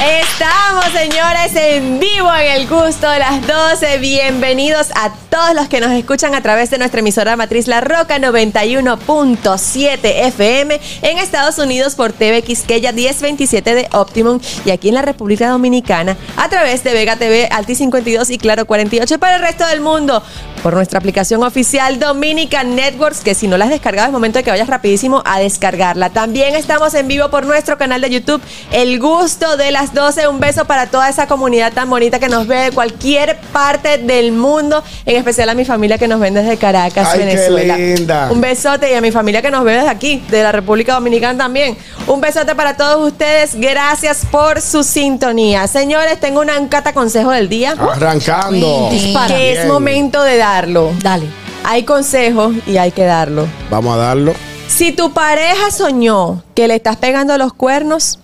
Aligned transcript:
Estamos, 0.00 0.86
señores, 0.92 1.54
en 1.54 2.00
vivo 2.00 2.28
en 2.34 2.60
el 2.60 2.68
gusto 2.68 3.08
de 3.08 3.20
las 3.20 3.46
12. 3.46 3.98
Bienvenidos 3.98 4.88
a 4.96 5.12
todos 5.30 5.54
los 5.54 5.68
que 5.68 5.80
nos 5.80 5.92
escuchan 5.92 6.34
a 6.34 6.42
través 6.42 6.68
de 6.70 6.78
nuestra 6.78 7.00
emisora 7.00 7.36
matriz 7.36 7.68
La 7.68 7.80
Roca 7.80 8.18
91.7 8.18 9.98
FM 10.02 10.80
en 11.02 11.18
Estados 11.18 11.58
Unidos 11.58 11.94
por 11.94 12.12
TV 12.12 12.42
Quisqueya 12.42 12.92
1027 12.92 13.74
de 13.74 13.88
Optimum 13.92 14.40
y 14.64 14.70
aquí 14.72 14.88
en 14.88 14.94
la 14.94 15.02
República 15.02 15.48
Dominicana 15.48 16.16
a 16.36 16.48
través 16.48 16.84
de 16.84 16.92
Vega 16.92 17.16
TV 17.16 17.48
Alti 17.50 17.74
52 17.74 18.30
y 18.30 18.38
Claro 18.38 18.66
48 18.66 19.18
para 19.18 19.36
el 19.36 19.42
resto 19.42 19.66
del 19.66 19.80
mundo 19.80 20.22
por 20.62 20.74
nuestra 20.74 20.98
aplicación 20.98 21.42
oficial 21.42 21.98
Dominican 21.98 22.74
Networks 22.74 23.20
que 23.20 23.34
si 23.34 23.48
no 23.48 23.58
la 23.58 23.66
has 23.66 23.70
descargado 23.70 24.06
es 24.06 24.12
momento 24.12 24.38
de 24.38 24.44
que 24.44 24.50
vayas 24.50 24.68
rapidísimo 24.68 25.22
a 25.26 25.40
descargarla. 25.40 26.10
También 26.10 26.54
estamos 26.54 26.94
en 26.94 27.08
vivo 27.08 27.28
por 27.30 27.44
nuestro 27.44 27.76
canal 27.76 28.00
de 28.00 28.10
YouTube 28.10 28.42
El 28.70 28.98
Gusto 28.98 29.56
de 29.56 29.70
las 29.70 29.83
12. 29.92 30.28
Un 30.28 30.40
beso 30.40 30.64
para 30.64 30.86
toda 30.86 31.08
esa 31.08 31.26
comunidad 31.26 31.72
tan 31.72 31.90
bonita 31.90 32.18
que 32.18 32.28
nos 32.28 32.46
ve 32.46 32.56
de 32.56 32.70
cualquier 32.72 33.36
parte 33.52 33.98
del 33.98 34.32
mundo, 34.32 34.82
en 35.04 35.16
especial 35.16 35.48
a 35.48 35.54
mi 35.54 35.64
familia 35.64 35.98
que 35.98 36.08
nos 36.08 36.20
ven 36.20 36.34
desde 36.34 36.56
Caracas, 36.56 37.08
Ay, 37.12 37.18
qué 37.18 37.24
Venezuela. 37.26 37.76
linda. 37.76 38.28
Un 38.30 38.40
besote 38.40 38.90
y 38.90 38.94
a 38.94 39.00
mi 39.00 39.10
familia 39.10 39.42
que 39.42 39.50
nos 39.50 39.64
ve 39.64 39.72
desde 39.74 39.88
aquí, 39.88 40.22
de 40.30 40.42
la 40.42 40.52
República 40.52 40.94
Dominicana 40.94 41.36
también. 41.38 41.76
Un 42.06 42.20
besote 42.20 42.54
para 42.54 42.76
todos 42.76 43.06
ustedes. 43.12 43.54
Gracias 43.54 44.24
por 44.30 44.60
su 44.60 44.82
sintonía. 44.84 45.66
Señores, 45.66 46.18
tengo 46.20 46.40
una- 46.40 46.58
un 46.58 46.68
cata 46.68 46.92
consejo 46.92 47.30
del 47.30 47.48
día. 47.48 47.72
Arrancando. 47.72 48.88
Que 49.28 49.52
es 49.52 49.66
momento 49.66 50.22
de 50.22 50.36
darlo. 50.36 50.92
Dale. 51.02 51.26
Hay 51.64 51.84
consejos 51.84 52.54
y 52.66 52.76
hay 52.76 52.92
que 52.92 53.04
darlo. 53.04 53.46
Vamos 53.70 53.94
a 53.94 53.98
darlo. 53.98 54.34
Si 54.68 54.92
tu 54.92 55.12
pareja 55.12 55.70
soñó 55.70 56.42
que 56.54 56.68
le 56.68 56.74
estás 56.74 56.96
pegando 56.96 57.36
los 57.38 57.52
cuernos, 57.54 58.18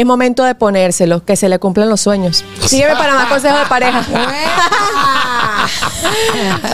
es 0.00 0.06
momento 0.06 0.42
de 0.44 0.54
ponérselos, 0.54 1.22
que 1.22 1.36
se 1.36 1.48
le 1.48 1.58
cumplan 1.58 1.88
los 1.88 2.00
sueños. 2.00 2.44
Sígueme 2.66 2.96
para 2.96 3.14
más 3.14 3.26
consejos 3.26 3.60
de 3.60 3.66
pareja. 3.66 4.04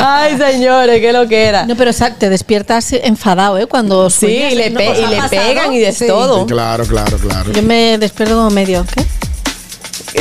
Ay, 0.00 0.36
señores, 0.38 1.00
qué 1.00 1.12
lo 1.12 1.27
que 1.28 1.44
era. 1.44 1.66
No, 1.66 1.77
pero 1.77 1.91
exacto, 1.91 2.19
te 2.20 2.30
despiertas 2.30 2.92
enfadado, 2.92 3.58
¿eh? 3.58 3.66
Cuando 3.66 4.08
Sí, 4.11 4.20
sueñas, 4.20 4.52
y 4.52 4.56
le, 4.56 4.70
pe- 4.70 4.89
¿Os 4.91 4.98
y 4.98 5.06
le 5.06 5.22
pegan 5.28 5.72
y 5.72 5.78
de 5.78 5.92
Sí. 5.92 6.06
todo. 6.06 6.41
Sí, 6.41 6.46
claro, 6.46 6.84
claro, 6.84 7.19
claro. 7.19 7.52
Yo 7.52 7.62
me 7.62 7.98
despierto 7.98 8.36
como 8.36 8.50
medio, 8.50 8.84
¿qué? 8.94 9.05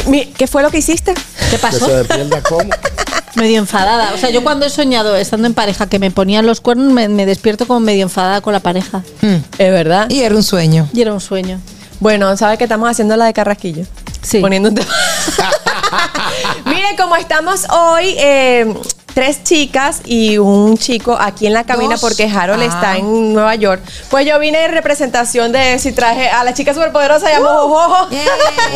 Mi- 0.07 0.25
¿Qué 0.25 0.47
fue 0.47 0.61
lo 0.63 0.69
que 0.71 0.79
hiciste? 0.79 1.13
¿Qué 1.13 1.51
Que 1.51 1.57
pasó? 1.57 1.85
se 1.85 1.95
despierta 1.97 2.41
como. 2.41 2.69
Medio 3.35 3.59
enfadada. 3.59 4.13
O 4.15 4.17
sea, 4.17 4.31
yo 4.31 4.43
cuando 4.43 4.65
he 4.65 4.69
soñado 4.71 5.15
estando 5.15 5.45
en 5.45 5.53
pareja 5.53 5.85
que 5.87 5.99
me 5.99 6.09
ponían 6.09 6.47
los 6.47 6.59
cuernos, 6.59 6.91
me, 6.91 7.07
me 7.07 7.27
despierto 7.27 7.67
como 7.67 7.79
medio 7.79 8.01
enfadada 8.01 8.41
con 8.41 8.51
la 8.51 8.59
pareja. 8.61 9.03
Es 9.21 9.71
verdad. 9.71 10.09
Y 10.09 10.21
era 10.21 10.33
un 10.33 10.41
sueño. 10.41 10.89
Y 10.91 11.01
era 11.03 11.13
un 11.13 11.21
sueño. 11.21 11.61
Bueno, 11.99 12.35
¿sabes 12.37 12.57
que 12.57 12.65
estamos 12.65 12.89
haciendo 12.89 13.15
la 13.15 13.25
de 13.25 13.33
Carrasquillo? 13.33 13.85
Sí. 14.21 14.39
Poniendo 14.39 14.69
un 14.69 14.75
tema. 14.75 14.91
Miren, 16.65 16.95
como 16.95 17.15
estamos 17.15 17.65
hoy, 17.69 18.15
eh, 18.17 18.73
tres 19.17 19.43
chicas 19.43 20.01
y 20.05 20.37
un 20.37 20.77
chico 20.77 21.17
aquí 21.19 21.47
en 21.47 21.53
la 21.53 21.63
cabina 21.63 21.93
Dos. 21.95 22.01
porque 22.01 22.25
Harold 22.29 22.61
Ah. 22.61 22.65
está 22.67 22.97
en 22.97 23.33
Nueva 23.33 23.55
York. 23.55 23.81
Pues 24.11 24.27
yo 24.27 24.37
vine 24.37 24.63
en 24.65 24.71
representación 24.73 25.51
de 25.51 25.79
si 25.79 25.91
traje 25.91 26.29
a 26.29 26.43
la 26.43 26.53
chica 26.53 26.71
superpoderosa 26.75 27.27
llamó 27.31 27.47
Jojo. 27.67 28.09
Yeah. 28.11 28.21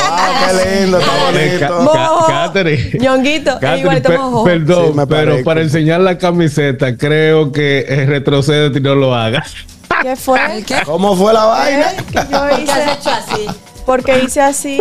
Wow, 0.01 0.57
qué 0.63 0.79
lindo, 0.81 0.97
está 0.97 1.11
Eh, 1.31 1.59
bonito. 1.59 2.25
Catherine. 2.27 2.99
Ñonguito, 2.99 3.51
Catherine, 3.53 3.79
igualito 3.81 4.09
pe- 4.09 4.17
Mojo. 4.17 4.43
Perdón, 4.43 4.93
Sí, 4.95 5.01
pero 5.07 5.43
para 5.43 5.61
enseñar 5.61 6.01
la 6.01 6.17
camiseta, 6.17 6.97
creo 6.97 7.51
que 7.51 7.85
eh, 7.87 8.05
retrocede 8.07 8.75
y 8.75 8.81
no 8.81 8.95
lo 8.95 9.13
haga. 9.13 9.45
¿Qué 10.01 10.16
fue? 10.16 10.39
¿Qué? 10.66 10.81
¿Cómo 10.85 11.16
fue 11.16 11.33
la 11.33 11.45
vaina? 11.45 11.85
¿Qué 12.11 12.16
yo 12.16 12.29
¿Qué 12.29 12.35
has 12.35 12.59
hice? 12.61 12.83
hecho 12.93 13.09
así? 13.11 13.45
Porque 13.85 14.23
hice 14.25 14.41
así. 14.41 14.79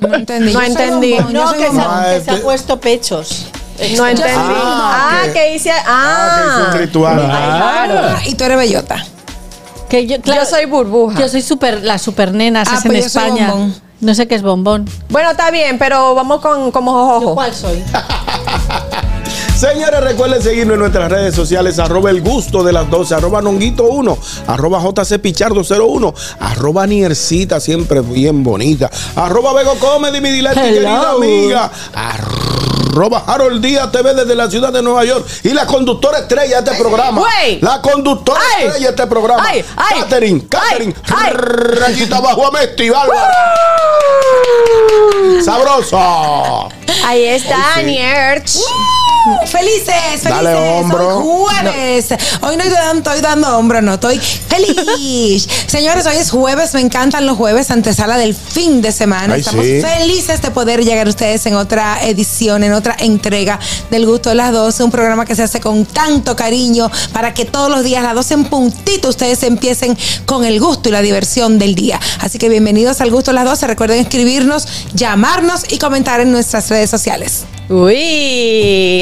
No 0.00 0.14
entendí. 0.14 0.52
No 0.52 0.62
entendí. 0.62 1.16
No, 1.32 1.52
que 1.52 1.58
se, 1.58 1.80
ha, 1.80 2.04
que 2.14 2.20
se 2.20 2.30
ha 2.30 2.34
Este- 2.34 2.36
puesto 2.36 2.78
pechos. 2.80 3.46
No 3.96 4.06
entendí. 4.06 4.32
Ah, 4.36 5.10
Ah, 5.20 5.22
que- 5.26 5.32
que 5.32 5.54
hice. 5.54 5.70
Ah, 5.70 6.36
que 6.36 6.42
Ah. 6.42 6.54
hizo 6.60 6.70
un 6.70 6.78
ritual. 6.78 7.16
Claro. 7.20 8.18
Y 8.26 8.34
tú 8.34 8.44
eres 8.44 8.56
bellota. 8.58 9.04
Que 9.88 10.06
yo, 10.06 10.20
claro, 10.20 10.42
Yo 10.42 10.48
soy 10.50 10.64
burbuja. 10.66 11.18
Yo 11.20 11.28
soy 11.28 11.42
super, 11.42 11.82
las 11.82 12.00
super 12.02 12.32
nenas, 12.32 12.68
Ah, 12.70 12.76
es 12.78 12.84
en 12.84 12.90
pues 12.92 13.00
yo 13.00 13.06
España. 13.06 13.50
bombón. 13.50 13.74
No 14.00 14.14
sé 14.14 14.26
qué 14.28 14.34
es 14.34 14.42
bombón. 14.42 14.88
Bueno, 15.08 15.30
está 15.30 15.50
bien, 15.50 15.78
pero 15.78 16.14
vamos 16.14 16.40
con 16.40 16.70
como 16.72 16.92
¿Yo 16.92 17.06
jojojo. 17.20 17.34
cuál 17.34 17.54
soy? 17.54 17.82
Señores, 19.56 20.00
recuerden 20.00 20.42
seguirnos 20.42 20.74
en 20.74 20.80
nuestras 20.80 21.10
redes 21.10 21.34
sociales, 21.34 21.78
arroba 21.78 22.10
el 22.10 22.20
gusto 22.20 22.62
de 22.64 22.72
las 22.72 22.90
12, 22.90 23.14
arroba 23.14 23.40
nonguito 23.40 23.84
1, 23.84 24.18
arroba 24.46 24.80
jcpichardo 24.80 25.62
01, 25.64 26.12
arroba 26.40 26.86
niercita, 26.86 27.60
siempre 27.60 28.00
bien 28.00 28.42
bonita, 28.42 28.90
arroba 29.16 29.52
Bego 29.54 29.76
Comedy, 29.78 30.20
mi 30.20 30.30
Hello. 30.40 30.50
querida 30.52 31.10
amiga, 31.12 31.70
arroba 31.94 32.43
Harold 33.26 33.60
Díaz 33.62 33.90
TV 33.90 34.14
desde 34.14 34.34
la 34.34 34.48
ciudad 34.48 34.72
de 34.72 34.82
Nueva 34.82 35.04
York 35.04 35.26
y 35.42 35.50
la 35.50 35.66
conductora 35.66 36.20
estrella 36.20 36.62
de 36.62 36.70
este 36.70 36.82
programa. 36.82 37.20
Güey. 37.20 37.60
La 37.60 37.82
conductora 37.82 38.40
Ay. 38.56 38.64
estrella 38.66 38.86
de 38.86 38.90
este 38.90 39.06
programa. 39.06 39.42
Ay, 39.46 39.64
ay. 39.76 40.00
Catherine, 40.00 40.46
Catherine, 40.48 40.94
Ay, 41.14 41.26
ay. 41.26 41.32
rayita 41.34 42.16
abajo 42.18 42.46
a 42.46 42.50
Mesti. 42.52 42.88
Sabroso. 45.44 46.68
Ahí 47.04 47.24
está, 47.24 47.74
Ay, 47.74 47.84
sí. 47.84 47.90
Nierch. 47.90 48.58
Felices, 49.46 49.84
felices. 49.86 50.24
Dale 50.24 50.54
hombro. 50.54 51.18
Hoy 51.18 51.54
jueves. 51.62 52.08
Hoy 52.42 52.56
no 52.56 52.62
estoy 52.62 52.78
dando, 52.78 53.10
estoy 53.10 53.20
dando 53.22 53.58
hombro, 53.58 53.80
no, 53.80 53.94
estoy 53.94 54.18
feliz. 54.18 55.48
Señores, 55.66 56.04
hoy 56.04 56.16
es 56.16 56.30
jueves, 56.30 56.74
me 56.74 56.80
encantan 56.80 57.24
los 57.24 57.38
jueves, 57.38 57.70
antesala 57.70 58.18
del 58.18 58.34
fin 58.34 58.82
de 58.82 58.92
semana. 58.92 59.34
Ay, 59.34 59.40
Estamos 59.40 59.64
sí. 59.64 59.80
felices 59.80 60.42
de 60.42 60.50
poder 60.50 60.84
llegar 60.84 61.06
a 61.06 61.10
ustedes 61.10 61.46
en 61.46 61.54
otra 61.54 62.02
edición, 62.02 62.64
en 62.64 62.74
otra 62.74 62.96
entrega 62.98 63.58
del 63.90 64.04
Gusto 64.04 64.28
de 64.28 64.34
las 64.34 64.52
12, 64.52 64.84
un 64.84 64.90
programa 64.90 65.24
que 65.24 65.34
se 65.34 65.42
hace 65.42 65.58
con 65.58 65.86
tanto 65.86 66.36
cariño 66.36 66.90
para 67.14 67.32
que 67.32 67.46
todos 67.46 67.70
los 67.70 67.82
días 67.82 68.02
las 68.02 68.14
12 68.14 68.34
en 68.34 68.44
puntito 68.44 69.08
ustedes 69.08 69.42
empiecen 69.42 69.96
con 70.26 70.44
el 70.44 70.60
gusto 70.60 70.90
y 70.90 70.92
la 70.92 71.00
diversión 71.00 71.58
del 71.58 71.74
día. 71.74 71.98
Así 72.20 72.38
que 72.38 72.50
bienvenidos 72.50 73.00
al 73.00 73.10
Gusto 73.10 73.30
de 73.30 73.36
las 73.36 73.46
12. 73.46 73.68
Recuerden 73.68 74.00
escribirnos, 74.00 74.68
llamarnos 74.92 75.62
y 75.70 75.78
comentar 75.78 76.20
en 76.20 76.30
nuestras 76.30 76.68
redes 76.68 76.73
sociales. 76.90 77.46
Uy, 77.70 77.94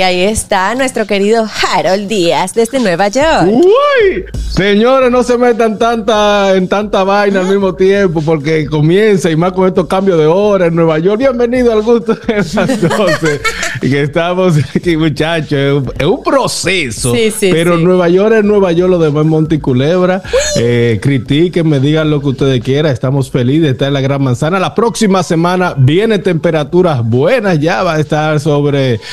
ahí 0.02 0.22
está 0.22 0.72
nuestro 0.76 1.04
querido 1.04 1.44
Harold 1.74 2.06
Díaz 2.06 2.54
desde 2.54 2.78
Nueva 2.78 3.08
York. 3.08 3.48
Uy, 3.48 4.24
señores, 4.50 5.10
no 5.10 5.24
se 5.24 5.36
metan 5.36 5.76
tanta, 5.80 6.54
en 6.54 6.68
tanta 6.68 7.02
vaina 7.02 7.40
al 7.40 7.48
mismo 7.48 7.74
tiempo 7.74 8.22
porque 8.24 8.66
comienza 8.66 9.32
y 9.32 9.34
más 9.34 9.52
con 9.52 9.66
estos 9.66 9.88
cambios 9.88 10.16
de 10.16 10.26
hora 10.26 10.66
en 10.66 10.76
Nueva 10.76 11.00
York. 11.00 11.18
Bienvenido 11.18 11.72
al 11.72 11.82
gusto 11.82 12.14
de 12.14 12.36
las 12.36 12.54
12. 12.54 13.40
y 13.82 13.90
que 13.90 14.02
estamos 14.02 14.54
aquí, 14.76 14.96
muchachos, 14.96 15.52
es 15.52 15.72
un, 15.72 15.92
es 15.98 16.06
un 16.06 16.22
proceso. 16.22 17.12
Sí, 17.16 17.32
sí, 17.32 17.50
pero 17.50 17.78
sí. 17.78 17.82
Nueva 17.82 18.08
York 18.08 18.36
es 18.36 18.44
Nueva 18.44 18.70
York, 18.70 18.90
lo 18.90 18.98
demás 19.00 19.24
es 19.24 19.28
Monte 19.28 19.54
y 19.56 19.58
Culebra. 19.58 20.22
Eh, 20.54 21.00
critiquen, 21.02 21.68
me 21.68 21.80
digan 21.80 22.10
lo 22.10 22.20
que 22.20 22.28
ustedes 22.28 22.60
quieran. 22.62 22.92
Estamos 22.92 23.28
felices 23.28 23.62
de 23.62 23.70
estar 23.70 23.88
en 23.88 23.94
la 23.94 24.00
Gran 24.00 24.22
Manzana. 24.22 24.60
La 24.60 24.72
próxima 24.72 25.24
semana 25.24 25.74
vienen 25.76 26.22
temperaturas 26.22 27.02
buenas, 27.02 27.58
ya 27.58 27.82
va 27.82 27.94
a 27.94 28.00
estar 28.00 28.38
sobre 28.38 28.51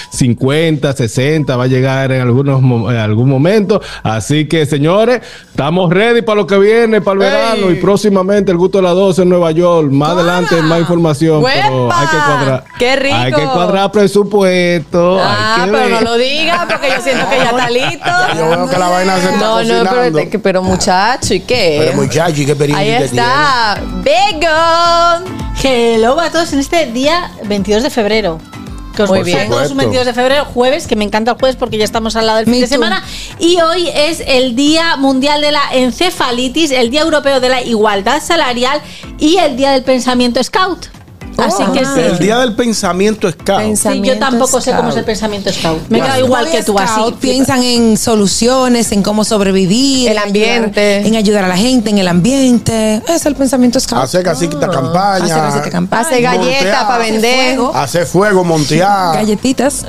50, 0.09 0.93
60, 0.93 1.55
va 1.55 1.63
a 1.63 1.67
llegar 1.67 2.11
en 2.11 2.21
algunos 2.21 2.61
en 2.61 2.97
algún 2.97 3.29
momento. 3.29 3.81
Así 4.03 4.47
que, 4.47 4.65
señores, 4.65 5.21
estamos 5.49 5.89
ready 5.91 6.21
para 6.21 6.37
lo 6.37 6.47
que 6.47 6.57
viene, 6.57 7.01
para 7.01 7.15
el 7.17 7.21
¡Ey! 7.23 7.29
verano 7.31 7.71
y 7.71 7.75
próximamente 7.75 8.51
el 8.51 8.57
gusto 8.57 8.79
de 8.79 8.83
las 8.83 8.93
12 8.95 9.21
en 9.23 9.29
Nueva 9.29 9.51
York. 9.51 9.91
Más 9.91 10.09
adelante, 10.11 10.61
más 10.61 10.79
información. 10.79 11.43
Pero 11.43 11.85
¡Huepa! 11.85 11.99
hay 12.01 12.07
que 12.07 12.15
cuadrar. 12.17 12.63
¡Qué 12.77 12.95
rico! 12.95 13.15
Hay 13.15 13.33
que 13.33 13.43
cuadrar 13.43 13.91
presupuesto. 13.91 15.19
Ah, 15.21 15.55
hay 15.63 15.65
que 15.65 15.71
pero 15.77 15.83
ver. 15.83 15.91
no 15.91 16.01
lo 16.01 16.17
diga 16.17 16.65
porque 16.69 16.87
yo 16.95 17.01
siento 17.03 17.29
que 17.29 17.35
ya 17.37 17.49
está 17.49 17.69
listo. 17.69 18.05
Ya 18.05 18.33
yo 18.37 18.49
veo 18.49 18.69
que 18.69 18.77
la 18.77 18.89
vaina 18.89 19.15
se 19.17 19.25
está 19.25 19.37
No, 19.39 19.61
no, 19.63 19.67
pero, 19.67 19.79
cocinando. 19.89 20.29
que- 20.29 20.39
pero 20.39 20.63
muchacho, 20.63 21.33
¿y 21.33 21.39
qué? 21.41 21.77
Pero 21.79 21.93
muchacho, 22.01 22.41
¿y 22.41 22.45
qué 22.45 22.51
experiencia 22.51 22.97
Ahí 22.97 23.03
está, 23.03 23.81
Bego. 24.03 25.25
Hello 25.61 26.19
a 26.19 26.29
todos 26.29 26.53
en 26.53 26.59
este 26.59 26.85
día 26.87 27.31
22 27.45 27.83
de 27.83 27.89
febrero. 27.89 28.39
Que 28.95 29.03
os 29.03 29.09
Muy 29.09 29.23
bien. 29.23 29.47
todos 29.49 29.61
un 29.63 29.67
Supuesto. 29.69 29.75
22 29.91 30.05
de 30.07 30.13
febrero, 30.13 30.45
jueves, 30.45 30.87
que 30.87 30.95
me 30.95 31.05
encanta 31.05 31.31
el 31.31 31.37
jueves 31.37 31.55
porque 31.55 31.77
ya 31.77 31.85
estamos 31.85 32.15
al 32.15 32.25
lado 32.25 32.37
del 32.39 32.45
fin 32.47 32.53
Me 32.55 32.59
de 32.61 32.67
too. 32.67 32.73
semana. 32.73 33.03
Y 33.39 33.59
hoy 33.61 33.87
es 33.93 34.21
el 34.25 34.55
Día 34.55 34.95
Mundial 34.97 35.41
de 35.41 35.51
la 35.51 35.61
Encefalitis, 35.71 36.71
el 36.71 36.89
Día 36.89 37.01
Europeo 37.01 37.39
de 37.39 37.49
la 37.49 37.61
Igualdad 37.61 38.21
Salarial 38.21 38.81
y 39.17 39.37
el 39.37 39.55
Día 39.57 39.71
del 39.71 39.83
Pensamiento 39.83 40.43
Scout. 40.43 40.87
Así 41.43 41.63
que 41.73 41.79
sí. 41.85 41.91
El 42.01 42.19
día 42.19 42.37
del 42.39 42.53
pensamiento 42.53 43.31
scout. 43.31 43.75
Sí, 43.75 44.01
yo 44.03 44.17
tampoco 44.19 44.59
sé 44.61 44.71
cómo 44.73 44.89
es 44.89 44.95
el 44.97 45.05
pensamiento 45.05 45.51
scout. 45.51 45.81
Me 45.89 45.99
Bueno. 45.99 46.05
queda 46.13 46.19
igual 46.25 46.49
que 46.51 46.63
tú 46.63 46.77
así. 46.79 47.01
Piensan 47.19 47.63
en 47.63 47.97
soluciones, 47.97 48.91
en 48.91 49.03
cómo 49.03 49.23
sobrevivir, 49.23 50.09
El 50.09 50.17
en 50.17 50.23
ambiente. 50.23 50.95
ayudar, 50.95 51.07
en 51.07 51.15
ayudar 51.15 51.43
a 51.45 51.47
la 51.47 51.57
gente, 51.57 51.89
en 51.89 51.97
el 51.97 52.07
ambiente. 52.07 53.01
Es 53.07 53.25
el 53.25 53.35
pensamiento 53.35 53.79
scout. 53.79 54.03
Hacer 54.03 54.23
casita 54.23 54.67
campaña. 54.69 55.25
Hacer 55.25 55.37
casita 55.37 55.69
campaña. 55.69 56.01
Hace 56.01 56.21
galletas 56.21 56.83
para 56.85 57.03
Hace 57.03 57.11
vender. 57.11 57.55
fuego. 57.55 57.75
Hacer 57.75 58.05
fuego, 58.05 58.43
montear. 58.43 59.15
Galletitas. 59.15 59.85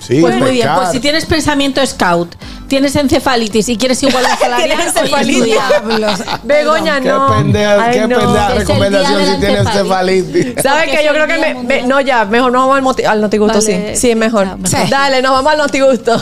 Sí, 0.00 0.20
Pues 0.20 0.36
muy 0.38 0.50
bien, 0.52 0.68
pues 0.76 0.90
si 0.90 1.00
tienes 1.00 1.24
pensamiento 1.26 1.84
scout, 1.86 2.34
tienes 2.68 2.94
encefalitis 2.96 3.68
y 3.68 3.76
quieres 3.76 4.02
igualdad 4.02 4.38
salarial, 4.40 4.78
Tienes 4.78 4.86
hoy 4.86 4.88
es 4.88 4.94
tu 4.94 5.00
encefalitis. 5.00 5.44
Diablos. 5.44 6.24
Begoña, 6.44 7.00
Qué 7.00 7.08
no. 7.08 7.26
pendeja, 7.28 7.84
Ay, 7.84 7.92
qué 7.92 8.06
no. 8.08 8.18
pendeja 8.18 8.46
Es 8.46 8.52
el 8.52 8.58
recomendación 8.58 9.08
día 9.10 9.18
de 9.18 9.24
si 9.26 9.30
la 9.32 9.38
tienes 9.40 9.58
encefalitis. 9.66 10.24
encefalitis. 10.36 10.62
¿Sabes 10.62 10.84
Porque 10.84 10.96
qué? 10.98 11.04
Yo 11.06 11.12
creo 11.12 11.26
que 11.26 11.34
Día 11.34 11.42
me, 11.42 11.48
me- 11.48 11.54
Mundial. 11.54 11.88
no 11.88 12.00
ya, 12.00 12.24
mejor 12.24 12.52
nos 12.52 12.60
vamos 12.68 12.76
al, 12.76 12.82
moti- 12.84 13.04
al 13.04 13.20
notigusto, 13.20 13.58
Vale, 13.58 13.94
sí. 13.96 14.08
Sí, 14.08 14.14
mejor. 14.14 14.44
ya, 14.46 14.56
mejor. 14.56 14.68
Sí. 14.84 14.90
Dale, 14.90 15.22
nos 15.22 15.32
vamos 15.32 15.52
al 15.52 15.58
notigusto. 15.58 16.16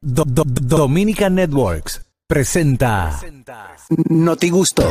Do- 0.00 0.24
do- 0.26 0.44
Dominica 0.46 1.30
Networks 1.30 2.00
presenta 2.26 3.20
Noti 4.08 4.50
Gusto. 4.50 4.82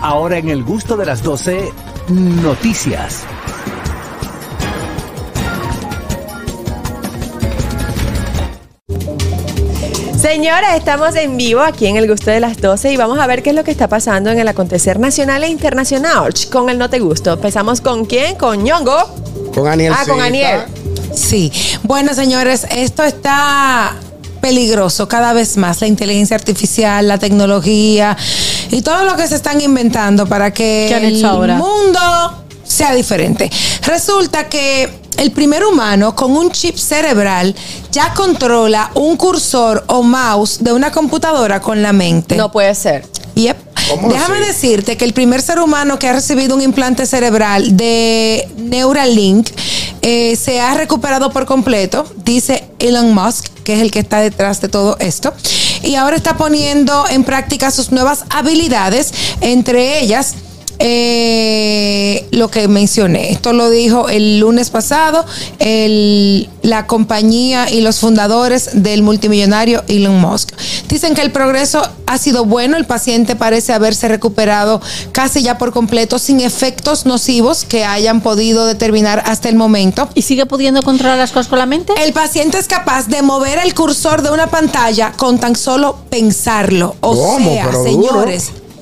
Ahora 0.00 0.38
en 0.38 0.48
el 0.50 0.62
gusto 0.62 0.96
de 0.96 1.04
las 1.06 1.22
12, 1.22 1.72
noticias. 2.08 3.24
Señores, 10.28 10.70
estamos 10.74 11.14
en 11.14 11.36
vivo 11.36 11.60
aquí 11.60 11.86
en 11.86 11.94
el 11.94 12.10
gusto 12.10 12.32
de 12.32 12.40
las 12.40 12.60
12 12.60 12.92
y 12.92 12.96
vamos 12.96 13.16
a 13.20 13.28
ver 13.28 13.44
qué 13.44 13.50
es 13.50 13.56
lo 13.56 13.62
que 13.62 13.70
está 13.70 13.88
pasando 13.88 14.28
en 14.28 14.40
el 14.40 14.48
acontecer 14.48 14.98
nacional 14.98 15.44
e 15.44 15.48
internacional 15.48 16.34
con 16.50 16.68
el 16.68 16.78
No 16.78 16.90
Te 16.90 16.98
Gusto. 16.98 17.34
Empezamos 17.34 17.80
con 17.80 18.06
quién? 18.06 18.34
Con 18.34 18.64
Ñongo. 18.64 19.08
Con 19.54 19.68
Aniel. 19.68 19.94
Ah, 19.96 20.04
con 20.04 20.20
Aniel. 20.20 20.62
Sí. 21.14 21.52
Bueno, 21.84 22.12
señores, 22.12 22.66
esto 22.72 23.04
está 23.04 23.94
peligroso 24.40 25.06
cada 25.06 25.32
vez 25.32 25.56
más. 25.58 25.80
La 25.80 25.86
inteligencia 25.86 26.34
artificial, 26.34 27.06
la 27.06 27.18
tecnología 27.18 28.16
y 28.72 28.82
todo 28.82 29.04
lo 29.04 29.14
que 29.14 29.28
se 29.28 29.36
están 29.36 29.60
inventando 29.60 30.26
para 30.26 30.52
que 30.52 30.86
¿Qué 30.88 30.94
han 30.96 31.04
el 31.04 31.22
mundo 31.56 32.00
sea 32.64 32.92
diferente. 32.94 33.48
Resulta 33.82 34.48
que 34.48 35.05
el 35.16 35.32
primer 35.32 35.64
humano 35.64 36.14
con 36.14 36.36
un 36.36 36.50
chip 36.50 36.76
cerebral 36.76 37.54
ya 37.90 38.12
controla 38.14 38.90
un 38.94 39.16
cursor 39.16 39.84
o 39.88 40.02
mouse 40.02 40.62
de 40.62 40.72
una 40.72 40.90
computadora 40.92 41.60
con 41.60 41.82
la 41.82 41.92
mente. 41.92 42.36
No 42.36 42.50
puede 42.50 42.74
ser. 42.74 43.04
Yep. 43.34 43.56
¿Cómo 43.90 44.08
Déjame 44.08 44.38
así? 44.38 44.46
decirte 44.46 44.96
que 44.96 45.04
el 45.04 45.12
primer 45.12 45.40
ser 45.42 45.60
humano 45.60 45.98
que 45.98 46.08
ha 46.08 46.12
recibido 46.12 46.56
un 46.56 46.62
implante 46.62 47.06
cerebral 47.06 47.76
de 47.76 48.48
Neuralink 48.56 49.48
eh, 50.02 50.36
se 50.36 50.60
ha 50.60 50.74
recuperado 50.74 51.30
por 51.30 51.46
completo, 51.46 52.06
dice 52.24 52.64
Elon 52.78 53.14
Musk, 53.14 53.46
que 53.64 53.74
es 53.74 53.80
el 53.80 53.90
que 53.90 53.98
está 53.98 54.20
detrás 54.20 54.60
de 54.60 54.68
todo 54.68 54.96
esto, 54.98 55.32
y 55.82 55.94
ahora 55.96 56.16
está 56.16 56.36
poniendo 56.36 57.04
en 57.08 57.24
práctica 57.24 57.70
sus 57.70 57.92
nuevas 57.92 58.24
habilidades, 58.30 59.12
entre 59.40 60.00
ellas 60.00 60.34
eh, 60.78 62.26
lo 62.30 62.48
que 62.50 62.68
mencioné. 62.68 63.30
Esto 63.30 63.52
lo 63.52 63.70
dijo 63.70 64.08
el 64.08 64.38
lunes 64.38 64.70
pasado 64.70 65.24
el- 65.58 66.48
la 66.62 66.86
compañía 66.86 67.70
y 67.70 67.80
los 67.80 67.98
fundadores 68.00 68.70
del 68.82 69.02
multimillonario 69.02 69.84
Elon 69.88 70.20
Musk. 70.20 70.50
Dicen 70.88 71.14
que 71.14 71.22
el 71.22 71.30
progreso 71.32 71.82
ha 72.06 72.18
sido 72.18 72.44
bueno, 72.44 72.76
el 72.76 72.84
paciente 72.86 73.36
parece 73.36 73.72
haberse 73.72 74.08
recuperado 74.08 74.80
casi 75.12 75.42
ya 75.42 75.58
por 75.58 75.72
completo 75.72 76.18
sin 76.18 76.40
efectos 76.40 77.06
nocivos 77.06 77.64
que 77.64 77.84
hayan 77.84 78.20
podido 78.20 78.66
determinar 78.66 79.22
hasta 79.26 79.48
el 79.48 79.54
momento. 79.56 80.08
¿Y 80.14 80.22
sigue 80.22 80.46
pudiendo 80.46 80.82
controlar 80.82 81.18
las 81.18 81.30
cosas 81.32 81.48
con 81.48 81.58
la 81.58 81.66
mente? 81.66 81.92
El 82.04 82.12
paciente 82.12 82.58
es 82.58 82.66
capaz 82.66 83.06
de 83.08 83.22
mover 83.22 83.58
el 83.64 83.74
cursor 83.74 84.22
de 84.22 84.30
una 84.30 84.48
pantalla 84.48 85.12
con 85.16 85.38
tan 85.38 85.54
solo 85.56 85.98
pensarlo. 86.10 86.96
O 87.00 87.14
¿Cómo? 87.14 87.50
sea, 87.52 87.66
Pero 87.66 87.84
duro. 87.84 88.26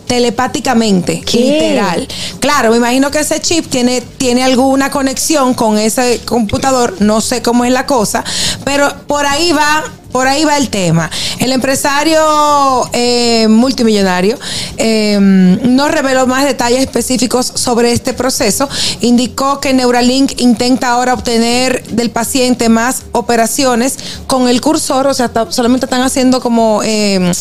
Telepáticamente, 0.06 1.21
¿Qué? 1.21 1.39
literal. 1.39 2.09
Claro, 2.41 2.71
me 2.71 2.77
imagino 2.77 3.11
que 3.11 3.21
ese 3.21 3.41
chip 3.41 3.67
tiene, 3.69 4.01
tiene 4.01 4.45
alguna 4.45 4.91
conexión 4.91 5.55
con 5.55 5.79
ese 5.79 6.21
computador, 6.25 6.97
no 7.01 7.21
sé 7.21 7.43
cómo 7.43 7.65
es 7.65 7.73
la 7.73 7.87
cosa, 7.87 8.25
pero 8.65 8.93
por 9.06 9.27
ahí 9.27 9.53
va. 9.53 9.85
Por 10.15 10.29
ahí 10.29 10.45
va 10.45 10.56
el 10.56 10.69
tema. 10.69 11.11
El 11.41 11.51
empresario 11.51 12.89
eh, 12.93 13.49
multimillonario 13.49 14.39
eh, 14.77 15.19
no 15.21 15.89
reveló 15.89 16.29
más 16.29 16.45
detalles 16.45 16.83
específicos 16.83 17.51
sobre 17.56 17.91
este 17.91 18.12
proceso. 18.12 18.69
Indicó 19.01 19.59
que 19.59 19.73
Neuralink 19.73 20.41
intenta 20.41 20.91
ahora 20.91 21.15
obtener 21.15 21.85
del 21.89 22.12
paciente 22.12 22.69
más 22.69 23.03
operaciones 23.11 23.99
con 24.29 24.47
el 24.47 24.61
cursor, 24.61 25.09
o 25.09 25.15
sea, 25.15 25.33
solamente 25.49 25.87
están 25.87 26.03
haciendo 26.03 26.41
como 26.41 26.81
eh, 26.85 27.33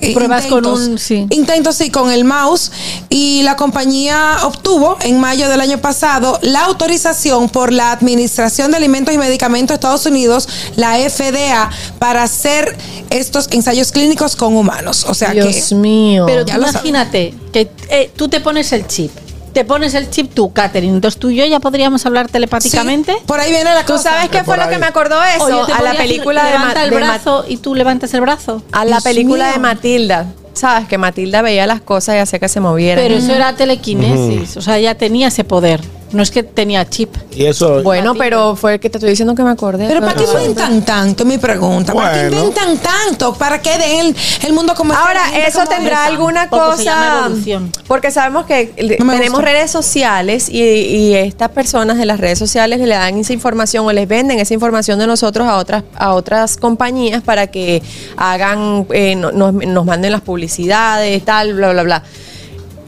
eh, 0.00 0.14
Pruebas 0.14 0.46
con 0.46 0.64
un- 0.66 0.98
sí. 0.98 1.26
Intentos 1.30 1.76
sí 1.76 1.90
con 1.90 2.10
el 2.10 2.24
mouse 2.24 2.70
y 3.08 3.42
la 3.42 3.56
compañía 3.56 4.38
obtuvo 4.44 4.96
en 5.02 5.18
mayo 5.20 5.48
del 5.48 5.60
año 5.60 5.78
pasado 5.78 6.38
la 6.42 6.64
autorización 6.66 7.48
por 7.48 7.72
la 7.72 7.92
Administración 7.92 8.70
de 8.70 8.76
Alimentos 8.76 9.14
y 9.14 9.18
Medicamentos 9.18 9.68
de 9.70 9.74
Estados 9.74 10.06
Unidos, 10.06 10.48
la 10.76 10.96
FDA, 10.98 11.70
para 11.98 12.22
hacer 12.22 12.76
estos 13.10 13.48
ensayos 13.50 13.92
clínicos 13.92 14.36
con 14.36 14.56
humanos. 14.56 15.04
O 15.08 15.14
sea 15.14 15.32
Dios 15.32 15.68
que 15.68 15.74
mío. 15.74 16.24
Pero 16.26 16.44
Ya 16.44 16.54
tú 16.54 16.60
lo 16.60 16.66
sabes. 16.66 16.74
imagínate 16.84 17.34
que 17.52 17.70
eh, 17.90 18.10
tú 18.14 18.28
te 18.28 18.40
pones 18.40 18.72
el 18.72 18.86
chip. 18.86 19.10
Te 19.58 19.64
pones 19.64 19.92
el 19.94 20.08
chip 20.08 20.32
tú, 20.34 20.52
Catherine. 20.52 20.94
Entonces 20.94 21.18
tú 21.18 21.30
y 21.30 21.34
yo 21.34 21.44
ya 21.44 21.58
podríamos 21.58 22.06
hablar 22.06 22.28
telepáticamente. 22.28 23.12
sí, 23.12 23.18
por 23.26 23.40
ahí 23.40 23.50
viene 23.50 23.74
la 23.74 23.84
¿Tú 23.84 23.94
cosa. 23.94 24.10
sabes 24.12 24.28
qué 24.28 24.44
fue 24.44 24.56
lo 24.56 24.68
que 24.68 24.78
me 24.78 24.86
acordó 24.86 25.20
eso? 25.24 25.66
Te 25.66 25.72
A 25.72 25.82
la 25.82 25.94
película 25.94 26.44
de, 26.44 26.52
levanta 26.52 26.84
el 26.84 26.90
de 26.90 26.96
brazo 26.96 27.44
y 27.48 27.56
tú 27.56 27.74
levantas 27.74 28.14
el 28.14 28.20
brazo. 28.20 28.62
a 28.70 28.84
la 28.84 28.92
Dios 28.98 29.02
película 29.02 29.46
mío. 29.46 29.54
de 29.54 29.58
Matilda. 29.58 30.26
Sabes 30.52 30.86
que 30.86 30.96
Matilda 30.96 31.42
veía 31.42 31.66
las 31.66 31.80
cosas 31.80 32.14
y 32.14 32.18
hacía 32.18 32.38
que 32.38 32.48
se 32.48 32.60
movieran. 32.60 33.02
Pero 33.02 33.16
eso 33.16 33.34
era 33.34 33.56
telequinesis, 33.56 34.56
o 34.56 34.60
sea, 34.62 34.78
ya 34.78 34.94
tenía 34.94 35.26
ese 35.26 35.42
poder. 35.42 35.80
No 36.12 36.22
es 36.22 36.30
que 36.30 36.42
tenía 36.42 36.88
chip. 36.88 37.14
Y 37.34 37.44
eso. 37.46 37.82
bueno, 37.82 38.14
pero 38.14 38.56
fue 38.56 38.74
el 38.74 38.80
que 38.80 38.88
te 38.90 38.98
estoy 38.98 39.10
diciendo 39.10 39.34
que 39.34 39.42
me 39.42 39.50
acordé. 39.50 39.86
Pero 39.86 40.00
¿para 40.00 40.14
qué 40.14 40.24
inventan 40.24 40.82
tanto? 40.84 41.24
Mi 41.24 41.38
pregunta. 41.38 41.92
¿Para 41.92 42.12
qué 42.14 42.28
Bueno. 42.28 42.36
inventan 42.46 42.78
tanto? 42.78 43.34
¿Para 43.34 43.60
qué 43.60 43.76
den 43.78 44.06
el, 44.06 44.16
el 44.46 44.52
mundo 44.52 44.74
como 44.74 44.94
Ahora, 44.94 45.20
¿eso 45.46 45.64
tendrá 45.66 46.06
alguna 46.06 46.48
Tampoco 46.48 46.76
se 46.76 46.84
llama 46.84 47.06
cosa? 47.10 47.26
evolución. 47.26 47.72
Porque 47.86 48.10
sabemos 48.10 48.46
que 48.46 48.72
le- 48.78 48.96
No 48.98 49.04
me 49.04 49.14
tenemos 49.14 49.38
gusta. 49.40 49.50
redes 49.52 49.70
sociales 49.70 50.48
y, 50.48 50.60
y 50.62 51.14
estas 51.14 51.50
personas 51.50 51.98
de 51.98 52.06
las 52.06 52.18
redes 52.20 52.38
sociales 52.38 52.80
le 52.80 52.86
dan 52.88 53.18
esa 53.18 53.32
información 53.32 53.86
o 53.86 53.92
les 53.92 54.08
venden 54.08 54.38
esa 54.40 54.54
información 54.54 54.98
de 54.98 55.06
nosotros 55.06 55.46
a 55.46 55.56
otras 55.56 55.84
a 55.96 56.14
otras 56.14 56.56
compañías 56.56 57.22
para 57.22 57.48
que 57.48 57.82
hagan, 58.16 58.86
eh, 58.92 59.14
no- 59.14 59.32
nos, 59.32 59.52
nos 59.52 59.84
manden 59.84 60.12
las 60.12 60.22
publicidades, 60.22 61.24
tal, 61.24 61.54
bla, 61.54 61.72
bla, 61.72 61.82
bla. 61.82 62.02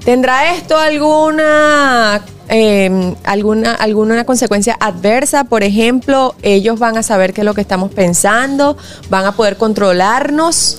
¿Tendrá 0.05 0.55
esto 0.55 0.77
alguna 0.79 2.23
eh, 2.49 3.15
alguna 3.25 3.75
alguna 3.75 4.25
consecuencia 4.25 4.77
adversa? 4.81 5.45
Por 5.45 5.63
ejemplo, 5.63 6.35
ellos 6.43 6.79
van 6.79 6.97
a 6.97 7.03
saber 7.03 7.33
qué 7.33 7.43
es 7.43 7.45
lo 7.45 7.55
que 7.55 7.61
estamos 7.61 7.93
pensando, 7.93 8.77
van 9.09 9.27
a 9.27 9.33
poder 9.33 9.57
controlarnos 9.57 10.79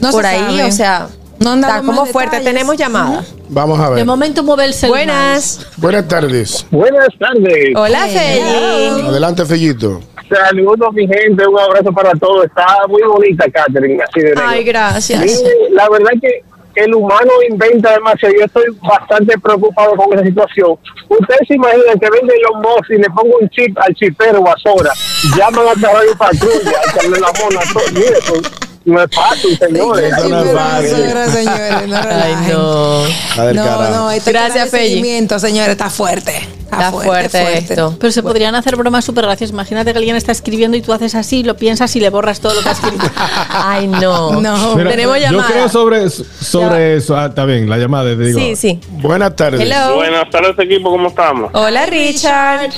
No 0.00 0.08
se 0.10 0.16
por 0.16 0.26
ahí, 0.26 0.40
sabe. 0.58 0.64
o 0.64 0.72
sea, 0.72 1.08
No 1.38 1.54
está 1.54 1.78
como 1.78 2.02
más 2.02 2.10
fuerte. 2.10 2.36
detalles. 2.36 2.52
Tenemos 2.54 2.76
llamada. 2.76 3.24
Vamos 3.48 3.78
a 3.78 3.90
De 3.90 3.94
ver. 3.96 4.04
momento 4.06 4.42
mueve 4.42 4.64
el 4.64 4.74
celular. 4.74 5.04
Buenas. 5.06 5.66
Buenas 5.76 6.08
tardes. 6.08 6.66
Buenas 6.70 7.08
tardes. 7.18 7.68
Hola, 7.76 8.06
Feli. 8.08 9.00
Adelante, 9.06 9.44
Fellito. 9.46 10.00
Saludos, 10.28 10.88
mi 10.92 11.06
gente. 11.06 11.46
Un 11.46 11.56
abrazo 11.58 11.92
para 11.92 12.10
todos. 12.18 12.46
Está 12.46 12.66
muy 12.88 13.02
bonita, 13.04 13.44
Catherine. 13.48 14.02
Así 14.02 14.20
de 14.20 14.34
Ay, 14.44 14.64
gracias. 14.64 15.20
Mire, 15.20 15.70
la 15.70 15.88
verdad 15.88 16.10
que 16.20 16.42
el 16.76 16.94
humano 16.94 17.30
inventa 17.48 17.92
demasiado. 17.92 18.34
Yo 18.38 18.44
estoy 18.44 18.64
bastante 18.82 19.38
preocupado 19.38 19.96
con 19.96 20.12
esa 20.14 20.24
situación. 20.24 20.78
Ustedes 21.08 21.48
se 21.48 21.54
imaginan 21.54 21.98
que 21.98 22.10
venga 22.10 22.34
Elon 22.34 22.62
Musk 22.62 22.90
y 22.90 22.98
le 22.98 23.10
pongo 23.10 23.38
un 23.40 23.48
chip 23.50 23.76
al 23.78 23.94
chipero 23.94 24.44
a 24.48 24.56
Sora. 24.58 24.92
Llaman 25.36 25.66
a 25.68 25.92
Radio 25.92 26.16
Patrulla, 26.16 26.80
a 27.00 27.08
la 27.08 27.32
mona. 27.40 27.60
todo. 27.72 28.00
Eso 28.00 28.65
no 28.86 29.02
es 29.02 29.10
fácil, 29.14 29.58
señores. 29.58 30.12
Eso 30.16 30.28
no 30.28 30.44
es 30.44 30.52
fácil. 30.52 30.88
Señoras, 30.96 31.32
señores, 31.32 31.88
no 31.88 31.96
Ay, 32.08 32.34
no. 32.48 33.52
No, 33.52 33.90
no, 33.90 34.08
Gracias, 34.24 34.70
seguimiento, 34.70 35.38
señores, 35.38 35.72
está 35.72 35.90
fuerte. 35.90 36.48
Está 36.70 36.90
fuerte, 36.92 37.58
esto. 37.58 37.96
Pero 37.98 38.12
se 38.12 38.22
podrían 38.22 38.54
hacer 38.54 38.76
bromas 38.76 39.04
súper 39.04 39.24
graciosas. 39.24 39.52
Imagínate 39.52 39.92
que 39.92 39.98
alguien 39.98 40.16
está 40.16 40.32
escribiendo 40.32 40.76
y 40.76 40.82
tú 40.82 40.92
haces 40.92 41.14
así, 41.14 41.42
lo 41.42 41.56
piensas 41.56 41.94
y 41.96 42.00
le 42.00 42.10
borras 42.10 42.40
todo 42.40 42.54
lo 42.54 42.62
que 42.62 42.68
ha 42.68 42.72
escrito. 42.72 43.04
Ay, 43.50 43.86
no. 43.86 44.40
No. 44.40 44.76
Mira, 44.76 44.90
Tenemos 44.90 45.16
yo 45.16 45.22
llamada. 45.22 45.48
creo 45.50 45.68
sobre, 45.68 46.08
sobre 46.10 46.96
eso. 46.96 47.16
Ah, 47.16 47.26
está 47.26 47.44
bien, 47.44 47.68
la 47.68 47.78
llamada, 47.78 48.10
te 48.16 48.16
digo. 48.16 48.38
Sí, 48.38 48.56
sí. 48.56 48.80
Buenas 48.88 49.34
tardes. 49.36 49.60
Hello. 49.60 49.96
Buenas 49.96 50.28
tardes, 50.30 50.58
equipo. 50.58 50.90
¿Cómo 50.90 51.08
estamos? 51.08 51.50
Hola, 51.54 51.86
Richard. 51.86 52.70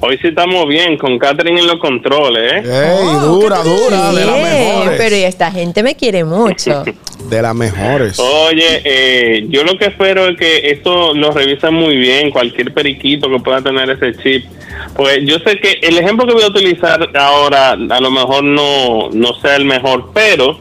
Hoy 0.00 0.18
sí 0.20 0.28
estamos 0.28 0.68
bien, 0.68 0.98
con 0.98 1.18
Catherine 1.18 1.58
en 1.60 1.66
los 1.66 1.78
controles, 1.80 2.52
¿eh? 2.52 2.62
Ey, 2.64 3.08
Oh, 3.14 3.20
dura, 3.40 3.56
¿qué 3.56 3.62
tú 3.68 3.76
dura, 3.76 4.12
de 4.12 4.24
las 4.26 4.42
mejores. 4.42 4.94
pero 4.98 5.16
y 5.16 5.22
esta 5.22 5.50
gente 5.50 5.82
me 5.82 5.94
quiere 5.96 6.24
mucho. 6.24 6.84
De 7.30 7.42
las 7.42 7.54
mejores. 7.56 8.20
Oye, 8.20 8.82
eh, 8.84 9.46
yo 9.48 9.64
lo 9.64 9.76
que 9.76 9.86
espero 9.86 10.28
es 10.28 10.36
que 10.36 10.70
esto 10.70 11.12
lo 11.12 11.32
revisen 11.32 11.74
muy 11.74 11.96
bien, 11.96 12.30
cualquier 12.30 12.72
periquito 12.72 13.28
que 13.28 13.40
pueda 13.40 13.60
tener 13.62 13.90
ese 13.90 14.14
chip. 14.22 14.44
Pues 14.94 15.20
yo 15.24 15.38
sé 15.40 15.58
que 15.58 15.80
el 15.82 15.98
ejemplo 15.98 16.24
que 16.24 16.34
voy 16.34 16.44
a 16.44 16.48
utilizar 16.48 17.00
ahora 17.16 17.70
a 17.72 18.00
lo 18.00 18.10
mejor 18.12 18.44
no, 18.44 19.08
no 19.10 19.34
sea 19.40 19.56
el 19.56 19.64
mejor, 19.64 20.10
pero 20.14 20.60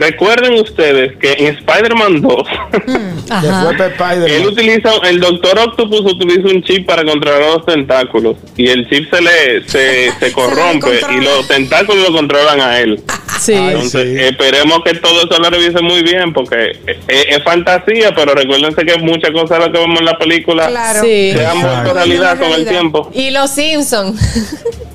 recuerden 0.00 0.54
ustedes 0.54 1.16
que 1.16 1.32
en 1.32 1.46
Spider-Man 1.56 2.20
2 2.22 2.32
Que 2.80 3.48
fue 3.62 3.74
Pep 3.76 3.92
Spider-Man. 4.00 4.30
él 4.30 4.46
utiliza, 4.46 4.90
el 5.08 5.20
Doctor 5.20 5.58
Octopus 5.58 6.00
utiliza 6.12 6.48
un 6.48 6.62
chip 6.62 6.86
para 6.86 7.04
controlar 7.04 7.40
los 7.56 7.66
tentáculos 7.66 8.36
y 8.56 8.68
el 8.68 8.88
chip 8.88 9.08
se 9.12 9.20
le 9.22 9.68
se, 9.68 10.10
se 10.18 10.32
corrompe 10.38 11.00
y 11.16 11.20
los 11.22 11.46
tentáculos 11.48 12.08
lo 12.10 12.16
controlan 12.16 12.60
a 12.60 12.78
él. 12.80 13.00
Sí. 13.40 13.52
Ay, 13.54 13.68
Entonces, 13.74 14.02
sí. 14.18 14.24
esperemos 14.24 14.80
que 14.84 14.94
todo 14.94 15.22
eso 15.24 15.40
lo 15.40 15.48
revisen 15.48 15.84
muy 15.84 16.02
bien, 16.02 16.32
porque 16.32 16.72
es, 16.86 16.96
es 17.06 17.42
fantasía, 17.44 18.12
pero 18.14 18.34
recuérdense 18.34 18.84
que 18.84 18.98
muchas 18.98 19.30
cosas 19.30 19.58
de 19.60 19.66
lo 19.66 19.72
que 19.72 19.78
vemos 19.78 20.00
en 20.00 20.06
la 20.06 20.18
película 20.18 20.66
Claro. 20.66 21.00
Sí. 21.02 21.32
se 21.36 21.46
han 21.46 21.60
vuelto 21.62 21.94
realidad 21.94 22.38
con 22.38 22.50
el 22.52 22.66
tiempo. 22.66 23.10
Y 23.14 23.30
los 23.30 23.50
Simpsons. 23.50 24.20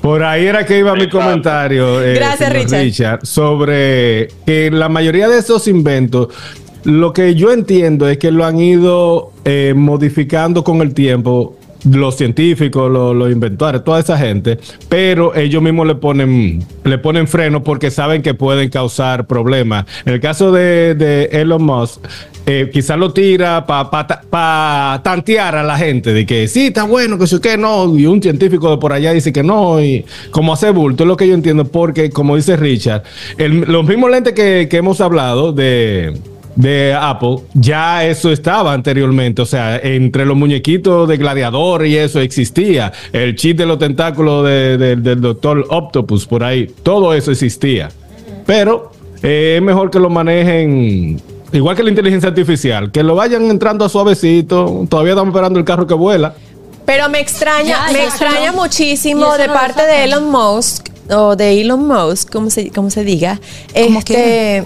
Por 0.02 0.22
ahí 0.22 0.46
era 0.46 0.66
que 0.66 0.76
iba 0.78 0.94
mi 0.94 1.08
comentario, 1.08 2.02
eh, 2.02 2.14
Gracias, 2.14 2.52
Richard. 2.52 3.24
sobre 3.26 4.28
que 4.44 4.70
la 4.70 4.90
mayoría 4.94 5.28
de 5.28 5.38
esos 5.38 5.68
inventos, 5.68 6.28
lo 6.84 7.12
que 7.12 7.34
yo 7.34 7.50
entiendo 7.50 8.08
es 8.08 8.18
que 8.18 8.30
lo 8.30 8.44
han 8.44 8.60
ido 8.60 9.32
eh, 9.44 9.74
modificando 9.76 10.62
con 10.62 10.80
el 10.80 10.94
tiempo 10.94 11.56
los 11.90 12.16
científicos, 12.16 12.90
los, 12.90 13.30
inventores, 13.30 13.84
toda 13.84 14.00
esa 14.00 14.18
gente, 14.18 14.58
pero 14.88 15.34
ellos 15.34 15.62
mismos 15.62 15.86
le 15.86 15.94
ponen, 15.94 16.64
le 16.84 16.98
ponen 16.98 17.28
freno 17.28 17.62
porque 17.62 17.90
saben 17.90 18.22
que 18.22 18.34
pueden 18.34 18.70
causar 18.70 19.26
problemas. 19.26 19.86
En 20.04 20.14
el 20.14 20.20
caso 20.20 20.52
de, 20.52 21.28
Elon 21.32 21.62
Musk, 21.62 22.00
eh, 22.46 22.70
quizás 22.72 22.98
lo 22.98 23.12
tira 23.12 23.64
para 23.66 25.00
tantear 25.02 25.56
a 25.56 25.62
la 25.62 25.78
gente 25.78 26.12
de 26.12 26.26
que 26.26 26.46
sí, 26.48 26.66
está 26.66 26.84
bueno, 26.84 27.18
que 27.18 27.26
sí, 27.26 27.40
que 27.40 27.56
no, 27.56 27.96
y 27.96 28.06
un 28.06 28.22
científico 28.22 28.70
de 28.70 28.76
por 28.78 28.92
allá 28.92 29.12
dice 29.12 29.32
que 29.32 29.42
no, 29.42 29.80
y 29.82 30.04
como 30.30 30.52
hace 30.52 30.70
bulto, 30.70 31.04
es 31.04 31.08
lo 31.08 31.16
que 31.16 31.26
yo 31.26 31.34
entiendo, 31.34 31.64
porque 31.64 32.10
como 32.10 32.36
dice 32.36 32.56
Richard, 32.56 33.02
los 33.38 33.86
mismos 33.86 34.10
lentes 34.10 34.34
que 34.34 34.68
hemos 34.76 35.00
hablado 35.00 35.52
de, 35.52 36.14
de 36.56 36.94
Apple, 36.98 37.38
ya 37.54 38.04
eso 38.04 38.30
estaba 38.30 38.72
anteriormente, 38.72 39.42
o 39.42 39.46
sea, 39.46 39.76
entre 39.78 40.24
los 40.24 40.36
muñequitos 40.36 41.08
de 41.08 41.16
gladiador 41.16 41.84
y 41.86 41.96
eso 41.96 42.20
existía, 42.20 42.92
el 43.12 43.34
chip 43.34 43.58
de 43.58 43.66
los 43.66 43.78
tentáculos 43.78 44.44
de- 44.46 44.78
de- 44.78 44.96
del 44.96 45.20
doctor 45.20 45.66
Octopus, 45.68 46.26
por 46.26 46.44
ahí, 46.44 46.72
todo 46.82 47.12
eso 47.14 47.30
existía, 47.32 47.90
pero 48.46 48.92
eh, 49.22 49.54
es 49.56 49.62
mejor 49.62 49.90
que 49.90 49.98
lo 49.98 50.10
manejen. 50.10 51.20
Igual 51.52 51.76
que 51.76 51.82
la 51.82 51.90
inteligencia 51.90 52.28
artificial, 52.28 52.90
que 52.90 53.02
lo 53.02 53.14
vayan 53.14 53.44
entrando 53.50 53.84
a 53.84 53.88
suavecito. 53.88 54.86
Todavía 54.88 55.12
estamos 55.12 55.32
esperando 55.32 55.58
el 55.58 55.64
carro 55.64 55.86
que 55.86 55.94
vuela. 55.94 56.34
Pero 56.84 57.08
me 57.08 57.20
extraña, 57.20 57.86
Ya, 57.86 57.92
me 57.92 57.98
ya, 58.00 58.04
extraña 58.04 58.50
no. 58.52 58.62
muchísimo 58.62 59.32
de 59.38 59.46
no 59.46 59.54
parte 59.54 59.82
de. 59.86 60.04
Elon 60.04 60.30
Musk 60.30 60.88
o 61.10 61.36
de 61.36 61.60
Elon 61.60 61.86
Musk, 61.86 62.30
como 62.32 62.50
se, 62.50 62.70
como 62.70 62.90
se 62.90 63.04
diga, 63.04 63.40
¿Cómo 63.72 64.00
este, 64.00 64.14
que, 64.14 64.64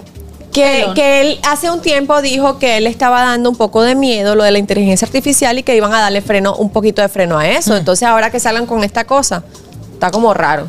Elon. 0.52 0.94
que 0.94 1.20
él 1.20 1.38
hace 1.48 1.70
un 1.70 1.80
tiempo 1.80 2.20
dijo 2.22 2.58
que 2.58 2.76
él 2.78 2.86
estaba 2.86 3.22
dando 3.22 3.50
un 3.50 3.56
poco 3.56 3.82
de 3.82 3.94
miedo 3.94 4.34
lo 4.34 4.44
de 4.44 4.50
la 4.50 4.58
inteligencia 4.58 5.06
artificial 5.06 5.58
y 5.58 5.62
que 5.62 5.76
iban 5.76 5.92
a 5.92 6.00
darle 6.00 6.20
freno, 6.22 6.54
un 6.56 6.70
poquito 6.70 7.02
de 7.02 7.08
freno 7.08 7.38
a 7.38 7.48
eso. 7.48 7.76
Entonces 7.76 8.06
ahora 8.08 8.30
que 8.30 8.40
salgan 8.40 8.66
con 8.66 8.82
esta 8.84 9.04
cosa, 9.04 9.42
está 9.92 10.10
como 10.10 10.32
raro. 10.34 10.66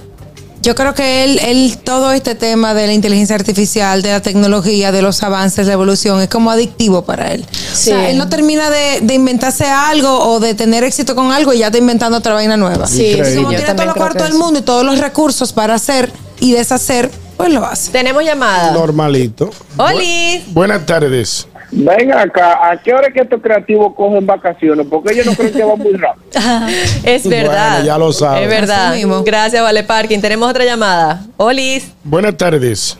Yo 0.62 0.75
creo 0.75 0.93
que 0.93 1.24
él, 1.24 1.39
él, 1.41 1.77
todo 1.86 2.12
este 2.12 2.36
tema 2.36 2.74
de 2.74 2.86
la 2.86 2.91
inteligencia 2.91 3.33
artificial, 3.33 4.01
de 4.01 4.09
la 4.09 4.21
tecnología, 4.21 4.91
de 4.91 5.01
los 5.01 5.24
avances, 5.24 5.65
la 5.67 5.71
evolución, 5.74 6.19
es 6.19 6.27
como 6.27 6.51
adictivo 6.51 7.03
para 7.05 7.31
él. 7.31 7.45
O 7.50 7.75
sea, 7.77 7.98
Sí. 8.01 8.05
él 8.12 8.17
no 8.17 8.27
termina 8.27 8.69
de, 8.69 9.00
de 9.01 9.13
inventarse 9.13 9.63
algo 9.65 10.19
o 10.19 10.41
de 10.41 10.55
tener 10.55 10.83
éxito 10.83 11.15
con 11.15 11.31
algo 11.31 11.53
y 11.53 11.59
ya 11.59 11.67
está 11.67 11.77
inventando 11.77 12.17
otra 12.17 12.33
vaina 12.33 12.57
nueva. 12.57 12.88
Sí. 12.88 13.05
Y 13.05 13.36
como 13.38 13.50
tiene 13.51 13.74
creo 13.74 13.93
cuartos 13.95 14.24
que 14.24 14.29
del 14.29 14.38
mundo 14.38 14.59
y 14.59 14.62
todos 14.63 14.83
los 14.83 15.00
recursos 15.00 15.53
para 15.53 15.75
hacer 15.75 16.12
y 16.41 16.51
deshacer, 16.51 17.09
pues 17.39 17.53
lo 17.53 17.65
hace. 17.65 17.89
Tenemos 17.93 18.22
llamada. 18.22 18.74
Normalito. 18.74 19.50
Oli. 19.77 20.43
Buenas 20.48 20.86
tardes. 20.86 21.48
Ven 21.72 22.12
acá, 22.12 22.69
¿a 22.69 22.75
qué 22.81 22.93
hora 22.93 23.08
es 23.08 23.13
que 23.13 23.22
estos 23.22 23.41
creativos 23.41 23.93
cogen 23.96 24.25
vacaciones? 24.25 24.86
Porque 24.89 25.13
ellos 25.13 25.25
no 25.25 25.34
creen 25.36 25.53
que 25.53 25.63
va 25.63 25.75
muy 25.77 25.93
rápido. 25.93 26.27
Es 27.05 27.24
Bueno, 27.24 27.38
verdad. 27.50 27.84
ya 27.86 27.98
lo 27.98 28.12
sabes. 28.12 28.43
Es 28.43 28.50
verdad. 28.50 28.96
Gracias, 29.24 29.63
Vale 29.63 29.84
Parking. 29.86 30.19
Tenemos 30.19 30.50
otra 30.50 30.65
llamada. 30.65 31.22
Olis. 31.38 31.91
Buenas 32.03 32.36
tardes. 32.36 32.98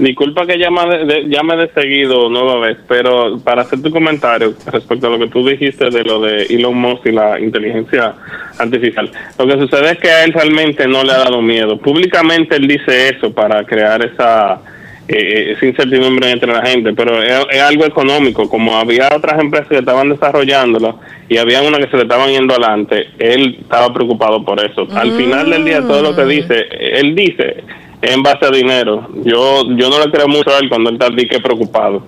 Disculpa 0.00 0.46
que 0.46 0.56
llame 0.56 0.80
de, 0.86 1.04
de- 1.04 1.22
llame 1.28 1.56
de 1.56 1.68
seguido 1.74 2.30
nueva 2.30 2.58
vez, 2.58 2.78
pero 2.88 3.38
para 3.44 3.62
hacer 3.62 3.82
tu 3.82 3.90
comentario 3.90 4.54
respecto 4.72 5.06
a 5.06 5.10
lo 5.10 5.18
que 5.18 5.26
tú 5.26 5.46
dijiste 5.46 5.90
de 5.90 6.02
lo 6.04 6.20
de 6.20 6.44
Elon 6.44 6.74
Musk 6.74 7.04
y 7.04 7.12
la 7.12 7.38
inteligencia 7.38 8.14
artificial, 8.58 9.10
lo 9.38 9.46
que 9.46 9.58
sucede 9.58 9.92
es 9.92 9.98
que 9.98 10.10
a 10.10 10.24
él 10.24 10.32
realmente 10.32 10.88
no 10.88 11.04
le 11.04 11.12
ha 11.12 11.18
dado 11.18 11.42
miedo. 11.42 11.76
Públicamente 11.78 12.56
él 12.56 12.66
dice 12.66 13.10
eso 13.10 13.30
para 13.34 13.62
crear 13.64 14.02
esa, 14.02 14.62
eh, 15.06 15.52
esa 15.54 15.66
incertidumbre 15.66 16.30
entre 16.30 16.50
la 16.50 16.64
gente, 16.64 16.94
pero 16.94 17.22
es, 17.22 17.46
es 17.50 17.60
algo 17.60 17.84
económico. 17.84 18.48
Como 18.48 18.76
había 18.78 19.10
otras 19.14 19.38
empresas 19.38 19.68
que 19.68 19.78
estaban 19.80 20.08
desarrollándolo 20.08 20.98
y 21.28 21.36
había 21.36 21.60
una 21.60 21.76
que 21.76 21.88
se 21.90 21.98
le 21.98 22.04
estaban 22.04 22.30
yendo 22.30 22.54
adelante, 22.54 23.08
él 23.18 23.58
estaba 23.60 23.92
preocupado 23.92 24.42
por 24.46 24.64
eso. 24.64 24.88
Al 24.94 25.12
final 25.12 25.50
del 25.50 25.64
día, 25.66 25.80
todo 25.82 26.00
lo 26.00 26.16
que 26.16 26.24
dice, 26.24 26.68
él 26.70 27.14
dice 27.14 27.62
en 28.02 28.22
base 28.22 28.46
a 28.46 28.50
dinero. 28.50 29.08
Yo 29.24 29.64
yo 29.76 29.90
no 29.90 29.98
le 30.04 30.10
creo 30.10 30.28
mucho 30.28 30.50
a 30.50 30.58
él 30.58 30.68
cuando 30.68 30.90
él 30.90 30.98
está 31.00 31.10
que 31.14 31.40
preocupado. 31.40 32.02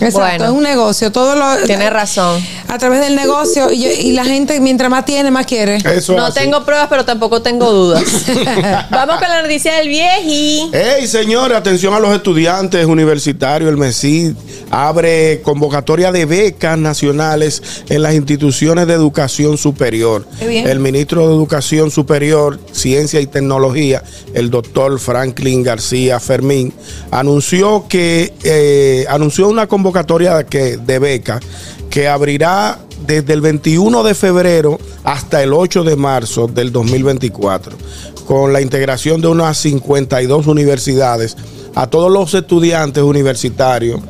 Exacto, 0.00 0.18
Bueno. 0.18 0.44
es 0.44 0.50
un 0.50 0.62
negocio. 0.62 1.12
Todo 1.12 1.34
lo, 1.34 1.56
Tienes 1.66 1.92
razón. 1.92 2.40
A 2.68 2.78
través 2.78 3.00
del 3.00 3.16
negocio 3.16 3.70
y, 3.72 3.80
yo- 3.82 3.90
y 3.90 4.12
la 4.12 4.24
gente, 4.24 4.60
mientras 4.60 4.90
más 4.90 5.04
tiene, 5.04 5.30
más 5.30 5.46
quiere. 5.46 5.76
Eso 5.76 5.90
es 5.96 6.08
No 6.10 6.26
así. 6.26 6.40
tengo 6.40 6.64
pruebas, 6.64 6.86
pero 6.88 7.04
tampoco 7.04 7.42
tengo 7.42 7.70
dudas. 7.72 8.02
Vamos 8.90 9.16
con 9.18 9.28
la 9.28 9.42
noticia 9.42 9.74
del 9.74 9.88
vieji. 9.88 10.70
Hey, 10.72 11.06
señores, 11.06 11.56
atención 11.56 11.94
a 11.94 11.98
los 12.00 12.14
estudiantes 12.14 12.84
universitarios. 12.86 13.70
El 13.70 13.76
MESID 13.76 14.32
abre 14.70 15.40
convocatoria 15.42 16.12
de 16.12 16.26
becas 16.26 16.78
nacionales 16.78 17.62
en 17.88 18.02
las 18.02 18.14
instituciones 18.14 18.86
de 18.86 18.94
educación 18.94 19.56
superior. 19.58 20.26
El 20.40 20.78
ministro 20.80 21.26
de 21.28 21.34
Educación 21.34 21.90
Superior, 21.90 22.58
Ciencia 22.72 23.20
y 23.20 23.26
Tecnología, 23.26 24.02
el 24.34 24.50
doctor 24.50 24.98
Franklin 24.98 25.62
García 25.62 26.20
Fermín, 26.20 26.72
anunció 27.10 27.86
que 27.88 28.32
eh, 28.44 29.06
anunció 29.08 29.48
una 29.48 29.66
convocatoria 29.66 29.87
de, 29.92 30.46
que, 30.48 30.76
de 30.76 30.98
becas 30.98 31.40
que 31.90 32.08
abrirá 32.08 32.78
desde 33.06 33.32
el 33.32 33.40
21 33.40 34.02
de 34.02 34.14
febrero 34.14 34.78
hasta 35.04 35.42
el 35.42 35.52
8 35.52 35.84
de 35.84 35.96
marzo 35.96 36.46
del 36.46 36.72
2024, 36.72 37.76
con 38.26 38.52
la 38.52 38.60
integración 38.60 39.20
de 39.20 39.28
unas 39.28 39.56
52 39.58 40.46
universidades 40.46 41.36
a 41.74 41.86
todos 41.86 42.10
los 42.10 42.34
estudiantes 42.34 43.02
universitarios 43.02 44.00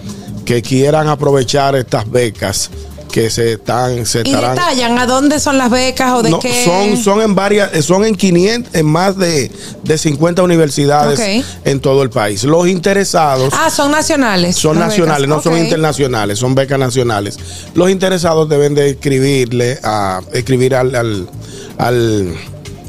que 0.44 0.62
quieran 0.62 1.08
aprovechar 1.08 1.76
estas 1.76 2.10
becas 2.10 2.70
que 3.08 3.30
se 3.30 3.54
están 3.54 4.06
se 4.06 4.18
Y 4.20 4.30
estarán 4.30 4.54
detallan 4.54 4.98
a 4.98 5.06
dónde 5.06 5.40
son 5.40 5.58
las 5.58 5.70
becas 5.70 6.12
o 6.12 6.22
de 6.22 6.30
no, 6.30 6.38
qué. 6.38 6.64
son, 6.64 6.96
son 6.96 7.20
en 7.22 7.34
varias, 7.34 7.84
son 7.84 8.04
en 8.04 8.14
500, 8.14 8.74
en 8.74 8.86
más 8.86 9.16
de, 9.16 9.50
de 9.82 9.98
50 9.98 10.42
universidades 10.42 11.44
en 11.64 11.80
todo 11.80 12.02
el 12.02 12.10
país. 12.10 12.44
Los 12.44 12.68
interesados 12.68 13.52
Ah, 13.56 13.70
son 13.70 13.90
nacionales. 13.90 14.56
son 14.56 14.78
nacionales, 14.78 15.28
becas. 15.28 15.36
no 15.36 15.42
son 15.42 15.58
internacionales, 15.58 16.38
son 16.38 16.54
becas 16.54 16.78
nacionales. 16.78 17.38
Los 17.74 17.90
interesados 17.90 18.48
deben 18.48 18.74
de 18.74 18.90
escribirle 18.90 19.78
a 19.82 20.20
escribir 20.32 20.74
al, 20.74 20.94
al, 20.94 21.28
al 21.78 22.34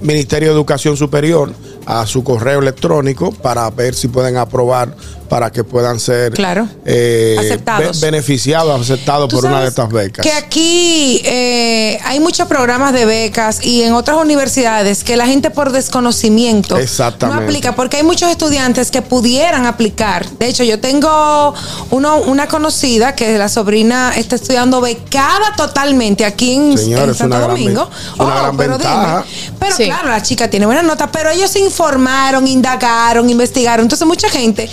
Ministerio 0.01 0.49
de 0.49 0.53
Educación 0.55 0.95
Superior 0.97 1.51
a 1.85 2.05
su 2.05 2.23
correo 2.23 2.59
electrónico 2.59 3.31
para 3.31 3.69
ver 3.71 3.95
si 3.95 4.07
pueden 4.07 4.37
aprobar 4.37 4.95
para 5.29 5.51
que 5.51 5.63
puedan 5.63 5.99
ser 5.99 6.33
Claro. 6.33 6.67
eh, 6.85 7.35
Aceptados. 7.39 8.01
be- 8.01 8.07
beneficiados, 8.07 8.81
aceptados 8.81 9.31
por 9.31 9.45
una 9.45 9.61
de 9.61 9.67
estas 9.67 9.89
becas. 9.89 10.23
Que 10.25 10.31
aquí 10.33 11.21
eh, 11.23 11.99
hay 12.03 12.19
muchos 12.19 12.47
programas 12.47 12.93
de 12.93 13.05
becas 13.05 13.63
y 13.63 13.83
en 13.83 13.93
otras 13.93 14.17
universidades 14.17 15.03
que 15.03 15.15
la 15.15 15.27
gente 15.27 15.51
por 15.51 15.71
desconocimiento 15.71 16.77
Exactamente. 16.77 17.39
no 17.41 17.45
aplica, 17.47 17.75
porque 17.75 17.97
hay 17.97 18.03
muchos 18.03 18.29
estudiantes 18.31 18.91
que 18.91 19.01
pudieran 19.01 19.65
aplicar. 19.65 20.27
De 20.39 20.47
hecho, 20.47 20.63
yo 20.63 20.79
tengo 20.79 21.53
uno, 21.91 22.17
una 22.17 22.47
conocida 22.47 23.15
que 23.15 23.37
la 23.37 23.49
sobrina 23.49 24.13
está 24.15 24.35
estudiando 24.35 24.81
becada 24.81 25.53
totalmente 25.55 26.25
aquí 26.25 26.55
en, 26.55 26.77
Señor, 26.77 27.03
en 27.03 27.09
es 27.11 27.17
Santo 27.17 27.35
una 27.37 27.45
gran 27.45 27.57
Domingo. 27.57 27.89
ve- 28.17 28.23
una 28.25 28.35
gran 28.35 28.57
pero 28.57 28.71
ventaja. 28.77 29.23
dime, 29.31 29.55
pero 29.59 29.75
Sí. 29.75 29.85
claro, 29.85 30.09
la 30.09 30.21
chica 30.23 30.49
tiene 30.49 30.65
buenas 30.65 30.83
notas, 30.83 31.09
pero 31.13 31.29
ellos 31.29 31.51
se 31.51 31.59
informaron, 31.59 32.47
indagaron, 32.47 33.29
investigaron. 33.29 33.83
Entonces, 33.85 34.07
mucha 34.07 34.29
gente 34.29 34.67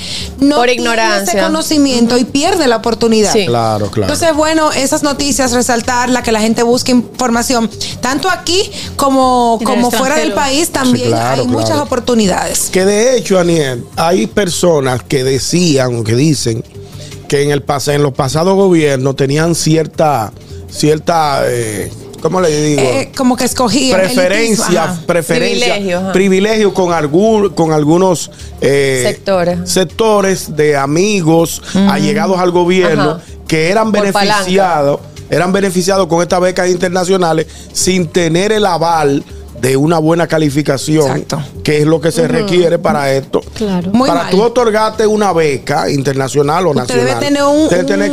no 0.46 0.56
Por 0.56 0.66
tiene 0.66 0.82
ese 0.82 0.90
ignorancia. 0.92 1.42
conocimiento 1.44 2.16
y 2.18 2.24
pierde 2.24 2.66
la 2.66 2.76
oportunidad. 2.76 3.32
Sí. 3.32 3.46
Claro, 3.46 3.90
claro. 3.90 4.12
Entonces, 4.12 4.34
bueno, 4.36 4.72
esas 4.72 5.02
noticias, 5.02 5.52
resaltarla, 5.52 6.22
que 6.22 6.32
la 6.32 6.40
gente 6.40 6.62
busque 6.62 6.92
información, 6.92 7.68
tanto 8.00 8.30
aquí 8.30 8.70
como, 8.96 9.58
como 9.64 9.90
fuera 9.90 10.16
del 10.16 10.32
país, 10.32 10.70
también 10.70 11.06
Sí, 11.06 11.10
claro, 11.12 11.42
hay 11.42 11.48
muchas 11.48 11.78
oportunidades. 11.78 12.70
Que 12.70 12.84
de 12.84 13.16
hecho, 13.18 13.38
Aniel, 13.38 13.84
hay 13.96 14.26
personas 14.26 15.02
que 15.02 15.24
decían 15.24 15.96
o 15.98 16.04
que 16.04 16.14
dicen 16.14 16.64
que 17.28 17.42
en 17.42 17.50
el 17.50 17.64
pas- 17.66 17.92
en 17.92 18.02
los 18.02 18.12
pasados 18.14 18.54
gobiernos 18.54 19.16
tenían 19.16 19.54
cierta, 19.54 20.32
cierta, 20.70 21.42
eh, 21.46 21.90
¿cómo 22.26 22.40
le 22.40 22.50
digo? 22.62 22.82
Eh, 22.82 23.12
como 23.16 23.36
que 23.36 23.44
escogían. 23.44 23.98
preferencia, 23.98 24.98
preferencia, 25.06 25.66
Privilegio, 25.74 25.98
ajá. 25.98 26.12
privilegio 26.12 26.74
con 26.74 26.92
algún, 26.92 27.50
con 27.50 27.72
algunos 27.72 28.30
eh, 28.60 29.02
Sectores. 29.06 29.58
sectores 29.70 30.56
de 30.56 30.76
amigos 30.76 31.62
allegados 31.74 32.38
al 32.38 32.50
gobierno 32.50 33.10
Ajá. 33.12 33.20
que 33.46 33.70
eran 33.70 33.92
Por 33.92 34.00
beneficiados, 34.02 35.00
eran 35.30 35.52
beneficiados 35.52 36.06
con 36.06 36.22
estas 36.22 36.40
becas 36.40 36.68
internacionales 36.68 37.46
sin 37.72 38.06
tener 38.08 38.52
el 38.52 38.66
aval 38.66 39.24
de 39.60 39.76
una 39.76 39.98
buena 39.98 40.26
calificación, 40.26 41.18
Exacto. 41.18 41.42
que 41.64 41.78
es 41.78 41.86
lo 41.86 42.00
que 42.00 42.12
se 42.12 42.28
requiere 42.28 42.78
para 42.78 43.12
esto. 43.12 43.40
Claro. 43.54 43.90
Muy 43.92 44.08
para 44.08 44.22
mal. 44.24 44.30
tú 44.30 44.42
otorgarte 44.42 45.06
una 45.06 45.32
beca 45.32 45.90
internacional 45.90 46.66
o 46.66 46.70
Usted 46.70 46.80
nacional, 46.82 47.06
debe 47.06 47.20
tener 47.20 47.42
un- 47.44 47.68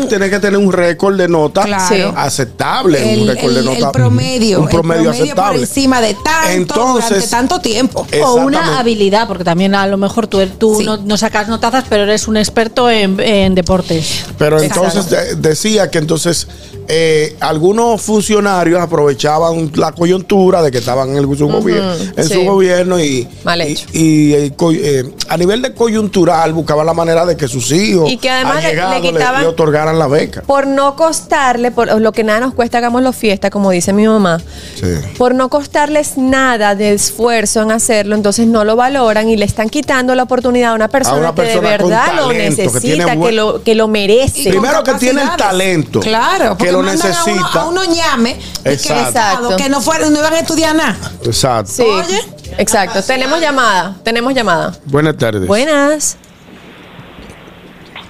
tener- 0.08 0.30
que 0.30 0.40
tener 0.40 0.58
un 0.58 0.72
récord 0.72 1.16
de 1.18 1.28
nota 1.28 1.64
Claro. 1.64 2.14
aceptable, 2.16 3.14
El, 3.14 3.22
un 3.22 3.28
récord 3.28 3.54
de 3.54 3.62
nota 3.64 3.78
el 3.88 3.92
promedio, 3.92 4.62
un 4.62 4.68
promedio 4.68 5.00
el 5.02 5.04
promedio 5.04 5.24
aceptable. 5.24 5.52
por 5.60 5.62
encima 5.68 6.02
de 6.02 6.14
tanto 6.24 6.50
Entonces, 6.52 7.10
durante 7.10 7.28
tanto 7.30 7.60
tiempo. 7.62 8.08
O 8.24 8.34
una 8.36 8.80
habilidad, 8.80 9.28
porque 9.28 9.44
también 9.44 9.76
a 9.76 9.86
lo 9.88 9.98
mejor 9.98 10.28
tú, 10.28 10.40
tú 10.58 10.78
Sí. 10.80 10.86
no, 10.86 10.98
no 10.98 11.18
sacas 11.18 11.48
notazas, 11.48 11.84
pero 11.90 12.04
eres 12.04 12.28
un 12.28 12.38
experto 12.38 12.90
en, 12.90 13.20
en 13.20 13.54
deportes. 13.56 14.26
Pero 14.38 14.62
entonces 14.62 15.10
de- 15.10 15.36
decía 15.36 15.92
que 15.92 15.98
entonces 15.98 16.48
eh, 16.88 17.36
algunos 17.40 18.02
funcionarios 18.02 18.82
aprovechaban 18.82 19.72
la 19.76 19.92
coyuntura 19.94 20.62
de 20.62 20.72
que 20.72 20.80
estaban 20.80 21.10
en, 21.10 21.18
el, 21.18 21.28
su, 21.38 21.48
gobierno, 21.48 21.94
en 22.16 22.24
sí. 22.28 22.34
su 22.34 22.42
gobierno 22.44 23.00
y, 23.00 23.28
Mal 23.44 23.62
y- 23.62 23.64
hecho. 23.72 23.88
y, 23.94 24.34
eh, 24.34 24.54
co- 24.56 24.72
eh, 24.72 25.04
a 25.30 25.38
nivel 25.38 25.62
de 25.62 25.74
coyuntural 25.74 26.54
buscaban 26.54 26.86
la 26.86 26.94
manera 26.94 27.26
de 27.26 27.36
que 27.38 27.48
sus 27.48 27.72
hijos 27.72 28.10
Y 28.12 28.18
que 28.18 28.30
además 28.30 28.56
le- 28.58 28.62
le 28.62 28.68
allegados 28.70 29.02
le, 29.02 29.12
quitaban- 29.12 29.42
le 29.42 29.48
otorgaran 29.48 30.00
la 30.00 30.08
beca. 30.08 30.42
Por 30.42 30.68
no 30.68 30.96
costarle, 30.96 31.72
por 31.72 32.00
lo 32.02 32.12
que 32.12 32.24
nada 32.24 32.40
nos 32.40 32.54
cuesta, 32.54 32.78
hagamos 32.80 33.02
la 33.02 33.14
fiesta, 33.14 33.50
como 33.50 33.72
dice 33.72 33.94
mi 33.94 34.08
mamá. 34.08 34.40
Sí. 34.76 34.88
Por 35.18 35.36
no 35.36 35.50
costarles 35.50 36.18
nada 36.18 36.76
de 36.76 36.94
esfuerzo 36.94 37.62
en 37.62 37.72
hacerlo, 37.72 38.16
entonces 38.16 38.48
no 38.48 38.64
lo 38.64 38.76
valoran 38.76 39.30
y 39.30 39.38
le 39.38 39.46
están 39.46 39.70
quitando 39.70 40.16
la 40.16 40.24
oportunidad 40.24 40.72
a 40.72 40.76
una 40.76 40.88
persona, 40.88 41.18
una 41.32 41.36
que 41.36 41.42
de 41.44 41.60
verdad 41.60 42.08
lo 42.16 42.28
talento, 42.28 42.64
necesita, 42.64 43.12
que, 43.12 43.18
buen- 43.18 43.36
lo, 43.36 43.64
que 43.64 43.76
lo 43.76 43.88
merece. 43.88 44.50
Primero 44.50 44.84
que 44.84 44.94
tiene 44.96 45.22
el 45.24 45.36
talento, 45.38 46.00
Claro, 46.00 46.58
que 46.58 46.72
lo 46.72 46.82
necesita. 46.84 47.20
A 47.62 47.66
uno, 47.68 47.82
a 47.82 47.84
uno 47.84 47.94
ñame, 47.94 48.38
que, 48.64 48.74
Exacto. 48.74 49.10
Exacto. 49.10 49.58
que 49.58 49.70
no 49.70 49.82
fueron, 49.82 50.14
no 50.14 50.20
iban 50.20 50.34
a 50.34 50.40
estudiar 50.40 50.76
nada. 50.76 50.98
Exacto. 51.26 51.72
Sí, 51.72 51.84
Oye. 51.84 52.20
exacto. 52.58 53.02
Tenemos 53.04 53.40
llamada, 53.42 53.96
tenemos 54.04 54.34
llamada. 54.34 54.74
Buenas 54.86 55.18
tardes. 55.18 55.48
Buenas. 55.48 56.18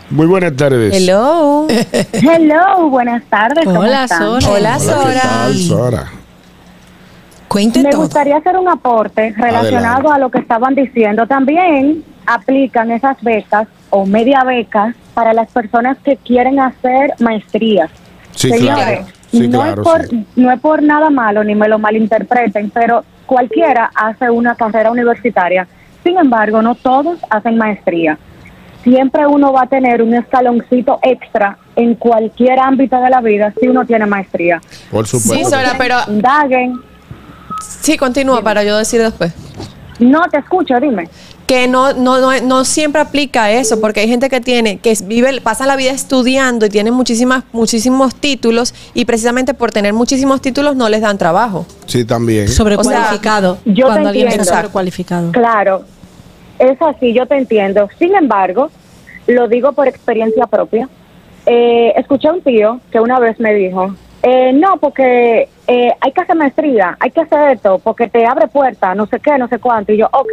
Muy 0.09 0.27
buenas 0.27 0.55
tardes. 0.55 0.93
Hello. 0.95 1.67
Hello, 2.13 2.89
buenas 2.89 3.23
tardes. 3.29 3.65
¿cómo 3.65 3.79
Hola, 3.79 4.03
están? 4.03 4.19
Sora. 4.41 4.53
Hola, 4.53 4.77
Hola, 4.77 4.77
¿qué 4.77 4.83
Sora. 4.85 5.21
tal, 5.21 5.57
Sora? 5.57 6.11
Cuente 7.47 7.81
Me 7.83 7.89
todo. 7.91 8.01
gustaría 8.01 8.37
hacer 8.37 8.57
un 8.57 8.67
aporte 8.67 9.33
relacionado 9.37 10.09
Adelante. 10.09 10.09
a 10.15 10.17
lo 10.19 10.31
que 10.31 10.39
estaban 10.39 10.75
diciendo. 10.75 11.27
También 11.27 12.03
aplican 12.25 12.91
esas 12.91 13.21
becas 13.21 13.67
o 13.89 14.05
media 14.05 14.43
becas 14.43 14.95
para 15.13 15.33
las 15.33 15.49
personas 15.51 15.97
que 16.03 16.17
quieren 16.17 16.59
hacer 16.59 17.13
maestrías. 17.19 17.89
Sí, 18.35 18.49
Señores, 18.49 18.85
claro. 18.85 19.05
Sí, 19.39 19.47
no, 19.47 19.61
claro, 19.61 19.81
es 19.81 19.87
por, 19.87 20.07
sí. 20.07 20.25
no 20.35 20.51
es 20.51 20.59
por 20.59 20.83
nada 20.83 21.09
malo 21.09 21.43
ni 21.43 21.55
me 21.55 21.67
lo 21.67 21.79
malinterpreten, 21.79 22.69
pero 22.69 23.03
cualquiera 23.25 23.89
hace 23.95 24.29
una 24.29 24.53
carrera 24.55 24.91
universitaria. 24.91 25.67
Sin 26.03 26.17
embargo, 26.19 26.61
no 26.61 26.75
todos 26.75 27.19
hacen 27.29 27.57
maestría. 27.57 28.17
Siempre 28.83 29.25
uno 29.25 29.51
va 29.53 29.63
a 29.63 29.67
tener 29.67 30.03
un 30.03 30.13
escaloncito 30.13 30.99
extra 31.01 31.57
en 31.75 31.95
cualquier 31.95 32.59
ámbito 32.59 32.99
de 33.01 33.09
la 33.09 33.21
vida 33.21 33.53
si 33.59 33.67
uno 33.67 33.85
tiene 33.85 34.05
maestría. 34.05 34.61
Por 34.91 35.07
supuesto. 35.07 35.33
Sí, 35.35 35.45
Sora, 35.45 35.73
pero 35.77 35.95
Indaguen. 36.07 36.79
sí, 37.81 37.97
continúa 37.97 38.41
para 38.43 38.63
yo 38.63 38.77
decir 38.77 39.01
después. 39.01 39.33
No 39.99 40.21
te 40.29 40.37
escucho, 40.39 40.79
dime. 40.79 41.07
Que 41.45 41.67
no, 41.67 41.93
no, 41.93 42.19
no, 42.19 42.39
no 42.41 42.65
siempre 42.65 43.01
aplica 43.01 43.51
eso, 43.51 43.79
porque 43.81 44.01
hay 44.01 44.07
gente 44.07 44.29
que 44.29 44.41
tiene, 44.41 44.77
que 44.77 44.95
vive, 45.05 45.41
pasa 45.41 45.65
la 45.65 45.75
vida 45.75 45.91
estudiando 45.91 46.65
y 46.65 46.69
tiene 46.69 46.91
muchísimas, 46.91 47.43
muchísimos 47.51 48.15
títulos, 48.15 48.73
y 48.93 49.05
precisamente 49.05 49.53
por 49.53 49.71
tener 49.71 49.93
muchísimos 49.93 50.41
títulos 50.41 50.75
no 50.75 50.89
les 50.89 51.01
dan 51.01 51.17
trabajo. 51.17 51.65
Sí, 51.85 52.05
también. 52.05 52.47
Sobrecualificado. 52.47 53.53
O 53.53 53.55
sea, 53.55 53.73
yo 53.73 53.85
te 53.85 53.91
cuando 53.91 54.09
alguien 54.09 54.27
está 54.27 54.45
sobrecualificado. 54.45 55.31
Claro, 55.31 55.83
es 56.59 56.81
así, 56.81 57.13
yo 57.13 57.25
te 57.25 57.37
entiendo. 57.37 57.89
Sin 57.99 58.15
embargo, 58.15 58.69
lo 59.27 59.47
digo 59.47 59.73
por 59.73 59.87
experiencia 59.87 60.47
propia. 60.47 60.87
Eh, 61.45 61.93
escuché 61.97 62.29
a 62.29 62.33
un 62.33 62.41
tío 62.41 62.79
que 62.91 62.99
una 62.99 63.19
vez 63.19 63.39
me 63.39 63.53
dijo, 63.53 63.93
eh, 64.21 64.53
no, 64.53 64.77
porque 64.77 65.49
eh, 65.67 65.91
hay 65.99 66.11
que 66.13 66.21
hacer 66.21 66.35
maestría, 66.37 66.95
hay 66.99 67.11
que 67.11 67.21
hacer 67.21 67.51
esto, 67.51 67.79
porque 67.79 68.07
te 68.07 68.25
abre 68.25 68.47
puertas, 68.47 68.95
no 68.95 69.05
sé 69.07 69.19
qué, 69.19 69.37
no 69.37 69.49
sé 69.49 69.59
cuánto. 69.59 69.91
Y 69.91 69.97
yo, 69.97 70.07
ok, 70.11 70.31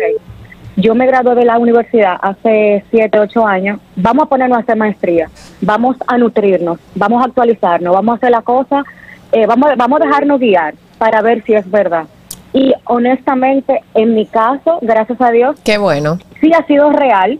yo 0.80 0.94
me 0.94 1.06
gradué 1.06 1.34
de 1.34 1.44
la 1.44 1.58
universidad 1.58 2.16
hace 2.20 2.84
siete, 2.90 3.18
ocho 3.18 3.46
años, 3.46 3.80
vamos 3.96 4.24
a 4.24 4.28
ponernos 4.28 4.58
a 4.58 4.60
hacer 4.62 4.76
maestría, 4.76 5.30
vamos 5.60 5.96
a 6.06 6.18
nutrirnos, 6.18 6.78
vamos 6.94 7.22
a 7.22 7.26
actualizarnos, 7.26 7.94
vamos 7.94 8.14
a 8.14 8.16
hacer 8.16 8.30
la 8.30 8.42
cosa, 8.42 8.84
eh, 9.32 9.46
vamos, 9.46 9.70
vamos 9.76 10.00
a 10.00 10.04
dejarnos 10.04 10.40
guiar 10.40 10.74
para 10.98 11.22
ver 11.22 11.42
si 11.44 11.54
es 11.54 11.70
verdad. 11.70 12.04
Y 12.52 12.72
honestamente, 12.84 13.82
en 13.94 14.14
mi 14.14 14.26
caso, 14.26 14.78
gracias 14.82 15.20
a 15.20 15.30
Dios, 15.30 15.56
Qué 15.64 15.78
bueno. 15.78 16.18
sí 16.40 16.50
ha 16.52 16.64
sido 16.66 16.90
real. 16.90 17.38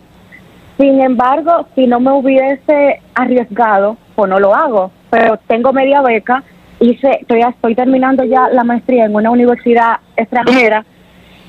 Sin 0.78 1.00
embargo, 1.00 1.66
si 1.74 1.86
no 1.86 2.00
me 2.00 2.12
hubiese 2.12 3.02
arriesgado, 3.14 3.96
pues 4.14 4.30
no 4.30 4.40
lo 4.40 4.54
hago. 4.54 4.90
Pero 5.10 5.36
tengo 5.46 5.72
media 5.72 6.00
beca, 6.00 6.42
hice, 6.78 7.18
estoy, 7.20 7.42
estoy 7.42 7.74
terminando 7.74 8.24
ya 8.24 8.48
la 8.48 8.64
maestría 8.64 9.04
en 9.04 9.14
una 9.14 9.30
universidad 9.30 9.96
extranjera 10.16 10.84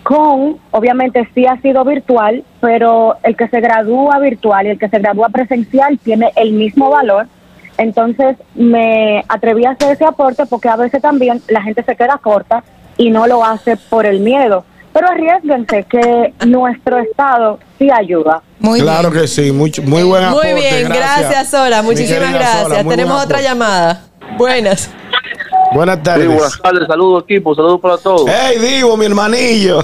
con, 0.03 0.57
obviamente 0.71 1.27
sí 1.33 1.45
ha 1.45 1.59
sido 1.61 1.83
virtual, 1.85 2.43
pero 2.59 3.17
el 3.23 3.35
que 3.35 3.47
se 3.47 3.61
gradúa 3.61 4.19
virtual 4.19 4.65
y 4.65 4.69
el 4.69 4.79
que 4.79 4.89
se 4.89 4.99
gradúa 4.99 5.29
presencial 5.29 5.99
tiene 5.99 6.31
el 6.35 6.53
mismo 6.53 6.89
valor. 6.89 7.27
Entonces 7.77 8.37
me 8.55 9.23
atreví 9.27 9.65
a 9.65 9.71
hacer 9.71 9.93
ese 9.93 10.05
aporte 10.05 10.45
porque 10.45 10.69
a 10.69 10.75
veces 10.75 11.01
también 11.01 11.41
la 11.47 11.61
gente 11.61 11.83
se 11.83 11.95
queda 11.95 12.19
corta 12.21 12.63
y 12.97 13.09
no 13.09 13.27
lo 13.27 13.43
hace 13.43 13.77
por 13.77 14.05
el 14.05 14.19
miedo. 14.19 14.65
Pero 14.93 15.07
arriesguense 15.07 15.85
que 15.89 16.33
nuestro 16.45 16.99
Estado 16.99 17.59
sí 17.79 17.89
ayuda. 17.89 18.41
Muy 18.59 18.81
claro 18.81 19.09
bien. 19.09 19.21
que 19.21 19.27
sí, 19.27 19.51
muy, 19.51 19.71
muy 19.85 20.03
buen 20.03 20.23
aporte. 20.23 20.51
Muy 20.51 20.61
bien, 20.61 20.89
gracias, 20.89 21.49
Sora, 21.49 21.81
Mi 21.81 21.89
muchísimas 21.89 22.33
gracias. 22.33 22.87
Tenemos 22.87 23.23
otra 23.23 23.41
llamada. 23.41 24.01
Buenas. 24.37 24.91
Buenas 25.73 25.97
Sí, 25.97 26.03
tardes. 26.03 26.27
buenas 26.27 26.61
tardes, 26.61 26.87
saludos 26.87 27.23
equipo, 27.23 27.55
saludos 27.55 27.79
para 27.79 27.97
todos. 27.97 28.25
Hey, 28.27 28.57
Divo, 28.59 28.97
mi 28.97 29.05
hermanillo. 29.05 29.83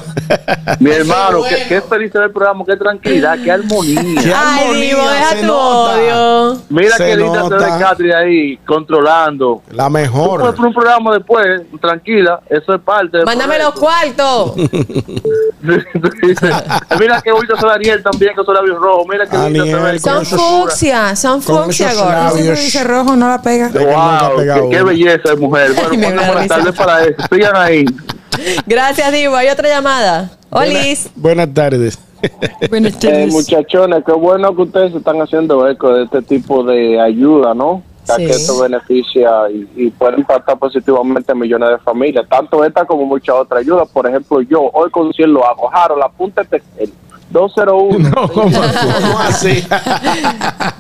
Mi 0.80 0.92
hermano, 0.96 1.44
qué, 1.48 1.64
qué 1.70 1.82
feliz 1.82 2.12
del 2.12 2.30
programa, 2.32 2.66
qué 2.66 2.76
tranquilidad, 2.76 3.38
qué 3.42 3.52
armonía. 3.52 4.02
Qué 4.22 4.34
Ay, 4.36 4.60
armonía, 4.66 4.86
Divo, 4.90 5.10
deja 5.10 5.30
se 5.30 5.40
tu 5.40 5.46
nota. 5.48 5.96
odio. 5.96 6.62
Mira 6.70 6.98
Se 6.98 7.06
qué 7.06 7.16
linda 7.16 7.48
se 7.48 7.56
ve. 7.56 7.66
Catri 7.80 8.12
ahí, 8.12 8.58
controlando. 8.66 9.62
La 9.72 9.86
Tú 9.88 9.92
puedes 9.94 10.12
mejor. 10.12 10.40
poner 10.56 10.66
un 10.68 10.74
programa 10.74 11.14
después, 11.14 11.62
tranquila, 11.80 12.42
eso 12.50 12.74
es 12.76 12.82
parte 12.82 13.24
Mándame 13.24 13.58
los 13.60 13.72
cuartos. 13.74 14.56
Mira 17.00 17.22
qué 17.22 17.32
bonito 17.32 17.56
se 17.58 17.66
ve 17.66 17.72
Ariel 17.72 18.04
también, 18.04 18.36
con 18.36 18.46
sus 18.46 18.54
labios 18.54 18.78
rojos. 18.78 19.06
Mira 19.10 19.26
qué 19.26 19.38
bonito 19.38 19.66
se 19.66 19.76
ve. 19.76 20.00
Son 20.00 20.26
fucsia, 20.26 21.16
son 21.16 21.42
fucsia, 21.42 21.94
gordo. 21.94 22.36
dice 22.36 22.84
rojo, 22.84 23.16
no 23.16 23.30
la 23.30 23.42
pega. 23.42 23.72
que 23.72 23.80
Wow, 23.80 24.38
qué, 24.38 24.76
qué 24.78 24.84
belleza 24.84 25.30
de 25.30 25.36
mujer. 25.38 25.77
Bueno, 25.78 25.90
Ay, 25.92 25.98
me 25.98 26.06
ponle 26.08 26.22
da 26.22 26.28
buenas 26.28 26.44
risa. 26.44 26.56
tardes 26.56 26.76
para 26.76 27.04
eso. 27.04 27.16
Sigan 27.32 27.56
ahí. 27.56 27.86
Gracias, 28.66 29.12
Divo. 29.12 29.36
Hay 29.36 29.48
otra 29.50 29.68
llamada. 29.70 30.32
Olis. 30.50 31.10
Buenas 31.16 31.54
tardes. 31.54 32.00
Buenas 32.70 32.94
muchachones, 33.32 34.04
qué 34.04 34.12
bueno 34.12 34.56
que 34.56 34.64
ustedes 34.64 34.92
se 34.92 34.98
están 34.98 35.22
haciendo 35.22 35.68
eco 35.70 35.94
de 35.94 36.06
este 36.06 36.24
tipo 36.24 36.64
de 36.64 37.00
ayuda, 37.00 37.54
¿no? 37.54 37.84
Ya 38.08 38.16
Sí. 38.16 38.26
que 38.26 38.32
esto 38.32 38.60
beneficia 38.62 39.30
y, 39.52 39.70
y 39.76 39.90
puede 39.92 40.18
impactar 40.18 40.58
positivamente 40.58 41.32
a 41.32 41.36
millones 41.36 41.70
de 41.70 41.78
familias, 41.80 42.26
tanto 42.30 42.64
esta 42.64 42.86
como 42.86 43.06
muchas 43.06 43.36
otras 43.36 43.60
ayudas. 43.62 43.88
Por 43.90 44.08
ejemplo, 44.08 44.42
yo 44.42 44.62
hoy 44.74 44.90
con 44.90 45.14
100 45.14 45.32
lo 45.32 45.46
hago. 45.46 45.70
Harold, 45.72 46.02
apúntate 46.04 46.64
el 46.78 46.92
201. 47.30 48.10
No, 48.10 48.28
¿cómo 48.34 49.20
así? 49.20 49.64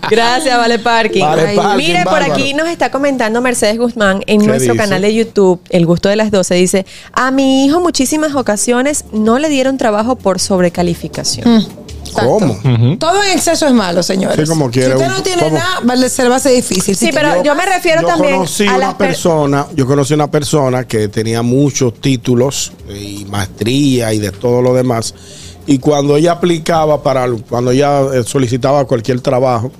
Gracias, 0.09 0.57
Vale 0.57 0.79
Parking. 0.79 1.21
Vale 1.21 1.55
Parking, 1.55 1.77
Mire, 1.77 2.03
por 2.03 2.21
aquí 2.23 2.53
nos 2.53 2.67
está 2.67 2.89
comentando 2.91 3.41
Mercedes 3.41 3.77
Guzmán 3.77 4.21
en 4.27 4.41
¿Qué 4.41 4.47
nuestro 4.47 4.73
dice? 4.73 4.83
canal 4.83 5.01
de 5.01 5.13
YouTube, 5.13 5.59
El 5.69 5.85
Gusto 5.85 6.09
de 6.09 6.15
las 6.15 6.31
12. 6.31 6.55
Dice: 6.55 6.85
A 7.13 7.31
mi 7.31 7.65
hijo, 7.65 7.79
muchísimas 7.81 8.35
ocasiones 8.35 9.05
no 9.11 9.39
le 9.39 9.49
dieron 9.49 9.77
trabajo 9.77 10.15
por 10.15 10.39
sobrecalificación. 10.39 11.65
¿Cómo? 12.13 12.57
Todo 12.99 13.21
en 13.23 13.31
exceso 13.33 13.67
es 13.67 13.73
malo, 13.73 14.01
señores. 14.01 14.37
Sí, 14.39 14.45
como 14.47 14.71
quiere, 14.71 14.87
Si 14.87 14.93
usted 14.95 15.09
no 15.09 15.21
tiene 15.23 15.51
nada, 15.51 15.79
vale, 15.83 16.07
se 16.09 16.23
le 16.23 16.29
va 16.29 16.35
a 16.35 16.37
hacer 16.37 16.53
difícil. 16.53 16.95
Sí, 16.95 17.07
Si 17.07 17.11
pero 17.11 17.43
yo 17.43 17.53
me 17.53 17.65
refiero 17.65 18.01
yo 18.01 18.07
también 18.07 18.35
conocí 18.35 18.65
a 18.65 18.75
una 18.77 18.97
per- 18.97 19.09
persona, 19.09 19.67
yo 19.75 19.85
conocí 19.85 20.13
una 20.13 20.31
persona 20.31 20.85
que 20.87 21.09
tenía 21.09 21.41
muchos 21.41 21.95
títulos 21.99 22.71
y 22.89 23.25
maestría 23.25 24.13
y 24.13 24.19
de 24.19 24.31
todo 24.31 24.61
lo 24.61 24.73
demás. 24.73 25.13
Y 25.67 25.79
cuando 25.79 26.15
ella 26.17 26.31
aplicaba 26.33 27.03
para, 27.03 27.27
cuando 27.49 27.71
ella 27.71 28.01
eh, 28.13 28.23
solicitaba 28.25 28.85
cualquier 28.85 29.19
trabajo, 29.21 29.71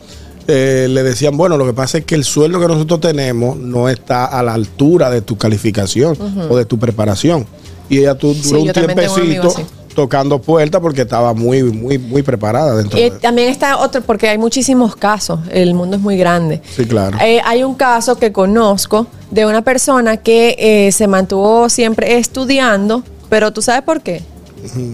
eh, 0.48 0.88
le 0.90 1.02
decían, 1.04 1.36
bueno, 1.38 1.58
lo 1.58 1.66
que 1.66 1.74
pasa 1.74 1.98
es 1.98 2.06
que 2.06 2.16
el 2.16 2.24
sueldo 2.24 2.60
que 2.60 2.68
nosotros 2.68 3.00
tenemos 3.02 3.58
no 3.58 3.90
está 3.90 4.26
a 4.26 4.44
la 4.44 4.54
altura 4.54 5.10
de 5.10 5.22
tu 5.22 5.38
calificación 5.38 6.18
o 6.50 6.56
de 6.58 6.66
tu 6.66 6.78
preparación. 6.78 7.46
Y 7.90 8.00
ella 8.00 8.16
tu- 8.16 8.34
duró 8.34 8.62
un 8.62 8.72
tiempecito 8.72 9.54
tocando 9.96 10.40
puertas 10.40 10.80
porque 10.80 11.02
estaba 11.02 11.34
muy, 11.34 11.64
muy, 11.64 11.98
muy 11.98 12.22
preparada 12.22 12.76
dentro 12.76 13.00
Y 13.00 13.04
de 13.04 13.12
también 13.12 13.50
está 13.50 13.78
otro, 13.78 14.02
porque 14.04 14.30
hay 14.30 14.38
muchísimos 14.38 14.96
casos, 14.96 15.40
el 15.50 15.74
mundo 15.74 15.96
es 15.96 16.02
muy 16.02 16.18
grande. 16.18 16.62
Sí, 16.76 16.86
claro. 16.86 17.18
Eh, 17.20 17.42
hay 17.44 17.64
un 17.64 17.74
caso 17.76 18.18
que 18.18 18.32
conozco 18.32 19.08
de 19.32 19.46
una 19.48 19.64
persona 19.64 20.18
que 20.18 20.56
eh, 20.60 20.92
se 20.92 21.08
mantuvo 21.08 21.68
siempre 21.70 22.18
estudiando, 22.18 23.04
pero 23.30 23.52
¿tú 23.52 23.62
sabes 23.62 23.82
por 23.82 24.02
qué? 24.02 24.22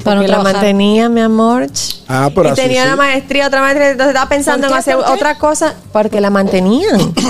Para 0.03 0.15
no 0.17 0.21
Porque 0.21 0.27
la 0.27 0.39
mantenía, 0.39 1.09
mi 1.09 1.21
amor. 1.21 1.67
Ah, 2.07 2.29
pero 2.33 2.49
y 2.49 2.51
así 2.51 2.61
tenía 2.61 2.81
sí. 2.83 2.87
una 2.87 2.95
maestría, 2.97 3.47
otra 3.47 3.61
maestría, 3.61 3.91
entonces 3.91 4.09
estaba 4.13 4.29
pensando 4.29 4.67
¿Por 4.67 4.75
en 4.75 4.79
hacer 4.79 4.95
otra 4.95 5.37
cosa 5.37 5.73
porque 5.91 6.19
la 6.21 6.29
mantenían. 6.29 7.13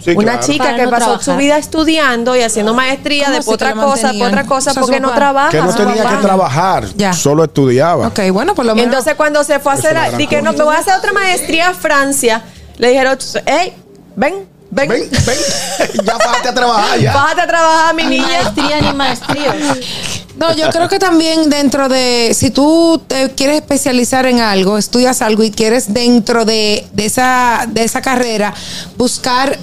Sí, 0.00 0.12
una 0.12 0.34
claro. 0.38 0.46
chica 0.46 0.64
Para 0.64 0.76
que 0.76 0.84
no 0.84 0.90
pasó 0.90 1.04
trabajar. 1.06 1.24
su 1.24 1.36
vida 1.36 1.58
estudiando 1.58 2.36
y 2.36 2.40
haciendo 2.42 2.72
maestría, 2.72 3.24
¿Cómo 3.24 3.36
después 3.36 3.54
otra 3.56 3.72
cosa, 3.74 4.08
después 4.08 4.28
otra 4.30 4.46
cosa, 4.46 4.70
O 4.70 4.74
sea, 4.74 4.80
porque 4.80 5.00
no 5.00 5.10
trabaja. 5.12 5.50
Que 5.50 5.60
no 5.60 5.74
tenía 5.74 6.02
papá. 6.04 6.16
que 6.16 6.22
trabajar, 6.22 6.84
Ya. 6.94 7.12
solo 7.12 7.42
estudiaba. 7.44 8.06
Ok, 8.06 8.20
bueno, 8.32 8.54
por 8.54 8.64
lo 8.64 8.76
menos. 8.76 8.86
Entonces 8.90 9.16
cuando 9.16 9.42
se 9.42 9.58
fue 9.58 9.72
a 9.72 9.74
hacer, 9.74 9.90
Es 9.90 9.92
una 9.98 10.06
gran 10.06 10.18
di 10.18 10.26
que 10.28 10.40
no, 10.40 10.52
me 10.52 10.62
voy 10.62 10.76
a 10.76 10.78
hacer 10.78 10.94
otra 10.96 11.12
maestría 11.12 11.70
a 11.70 11.74
Francia, 11.74 12.42
le 12.76 12.90
dijeron, 12.90 13.18
hey, 13.44 13.72
ven, 14.14 14.46
ven, 14.70 14.88
Ven, 14.88 15.08
ven, 15.10 15.38
ya 16.04 16.16
bájate 16.18 16.48
a 16.48 16.54
trabajar 16.54 16.98
ya. 17.00 17.12
bájate 17.14 17.40
a 17.42 17.46
trabajar, 17.46 17.94
mi 17.94 18.04
Ni 18.04 18.10
niña. 18.18 18.26
maestría 18.42 18.80
ni 18.80 18.92
maestríos. 18.92 19.54
No, 20.36 20.54
yo 20.54 20.70
creo 20.70 20.88
que 20.88 20.98
también 21.00 21.50
dentro 21.50 21.88
de, 21.88 22.32
si 22.38 22.50
tú 22.50 23.02
te 23.08 23.30
quieres 23.32 23.56
especializar 23.56 24.24
en 24.26 24.38
algo, 24.40 24.78
estudias 24.78 25.20
algo 25.20 25.42
y 25.42 25.50
quieres 25.50 25.92
dentro 25.92 26.44
de, 26.44 26.86
de 26.92 27.06
esa, 27.06 27.64
de 27.68 27.82
esa 27.82 28.00
carrera 28.02 28.54
buscar 28.96 29.58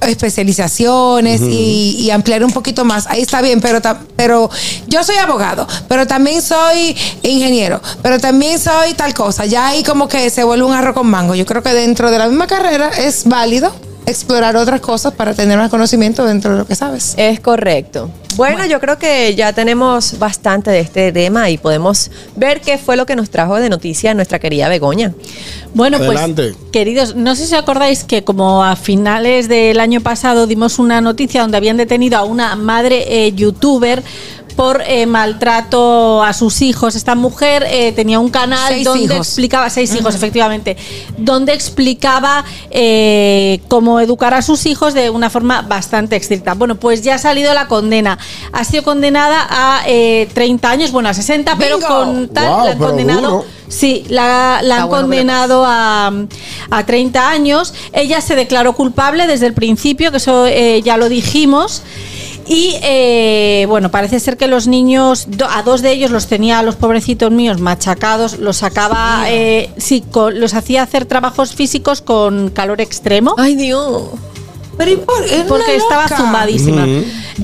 especializaciones 0.00 1.40
y, 1.42 1.96
y 1.98 2.10
ampliar 2.10 2.44
un 2.44 2.52
poquito 2.52 2.84
más, 2.84 3.06
ahí 3.06 3.22
está 3.22 3.40
bien, 3.42 3.60
pero, 3.60 3.80
ta- 3.82 4.00
pero 4.16 4.50
yo 4.86 5.02
soy 5.04 5.16
abogado, 5.16 5.66
pero 5.88 6.06
también 6.06 6.42
soy 6.42 6.96
ingeniero, 7.22 7.80
pero 8.02 8.18
también 8.18 8.58
soy 8.58 8.94
tal 8.94 9.14
cosa, 9.14 9.44
ya 9.46 9.68
ahí 9.68 9.82
como 9.82 10.08
que 10.08 10.30
se 10.30 10.44
vuelve 10.44 10.64
un 10.64 10.72
arroz 10.74 10.94
con 10.94 11.06
mango. 11.06 11.34
Yo 11.34 11.46
creo 11.46 11.62
que 11.62 11.72
dentro 11.72 12.10
de 12.10 12.18
la 12.18 12.28
misma 12.28 12.46
carrera 12.46 12.88
es 12.88 13.24
válido 13.26 13.74
explorar 14.06 14.56
otras 14.56 14.80
cosas 14.80 15.14
para 15.14 15.34
tener 15.34 15.58
más 15.58 15.70
conocimiento 15.70 16.24
dentro 16.24 16.52
de 16.52 16.58
lo 16.58 16.66
que 16.66 16.74
sabes. 16.74 17.14
Es 17.16 17.40
correcto. 17.40 18.10
Bueno, 18.36 18.66
yo 18.66 18.80
creo 18.80 18.98
que 18.98 19.34
ya 19.36 19.52
tenemos 19.52 20.18
bastante 20.18 20.70
de 20.70 20.80
este 20.80 21.12
tema 21.12 21.50
y 21.50 21.58
podemos 21.58 22.10
ver 22.34 22.60
qué 22.60 22.78
fue 22.78 22.96
lo 22.96 23.06
que 23.06 23.14
nos 23.14 23.30
trajo 23.30 23.56
de 23.56 23.68
noticia 23.68 24.12
nuestra 24.12 24.40
querida 24.40 24.68
Begoña. 24.68 25.14
Bueno, 25.72 25.98
Adelante. 25.98 26.54
pues, 26.54 26.70
queridos, 26.72 27.14
no 27.14 27.36
sé 27.36 27.46
si 27.46 27.54
acordáis 27.54 28.02
que 28.02 28.24
como 28.24 28.64
a 28.64 28.74
finales 28.74 29.48
del 29.48 29.78
año 29.78 30.00
pasado 30.00 30.48
dimos 30.48 30.80
una 30.80 31.00
noticia 31.00 31.42
donde 31.42 31.56
habían 31.56 31.76
detenido 31.76 32.18
a 32.18 32.24
una 32.24 32.56
madre 32.56 33.26
eh, 33.26 33.32
youtuber 33.32 34.02
por 34.54 34.82
eh, 34.86 35.06
maltrato 35.06 36.22
a 36.22 36.32
sus 36.32 36.62
hijos. 36.62 36.94
Esta 36.94 37.14
mujer 37.14 37.64
eh, 37.68 37.92
tenía 37.92 38.18
un 38.18 38.30
canal 38.30 38.68
Seis 38.68 38.84
donde 38.84 39.14
hijos. 39.14 39.28
explicaba, 39.28 39.68
seis 39.70 39.94
hijos 39.94 40.14
efectivamente, 40.14 40.76
donde 41.18 41.52
explicaba 41.52 42.44
eh, 42.70 43.60
cómo 43.68 44.00
educar 44.00 44.34
a 44.34 44.42
sus 44.42 44.66
hijos 44.66 44.94
de 44.94 45.10
una 45.10 45.30
forma 45.30 45.62
bastante 45.62 46.16
estricta. 46.16 46.54
Bueno, 46.54 46.76
pues 46.76 47.02
ya 47.02 47.16
ha 47.16 47.18
salido 47.18 47.52
la 47.54 47.68
condena. 47.68 48.18
Ha 48.52 48.64
sido 48.64 48.82
condenada 48.82 49.46
a 49.48 49.82
eh, 49.86 50.28
30 50.32 50.70
años, 50.70 50.92
bueno, 50.92 51.08
a 51.08 51.14
60, 51.14 51.56
pero 51.58 51.80
con 51.80 52.28
tal, 52.28 52.64
la 52.64 52.72
han 52.72 52.78
condenado. 52.78 53.20
duro. 53.20 53.44
Sí, 53.68 54.04
la, 54.08 54.58
han 54.58 54.66
bueno 54.66 54.88
condenado 54.88 55.64
a, 55.66 56.12
a 56.70 56.86
30 56.86 57.28
años. 57.28 57.74
Ella 57.92 58.20
se 58.20 58.34
declaró 58.34 58.74
culpable 58.74 59.26
desde 59.26 59.46
el 59.46 59.54
principio, 59.54 60.10
que 60.10 60.18
eso 60.18 60.46
eh, 60.46 60.82
ya 60.82 60.96
lo 60.96 61.08
dijimos. 61.08 61.82
Y 62.46 62.76
eh, 62.82 63.64
bueno, 63.68 63.90
parece 63.90 64.20
ser 64.20 64.36
que 64.36 64.46
los 64.48 64.66
niños, 64.66 65.26
a 65.50 65.62
dos 65.62 65.80
de 65.82 65.92
ellos 65.92 66.10
los 66.10 66.26
tenía, 66.26 66.62
los 66.62 66.76
pobrecitos 66.76 67.30
míos, 67.30 67.58
machacados, 67.60 68.38
los 68.38 68.58
sacaba, 68.58 69.24
eh, 69.28 69.70
sí, 69.78 70.02
con- 70.10 70.38
los 70.40 70.52
hacía 70.54 70.82
hacer 70.82 71.06
trabajos 71.06 71.54
físicos 71.54 72.02
con 72.02 72.50
calor 72.50 72.80
extremo. 72.80 73.34
Ay, 73.38 73.54
Dios. 73.56 74.02
Pero 74.76 74.90
¿y 74.90 74.96
por- 74.96 75.46
Porque 75.48 75.76
estaba 75.76 76.08
zumbadísima. 76.08 76.84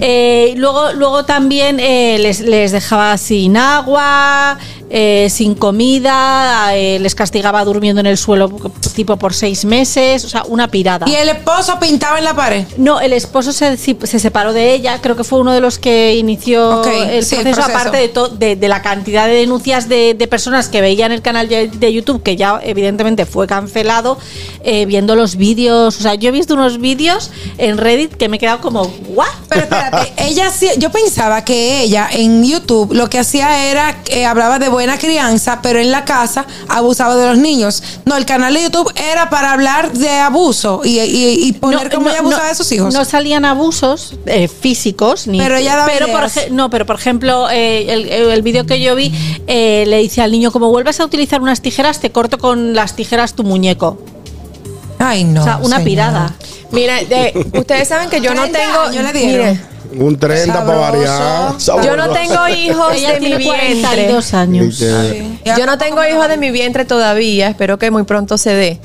Eh, 0.01 0.55
luego, 0.57 0.93
luego 0.93 1.25
también 1.25 1.79
eh, 1.81 2.19
les, 2.21 2.41
les 2.41 2.73
dejaba 2.73 3.17
sin 3.19 3.57
agua, 3.57 4.59
eh, 4.91 5.29
sin 5.31 5.55
comida, 5.55 6.77
eh, 6.77 6.99
les 6.99 7.15
castigaba 7.15 7.65
durmiendo 7.65 8.01
en 8.01 8.07
el 8.07 8.19
suelo 8.19 8.51
tipo 8.95 9.17
por 9.17 9.33
seis 9.33 9.65
meses, 9.65 10.25
o 10.25 10.29
sea, 10.29 10.43
una 10.49 10.69
pirada. 10.69 11.09
Y 11.09 11.15
el 11.15 11.29
esposo 11.29 11.79
pintaba 11.81 12.19
en 12.19 12.25
la 12.25 12.35
pared. 12.35 12.65
No, 12.77 13.01
el 13.01 13.13
esposo 13.13 13.53
se, 13.53 13.77
se 13.77 14.19
separó 14.19 14.53
de 14.53 14.75
ella, 14.75 15.01
creo 15.01 15.17
que 15.17 15.25
fue 15.25 15.39
uno 15.39 15.53
de 15.53 15.61
los 15.61 15.79
que 15.79 16.17
inició 16.17 16.85
el, 16.85 17.25
sí, 17.25 17.37
el 17.37 17.43
proceso, 17.43 17.63
aparte 17.63 17.97
de, 17.97 18.13
de, 18.39 18.57
de 18.57 18.69
la 18.69 18.83
cantidad 18.83 19.27
de 19.27 19.35
denuncias 19.35 19.89
de, 19.89 20.15
de 20.15 20.27
personas 20.27 20.69
que 20.69 20.81
veían 20.81 21.13
el 21.13 21.23
canal 21.23 21.49
de, 21.49 21.69
de 21.69 21.93
YouTube, 21.93 22.23
que 22.23 22.37
ya 22.37 22.61
evidentemente 22.63 23.27
fue 23.27 23.47
cancelado, 23.47 24.19
eh, 24.65 24.87
viendo 24.87 25.15
los 25.15 25.37
vídeos. 25.37 25.99
O 25.99 26.03
sea, 26.03 26.15
yo 26.17 26.29
he 26.29 26.33
visto 26.33 26.55
unos 26.55 26.81
vídeos 26.81 27.31
en 27.59 27.79
Reddit 27.79 28.15
que 28.15 28.29
me 28.29 28.37
he 28.37 28.41
quedado 28.41 28.61
como, 28.61 28.83
¿what? 29.09 29.29
Pero 29.51 29.63
espérate, 29.65 30.13
ella 30.29 30.51
sí, 30.51 30.69
yo 30.79 30.91
pensaba 30.91 31.45
que 31.45 31.83
ella 31.83 32.09
en 32.11 32.43
YouTube 32.45 32.95
lo 32.95 33.11
que 33.11 33.19
hacía 33.19 33.67
era 33.71 34.03
que 34.05 34.25
hablaba 34.25 34.59
de 34.59 34.69
buena 34.69 34.97
crianza, 34.99 35.61
pero 35.61 35.79
en 35.81 35.91
la 35.91 36.05
casa 36.05 36.47
abusaba 36.69 37.17
de 37.17 37.27
los 37.29 37.39
niños. 37.39 37.83
No, 38.05 38.17
el 38.17 38.25
canal 38.25 38.55
de 38.55 38.63
YouTube 38.63 38.91
era 38.97 39.29
para 39.29 39.53
hablar 39.53 39.93
de 39.93 40.11
abuso 40.11 40.83
y, 40.85 41.01
y- 41.01 41.49
y 41.49 41.53
poner 41.53 41.91
cómo 41.91 42.09
ella 42.11 42.21
abusaba 42.21 42.49
de 42.49 42.55
sus 42.55 42.71
hijos. 42.73 42.95
No 42.95 43.05
salían 43.05 43.45
abusos 43.45 44.15
eh, 44.27 44.49
físicos, 44.49 45.27
ni, 45.27 45.39
Pero 45.39 45.57
ella 45.57 45.77
daba 45.77 45.89
pero 45.93 46.07
por, 46.07 46.21
ideas. 46.21 46.51
no, 46.51 46.71
pero 46.71 46.87
por 46.87 46.97
ejemplo, 46.97 47.51
eh, 47.51 47.93
el, 47.93 48.09
el 48.09 48.43
vídeo 48.43 48.65
que 48.67 48.81
yo 48.81 48.95
vi 48.95 49.13
eh, 49.47 49.85
le 49.87 49.99
dice 49.99 50.23
al 50.23 50.31
niño, 50.31 50.53
como 50.53 50.69
vuelvas 50.71 51.01
a 51.01 51.05
utilizar 51.05 51.41
unas 51.41 51.61
tijeras, 51.61 51.99
te 52.01 52.11
corto 52.13 52.39
con 52.39 52.75
las 52.75 52.95
tijeras 52.95 53.35
tu 53.35 53.43
muñeco. 53.45 53.99
Ay, 54.99 55.25
no. 55.25 55.41
o 55.41 55.45
sea, 55.45 55.57
una 55.57 55.77
señora. 55.79 55.85
pirada. 55.85 56.35
Mira, 56.73 56.97
de- 57.05 57.47
ustedes 57.59 57.89
saben 57.89 58.09
que 58.11 58.21
yo 58.21 58.35
no 58.35 58.43
30 58.43 58.59
tengo. 58.59 58.81
años 58.81 59.13
le 59.13 59.27
mire, 59.27 59.61
Un 59.99 60.19
30 60.19 60.65
para 60.65 60.79
Sabroso. 61.59 61.77
variar. 61.77 61.85
yo 61.87 61.97
no 61.97 62.13
tengo 62.13 62.49
hijos 62.57 62.93
Ella 62.95 63.13
de 63.15 63.21
mi 63.21 63.27
tiene 63.27 63.39
vientre. 63.39 63.81
42 63.81 64.35
años. 64.35 64.79
Ya 64.79 65.57
Yo 65.59 65.67
no 65.67 65.79
tengo 65.79 66.05
hijos 66.05 66.29
de 66.29 66.37
mi 66.37 66.51
vientre 66.51 66.85
todavía, 66.85 67.49
espero 67.49 67.79
que 67.79 67.91
muy 67.91 68.05
pronto 68.05 68.39
se 68.39 68.55
dé. 68.55 68.79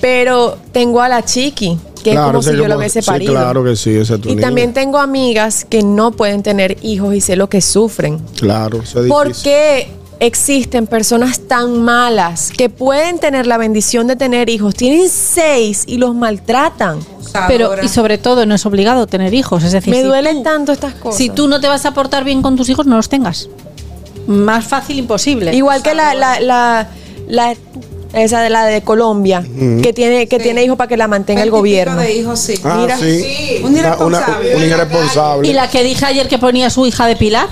Pero 0.00 0.58
tengo 0.72 1.00
a 1.00 1.08
la 1.08 1.24
chiqui, 1.24 1.78
que 2.02 2.12
es 2.14 2.18
como 2.18 2.42
sí, 2.42 2.50
si 2.50 2.56
yo 2.56 2.66
lo 2.66 2.76
hubiese 2.78 3.02
sí, 3.02 3.06
parido. 3.06 3.32
claro 3.34 3.62
que 3.62 3.76
sí, 3.76 3.90
ese 3.96 4.14
es 4.14 4.20
tu 4.20 4.28
y 4.30 4.32
niño. 4.34 4.40
también 4.40 4.72
tengo 4.72 4.98
amigas 4.98 5.64
que 5.68 5.82
no 5.84 6.10
pueden 6.10 6.42
tener 6.42 6.76
hijos 6.82 7.14
y 7.14 7.20
sé 7.20 7.36
lo 7.36 7.48
que 7.48 7.60
sufren. 7.60 8.18
Claro, 8.40 8.80
eso 8.82 9.00
es 9.04 9.08
¿Por 9.08 9.28
difícil. 9.28 9.44
qué 9.52 9.90
existen 10.26 10.86
personas 10.86 11.40
tan 11.48 11.82
malas 11.82 12.50
que 12.56 12.68
pueden 12.70 13.18
tener 13.18 13.46
la 13.46 13.58
bendición 13.58 14.06
de 14.06 14.16
tener 14.16 14.48
hijos? 14.48 14.74
Tienen 14.74 15.08
seis 15.08 15.84
y 15.86 15.98
los 15.98 16.14
maltratan. 16.14 17.00
Pero, 17.48 17.72
y 17.82 17.88
sobre 17.88 18.18
todo, 18.18 18.44
no 18.46 18.54
es 18.54 18.64
obligado 18.66 19.06
tener 19.06 19.32
hijos. 19.34 19.64
Es 19.64 19.72
decir, 19.72 19.90
Me 19.92 20.00
si 20.02 20.06
duelen 20.06 20.38
tú- 20.38 20.42
tanto 20.44 20.72
estas 20.72 20.94
cosas. 20.94 21.16
Si 21.18 21.28
tú 21.30 21.48
no 21.48 21.60
te 21.60 21.66
vas 21.68 21.84
a 21.86 21.92
portar 21.94 22.24
bien 22.24 22.42
con 22.42 22.56
tus 22.56 22.68
hijos, 22.68 22.86
no 22.86 22.96
los 22.96 23.08
tengas. 23.08 23.48
Más 24.26 24.64
fácil 24.66 24.98
imposible. 24.98 25.54
Igual 25.54 25.82
que 25.82 25.94
la, 25.94 26.14
la, 26.14 26.38
la, 26.40 26.88
la- 27.28 27.54
esa 28.12 28.42
de 28.42 28.50
la 28.50 28.66
de 28.66 28.82
Colombia, 28.82 29.42
que 29.82 29.92
tiene, 29.94 30.28
que 30.28 30.38
tiene 30.38 30.62
hijos 30.62 30.76
para 30.76 30.86
que 30.88 30.98
la 30.98 31.08
mantenga 31.08 31.42
el 31.42 31.50
gobierno. 31.50 31.96
de 31.96 32.12
hijos, 32.14 32.38
sí. 32.38 32.54
Ah, 32.62 32.76
Mira, 32.82 32.98
sí. 32.98 33.56
Un 33.64 33.70
Una- 33.74 33.96
una- 33.96 34.18
irresponsable. 34.18 34.56
un 34.56 34.62
irresponsable. 34.62 35.48
Y 35.48 35.52
la 35.54 35.70
que 35.70 35.82
dije 35.82 36.04
ayer 36.04 36.28
que 36.28 36.38
ponía 36.38 36.68
su 36.68 36.86
hija 36.86 37.06
de 37.06 37.16
Pilar. 37.16 37.48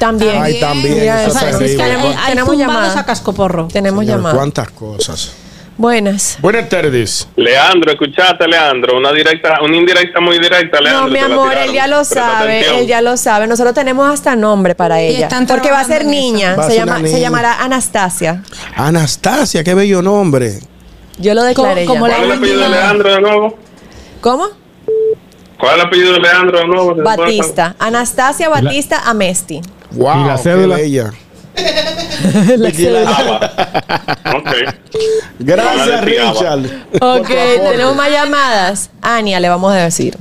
También. 0.00 0.42
Ay, 0.42 0.58
también. 0.58 0.98
Mira, 0.98 1.22
eso 1.22 1.36
esa- 1.36 1.48
es 1.50 1.54
es 1.54 1.58
que 1.60 1.64
terrible. 1.66 1.84
tenemos- 1.84 2.06
hay, 2.16 2.16
hay 2.22 2.28
tenemos 2.30 2.56
llamadas. 2.56 2.96
a 2.96 3.06
cascoporro. 3.06 3.68
Tenemos 3.72 4.00
Señor, 4.00 4.16
llamadas. 4.16 4.36
¿Cuántas 4.36 4.70
cosas? 4.70 5.32
Buenas. 5.76 6.36
Buenas 6.40 6.68
tardes. 6.68 7.28
Leandro, 7.36 7.90
escuchate, 7.92 8.46
Leandro. 8.48 8.98
Una 8.98 9.12
directa, 9.12 9.58
una 9.62 9.76
indirecta 9.76 10.20
muy 10.20 10.38
directa, 10.38 10.80
Leandro. 10.80 11.06
No, 11.06 11.08
mi 11.12 11.18
amor, 11.18 11.52
él 11.54 11.72
ya 11.72 11.86
lo 11.86 12.02
sabe, 12.04 12.58
atención. 12.58 12.76
él 12.80 12.86
ya 12.86 13.00
lo 13.00 13.16
sabe. 13.16 13.46
Nosotros 13.46 13.74
tenemos 13.74 14.10
hasta 14.12 14.34
nombre 14.36 14.74
para 14.74 15.00
ella. 15.00 15.28
Porque 15.46 15.70
va 15.70 15.80
a 15.80 15.84
ser 15.84 16.04
niña, 16.04 16.56
se, 16.66 16.74
llama, 16.76 16.98
se 17.00 17.20
llamará 17.20 17.62
Anastasia. 17.62 18.42
Anastasia, 18.76 19.62
qué 19.64 19.74
bello 19.74 20.02
nombre. 20.02 20.60
Yo 21.18 21.34
lo 21.34 21.42
declaré 21.44 21.84
la- 21.86 21.98
¿Cuál 21.98 22.10
es 22.12 22.18
el 22.18 22.32
apellido 22.32 22.60
de 22.60 22.68
Leandro 22.70 23.12
de 23.14 23.20
nuevo? 23.20 23.58
¿Cómo? 24.22 24.46
¿Cuál 25.58 25.72
es 25.72 25.80
el 25.82 25.86
apellido 25.86 26.12
de 26.14 26.20
Leandro 26.20 26.58
de 26.58 26.66
nuevo? 26.66 26.94
Batista. 27.02 27.74
Anastasia 27.78 28.48
Batista 28.48 29.02
Amesti. 29.08 29.60
Wow, 29.92 30.24
¿Y 30.24 30.26
la 30.28 30.36
qué 30.36 30.42
cédula? 30.42 30.76
bella. 30.76 31.10
Ah, 32.22 33.22
va. 33.24 34.38
Ok. 34.38 34.48
Gracias. 35.38 36.04
Richard. 36.04 36.60
Ok, 37.00 37.28
tenemos 37.28 37.96
más 37.96 38.10
llamadas. 38.10 38.90
Ania, 39.00 39.40
le 39.40 39.48
vamos 39.48 39.72
a 39.72 39.76
decir. 39.76 40.16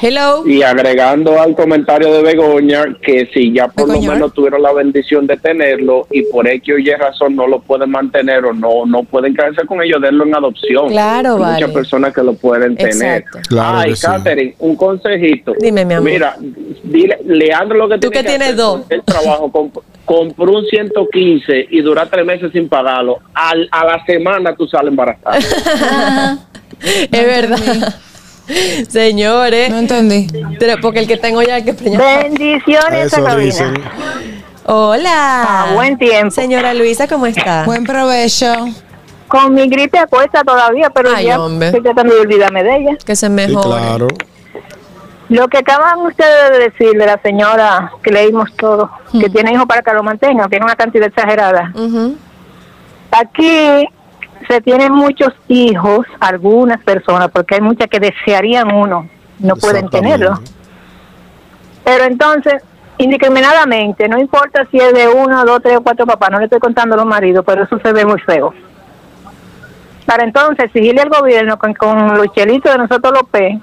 Hello. 0.00 0.46
Y 0.46 0.62
agregando 0.62 1.40
al 1.40 1.54
comentario 1.56 2.12
de 2.12 2.22
Begoña, 2.22 2.84
que 3.02 3.28
si 3.34 3.52
ya 3.52 3.68
por 3.68 3.88
Begoña. 3.88 4.06
lo 4.08 4.14
menos 4.14 4.32
tuvieron 4.34 4.62
la 4.62 4.72
bendición 4.72 5.26
de 5.26 5.36
tenerlo 5.36 6.06
y 6.10 6.22
por 6.22 6.46
X 6.48 6.74
o 6.74 6.78
Y 6.78 6.90
razón 6.94 7.34
no 7.36 7.46
lo 7.46 7.60
pueden 7.60 7.90
mantener 7.90 8.44
o 8.44 8.52
no 8.52 8.86
no 8.86 9.02
pueden 9.04 9.34
quedarse 9.34 9.66
con 9.66 9.82
ellos, 9.82 10.00
denlo 10.00 10.24
en 10.24 10.34
adopción. 10.36 10.88
Claro, 10.88 11.34
Hay 11.34 11.40
vale. 11.40 11.54
Muchas 11.54 11.70
personas 11.72 12.14
que 12.14 12.22
lo 12.22 12.34
pueden 12.34 12.76
tener. 12.76 13.22
Exacto. 13.22 13.38
Claro 13.48 13.78
Ay, 13.78 13.96
sí. 13.96 14.06
Catherine, 14.06 14.54
un 14.60 14.76
consejito. 14.76 15.54
Dime, 15.60 15.84
mi 15.84 15.94
amor. 15.94 16.10
Mira, 16.10 16.36
dile, 16.84 17.18
Leandro 17.24 17.76
lo 17.78 17.88
que 17.88 17.98
Tú 17.98 18.10
tiene 18.10 18.22
que 18.22 18.28
tienes 18.28 18.46
hacer 18.48 18.56
dos. 18.56 18.80
es 18.82 18.90
El 18.90 19.02
trabajo, 19.02 19.50
comp- 19.52 19.82
compró 20.04 20.52
un 20.52 20.64
115 20.66 21.66
y 21.70 21.80
dura 21.80 22.06
tres 22.06 22.24
meses 22.24 22.50
sin 22.52 22.68
pagarlo. 22.68 23.18
Al, 23.34 23.68
a 23.72 23.84
la 23.84 24.04
semana 24.04 24.54
tú 24.54 24.66
sales 24.68 24.88
embarazada. 24.90 25.38
Es 26.80 27.10
verdad. 27.10 27.94
Señores. 28.88 29.70
No 29.70 29.78
entendí. 29.78 30.26
Pero 30.58 30.76
porque 30.80 31.00
el 31.00 31.06
que 31.08 31.16
tengo 31.16 31.42
ya 31.42 31.58
es 31.58 31.64
que 31.64 31.74
preñó. 31.74 31.98
Bendiciones 31.98 33.12
a. 33.14 33.72
Hola. 34.70 35.70
A 35.70 35.74
buen 35.74 35.96
tiempo. 35.98 36.30
Señora 36.30 36.74
Luisa, 36.74 37.08
¿cómo 37.08 37.26
está? 37.26 37.64
Buen 37.64 37.84
provecho. 37.84 38.52
Con 39.28 39.54
mi 39.54 39.68
gripe 39.68 39.98
acuesta 39.98 40.42
todavía, 40.42 40.90
pero 40.90 41.10
Ay, 41.14 41.26
ya 41.26 41.40
hombre. 41.40 41.68
estoy 41.68 41.82
tratando 41.82 42.14
de 42.14 42.20
olvidarme 42.22 42.62
de 42.64 42.76
ella. 42.76 42.96
Que 43.04 43.14
se 43.16 43.26
Sí, 43.26 43.32
mejore. 43.32 43.66
claro. 43.66 44.08
Lo 45.30 45.48
que 45.48 45.58
acaban 45.58 45.98
ustedes 46.00 46.50
de 46.52 46.58
decir 46.70 46.92
de 46.98 47.04
la 47.04 47.20
señora 47.22 47.92
que 48.02 48.10
leímos 48.10 48.50
todo, 48.56 48.90
que 49.20 49.28
tiene 49.28 49.52
hijos 49.52 49.66
para 49.66 49.82
que 49.82 49.92
lo 49.92 50.02
mantengan, 50.02 50.48
tiene 50.48 50.64
una 50.64 50.74
cantidad 50.76 51.06
exagerada. 51.08 51.70
Aquí 53.10 53.86
se 54.46 54.60
tienen 54.60 54.92
muchos 54.92 55.32
hijos, 55.48 56.06
algunas 56.20 56.82
personas, 56.82 57.30
porque 57.30 57.56
hay 57.56 57.60
muchas 57.60 57.88
que 57.88 57.98
desearían 57.98 58.74
uno, 58.74 59.08
no 59.38 59.56
pueden 59.56 59.88
tenerlo. 59.88 60.40
Pero 61.84 62.04
entonces, 62.04 62.62
indiscriminadamente, 62.98 64.08
no 64.08 64.18
importa 64.18 64.66
si 64.70 64.78
es 64.78 64.92
de 64.92 65.08
uno, 65.08 65.44
dos, 65.44 65.62
tres 65.62 65.78
o 65.78 65.82
cuatro 65.82 66.06
papás, 66.06 66.30
no 66.30 66.38
le 66.38 66.44
estoy 66.44 66.60
contando 66.60 66.94
a 66.94 66.98
los 66.98 67.06
maridos, 67.06 67.44
pero 67.46 67.64
eso 67.64 67.78
se 67.82 67.92
ve 67.92 68.04
muy 68.04 68.20
feo. 68.20 68.52
Para 70.06 70.24
entonces 70.24 70.66
exigirle 70.66 71.02
al 71.02 71.10
gobierno 71.10 71.58
con, 71.58 71.74
con 71.74 72.16
los 72.16 72.32
chelitos 72.32 72.72
de 72.72 72.78
nosotros 72.78 73.12
los 73.12 73.28
P, 73.30 73.60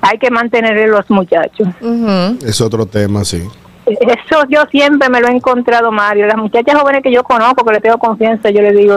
hay 0.00 0.18
que 0.18 0.30
mantener 0.30 0.76
a 0.78 0.86
los 0.86 1.08
muchachos. 1.10 1.68
Es 2.44 2.60
otro 2.60 2.86
tema, 2.86 3.24
sí. 3.24 3.48
Eso 3.86 4.44
yo 4.48 4.62
siempre 4.70 5.08
me 5.08 5.20
lo 5.20 5.28
he 5.28 5.32
encontrado, 5.32 5.90
Mario. 5.90 6.26
Las 6.26 6.36
muchachas 6.36 6.80
jóvenes 6.80 7.02
que 7.02 7.12
yo 7.12 7.22
conozco, 7.24 7.64
que 7.64 7.72
le 7.72 7.80
tengo 7.80 7.98
confianza, 7.98 8.50
yo 8.50 8.62
les 8.62 8.76
digo, 8.76 8.96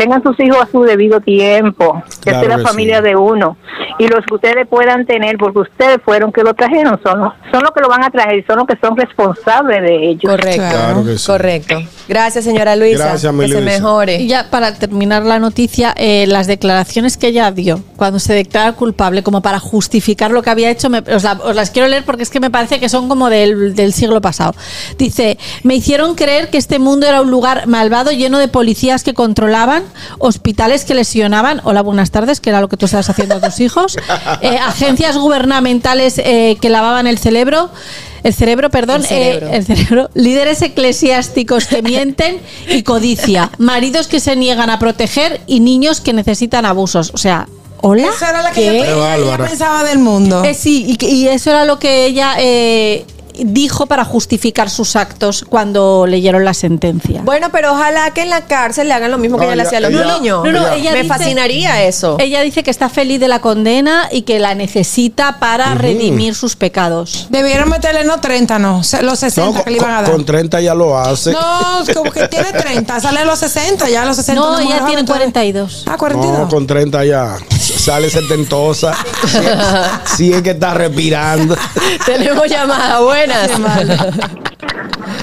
tengan 0.00 0.22
sus 0.22 0.38
hijos 0.40 0.58
a 0.62 0.66
su 0.70 0.82
debido 0.82 1.20
tiempo, 1.20 2.02
que 2.24 2.30
Claro 2.30 2.42
es 2.42 2.48
la 2.48 2.56
que 2.56 2.62
familia 2.62 2.98
sí. 2.98 3.04
de 3.04 3.16
uno. 3.16 3.56
Y 3.98 4.08
los 4.08 4.24
que 4.24 4.34
ustedes 4.34 4.66
puedan 4.66 5.04
tener, 5.04 5.36
porque 5.36 5.58
ustedes 5.60 5.98
fueron 6.02 6.32
que 6.32 6.42
lo 6.42 6.54
trajeron, 6.54 6.98
son 7.02 7.20
los, 7.20 7.32
son 7.52 7.62
los 7.62 7.70
que 7.72 7.80
lo 7.82 7.88
van 7.88 8.02
a 8.04 8.10
traer, 8.10 8.44
son 8.46 8.56
los 8.58 8.66
que 8.66 8.76
son 8.80 8.96
responsables 8.96 9.82
de 9.82 10.08
ellos. 10.08 10.30
Correcto. 10.30 10.62
Claro 10.70 11.04
que 11.04 11.18
sí. 11.18 11.26
Correcto. 11.26 11.82
Gracias, 12.08 12.44
señora 12.44 12.76
Luisa. 12.76 13.04
Gracias, 13.08 13.32
mi 13.32 13.44
que 13.44 13.48
se 13.52 13.60
Luisa. 13.60 13.74
mejore. 13.78 14.16
Y 14.16 14.26
ya 14.26 14.48
para 14.50 14.74
terminar 14.74 15.24
la 15.24 15.38
noticia, 15.38 15.92
eh, 15.96 16.26
las 16.26 16.46
declaraciones 16.46 17.18
que 17.18 17.28
ella 17.28 17.50
dio 17.52 17.80
cuando 17.96 18.18
se 18.18 18.32
declara 18.32 18.72
culpable, 18.72 19.22
como 19.22 19.42
para 19.42 19.58
justificar 19.60 20.30
lo 20.30 20.42
que 20.42 20.48
había 20.50 20.70
hecho, 20.70 20.88
me- 20.88 21.00
os, 21.00 21.22
la- 21.22 21.38
os 21.44 21.54
las 21.54 21.70
quiero 21.70 21.86
leer 21.88 22.04
porque 22.04 22.22
es 22.22 22.30
que 22.30 22.40
me 22.40 22.50
parece 22.50 22.80
que 22.80 22.88
son 22.88 23.08
como 23.08 23.28
del, 23.28 23.74
del 23.74 23.92
siglo 23.92 24.20
pasado. 24.22 24.54
Dice, 24.96 25.38
me 25.62 25.74
hicieron 25.74 26.14
creer 26.14 26.48
que 26.48 26.56
este 26.58 26.78
mundo 26.78 27.06
era 27.06 27.20
un 27.20 27.30
lugar 27.30 27.66
malvado 27.66 28.10
lleno 28.12 28.38
de 28.38 28.48
policías 28.48 29.04
que 29.04 29.12
controlaban, 29.14 29.82
hospitales 30.18 30.84
que 30.84 30.94
lesionaban, 30.94 31.60
hola, 31.64 31.82
buenas 31.82 32.10
tardes, 32.10 32.40
que 32.40 32.50
era 32.50 32.60
lo 32.60 32.68
que 32.68 32.76
tú 32.76 32.86
estabas 32.86 33.08
haciendo 33.10 33.34
a 33.36 33.40
tus 33.40 33.60
hijos, 33.60 33.96
eh, 34.42 34.58
agencias 34.58 35.16
gubernamentales 35.16 36.18
eh, 36.18 36.56
que 36.60 36.68
lavaban 36.68 37.06
el 37.06 37.18
cerebro. 37.18 37.70
El 38.22 38.34
cerebro, 38.34 38.68
perdón, 38.68 39.00
El 39.00 39.06
cerebro. 39.06 39.46
eh, 39.48 39.56
el 39.56 39.64
cerebro, 39.64 40.10
líderes 40.14 40.60
eclesiásticos 40.60 41.64
que 41.66 41.80
mienten 41.80 42.38
y 42.68 42.82
codicia, 42.82 43.50
maridos 43.56 44.08
que 44.08 44.20
se 44.20 44.36
niegan 44.36 44.68
a 44.68 44.78
proteger 44.78 45.40
y 45.46 45.60
niños 45.60 46.02
que 46.02 46.12
necesitan 46.12 46.66
abusos. 46.66 47.12
O 47.14 47.16
sea, 47.18 47.48
hola. 47.80 48.08
Esa 48.14 48.28
era 48.28 48.42
la 48.42 48.50
que 48.52 48.66
yo, 48.66 48.72
¿Qué? 48.72 48.80
pensaba- 48.80 49.16
yo 49.16 49.26
bárbara. 49.26 49.46
pensaba 49.48 49.84
del 49.84 50.00
mundo. 50.00 50.44
Eh, 50.44 50.52
sí, 50.52 50.98
y, 51.00 51.28
eso 51.28 51.48
era 51.48 51.64
lo 51.64 51.78
que 51.78 52.04
ella 52.04 52.34
eh, 52.38 53.06
dijo 53.44 53.86
para 53.86 54.04
justificar 54.04 54.70
sus 54.70 54.96
actos 54.96 55.44
cuando 55.48 56.06
leyeron 56.06 56.44
la 56.44 56.54
sentencia. 56.54 57.22
Bueno, 57.24 57.48
pero 57.52 57.72
ojalá 57.72 58.10
que 58.12 58.22
en 58.22 58.30
la 58.30 58.46
cárcel 58.46 58.88
le 58.88 58.94
hagan 58.94 59.10
lo 59.10 59.18
mismo 59.18 59.38
que 59.38 59.44
No, 59.46 59.52
ella 59.52 59.56
le 59.62 59.68
hacía 59.68 59.78
a 59.78 59.80
los 59.82 59.90
ella- 59.92 60.04
niños. 60.18 60.44
No, 60.44 60.52
no, 60.52 60.58
Ella- 60.68 60.74
ella 60.76 60.92
Me 60.92 61.02
dice- 61.02 61.08
fascinaría 61.14 61.82
eso. 61.84 62.16
Ella 62.18 62.40
dice 62.42 62.62
que 62.62 62.70
está 62.70 62.88
feliz 62.88 63.20
de 63.20 63.28
la 63.28 63.40
condena 63.40 64.08
y 64.10 64.22
que 64.22 64.38
la 64.38 64.54
necesita 64.54 65.38
para 65.38 65.74
redimir 65.74 66.34
sus 66.34 66.56
pecados. 66.56 67.26
Debieron 67.30 67.68
meterle 67.68 68.04
no 68.04 68.20
30, 68.20 68.58
no, 68.58 68.82
los 69.02 69.18
60 69.18 69.58
No, 69.58 69.64
que 69.64 69.70
le 69.70 69.76
iban 69.76 69.90
a 69.90 69.96
con, 69.96 70.04
dar. 70.04 70.12
con 70.12 70.24
30 70.24 70.60
ya 70.60 70.74
lo 70.74 70.98
hace. 70.98 71.32
No, 71.32 71.82
como 71.94 72.10
que 72.10 72.28
tiene 72.28 72.52
30, 72.52 73.00
sale 73.00 73.20
a 73.20 73.24
los 73.24 73.38
60, 73.38 73.88
ya 73.88 74.02
a 74.02 74.04
los 74.04 74.16
60. 74.16 74.40
No, 74.40 74.58
ella 74.58 74.84
tiene 74.86 75.02
joven 75.02 75.06
todavía. 75.06 75.24
42. 75.30 75.84
Ah, 75.86 75.96
42. 75.96 76.38
No, 76.38 76.48
con 76.48 76.66
30 76.66 77.04
ya 77.04 77.36
sale 77.58 78.10
setentosa. 78.10 78.94
Si 80.16 80.32
es 80.32 80.42
que 80.42 80.50
está 80.50 80.74
respirando. 80.74 81.56
Tenemos 82.06 82.46
llamada. 82.48 83.00
Buenas. 83.30 84.18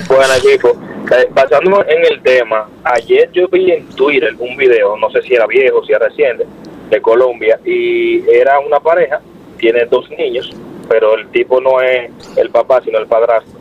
Bueno, 0.08 0.34
equipo, 0.36 0.70
eh, 1.12 1.28
basándonos 1.32 1.86
en 1.88 2.06
el 2.12 2.22
tema, 2.22 2.67
ayer 2.84 3.30
yo 3.34 3.48
vi 3.50 3.72
en 3.72 3.88
Twitter 3.89 4.34
un 4.39 4.56
video, 4.56 4.96
no 4.98 5.10
sé 5.12 5.22
si 5.22 5.34
era 5.34 5.46
viejo, 5.46 5.84
si 5.86 5.91
era 5.91 6.08
reciente, 6.08 6.46
de 6.89 7.02
Colombia, 7.02 7.60
y 7.65 8.28
era 8.30 8.60
una 8.60 8.80
pareja, 8.80 9.20
tiene 9.58 9.86
dos 9.86 10.10
niños, 10.12 10.50
pero 10.89 11.15
el 11.15 11.28
tipo 11.30 11.60
no 11.60 11.82
es 11.82 12.10
el 12.38 12.50
papá, 12.50 12.82
sino 12.84 12.98
el 12.98 13.08
padrastro. 13.08 13.60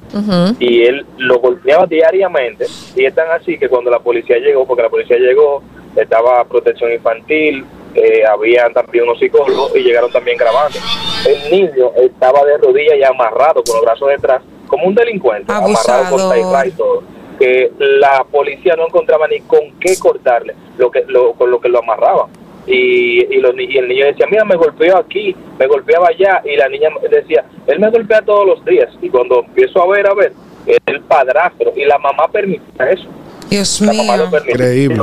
Y 0.60 0.84
él 0.84 1.04
lo 1.18 1.40
golpeaba 1.40 1.86
diariamente, 1.86 2.66
y 2.94 3.04
es 3.04 3.14
tan 3.14 3.30
así 3.30 3.58
que 3.58 3.68
cuando 3.68 3.90
la 3.90 3.98
policía 3.98 4.38
llegó, 4.38 4.66
porque 4.66 4.84
la 4.84 4.90
policía 4.90 5.18
llegó, 5.18 5.62
estaba 5.96 6.44
protección 6.44 6.92
infantil, 6.92 7.64
eh, 7.94 8.22
había 8.24 8.68
también 8.70 9.04
unos 9.04 9.18
psicólogos 9.18 9.74
y 9.74 9.80
llegaron 9.80 10.12
también 10.12 10.36
grabando. 10.36 10.78
El 11.26 11.50
niño 11.50 11.90
estaba 11.96 12.44
de 12.44 12.56
rodillas 12.58 12.94
y 12.98 13.02
amarrado 13.04 13.62
con 13.64 13.76
los 13.76 13.82
brazos 13.84 14.08
detrás, 14.08 14.42
como 14.68 14.86
un 14.86 14.94
delincuente, 14.94 15.52
amarrado 15.52 16.16
con 16.16 16.20
y 16.68 16.70
todo. 16.72 17.02
Que 17.38 17.70
la 17.78 18.24
policía 18.30 18.76
no 18.76 18.86
encontraba 18.86 19.26
ni 19.28 19.40
con 19.40 19.60
qué 19.80 19.98
cortarle, 19.98 20.54
lo 20.78 20.90
que 20.90 21.04
lo, 21.06 21.32
con 21.34 21.50
lo 21.50 21.60
que 21.60 21.68
lo 21.68 21.80
amarraba. 21.80 22.28
Y, 22.66 23.20
y, 23.32 23.40
los 23.40 23.54
ni- 23.54 23.64
y 23.64 23.76
el 23.78 23.88
niño 23.88 24.06
decía, 24.06 24.26
mira, 24.30 24.44
me 24.44 24.56
golpeó 24.56 24.96
aquí, 24.96 25.36
me 25.58 25.66
golpeaba 25.66 26.08
allá. 26.08 26.40
Y 26.44 26.56
la 26.56 26.68
niña 26.68 26.88
decía, 27.10 27.44
él 27.66 27.78
me 27.78 27.90
golpea 27.90 28.22
todos 28.22 28.46
los 28.46 28.64
días. 28.64 28.88
Y 29.02 29.08
cuando 29.08 29.40
empiezo 29.44 29.82
a 29.82 29.86
ver, 29.88 30.06
a 30.08 30.14
ver, 30.14 30.32
es 30.66 30.78
el 30.86 31.00
padrastro. 31.02 31.72
Y 31.76 31.84
la 31.84 31.98
mamá 31.98 32.26
permitía 32.28 32.90
eso. 32.90 33.04
Dios 33.50 33.80
La 33.82 33.92
mamá 33.92 34.16
lo. 34.16 34.24
Increíble. 34.50 34.96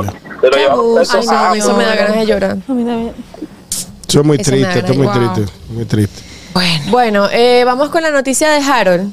Ay, 1.20 1.26
no, 1.26 1.54
eso 1.54 1.74
me 1.76 1.84
da 1.84 1.94
ganas 1.96 2.16
de 2.18 2.26
llorar. 2.26 2.56
Eso 4.08 4.20
es 4.20 4.26
muy 4.26 4.36
Eso 4.40 4.50
triste, 4.50 4.78
esto 4.78 4.92
es 4.92 4.98
muy 4.98 5.06
Wow. 5.06 5.32
triste. 5.34 5.52
Muy 5.70 5.84
triste. 5.84 6.22
Bueno, 6.52 6.84
Bueno, 6.90 7.28
eh, 7.32 7.62
vamos 7.64 7.88
con 7.90 8.02
la 8.02 8.10
noticia 8.10 8.50
de 8.50 8.58
Harold. 8.58 9.12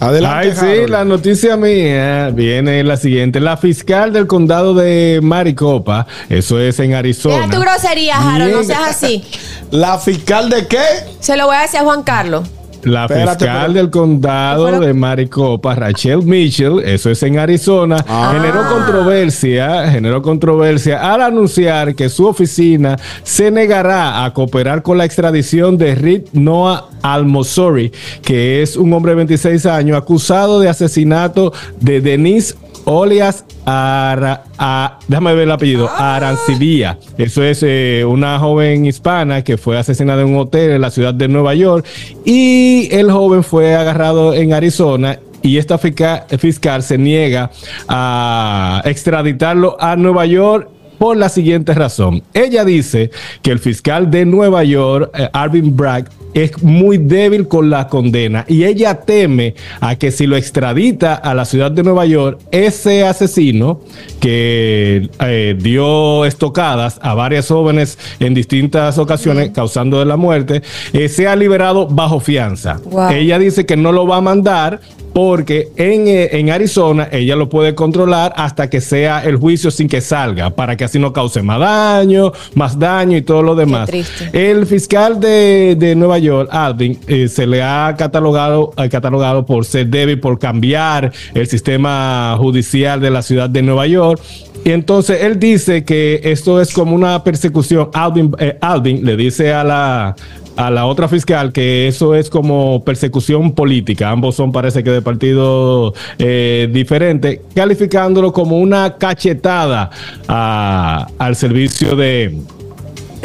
Adelante. 0.00 0.48
Ay, 0.48 0.52
sí, 0.52 0.66
Harold. 0.66 0.88
la 0.90 1.04
noticia 1.04 1.56
mía 1.56 2.30
viene 2.30 2.82
la 2.84 2.96
siguiente. 2.96 3.40
La 3.40 3.56
fiscal 3.56 4.12
del 4.12 4.26
condado 4.26 4.74
de 4.74 5.20
Maricopa, 5.22 6.06
eso 6.28 6.58
es 6.60 6.78
en 6.80 6.94
Arizona. 6.94 7.46
Deja 7.46 7.50
tu 7.50 7.60
grosería, 7.60 8.16
Harold, 8.16 8.52
no 8.54 8.64
seas 8.64 8.88
así. 8.90 9.24
¿La 9.70 9.98
fiscal 9.98 10.48
de 10.50 10.66
qué? 10.66 10.78
Se 11.20 11.36
lo 11.36 11.46
voy 11.46 11.56
a 11.56 11.62
decir 11.62 11.80
a 11.80 11.84
Juan 11.84 12.02
Carlos. 12.02 12.48
La 12.84 13.04
Espérate, 13.06 13.44
fiscal 13.44 13.60
pero- 13.68 13.72
del 13.74 13.90
condado 13.90 14.64
¿Qué 14.66 14.70
fue 14.72 14.80
lo- 14.80 14.86
de 14.86 14.94
Maricopa, 14.94 15.74
Rachel 15.74 16.22
Mitchell, 16.22 16.80
eso 16.84 17.10
es 17.10 17.22
en 17.22 17.38
Arizona, 17.38 17.96
Ah. 18.08 18.32
generó 18.34 18.62
controversia, 18.68 19.90
generó 19.90 20.22
controversia 20.22 21.12
al 21.12 21.22
anunciar 21.22 21.94
que 21.94 22.08
su 22.08 22.26
oficina 22.26 22.96
se 23.22 23.50
negará 23.50 24.24
a 24.24 24.32
cooperar 24.32 24.82
con 24.82 24.98
la 24.98 25.04
extradición 25.04 25.76
de 25.78 25.94
Rick 25.94 26.28
Noah 26.32 26.86
Almosori, 27.02 27.92
que 28.22 28.62
es 28.62 28.76
un 28.76 28.92
hombre 28.92 29.12
de 29.12 29.16
26 29.16 29.66
años 29.66 29.96
acusado 29.96 30.60
de 30.60 30.68
asesinato 30.68 31.52
de 31.80 32.00
Denise 32.00 32.54
Olias 32.84 33.44
Ara- 33.64 34.44
a- 34.58 34.98
déjame 35.08 35.34
ver 35.34 35.44
el 35.44 35.50
apellido, 35.52 35.88
Arancibia. 35.90 36.98
Eso 37.16 37.42
es 37.42 37.62
eh, 37.62 38.04
una 38.06 38.38
joven 38.38 38.84
hispana 38.84 39.42
que 39.42 39.56
fue 39.56 39.78
asesinada 39.78 40.22
en 40.22 40.28
un 40.28 40.38
hotel 40.38 40.72
en 40.72 40.80
la 40.80 40.90
ciudad 40.90 41.14
de 41.14 41.28
Nueva 41.28 41.54
York 41.54 41.86
y 42.24 42.88
el 42.92 43.10
joven 43.10 43.42
fue 43.42 43.74
agarrado 43.74 44.34
en 44.34 44.52
Arizona 44.52 45.18
y 45.42 45.56
esta 45.58 45.78
fisca- 45.78 46.26
fiscal 46.38 46.82
se 46.82 46.98
niega 46.98 47.50
a 47.88 48.82
extraditarlo 48.84 49.76
a 49.80 49.96
Nueva 49.96 50.26
York 50.26 50.68
por 50.98 51.16
la 51.16 51.28
siguiente 51.28 51.74
razón. 51.74 52.22
Ella 52.32 52.64
dice 52.64 53.10
que 53.42 53.50
el 53.50 53.58
fiscal 53.58 54.10
de 54.10 54.24
Nueva 54.26 54.62
York, 54.64 55.10
eh, 55.14 55.28
Arvin 55.32 55.76
Bragg, 55.76 56.06
es 56.34 56.62
muy 56.62 56.98
débil 56.98 57.48
con 57.48 57.70
la 57.70 57.88
condena 57.88 58.44
y 58.48 58.64
ella 58.64 59.00
teme 59.00 59.54
a 59.80 59.96
que 59.96 60.10
si 60.10 60.26
lo 60.26 60.36
extradita 60.36 61.14
a 61.14 61.34
la 61.34 61.44
ciudad 61.44 61.70
de 61.70 61.82
Nueva 61.82 62.06
York, 62.06 62.40
ese 62.50 63.04
asesino 63.04 63.80
que 64.20 65.08
eh, 65.20 65.56
dio 65.58 66.24
estocadas 66.24 66.98
a 67.02 67.14
varias 67.14 67.48
jóvenes 67.48 67.98
en 68.20 68.34
distintas 68.34 68.98
ocasiones, 68.98 69.50
causando 69.50 69.98
de 69.98 70.06
la 70.06 70.16
muerte, 70.16 70.62
eh, 70.92 71.08
sea 71.08 71.36
liberado 71.36 71.86
bajo 71.86 72.20
fianza. 72.20 72.80
Wow. 72.84 73.10
Ella 73.10 73.38
dice 73.38 73.66
que 73.66 73.76
no 73.76 73.92
lo 73.92 74.06
va 74.06 74.18
a 74.18 74.20
mandar 74.20 74.80
porque 75.14 75.68
en, 75.76 76.08
eh, 76.08 76.30
en 76.32 76.50
Arizona 76.50 77.08
ella 77.12 77.36
lo 77.36 77.48
puede 77.48 77.74
controlar 77.74 78.32
hasta 78.36 78.68
que 78.68 78.80
sea 78.80 79.24
el 79.24 79.36
juicio 79.36 79.70
sin 79.70 79.88
que 79.88 80.00
salga, 80.00 80.50
para 80.50 80.76
que 80.76 80.84
así 80.84 80.98
no 80.98 81.12
cause 81.12 81.40
más 81.40 81.60
daño, 81.60 82.32
más 82.54 82.78
daño 82.78 83.16
y 83.16 83.22
todo 83.22 83.42
lo 83.42 83.54
demás. 83.54 83.88
El 84.32 84.66
fiscal 84.66 85.20
de, 85.20 85.76
de 85.78 85.94
Nueva 85.94 86.18
York, 86.18 86.23
Alvin, 86.50 86.98
eh, 87.06 87.28
se 87.28 87.46
le 87.46 87.62
ha 87.62 87.94
catalogado, 87.96 88.72
catalogado 88.90 89.46
por 89.46 89.64
ser 89.64 89.86
débil, 89.88 90.20
por 90.20 90.38
cambiar 90.38 91.12
el 91.34 91.46
sistema 91.46 92.36
judicial 92.38 93.00
de 93.00 93.10
la 93.10 93.22
ciudad 93.22 93.50
de 93.50 93.62
Nueva 93.62 93.86
York. 93.86 94.20
Y 94.64 94.70
entonces 94.70 95.22
él 95.22 95.38
dice 95.38 95.84
que 95.84 96.20
esto 96.24 96.60
es 96.60 96.72
como 96.72 96.94
una 96.94 97.22
persecución. 97.22 97.90
Alvin, 97.92 98.34
eh, 98.38 98.58
le 99.02 99.16
dice 99.16 99.52
a 99.52 99.62
la, 99.62 100.16
a 100.56 100.70
la 100.70 100.86
otra 100.86 101.08
fiscal 101.08 101.52
que 101.52 101.88
eso 101.88 102.14
es 102.14 102.30
como 102.30 102.82
persecución 102.84 103.52
política. 103.52 104.10
Ambos 104.10 104.36
son, 104.36 104.52
parece 104.52 104.82
que, 104.82 104.90
de 104.90 105.02
partidos 105.02 105.94
eh, 106.18 106.68
diferentes, 106.72 107.40
calificándolo 107.54 108.32
como 108.32 108.58
una 108.58 108.96
cachetada 108.96 109.90
al 110.26 111.36
servicio 111.36 111.96
de, 111.96 112.34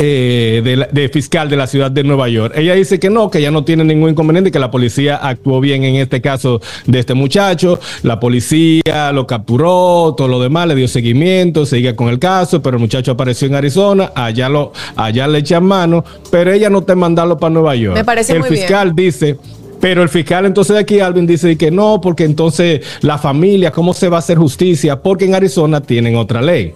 eh, 0.01 0.61
de, 0.63 0.75
la- 0.77 0.87
de 0.91 1.09
fiscal 1.09 1.49
de 1.49 1.57
la 1.57 1.67
ciudad 1.67 1.91
de 1.91 2.03
Nueva 2.05 2.29
York. 2.29 2.53
Ella 2.55 2.73
dice 2.73 2.99
que 2.99 3.09
no, 3.09 3.29
que 3.29 3.41
ya 3.41 3.51
no 3.51 3.65
tiene 3.65 3.83
ningún 3.83 4.11
inconveniente, 4.11 4.49
que 4.49 4.57
la 4.59 4.71
policía 4.71 5.17
actuó 5.17 5.59
bien 5.59 5.83
en 5.83 5.95
este 5.97 6.21
caso 6.21 6.61
de 6.87 6.99
este 6.99 7.13
muchacho. 7.13 7.79
La 8.03 8.17
policía 8.19 9.11
lo 9.13 9.27
capturó, 9.27 10.15
todo 10.17 10.29
lo 10.29 10.39
demás, 10.41 10.67
le 10.69 10.75
dio 10.75 10.87
seguimiento, 10.87 11.65
sigue 11.65 11.95
con 11.95 12.07
el 12.07 12.17
caso, 12.17 12.61
pero 12.61 12.77
el 12.77 12.81
muchacho 12.81 13.11
apareció 13.11 13.47
en 13.49 13.55
Arizona, 13.55 14.11
allá 14.15 14.47
lo, 14.47 14.71
allá 14.95 15.27
le 15.27 15.39
echan 15.39 15.65
mano, 15.65 16.05
pero 16.31 16.51
ella 16.53 16.69
no 16.69 16.81
te 16.83 16.95
mandarlo 16.95 17.37
para 17.37 17.53
Nueva 17.53 17.75
York. 17.75 17.97
Me 17.97 18.05
parece 18.05 18.31
el 18.33 18.39
muy 18.39 18.49
bien. 18.49 18.61
fiscal 18.61 18.95
dice. 18.95 19.37
Pero 19.81 20.03
el 20.03 20.09
fiscal 20.09 20.45
entonces 20.45 20.73
de 20.73 20.81
aquí, 20.81 20.99
Alvin, 20.99 21.25
dice 21.25 21.57
que 21.57 21.71
no, 21.71 22.01
porque 22.01 22.25
entonces 22.25 22.81
la 23.01 23.17
familia, 23.17 23.71
¿cómo 23.71 23.93
se 23.93 24.09
va 24.09 24.17
a 24.17 24.19
hacer 24.19 24.37
justicia? 24.37 25.01
Porque 25.01 25.23
en 25.25 25.35
Arizona 25.35 25.79
tienen 25.79 26.17
otra 26.17 26.41
ley. 26.41 26.73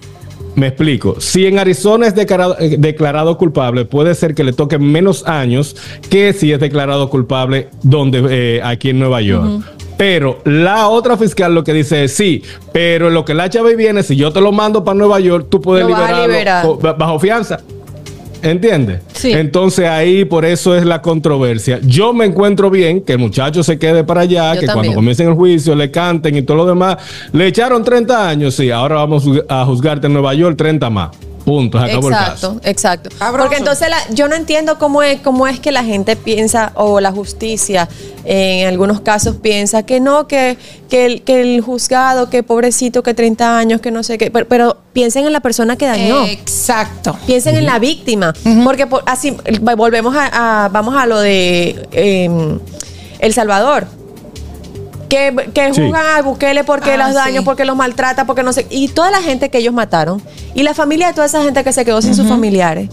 Me 0.55 0.67
explico. 0.67 1.19
Si 1.19 1.45
en 1.45 1.59
Arizona 1.59 2.07
es 2.07 2.15
declarado, 2.15 2.55
eh, 2.59 2.75
declarado 2.77 3.37
culpable, 3.37 3.85
puede 3.85 4.13
ser 4.15 4.35
que 4.35 4.43
le 4.43 4.53
toque 4.53 4.77
menos 4.77 5.27
años 5.27 5.75
que 6.09 6.33
si 6.33 6.51
es 6.51 6.59
declarado 6.59 7.09
culpable 7.09 7.69
donde 7.81 8.23
eh, 8.29 8.61
aquí 8.63 8.89
en 8.89 8.99
Nueva 8.99 9.21
York. 9.21 9.63
Pero 9.97 10.39
la 10.43 10.87
otra 10.89 11.17
fiscal 11.17 11.53
lo 11.53 11.63
que 11.63 11.73
dice 11.73 12.03
es 12.03 12.15
sí, 12.15 12.43
pero 12.71 13.07
en 13.07 13.13
lo 13.13 13.25
que 13.25 13.33
la 13.33 13.49
chave 13.49 13.75
viene, 13.75 14.03
si 14.03 14.15
yo 14.15 14.31
te 14.31 14.41
lo 14.41 14.51
mando 14.51 14.83
para 14.83 14.95
Nueva 14.95 15.19
York, 15.19 15.47
tú 15.49 15.61
puedes 15.61 15.85
liberarlo 15.85 16.27
liberar. 16.27 16.65
bajo 16.97 17.19
fianza. 17.19 17.59
¿Entiendes? 18.43 18.99
Sí. 19.13 19.31
Entonces 19.31 19.87
ahí 19.87 20.25
por 20.25 20.43
eso 20.43 20.75
es 20.75 20.85
la 20.85 21.01
controversia. 21.01 21.79
Yo 21.81 22.13
me 22.13 22.25
encuentro 22.25 22.69
bien 22.69 23.01
que 23.01 23.13
el 23.13 23.19
muchacho 23.19 23.63
se 23.63 23.79
quede 23.79 24.03
para 24.03 24.21
allá, 24.21 24.53
Yo 24.53 24.59
que 24.59 24.65
también. 24.67 24.87
cuando 24.87 24.95
comiencen 24.95 25.29
el 25.29 25.33
juicio 25.33 25.73
le 25.75 25.89
canten 25.89 26.35
y 26.35 26.41
todo 26.41 26.57
lo 26.57 26.65
demás. 26.65 26.97
Le 27.31 27.47
echaron 27.47 27.83
30 27.83 28.29
años, 28.29 28.53
sí, 28.55 28.69
ahora 28.69 28.95
vamos 28.95 29.23
a 29.47 29.65
juzgarte 29.65 30.07
en 30.07 30.13
Nueva 30.13 30.33
York 30.33 30.57
30 30.57 30.89
más. 30.89 31.09
Punto, 31.45 31.77
se 31.79 31.85
acabó 31.85 32.07
el 32.09 32.13
caso. 32.13 32.57
Exacto, 32.63 32.69
exacto. 32.69 33.09
Porque 33.43 33.57
entonces 33.57 33.89
la- 33.89 34.13
yo 34.13 34.27
no 34.27 34.35
entiendo 34.35 34.77
cómo 34.79 35.03
es, 35.03 35.19
cómo 35.21 35.47
es 35.47 35.59
que 35.59 35.71
la 35.71 35.83
gente 35.83 36.15
piensa, 36.15 36.71
o 36.75 36.99
la 36.99 37.11
justicia 37.11 37.87
en 38.25 38.67
algunos 38.67 39.01
casos 39.01 39.35
piensa 39.35 39.83
que 39.83 39.99
no, 39.99 40.27
que, 40.27 40.57
que, 40.89 41.05
el, 41.05 41.21
que 41.23 41.41
el 41.41 41.59
juzgado, 41.61 42.29
que 42.29 42.43
pobrecito, 42.43 43.03
que 43.03 43.13
30 43.13 43.57
años, 43.57 43.81
que 43.81 43.91
no 43.91 44.03
sé 44.03 44.17
qué. 44.17 44.31
Pero, 44.31 44.47
pero 44.47 44.77
piensen 44.93 45.25
en 45.25 45.33
la 45.33 45.41
persona 45.41 45.75
que 45.75 45.85
dañó. 45.85 46.25
Exacto. 46.25 47.17
Piensen 47.25 47.55
en 47.57 47.65
la 47.65 47.79
víctima, 47.79 48.33
porque 48.63 48.87
por- 48.87 49.03
así 49.05 49.35
volvemos 49.75 50.15
a, 50.15 50.65
a- 50.65 50.69
vamos 50.69 50.95
a 50.95 51.05
lo 51.05 51.19
de 51.19 51.87
eh, 51.91 52.29
El 53.19 53.33
Salvador. 53.33 53.87
Que, 55.13 55.51
que 55.53 55.73
Sí. 55.73 55.81
juzgan 55.81 56.05
a 56.17 56.21
Bukele 56.21 56.63
porque 56.63 56.91
Ah, 56.93 56.97
los 56.97 57.13
daños, 57.13 57.39
sí. 57.39 57.45
porque 57.45 57.65
los 57.65 57.75
maltrata, 57.75 58.25
porque 58.25 58.41
no 58.43 58.51
sé. 58.53 58.65
Y 58.69 58.87
toda 58.87 59.11
la 59.11 59.21
gente 59.21 59.49
que 59.49 59.59
ellos 59.59 59.73
mataron. 59.73 60.21
Y 60.55 60.63
la 60.63 60.73
familia 60.73 61.07
de 61.07 61.13
toda 61.13 61.27
esa 61.27 61.43
gente 61.43 61.63
que 61.63 61.71
se 61.73 61.85
quedó 61.85 62.01
sin 62.01 62.15
sus 62.15 62.27
familiares. 62.27 62.89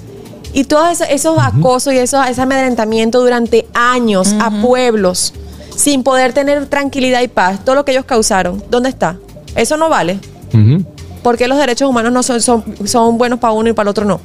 Y 0.52 0.64
todos 0.64 0.90
esos, 0.90 1.06
esos 1.10 1.38
acosos 1.38 1.92
y 1.94 1.98
esos, 1.98 2.26
ese 2.26 2.40
amedrentamiento 2.42 3.20
durante 3.20 3.66
años 3.72 4.34
a 4.40 4.50
pueblos 4.50 5.32
sin 5.76 6.02
poder 6.02 6.32
tener 6.32 6.66
tranquilidad 6.66 7.22
y 7.22 7.28
paz. 7.28 7.64
Todo 7.64 7.74
lo 7.76 7.84
que 7.84 7.92
ellos 7.92 8.04
causaron. 8.04 8.62
¿Dónde 8.68 8.88
está? 8.90 9.16
Eso 9.54 9.76
no 9.76 9.88
vale. 9.88 10.18
Ujú. 10.52 10.84
¿Por 11.22 11.36
qué 11.38 11.48
los 11.48 11.56
derechos 11.58 11.88
humanos 11.88 12.12
no 12.12 12.22
son, 12.22 12.40
son, 12.42 12.64
son 12.86 13.16
buenos 13.16 13.38
para 13.38 13.52
uno 13.52 13.68
y 13.70 13.72
para 13.72 13.84
el 13.84 13.90
otro 13.90 14.04
no? 14.04 14.20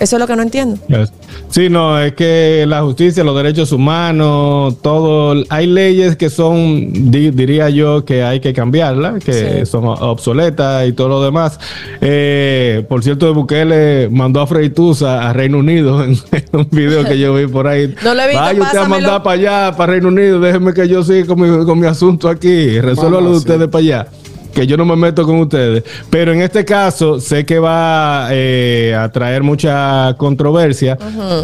Eso 0.00 0.16
es 0.16 0.20
lo 0.20 0.26
que 0.26 0.34
no 0.36 0.42
entiendo. 0.42 0.76
Yes. 0.88 1.12
Sí, 1.50 1.68
no, 1.70 2.00
es 2.00 2.14
que 2.14 2.64
la 2.66 2.82
justicia, 2.82 3.22
los 3.22 3.36
derechos 3.36 3.70
humanos, 3.72 4.76
todo, 4.82 5.40
hay 5.48 5.66
leyes 5.68 6.16
que 6.16 6.30
son, 6.30 7.10
di- 7.12 7.30
diría 7.30 7.70
yo, 7.70 8.04
que 8.04 8.22
hay 8.24 8.40
que 8.40 8.52
cambiarlas, 8.52 9.22
que 9.22 9.32
Sí. 9.32 9.66
son 9.66 9.84
obsoletas 9.86 10.88
y 10.88 10.92
todo 10.92 11.08
lo 11.08 11.22
demás. 11.22 11.60
Eh, 12.00 12.84
por 12.88 13.02
cierto, 13.04 13.32
Bukele 13.32 14.08
mandó 14.10 14.40
a 14.40 14.46
Freitusa 14.46 15.28
a 15.28 15.32
Reino 15.32 15.58
Unido 15.58 16.02
en, 16.04 16.12
en 16.32 16.44
un 16.52 16.68
video 16.70 17.04
que 17.04 17.18
yo 17.18 17.34
vi 17.34 17.46
por 17.46 17.66
ahí. 17.68 17.94
No 18.04 18.12
he 18.12 18.26
visto, 18.28 18.42
Vaya 18.42 18.62
usted 18.62 18.78
a 18.78 18.88
mandar 18.88 19.22
para 19.22 19.34
allá, 19.68 19.76
para 19.76 19.92
Reino 19.92 20.08
Unido, 20.08 20.40
déjeme 20.40 20.74
que 20.74 20.88
yo 20.88 21.02
siga 21.04 21.26
con 21.26 21.40
mi, 21.40 21.64
con 21.64 21.78
mi 21.78 21.86
asunto 21.86 22.28
aquí, 22.28 22.80
resuélvalo 22.80 23.30
sí. 23.30 23.36
ustedes 23.36 23.68
para 23.68 23.78
allá 23.84 24.06
que 24.54 24.66
yo 24.66 24.76
no 24.76 24.84
me 24.84 24.96
meto 24.96 25.24
con 25.26 25.36
ustedes. 25.40 25.84
Pero 26.08 26.32
en 26.32 26.40
este 26.40 26.64
caso 26.64 27.20
sé 27.20 27.44
que 27.44 27.58
va 27.58 28.28
eh, 28.30 28.96
a 28.98 29.10
traer 29.10 29.42
mucha 29.42 30.14
controversia 30.16 30.96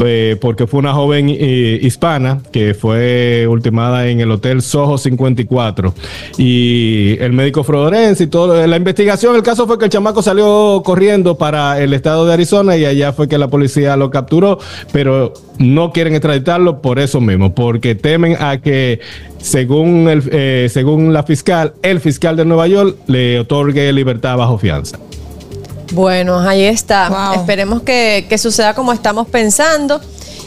eh, 0.05 0.37
porque 0.41 0.67
fue 0.67 0.81
una 0.81 0.95
joven 0.95 1.29
eh, 1.29 1.79
hispana 1.83 2.41
que 2.53 2.75
fue 2.75 3.47
ultimada 3.49 4.07
en 4.09 4.21
el 4.21 4.31
Hotel 4.31 4.63
Soho 4.63 4.97
54 4.97 5.95
y 6.39 7.17
el 7.21 7.33
médico 7.33 7.65
forense 7.65 8.25
y 8.25 8.27
todo. 8.29 8.67
La 8.67 8.77
investigación, 8.77 9.35
el 9.35 9.43
caso 9.43 9.67
fue 9.67 9.79
que 9.79 9.87
el 9.87 9.91
chamaco 9.91 10.23
salió 10.23 10.83
corriendo 10.85 11.37
para 11.37 11.81
el 11.81 11.93
estado 11.93 12.27
de 12.27 12.33
Arizona 12.33 12.77
y 12.77 12.85
allá 12.85 13.13
fue 13.13 13.29
que 13.29 13.39
la 13.39 13.49
policía 13.49 13.97
lo 13.97 14.11
capturó, 14.11 14.59
pero 14.93 15.33
no 15.61 15.93
quieren 15.93 16.15
extraditarlo 16.15 16.81
por 16.81 16.99
eso 16.99 17.21
mismo, 17.21 17.55
porque 17.55 17.95
temen 17.95 18.35
a 18.41 18.63
que 18.63 19.01
según, 19.39 20.09
el, 20.09 20.23
eh, 20.33 20.69
según 20.73 21.13
la 21.13 21.23
fiscal, 21.23 21.75
el 21.83 22.01
fiscal 22.01 22.35
de 22.37 22.47
Nueva 22.47 22.67
York 22.67 22.97
le 23.07 23.39
otorgue 23.39 23.93
libertad 23.93 24.39
bajo 24.39 24.57
fianza. 24.57 24.99
Bueno, 25.93 26.39
ahí 26.41 26.63
está. 26.63 27.09
Wow. 27.11 27.41
Esperemos 27.41 27.83
que, 27.83 28.25
que 28.29 28.39
suceda 28.39 28.75
como 28.75 28.93
estamos 28.95 29.29
pensando 29.29 30.01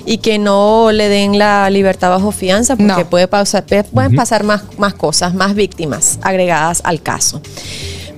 y 0.06 0.18
que 0.18 0.40
no 0.40 0.92
le 0.92 1.10
den 1.10 1.38
la 1.38 1.70
libertad 1.70 2.10
bajo 2.10 2.32
fianza 2.32 2.76
porque 2.76 3.04
No. 3.04 3.10
puede 3.10 3.28
pasar, 3.28 3.66
pueden 3.94 4.16
pasar 4.16 4.44
más, 4.44 4.64
más 4.80 4.96
cosas, 4.96 5.36
más 5.36 5.54
víctimas 5.54 6.18
agregadas 6.24 6.82
al 6.84 7.02
caso. 7.02 7.40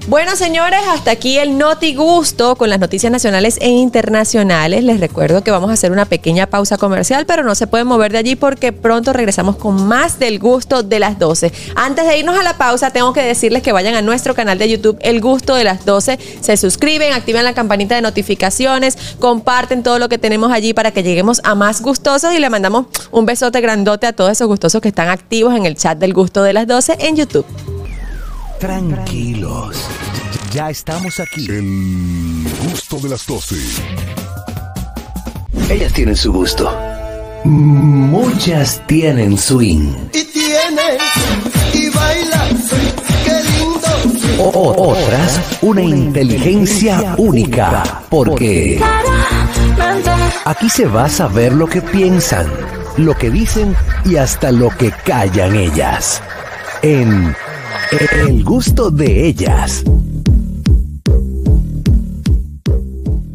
Bueno, 0.07 0.35
señores, 0.35 0.81
hasta 0.87 1.09
aquí 1.09 1.39
el 1.39 1.57
Noti 1.57 1.95
Gusto 1.95 2.55
con 2.57 2.69
las 2.69 2.79
noticias 2.79 3.11
nacionales 3.11 3.57
e 3.59 3.69
internacionales. 3.69 4.83
Les 4.83 4.99
recuerdo 4.99 5.43
que 5.43 5.49
vamos 5.49 5.71
a 5.71 5.73
hacer 5.73 5.91
una 5.91 6.05
pequeña 6.05 6.45
pausa 6.45 6.77
comercial, 6.77 7.25
pero 7.25 7.43
no 7.43 7.55
se 7.55 7.65
pueden 7.65 7.87
mover 7.87 8.11
de 8.11 8.19
allí 8.19 8.35
porque 8.35 8.71
pronto 8.71 9.13
regresamos 9.13 9.55
con 9.55 9.87
más 9.87 10.19
del 10.19 10.37
gusto 10.37 10.83
de 10.83 10.99
las 10.99 11.17
12. 11.17 11.51
Antes 11.75 12.05
de 12.05 12.19
irnos 12.19 12.37
a 12.37 12.43
la 12.43 12.55
pausa, 12.55 12.91
tengo 12.91 13.13
que 13.13 13.23
decirles 13.23 13.63
que 13.63 13.71
vayan 13.71 13.95
a 13.95 14.03
nuestro 14.03 14.35
canal 14.35 14.59
de 14.59 14.69
YouTube, 14.69 14.99
El 15.01 15.21
Gusto 15.21 15.55
de 15.55 15.63
las 15.63 15.85
12. 15.85 16.19
Se 16.39 16.55
suscriben, 16.55 17.11
activan 17.11 17.43
la 17.43 17.55
campanita 17.55 17.95
de 17.95 18.03
notificaciones, 18.03 19.15
comparten 19.19 19.81
todo 19.81 19.97
lo 19.97 20.07
que 20.07 20.19
tenemos 20.19 20.51
allí 20.51 20.75
para 20.75 20.91
que 20.91 21.01
lleguemos 21.01 21.41
a 21.43 21.55
más 21.55 21.81
gustosos 21.81 22.31
y 22.31 22.37
le 22.37 22.51
mandamos 22.51 22.85
un 23.09 23.25
besote 23.25 23.59
grandote 23.59 24.05
a 24.05 24.13
todos 24.13 24.33
esos 24.33 24.47
gustosos 24.47 24.81
que 24.83 24.89
están 24.89 25.09
activos 25.09 25.55
en 25.55 25.65
el 25.65 25.75
chat 25.75 25.97
del 25.97 26.13
Gusto 26.13 26.43
de 26.43 26.53
las 26.53 26.67
12 26.67 26.97
en 26.99 27.15
YouTube. 27.15 27.74
Tranquilos. 28.65 29.77
Ya 30.51 30.71
estamos 30.71 31.19
aquí. 31.19 31.45
El 31.47 32.47
gusto 32.67 32.97
de 32.97 33.09
las 33.09 33.27
12. 33.27 33.55
Ellas 35.69 35.93
tienen 35.93 36.15
su 36.15 36.33
gusto. 36.33 36.75
Muchas 37.43 38.81
tienen 38.87 39.37
swing. 39.37 39.93
y 40.11 40.23
tiene 40.23 40.97
y 41.75 41.89
baila, 41.91 42.49
qué 43.23 43.43
lindo. 43.43 44.43
O- 44.43 44.49
o- 44.49 44.89
otras, 44.93 45.39
una 45.61 45.83
inteligencia 45.83 47.13
única. 47.19 48.01
Porque 48.09 48.81
aquí 50.45 50.69
se 50.69 50.87
va 50.87 51.05
a 51.05 51.09
saber 51.09 51.53
lo 51.53 51.67
que 51.67 51.83
piensan, 51.83 52.47
lo 52.97 53.15
que 53.15 53.29
dicen 53.29 53.75
y 54.05 54.15
hasta 54.15 54.51
lo 54.51 54.69
que 54.69 54.91
callan 55.05 55.55
ellas. 55.55 56.19
En 56.81 57.35
El 58.11 58.43
gusto 58.43 58.89
de 58.91 59.27
ellas. 59.27 59.83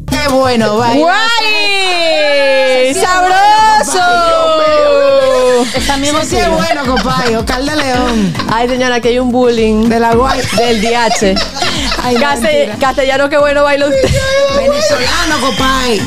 Qué 0.09 0.27
bueno, 0.29 0.77
baila. 0.77 1.01
¡Guay! 1.01 2.93
¡Sabroso! 2.93 4.01
¡Aplauso! 4.01 5.65
Es 5.75 5.89
amigo 5.89 6.19
Sí, 6.23 6.37
es 6.37 6.49
bueno, 6.49 6.85
compadre. 6.85 7.37
Oscar 7.37 7.63
de 7.63 7.75
León. 7.75 8.33
Ay, 8.51 8.67
señora, 8.69 8.95
aquí 8.95 9.07
hay 9.09 9.19
un 9.19 9.31
bullying. 9.31 9.89
De 9.89 9.99
la 9.99 10.15
guay. 10.15 10.39
Del 10.57 10.81
DH. 10.81 11.35
Ay, 12.03 12.15
Castell- 12.15 12.41
mentira. 12.43 12.77
castellano, 12.79 13.29
qué 13.29 13.37
bueno 13.37 13.63
baila 13.63 13.87
usted. 13.87 14.09
Venezolano, 14.57 15.39
compadre. 15.41 16.01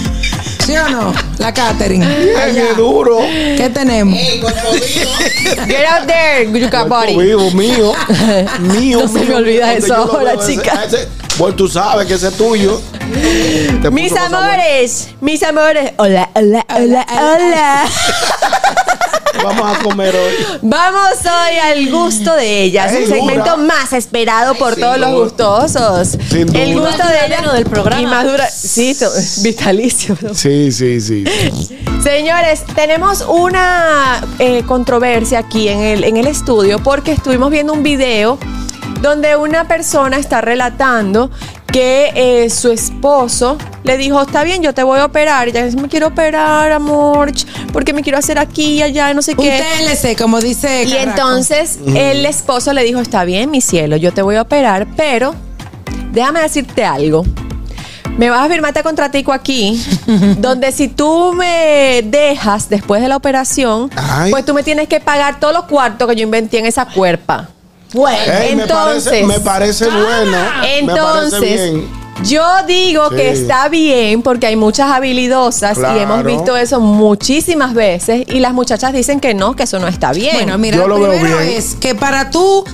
¿Sí 0.65 0.77
o 0.77 0.89
no? 0.89 1.13
La 1.39 1.53
Catherine. 1.53 2.07
Ay, 2.37 2.55
qué 2.55 2.75
duro. 2.75 3.19
¿Qué 3.21 3.71
tenemos? 3.73 4.19
Get 4.19 5.87
out 5.87 6.07
there, 6.07 6.47
Yuka 6.51 6.85
Cuerpo 6.87 6.89
Body. 6.95 7.17
vivo, 7.19 7.51
mío. 7.51 7.93
Mío, 8.61 9.01
No 9.01 9.09
se 9.09 9.21
me 9.25 9.35
olvida 9.35 9.75
eso 9.75 9.95
ahora, 9.95 10.39
chica. 10.45 10.87
Bueno, 11.37 11.57
tú 11.57 11.69
sabes 11.69 12.07
que 12.07 12.15
ese 12.15 12.29
es 12.29 12.37
tuyo. 12.37 12.81
Te 13.83 13.91
Mis 13.91 14.13
puso 14.13 14.23
amores, 14.25 15.09
mis 15.21 15.43
amores. 15.43 15.93
Hola, 15.99 16.31
hola, 16.35 16.65
hola, 16.75 17.07
hola. 17.11 17.85
Vamos 19.43 19.77
a 19.77 19.83
comer 19.83 20.15
hoy. 20.15 20.59
Vamos 20.63 21.13
hoy 21.25 21.59
al 21.59 21.91
gusto 21.91 22.35
de 22.35 22.63
ellas, 22.63 22.93
Ay, 22.93 23.03
el 23.05 23.09
segmento 23.09 23.57
dura. 23.57 23.57
más 23.57 23.93
esperado 23.93 24.55
por 24.55 24.75
Sin 24.75 24.83
todos 24.83 24.99
los 24.99 25.13
gustosos. 25.13 26.09
Sin 26.31 26.55
El 26.55 26.79
gusto 26.79 27.07
de 27.07 27.27
ellas 27.27 27.53
del 27.53 27.65
programa. 27.65 28.03
Y 28.03 28.07
más 28.07 28.25
dura, 28.25 28.49
sí, 28.51 28.97
vitalicio. 29.43 30.17
Sí, 30.35 30.73
sí, 30.73 31.01
sí. 31.01 31.25
Señores, 32.03 32.65
tenemos 32.75 33.25
una 33.29 34.25
eh, 34.39 34.63
controversia 34.67 35.39
aquí 35.41 35.69
en 35.69 35.81
el, 35.81 36.05
en 36.05 36.17
el 36.17 36.27
estudio 36.27 36.83
porque 36.83 37.13
estuvimos 37.13 37.51
viendo 37.51 37.73
un 37.73 37.83
video 37.83 38.39
donde 39.05 39.37
una 39.37 39.69
persona 39.69 40.17
está 40.17 40.41
relatando 40.41 41.31
que 41.71 42.11
eh, 42.15 42.49
su 42.51 42.71
esposo 42.73 43.59
le 43.83 43.99
dijo, 43.99 44.23
está 44.23 44.45
bien, 44.45 44.63
yo 44.63 44.73
te 44.73 44.83
voy 44.83 44.99
a 44.99 45.05
operar. 45.05 45.47
Y 45.47 45.51
ella 45.51 45.65
dice, 45.67 45.77
me 45.77 45.89
quiero 45.89 46.07
operar, 46.07 46.73
amor, 46.73 47.31
porque 47.73 47.93
me 47.93 48.03
quiero 48.03 48.17
hacer 48.19 48.39
aquí 48.39 48.77
y 48.79 48.83
allá, 48.83 49.13
no 49.13 49.21
sé 49.21 49.33
Un 49.33 49.45
qué. 49.45 49.63
TLC, 49.81 50.17
como 50.17 50.41
dice 50.41 50.85
Y 50.85 50.91
Carraco. 50.93 51.11
entonces 51.11 51.79
el 51.95 52.25
esposo 52.25 52.73
le 52.73 52.83
dijo, 52.83 53.01
está 53.01 53.25
bien, 53.25 53.51
mi 53.51 53.61
cielo, 53.61 53.97
yo 53.97 54.13
te 54.15 54.23
voy 54.23 54.37
a 54.37 54.43
operar, 54.43 54.87
pero 54.97 55.35
déjame 56.13 56.41
decirte 56.41 56.85
algo. 56.85 57.25
Me 58.17 58.31
vas 58.31 58.47
a 58.47 58.49
firmarte 58.49 58.83
contratico 58.83 59.33
aquí, 59.33 59.85
donde 60.39 60.73
si 60.73 60.89
tú 60.89 61.33
me 61.35 62.01
dejas 62.05 62.71
después 62.71 63.03
de 63.03 63.09
la 63.09 63.17
operación, 63.17 63.91
Ay. 63.97 64.31
pues 64.31 64.45
tú 64.47 64.55
me 64.55 64.63
tienes 64.63 64.89
que 64.89 65.01
pagar 65.01 65.41
todos 65.41 65.53
los 65.53 65.65
cuartos 65.65 66.09
que 66.09 66.17
yo 66.17 66.23
inventé 66.23 66.59
en 66.61 66.67
esa 66.67 66.87
cuerpa. 66.87 67.51
Bueno, 67.95 68.33
me 68.57 68.63
entonces, 68.63 69.05
parece, 69.13 69.25
me 69.27 69.41
parece 69.41 69.85
bueno. 69.89 70.31
me 70.31 70.37
parece 70.37 70.79
entonces, 70.79 71.41
bien. 71.73 71.89
yo 72.25 72.43
digo 72.67 73.09
Sí. 73.11 73.17
que 73.17 73.31
está 73.31 73.69
bien 73.69 74.21
porque 74.23 74.49
hay 74.49 74.57
muchas 74.57 74.91
habilidosas 74.91 75.79
y 75.79 75.99
hemos 76.01 76.25
visto 76.25 76.57
eso 76.57 76.81
muchísimas 76.81 77.73
veces 77.73 78.25
y 78.29 78.41
las 78.41 78.53
muchachas 78.53 78.93
dicen 78.93 79.21
que 79.21 79.33
no, 79.35 79.55
que 79.57 79.63
eso 79.63 79.79
no 79.79 79.87
está 79.89 80.13
bien. 80.13 80.35
Bueno, 80.35 80.59
mira, 80.59 80.77
Yo 80.79 80.89
lo 80.89 80.99
lo 80.99 81.05
veo 81.09 81.13
primero 81.21 81.39
bien. 81.39 81.57
es 81.57 81.77
que 81.77 81.95
para 81.95 82.31
tú 82.31 82.65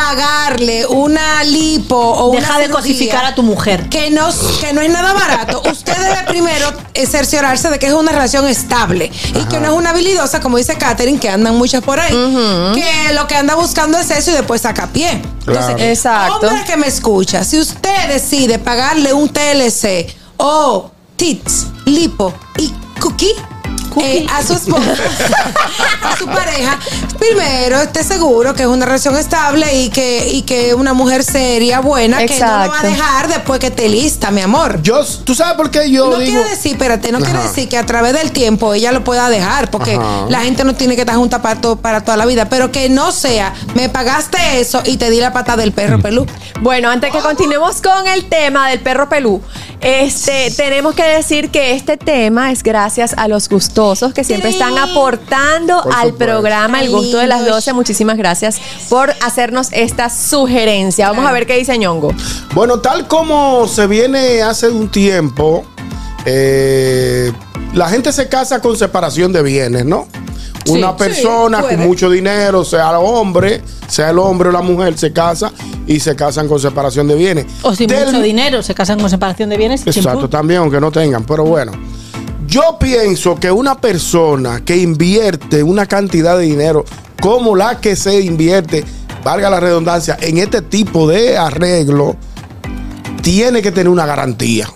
pagarle 0.00 0.86
una 0.86 1.44
lipo 1.44 1.96
o 1.96 2.32
Deja 2.32 2.56
una 2.56 2.58
de 2.58 2.70
cosificar 2.70 3.24
a 3.24 3.34
tu 3.34 3.42
mujer. 3.42 3.88
que 3.88 4.10
no, 4.10 4.28
que 4.60 4.72
no 4.72 4.80
es 4.80 4.90
nada 4.90 5.12
barato. 5.12 5.62
Usted 5.70 5.96
debe 5.96 6.22
primero 6.26 6.72
cerciorarse 7.06 7.70
de 7.70 7.78
que 7.78 7.86
es 7.86 7.92
una 7.92 8.12
relación 8.12 8.46
estable 8.48 9.10
y 9.34 9.44
que 9.44 9.60
no 9.60 9.66
es 9.66 9.72
una 9.72 9.90
habilidosa, 9.90 10.40
como 10.40 10.56
dice 10.56 10.76
Katherine, 10.76 11.18
que 11.18 11.28
andan 11.28 11.56
muchas 11.56 11.82
por 11.82 12.00
ahí, 12.00 12.12
que 12.74 13.12
lo 13.14 13.26
que 13.26 13.36
anda 13.36 13.54
buscando 13.54 13.98
es 13.98 14.10
eso 14.10 14.30
y 14.30 14.34
después 14.34 14.62
saca 14.62 14.86
pie. 14.86 15.22
Claro. 15.44 15.76
Exacto. 15.78 16.48
Hombre 16.48 16.64
que 16.64 16.76
me 16.76 16.86
escucha, 16.86 17.44
si 17.44 17.58
usted 17.58 18.08
decide 18.08 18.58
pagarle 18.58 19.12
un 19.12 19.28
TLC 19.28 20.14
o 20.38 20.90
tits, 21.16 21.66
lipo 21.84 22.32
y 22.56 22.72
cookie, 23.00 23.34
eh, 24.02 24.26
a 24.32 24.42
su 24.42 24.54
esposa, 24.54 24.92
a 26.02 26.16
su 26.16 26.26
pareja, 26.26 26.78
primero 27.18 27.80
esté 27.80 28.04
seguro 28.04 28.54
que 28.54 28.62
es 28.62 28.68
una 28.68 28.86
relación 28.86 29.16
estable 29.16 29.82
y 29.82 29.90
que, 29.90 30.28
y 30.32 30.42
que 30.42 30.74
una 30.74 30.92
mujer 30.94 31.22
seria, 31.24 31.80
buena, 31.80 32.18
que 32.26 32.38
no 32.40 32.46
lo 32.64 32.68
va 32.70 32.80
a 32.80 32.82
dejar 32.82 33.28
después 33.28 33.58
que 33.60 33.68
esté 33.68 33.88
lista, 33.88 34.30
mi 34.30 34.40
amor. 34.40 34.80
Yo, 34.82 35.04
¿Tú 35.24 35.34
sabes 35.34 35.54
por 35.54 35.70
qué 35.70 35.90
yo 35.90 36.08
no 36.10 36.18
digo? 36.18 36.32
quiere 36.32 36.50
decir, 36.50 36.72
espérate, 36.72 37.12
no 37.12 37.18
quiere 37.18 37.38
Ajá. 37.38 37.48
decir 37.48 37.68
que 37.68 37.78
a 37.78 37.86
través 37.86 38.12
del 38.12 38.32
tiempo 38.32 38.72
ella 38.74 38.92
lo 38.92 39.02
pueda 39.04 39.28
dejar, 39.28 39.70
porque 39.70 39.94
Ajá. 39.96 40.26
la 40.28 40.40
gente 40.40 40.64
no 40.64 40.74
tiene 40.74 40.94
que 40.94 41.02
estar 41.02 41.16
junta 41.16 41.42
para, 41.42 41.60
to- 41.60 41.76
para 41.76 42.02
toda 42.02 42.16
la 42.16 42.26
vida, 42.26 42.48
pero 42.48 42.70
que 42.72 42.88
no 42.88 43.12
sea, 43.12 43.52
me 43.74 43.88
pagaste 43.88 44.38
eso 44.60 44.82
y 44.84 44.96
te 44.96 45.10
di 45.10 45.20
la 45.20 45.32
pata 45.32 45.56
del 45.56 45.72
perro 45.72 46.00
pelú. 46.00 46.26
Bueno, 46.60 46.90
antes 46.90 47.10
que 47.12 47.18
continuemos 47.20 47.80
con 47.80 48.06
el 48.08 48.26
tema 48.28 48.68
del 48.68 48.80
perro 48.80 49.08
pelú, 49.08 49.40
este, 49.80 50.50
tenemos 50.50 50.94
que 50.94 51.02
decir 51.04 51.50
que 51.50 51.72
este 51.72 51.96
tema 51.96 52.52
es 52.52 52.62
gracias 52.62 53.14
a 53.16 53.28
los 53.28 53.48
que 54.14 54.24
siempre 54.24 54.50
están 54.50 54.76
aportando 54.76 55.82
Por 55.82 55.94
al 55.94 56.12
programa 56.14 56.80
El 56.82 56.90
Gusto 56.90 57.16
de 57.18 57.26
las 57.26 57.38
Lindos. 57.40 57.56
12. 57.64 57.72
Muchísimas 57.72 58.16
gracias 58.18 58.60
por 58.90 59.10
hacernos 59.24 59.68
esta 59.72 60.10
sugerencia. 60.10 61.08
Vamos 61.08 61.24
a 61.26 61.32
ver 61.32 61.46
qué 61.46 61.56
dice 61.56 61.76
Ñongo. 61.78 62.12
Bueno, 62.54 62.80
tal 62.80 63.08
como 63.08 63.66
se 63.66 63.86
viene 63.86 64.42
hace 64.42 64.68
un 64.68 64.90
tiempo, 64.90 65.64
eh, 66.26 67.32
la 67.72 67.88
gente 67.88 68.12
se 68.12 68.28
casa 68.28 68.60
con 68.60 68.76
separación 68.76 69.32
de 69.32 69.42
bienes, 69.42 69.84
¿no? 69.86 70.08
Una 70.66 70.90
sí, 70.90 70.94
persona 70.98 71.62
con 71.62 71.80
mucho 71.80 72.10
dinero, 72.10 72.64
sea 72.66 72.90
el 72.90 72.96
hombre, 72.96 73.62
sea 73.88 74.10
el 74.10 74.18
hombre 74.18 74.50
o 74.50 74.52
la 74.52 74.60
mujer, 74.60 74.96
se 74.98 75.10
casa 75.12 75.50
y 75.86 76.00
se 76.00 76.14
casan 76.14 76.48
con 76.48 76.60
separación 76.60 77.08
de 77.08 77.14
bienes. 77.14 77.46
O 77.62 77.74
sin 77.74 77.88
Del- 77.88 78.06
mucho 78.06 78.20
dinero, 78.20 78.62
se 78.62 78.74
casan 78.74 79.00
con 79.00 79.08
separación 79.08 79.48
de 79.48 79.56
bienes. 79.56 79.86
Exacto, 79.86 80.10
chimpú. 80.10 80.28
también, 80.28 80.60
aunque 80.60 80.78
no 80.80 80.92
tengan, 80.92 81.24
pero 81.24 81.44
bueno. 81.44 81.72
Yo 82.50 82.78
pienso 82.80 83.36
que 83.36 83.52
una 83.52 83.80
persona 83.80 84.64
que 84.64 84.76
invierte 84.76 85.62
una 85.62 85.86
cantidad 85.86 86.36
de 86.36 86.46
dinero 86.46 86.84
como 87.22 87.54
la 87.54 87.80
que 87.80 87.94
se 87.94 88.22
invierte, 88.22 88.84
valga 89.22 89.48
la 89.48 89.60
redundancia, 89.60 90.18
en 90.20 90.38
este 90.38 90.60
tipo 90.60 91.06
de 91.06 91.38
arreglo, 91.38 92.16
tiene 93.22 93.62
que 93.62 93.70
tener 93.72 93.88
una 93.88 94.06
garantía. 94.06 94.68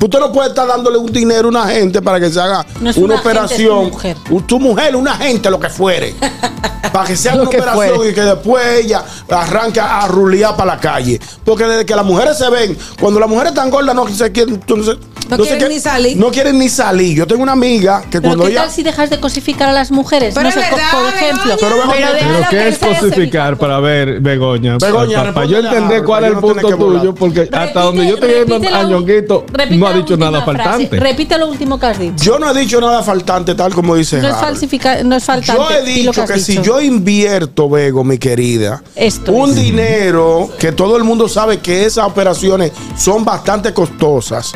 Usted 0.00 0.18
no 0.20 0.32
puede 0.32 0.48
estar 0.50 0.66
dándole 0.66 0.98
un 0.98 1.12
dinero 1.12 1.46
a 1.46 1.50
una 1.50 1.66
gente 1.68 2.00
para 2.02 2.18
que 2.20 2.30
se 2.30 2.40
haga 2.40 2.62
Mm. 2.80 2.84
No 2.84 2.90
es 2.90 2.96
una 2.96 3.14
operación. 3.16 3.86
mujer. 3.90 4.16
Tu 4.46 4.58
mujer, 4.60 4.96
una 4.96 5.14
gente, 5.16 5.50
lo 5.50 5.58
que 5.60 5.68
fuere. 5.68 6.14
para 6.92 7.06
que 7.06 7.16
sea 7.16 7.34
Lo 7.36 7.42
una 7.42 7.50
que 7.50 7.58
operación 7.60 7.94
fuere. 7.96 8.10
y 8.10 8.14
que 8.14 8.20
después 8.22 8.64
ella 8.84 9.04
arranca 9.28 10.00
a 10.00 10.08
rulear 10.08 10.56
para 10.56 10.74
la 10.74 10.80
calle. 10.80 11.20
Porque 11.44 11.64
desde 11.64 11.84
que 11.86 11.94
las 11.94 12.04
mujeres 12.04 12.36
se 12.38 12.48
ven, 12.50 12.76
cuando 13.00 13.20
las 13.20 13.28
mujeres 13.28 13.50
están 13.52 13.70
gordas 13.70 13.94
no 13.94 14.08
se 14.08 14.32
quieren, 14.32 14.60
no 14.66 14.82
se- 14.82 14.98
No 15.28 15.36
se 15.44 15.50
quieren 15.50 15.68
ni 15.68 15.78
salir. 15.78 16.16
No 16.16 16.30
quieren 16.32 16.58
ni 16.58 16.68
salir. 16.68 17.16
Yo 17.16 17.26
tengo 17.26 17.42
una 17.44 17.52
amiga 17.52 18.00
que 18.10 18.20
Pero 18.20 18.22
cuando 18.22 18.44
¿qué 18.46 18.50
ella. 18.50 18.62
tal 18.62 18.70
si 18.72 18.82
dejas 18.82 19.10
de 19.10 19.20
cosificar 19.20 19.68
a 19.68 19.72
las 19.72 19.92
mujeres? 19.92 20.34
Pero 20.34 20.48
no 20.48 20.52
sé, 20.52 20.58
verdad, 20.58 20.90
por 20.90 21.14
ejemplo. 21.14 21.54
Pero 21.60 21.76
Begoña- 21.76 21.92
Pero 21.92 22.06
Pero 22.10 22.12
déjalo 22.14 22.46
¿qué 22.50 22.56
que 22.56 22.68
es 22.68 22.78
cosificar 22.78 23.56
para 23.56 23.78
ver, 23.78 24.20
Begoña? 24.20 24.76
Begoña, 24.78 25.18
para, 25.18 25.34
para 25.34 25.46
yo 25.46 25.58
entender 25.58 26.02
cuál 26.02 26.24
es 26.24 26.30
el 26.32 26.38
punto 26.38 26.76
tuyo, 26.76 27.14
porque 27.14 27.48
hasta 27.52 27.80
donde 27.92 28.08
yo 28.08 28.16
repite 28.16 28.68
a 28.68 28.82
Ñonguito, 28.84 29.44
no 29.70 29.86
ha 29.86 29.92
dicho 29.92 30.16
nada 30.16 30.42
frase. 30.42 30.58
faltante. 30.62 31.00
Repite 31.00 31.38
lo 31.38 31.48
último 31.48 31.78
que 31.78 31.86
has 31.86 31.98
dicho. 31.98 32.24
Yo 32.24 32.38
no 32.38 32.50
he 32.50 32.58
dicho 32.60 32.80
nada 32.80 33.02
faltante, 33.02 33.54
tal 33.54 33.74
como 33.74 33.94
dice 33.96 34.20
No 34.20 34.28
es, 34.28 34.36
falsifica, 34.36 35.02
no 35.02 35.16
es 35.16 35.24
faltante. 35.24 35.62
Yo 35.62 35.70
he 35.70 35.82
dicho 35.82 36.24
que 36.24 36.38
si 36.38 36.60
yo 36.62 36.80
invierto, 36.80 37.68
Bego, 37.68 38.04
mi 38.04 38.18
querida, 38.18 38.82
Esto 38.94 39.32
un 39.32 39.50
es. 39.50 39.56
dinero 39.56 40.50
que 40.58 40.72
todo 40.72 40.96
el 40.96 41.04
mundo 41.04 41.28
sabe 41.28 41.58
que 41.58 41.84
esas 41.84 42.06
operaciones 42.06 42.72
son 42.96 43.24
bastante 43.24 43.72
costosas. 43.72 44.52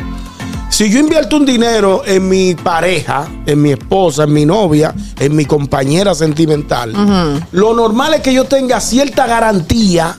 Si 0.69 0.89
yo 0.89 0.99
invierto 0.99 1.37
un 1.37 1.45
dinero 1.45 2.01
en 2.05 2.27
mi 2.27 2.53
pareja, 2.55 3.27
en 3.45 3.61
mi 3.61 3.71
esposa, 3.71 4.23
en 4.23 4.33
mi 4.33 4.45
novia, 4.45 4.93
en 5.19 5.35
mi 5.35 5.45
compañera 5.45 6.13
sentimental, 6.13 6.91
lo 7.51 7.73
normal 7.73 8.15
es 8.15 8.21
que 8.21 8.33
yo 8.33 8.43
tenga 8.45 8.81
cierta 8.81 9.25
garantía 9.25 10.17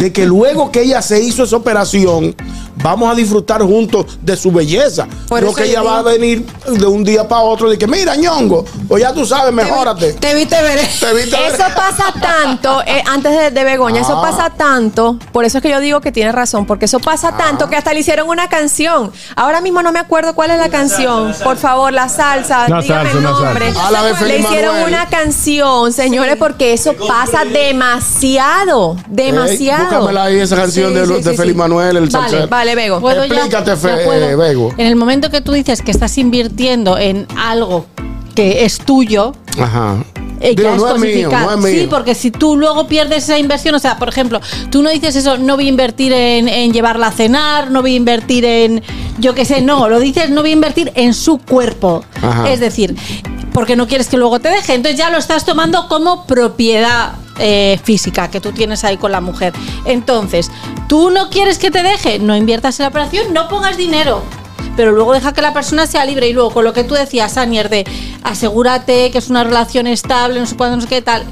de 0.00 0.12
que 0.12 0.24
luego 0.26 0.70
que 0.70 0.82
ella 0.82 1.02
se 1.02 1.20
hizo 1.22 1.44
esa 1.44 1.56
operación, 1.56 2.34
vamos 2.82 3.10
a 3.10 3.14
disfrutar 3.14 3.62
juntos 3.62 4.18
de 4.20 4.36
su 4.36 4.52
belleza. 4.52 5.06
Por 5.28 5.42
no 5.42 5.54
que 5.54 5.64
ella 5.64 5.82
va 5.82 5.98
a 5.98 6.02
venir 6.02 6.44
de 6.66 6.86
un 6.86 7.02
día 7.04 7.26
para 7.26 7.40
otro 7.42 7.72
y 7.72 7.78
que, 7.78 7.86
mira, 7.86 8.14
ñongo, 8.16 8.64
pues 8.88 9.02
ya 9.02 9.12
tú 9.12 9.24
sabes, 9.24 9.52
mejórate. 9.52 10.12
Te 10.14 10.34
viste 10.34 10.60
ver. 10.62 10.78
Te 11.00 11.14
viste 11.14 11.36
ver- 11.36 11.54
Eso 11.54 11.64
pasa 11.74 12.12
tanto, 12.20 12.82
eh, 12.86 13.02
antes 13.06 13.32
de, 13.36 13.50
de 13.50 13.64
Begoña, 13.64 14.02
eso 14.02 14.18
Ah. 14.18 14.22
pasa 14.22 14.50
tanto, 14.50 15.18
por 15.32 15.44
eso 15.44 15.58
es 15.58 15.62
que 15.62 15.70
yo 15.70 15.80
digo 15.80 16.00
que 16.00 16.12
tiene 16.12 16.32
razón, 16.32 16.66
porque 16.66 16.84
eso 16.84 16.98
pasa 17.00 17.28
Ah. 17.28 17.36
tanto 17.38 17.68
que 17.68 17.76
hasta 17.76 17.92
le 17.94 18.00
hicieron 18.00 18.28
una 18.28 18.48
canción. 18.48 19.10
Ahora 19.36 19.60
mismo 19.60 19.82
no 19.82 19.90
me 19.92 19.98
acuerdo 19.98 20.34
cuál 20.34 20.50
es 20.50 20.58
la 20.58 20.68
canción. 20.68 21.34
Por 21.42 21.56
favor, 21.56 21.92
la 21.92 22.08
salsa, 22.08 22.66
dígame 22.66 22.82
salsa, 22.86 23.10
el 23.12 23.22
nombre. 23.22 23.72
salsa. 23.72 23.90
La 23.90 24.02
de 24.02 24.26
le 24.26 24.38
hicieron 24.40 24.74
Manuel. 24.74 24.94
una 24.94 25.06
canción, 25.08 25.92
señores, 25.92 26.36
porque 26.38 26.72
eso 26.74 26.92
pasa 27.08 27.44
demasiado, 27.44 28.96
demasiado. 29.08 29.85
Búscamela 29.88 30.24
ahí, 30.24 30.36
esa 30.38 30.56
canción 30.56 30.92
Sí, 30.92 30.98
de, 30.98 31.06
sí, 31.06 31.12
de 31.14 31.30
sí, 31.30 31.36
Feliz 31.36 31.52
sí. 31.52 31.58
Manuel, 31.58 31.96
el 31.96 32.02
Vale, 32.08 32.10
salsero. 32.10 32.48
vale, 32.48 32.74
Bego. 32.74 33.10
Explícate, 33.10 33.70
Ya 33.70 33.76
Fe- 33.76 34.04
puedo. 34.04 34.28
eh, 34.28 34.36
Bego. 34.36 34.72
En 34.76 34.86
el 34.86 34.96
momento 34.96 35.30
que 35.30 35.40
tú 35.40 35.52
dices 35.52 35.82
que 35.82 35.90
estás 35.90 36.16
invirtiendo 36.18 36.98
en 36.98 37.26
algo 37.36 37.86
que 38.34 38.64
es 38.66 38.78
tuyo, 38.78 39.32
Ajá. 39.58 40.04
eh, 40.40 40.50
Digo, 40.54 40.62
ya 40.68 40.74
es 40.76 40.82
no 40.82 40.88
es 40.94 41.00
mío, 41.00 41.10
cosificar. 41.30 41.42
no 41.42 41.52
es 41.52 41.58
mío. 41.58 41.80
Sí, 41.82 41.86
porque 41.88 42.14
si 42.14 42.30
tú 42.30 42.56
luego 42.58 42.86
pierdes 42.86 43.24
esa 43.24 43.38
inversión, 43.38 43.74
o 43.74 43.78
sea, 43.78 43.96
por 43.98 44.10
ejemplo, 44.10 44.40
tú 44.70 44.82
no 44.82 44.90
dices 44.90 45.16
eso, 45.16 45.38
no 45.38 45.56
voy 45.56 45.66
a 45.66 45.68
invertir 45.70 46.12
en, 46.12 46.46
en 46.48 46.72
llevarla 46.72 47.06
a 47.06 47.12
cenar, 47.12 47.70
no 47.70 47.80
voy 47.80 47.94
a 47.94 47.96
invertir 47.96 48.44
en, 48.44 48.82
yo 49.18 49.34
qué 49.34 49.46
sé, 49.46 49.62
no, 49.62 49.88
lo 49.88 49.98
dices, 50.00 50.28
no 50.28 50.42
voy 50.42 50.50
a 50.50 50.52
invertir 50.52 50.92
en 50.96 51.14
su 51.14 51.38
cuerpo. 51.38 52.04
Ajá. 52.20 52.50
Es 52.50 52.60
decir, 52.60 52.94
porque 53.54 53.74
no 53.74 53.86
quieres 53.88 54.08
que 54.08 54.18
luego 54.18 54.38
te 54.38 54.50
deje. 54.50 54.74
Entonces 54.74 54.98
ya 54.98 55.08
lo 55.08 55.16
estás 55.16 55.46
tomando 55.46 55.88
como 55.88 56.26
propiedad 56.26 57.12
eh, 57.38 57.78
física 57.82 58.28
que 58.30 58.40
tú 58.40 58.52
tienes 58.52 58.84
ahí 58.84 58.96
con 58.96 59.12
la 59.12 59.20
mujer. 59.20 59.52
Entonces, 59.84 60.50
tú 60.88 61.10
no 61.10 61.30
quieres 61.30 61.58
que 61.58 61.70
te 61.70 61.82
deje, 61.82 62.18
no 62.18 62.36
inviertas 62.36 62.78
en 62.80 62.84
la 62.84 62.88
operación, 62.88 63.32
no 63.32 63.48
pongas 63.48 63.76
dinero. 63.76 64.22
Pero 64.76 64.92
luego 64.92 65.14
deja 65.14 65.32
que 65.32 65.40
la 65.40 65.54
persona 65.54 65.86
sea 65.86 66.04
libre 66.04 66.28
y 66.28 66.32
luego 66.32 66.50
con 66.50 66.64
lo 66.64 66.72
que 66.72 66.84
tú 66.84 66.94
decías, 66.94 67.36
Anier, 67.38 67.70
de 67.70 67.84
asegúrate 68.22 69.10
que 69.10 69.18
es 69.18 69.30
una 69.30 69.42
relación 69.42 69.86
estable, 69.86 70.38
no 70.38 70.46
sé 70.46 70.56
cuándo, 70.56 70.76
no 70.76 70.82
sé 70.82 70.88
qué 70.88 71.02
tal. 71.02 71.24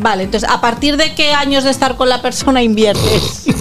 Vale, 0.00 0.24
entonces, 0.24 0.48
¿a 0.48 0.60
partir 0.60 0.98
de 0.98 1.14
qué 1.14 1.32
años 1.32 1.64
de 1.64 1.70
estar 1.70 1.96
con 1.96 2.08
la 2.08 2.20
persona 2.20 2.62
inviertes? 2.62 3.44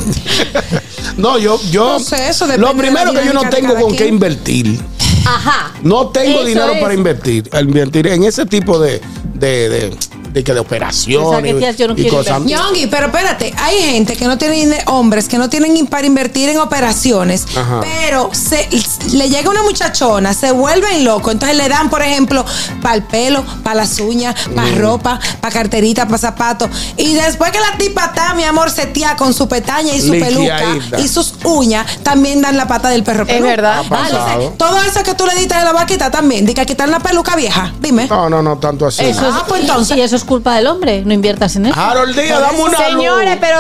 No, 1.18 1.38
yo, 1.38 1.60
yo. 1.72 1.94
No 1.94 2.00
sé, 2.00 2.30
eso 2.30 2.46
depende 2.46 2.68
Lo 2.68 2.78
primero 2.78 3.14
que 3.14 3.26
yo 3.26 3.34
no 3.34 3.50
tengo 3.50 3.76
con 3.76 3.96
qué 3.96 4.08
invertir. 4.08 4.80
Ajá. 5.26 5.72
No 5.82 6.10
tengo 6.10 6.40
Eso 6.40 6.46
dinero 6.46 6.74
es. 6.74 6.82
para 6.82 6.94
invertir. 6.94 7.50
Al 7.54 7.68
invertir 7.68 8.08
en 8.08 8.24
ese 8.24 8.46
tipo 8.46 8.80
de, 8.80 9.02
de, 9.34 9.70
de, 9.70 9.98
de, 10.36 10.44
que 10.44 10.54
de 10.54 10.60
operaciones. 10.60 11.28
O 11.28 11.32
sea, 11.32 11.72
yo 11.72 11.88
no 11.88 11.94
y 11.94 11.96
quiero 11.96 12.18
cosas. 12.18 12.42
Ñongui, 12.42 12.88
pero 12.88 13.06
espérate, 13.08 13.54
hay 13.58 13.78
gente 13.82 14.16
que 14.18 14.26
no 14.26 14.38
tiene 14.38 14.78
hombres 14.88 15.28
que 15.30 15.38
no 15.38 15.50
tienen 15.50 15.88
para 15.88 16.06
invertir 16.06 16.50
en 16.50 16.58
operaciones, 16.60 17.46
Ajá. 17.56 17.80
pero 17.82 18.30
se, 18.34 18.68
le 19.14 19.30
llega 19.30 19.50
una 19.50 19.64
muchachona, 19.64 20.34
se 20.34 20.52
vuelven 20.52 21.06
locos, 21.06 21.34
entonces 21.34 21.58
le 21.58 21.70
dan, 21.70 21.90
por 21.90 22.02
ejemplo, 22.02 22.44
para 22.82 22.96
el 22.96 23.04
pelo, 23.04 23.44
para 23.64 23.76
las 23.78 23.98
uñas, 24.00 24.36
para 24.54 24.68
Mm. 24.68 24.78
ropa, 24.80 25.20
para 25.40 25.54
carterita, 25.54 26.06
para 26.06 26.18
zapatos, 26.18 26.70
y 26.98 27.14
después 27.14 27.52
que 27.52 27.60
la 27.60 27.78
tipa 27.78 28.06
está, 28.06 28.34
mi 28.34 28.44
amor, 28.44 28.70
setía 28.70 29.16
con 29.16 29.34
su 29.34 29.48
pestaña 29.48 29.94
y 29.94 30.02
su 30.02 30.12
peluca 30.12 30.60
y 30.98 31.08
sus 31.08 31.36
uñas, 31.46 31.86
también 32.04 32.42
dan 32.42 32.58
la 32.58 32.68
pata 32.68 32.90
del 32.90 33.04
perro 33.04 33.26
Es 33.28 33.42
verdad. 33.42 33.84
Pasado. 33.88 34.42
Entonces, 34.52 34.58
todo 34.58 34.82
eso 34.82 35.04
que 35.04 35.14
tú 35.14 35.26
le 35.26 35.36
diste 35.36 35.56
de 35.56 35.64
la 35.64 35.72
vaquita 35.72 36.12
también, 36.12 36.46
de 36.46 36.54
que 36.54 36.66
quitar 36.66 36.90
la 36.90 37.00
peluca 37.00 37.36
vieja, 37.38 37.74
dime. 37.80 38.08
No, 38.08 38.30
no, 38.30 38.42
no, 38.42 38.58
tanto 38.58 38.86
así. 38.88 39.04
Eso 39.06 39.22
Ah, 39.24 39.38
es, 39.40 39.44
pues 39.48 39.62
entonces. 39.62 39.96
Y 39.98 40.02
eso 40.02 40.16
es 40.18 40.24
culpa 40.26 40.56
del 40.56 40.68
hombre, 40.68 41.04
no 41.06 41.14
inviertas 41.14 41.56
en 41.56 41.68
eso. 41.68 41.80
Harold 41.80 42.16
Díaz, 42.20 42.40
dame 42.42 42.60
una 42.62 42.78
Señores, 42.78 43.32
luz. 43.32 43.40
pero 43.42 43.60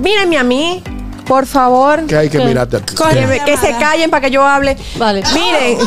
mírenme 0.00 0.38
a 0.38 0.42
mí, 0.44 0.82
por 1.26 1.46
favor. 1.46 2.06
Que 2.06 2.16
hay 2.16 2.28
que 2.28 2.38
¿Qué? 2.38 2.44
mirarte 2.44 2.76
aquí. 2.78 2.94
Coge 2.94 3.14
Que, 3.26 3.40
que 3.44 3.56
se 3.56 3.70
callen 3.78 4.10
para 4.10 4.20
que 4.22 4.30
yo 4.30 4.44
hable. 4.46 4.76
Vale. 4.96 5.22
Miren, 5.34 5.78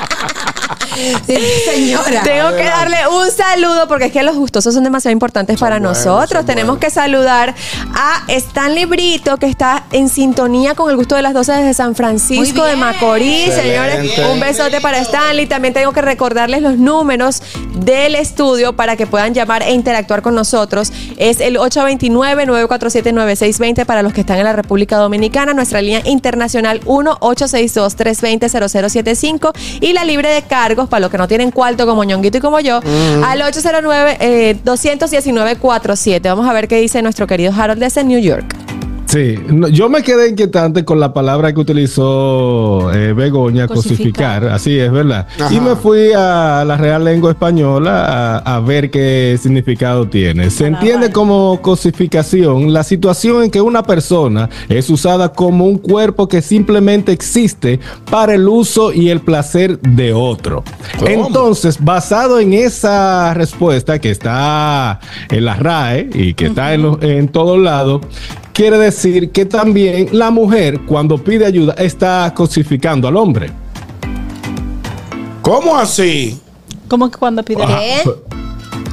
Señora. 1.64 2.22
tengo 2.22 2.56
que 2.56 2.64
darle 2.64 2.96
un 3.08 3.30
saludo 3.30 3.86
porque 3.88 4.06
es 4.06 4.12
que 4.12 4.22
los 4.22 4.36
gustosos 4.36 4.72
son 4.74 4.84
demasiado 4.84 5.12
importantes 5.12 5.58
para 5.58 5.78
buenos, 5.78 6.04
nosotros. 6.04 6.44
Tenemos 6.44 6.76
buenos. 6.76 6.84
que 6.84 6.90
saludar 6.90 7.54
a 7.94 8.22
Stanley 8.28 8.84
Brito, 8.84 9.38
que 9.38 9.46
está 9.46 9.84
en 9.92 10.08
sintonía 10.08 10.74
con 10.74 10.90
el 10.90 10.96
gusto 10.96 11.14
de 11.16 11.22
las 11.22 11.34
12 11.34 11.52
desde 11.52 11.74
San 11.74 11.94
Francisco 11.94 12.64
de. 12.64 12.76
Macorís. 12.76 13.48
Excelente. 13.48 14.08
Señores, 14.08 14.32
un 14.32 14.40
besote 14.40 14.80
para 14.80 14.98
Stanley. 14.98 15.46
También 15.46 15.74
tengo 15.74 15.92
que 15.92 16.02
recordarles 16.02 16.62
los 16.62 16.78
números 16.78 17.42
del 17.74 18.14
estudio 18.14 18.74
para 18.74 18.96
que 18.96 19.06
puedan 19.06 19.34
llamar 19.34 19.62
e 19.62 19.72
interactuar 19.72 20.22
con 20.22 20.34
nosotros. 20.34 20.90
Es 21.16 21.40
el 21.40 21.56
829-947-9620 21.56 23.84
para 23.84 24.02
los 24.02 24.12
que 24.12 24.22
están 24.22 24.38
en 24.38 24.44
la 24.44 24.52
República 24.52 24.96
Dominicana. 24.96 25.54
Nuestra 25.54 25.80
línea 25.82 26.02
internacional 26.04 26.80
1-862-320-0075 26.84 29.52
y 29.80 29.89
la 29.92 30.04
libre 30.04 30.30
de 30.30 30.42
cargos 30.42 30.88
para 30.88 31.00
los 31.00 31.10
que 31.10 31.18
no 31.18 31.26
tienen 31.28 31.50
cuarto 31.50 31.86
como 31.86 32.04
ñonguito 32.04 32.38
y 32.38 32.40
como 32.40 32.60
yo 32.60 32.80
al 33.24 33.42
809-219-47. 33.42 36.22
Vamos 36.22 36.48
a 36.48 36.52
ver 36.52 36.68
qué 36.68 36.76
dice 36.76 37.02
nuestro 37.02 37.26
querido 37.26 37.52
Harold 37.56 37.80
desde 37.80 38.04
New 38.04 38.20
York. 38.20 38.54
Sí, 39.10 39.34
no, 39.48 39.66
yo 39.66 39.88
me 39.88 40.02
quedé 40.02 40.28
inquietante 40.28 40.84
con 40.84 41.00
la 41.00 41.12
palabra 41.12 41.52
que 41.52 41.58
utilizó 41.60 42.92
eh, 42.92 43.12
Begoña, 43.12 43.66
Cosificar. 43.66 44.42
cosificar. 44.42 44.44
Así 44.48 44.78
es, 44.78 44.92
¿verdad? 44.92 45.26
Ajá. 45.40 45.52
Y 45.52 45.60
me 45.60 45.74
fui 45.74 46.12
a 46.16 46.64
la 46.64 46.76
Real 46.76 47.04
Lengua 47.04 47.32
Española 47.32 48.04
a, 48.44 48.56
a 48.56 48.60
ver 48.60 48.88
qué 48.90 49.36
significado 49.42 50.06
tiene. 50.08 50.48
Se 50.50 50.68
entiende 50.68 51.10
como 51.10 51.60
cosificación 51.60 52.72
la 52.72 52.84
situación 52.84 53.42
en 53.42 53.50
que 53.50 53.60
una 53.60 53.82
persona 53.82 54.48
es 54.68 54.88
usada 54.90 55.32
como 55.32 55.64
un 55.66 55.78
cuerpo 55.78 56.28
que 56.28 56.40
simplemente 56.40 57.10
existe 57.10 57.80
para 58.10 58.34
el 58.34 58.46
uso 58.48 58.92
y 58.92 59.08
el 59.10 59.20
placer 59.20 59.80
de 59.80 60.12
otro. 60.12 60.62
¿Cómo? 61.00 61.26
Entonces, 61.26 61.82
basado 61.82 62.38
en 62.38 62.52
esa 62.54 63.34
respuesta 63.34 63.98
que 63.98 64.10
está 64.12 65.00
en 65.30 65.44
la 65.44 65.54
RAE 65.56 66.10
y 66.14 66.34
que 66.34 66.46
está 66.46 66.74
en, 66.74 66.82
los- 66.82 67.02
en 67.02 67.28
todos 67.28 67.58
lados, 67.58 68.02
quiere 68.52 68.78
decir 68.78 69.30
que 69.30 69.44
también 69.46 70.08
la 70.12 70.30
mujer 70.30 70.80
cuando 70.86 71.18
pide 71.18 71.46
ayuda 71.46 71.74
está 71.78 72.32
cosificando 72.34 73.08
al 73.08 73.16
hombre. 73.16 73.50
¿Cómo 75.42 75.76
así? 75.76 76.38
¿Cómo 76.88 77.10
que 77.10 77.18
cuando 77.18 77.42
pide? 77.42 77.64
¿Qué? 77.66 78.10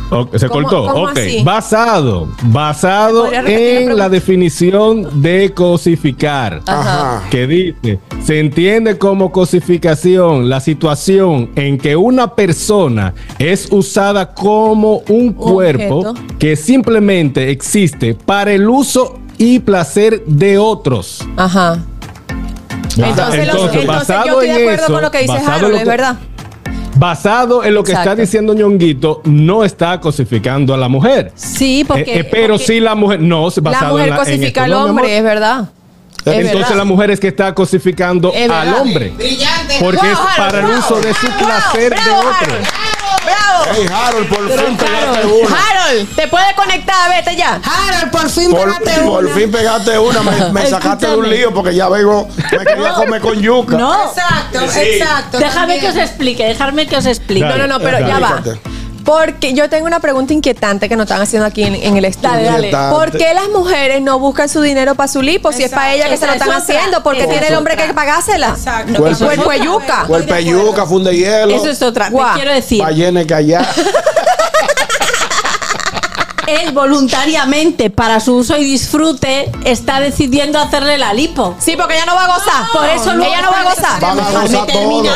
Ok, 0.09 0.37
se 0.37 0.47
¿Cómo- 0.47 0.61
cortó. 0.69 0.87
cómo 0.93 1.03
ok. 1.07 1.17
así? 1.17 1.43
Basado, 1.43 2.29
basado 2.43 3.23
¿Podría 3.23 3.41
repetir 3.41 3.81
la 3.87 3.91
en 3.91 3.97
la 3.97 4.09
definición 4.09 5.21
de 5.21 5.51
cosificar. 5.53 6.61
Ajá. 6.65 7.23
que 7.29 7.45
dice, 7.45 7.99
se 8.23 8.39
entiende 8.39 8.97
como 8.97 9.33
cosificación 9.33 10.47
la 10.47 10.61
situación 10.61 11.49
en 11.57 11.77
que 11.77 11.97
una 11.97 12.35
persona 12.35 13.13
es 13.37 13.67
usada 13.69 14.33
como 14.33 15.01
un 15.09 15.33
cuerpo 15.33 15.95
objeto. 15.97 16.13
que 16.39 16.55
simplemente 16.55 17.51
existe 17.51 18.13
para 18.15 18.53
el 18.53 18.69
uso 18.69 19.19
y 19.37 19.59
placer 19.59 20.23
de 20.25 20.57
otros. 20.57 21.25
Ajá. 21.35 21.79
Entonces, 22.97 23.47
los- 23.53 23.73
entonces 23.75 24.15
yo 24.25 24.31
estoy 24.41 24.47
de 24.47 24.53
acuerdo 24.63 24.87
con 24.93 25.01
lo 25.03 25.11
que 25.11 25.19
dice 25.19 25.37
Harold, 25.37 25.75
es 25.75 25.85
verdad. 25.85 26.15
Basado 26.95 27.63
en 27.63 27.75
lo 27.75 27.83
que 27.83 27.91
Exacto. 27.91 28.09
está 28.11 28.21
diciendo 28.21 28.53
Ñonguito, 28.55 29.21
no 29.25 29.63
está 29.63 29.99
cosificando 30.01 30.73
a 30.73 30.77
la 30.77 30.87
mujer. 30.87 31.31
Sí, 31.35 31.85
porque. 31.87 32.01
Eh, 32.15 32.19
eh, 32.21 32.23
pero 32.23 32.55
porque- 32.55 32.65
sí 32.65 32.79
la 32.79 32.95
mujer, 32.95 33.21
no, 33.21 33.49
La 33.55 33.61
basado 33.61 33.91
mujer 33.91 34.05
en 34.05 34.09
la, 34.09 34.15
en 34.15 34.23
cosifica 34.23 34.47
esto, 34.47 34.63
al 34.63 34.69
no, 34.71 34.85
hombre, 34.85 35.17
es 35.17 35.23
verdad. 35.23 35.69
Es 36.25 36.33
Entonces 36.33 36.59
verdad. 36.61 36.75
la 36.75 36.83
mujer 36.85 37.11
es 37.11 37.19
que 37.19 37.27
está 37.27 37.53
cosificando 37.53 38.31
Es 38.33 38.49
al 38.49 38.73
hombre. 38.73 39.13
Brillante. 39.15 39.75
Porque 39.79 39.97
Wow, 39.97 40.09
es 40.11 40.17
Harold, 40.17 40.37
para 40.37 40.59
el 40.59 40.65
bravo. 40.65 40.79
uso 40.79 40.95
de 40.99 41.13
su 41.13 41.27
Bravo, 41.27 41.45
placer 41.45 41.89
de 41.93 42.01
bravo, 42.03 42.19
otro. 42.19 42.33
Harold. 42.35 42.67
Hey, 43.73 43.85
Harold, 43.93 44.27
por 44.29 44.47
Pero, 44.47 44.63
fin 44.65 44.77
pegaste 44.77 45.19
Harold, 45.19 45.33
una. 45.45 45.57
Harold, 45.57 46.15
te 46.15 46.27
puedes 46.27 46.53
conectar, 46.53 47.09
vete 47.09 47.35
ya. 47.35 47.59
Harold, 47.63 48.11
por 48.11 48.29
fin 48.29 48.51
Por, 48.51 48.65
pégate 48.79 49.01
por 49.01 49.25
una. 49.25 49.35
fin 49.35 49.51
pegaste 49.51 49.97
una, 49.99 50.21
me, 50.21 50.51
me 50.51 50.65
sacaste 50.67 51.07
de 51.07 51.15
un 51.15 51.29
lío 51.29 51.53
porque 51.53 51.75
ya 51.75 51.89
vengo, 51.89 52.27
me 52.51 52.65
quería 52.65 52.93
comer 52.93 53.21
con 53.21 53.39
yuca. 53.41 53.77
No. 53.77 54.09
Exacto, 54.09 54.59
Sí. 54.71 54.79
exacto. 54.79 55.37
Déjame 55.39 55.55
también. 55.59 55.79
que 55.81 55.87
os 55.89 55.95
explique, 55.97 56.43
déjame 56.45 56.87
que 56.87 56.97
os 56.97 57.05
explique. 57.05 57.45
No, 57.45 57.51
Dale, 57.51 57.67
no, 57.67 57.77
no, 57.77 57.79
pero 57.83 57.99
ya 58.07 58.19
va. 58.19 58.41
Porque 59.07 59.53
yo 59.53 59.69
tengo 59.69 59.85
una 59.87 60.01
pregunta 60.01 60.33
inquietante 60.33 60.89
que 60.89 60.97
nos 60.97 61.05
están 61.05 61.21
haciendo 61.21 61.45
aquí 61.47 61.63
en, 61.63 61.75
en 61.75 61.95
el 61.95 62.03
estudio. 62.03 62.51
Dale. 62.51 62.69
¿Por 62.91 63.11
qué 63.17 63.33
las 63.33 63.47
mujeres 63.47 64.01
no 64.01 64.19
buscan 64.19 64.49
su 64.49 64.59
dinero 64.61 64.95
para 64.95 65.07
su 65.07 65.21
lipo 65.21 65.53
si 65.53 65.63
es 65.63 65.71
para 65.71 65.93
ella 65.93 66.09
que 66.09 66.17
se 66.17 66.27
lo 66.27 66.33
están 66.33 66.51
haciendo? 66.51 67.01
Porque 67.03 67.21
Esa 67.21 67.29
tiene 67.31 67.47
el 67.47 67.55
hombre 67.55 67.75
otra. 67.75 67.87
que 67.87 67.93
pagársela. 67.93 68.49
Exacto. 68.49 69.01
Cuerpo- 69.01 69.53
yuca. 69.63 70.03
Cuerpo 70.07 70.35
yuca, 70.39 70.85
funde 70.85 71.15
hielo. 71.15 71.55
Eso 71.55 71.69
es 71.69 71.81
otra. 71.81 72.09
Guau. 72.09 72.33
Te 72.33 72.39
quiero 72.41 72.53
decir, 72.53 72.83
Ballena 72.83 73.25
callá. 73.25 73.65
él 76.47 76.71
voluntariamente, 76.73 77.89
para 77.89 78.19
su 78.19 78.35
uso 78.35 78.57
y 78.57 78.63
disfrute, 78.65 79.51
está 79.63 80.01
decidiendo 80.01 80.59
hacerle 80.59 80.97
la 80.97 81.13
lipo. 81.13 81.55
Sí, 81.59 81.75
porque 81.77 81.95
ella 81.95 82.05
no 82.05 82.15
va 82.15 82.25
a 82.25 82.27
gozar. 82.27 82.65
Por 82.73 82.89
eso 82.89 83.13
luego 83.13 83.33
ella 83.33 83.41
no 83.41 83.51
va 83.51 83.59
a 83.61 83.63
gozar. 83.63 83.99
Van 84.01 84.19
a 84.19 84.27
Dejarme 84.27 84.41
gozar 84.49 84.67
todo. 84.67 84.79
terminar. 84.79 85.15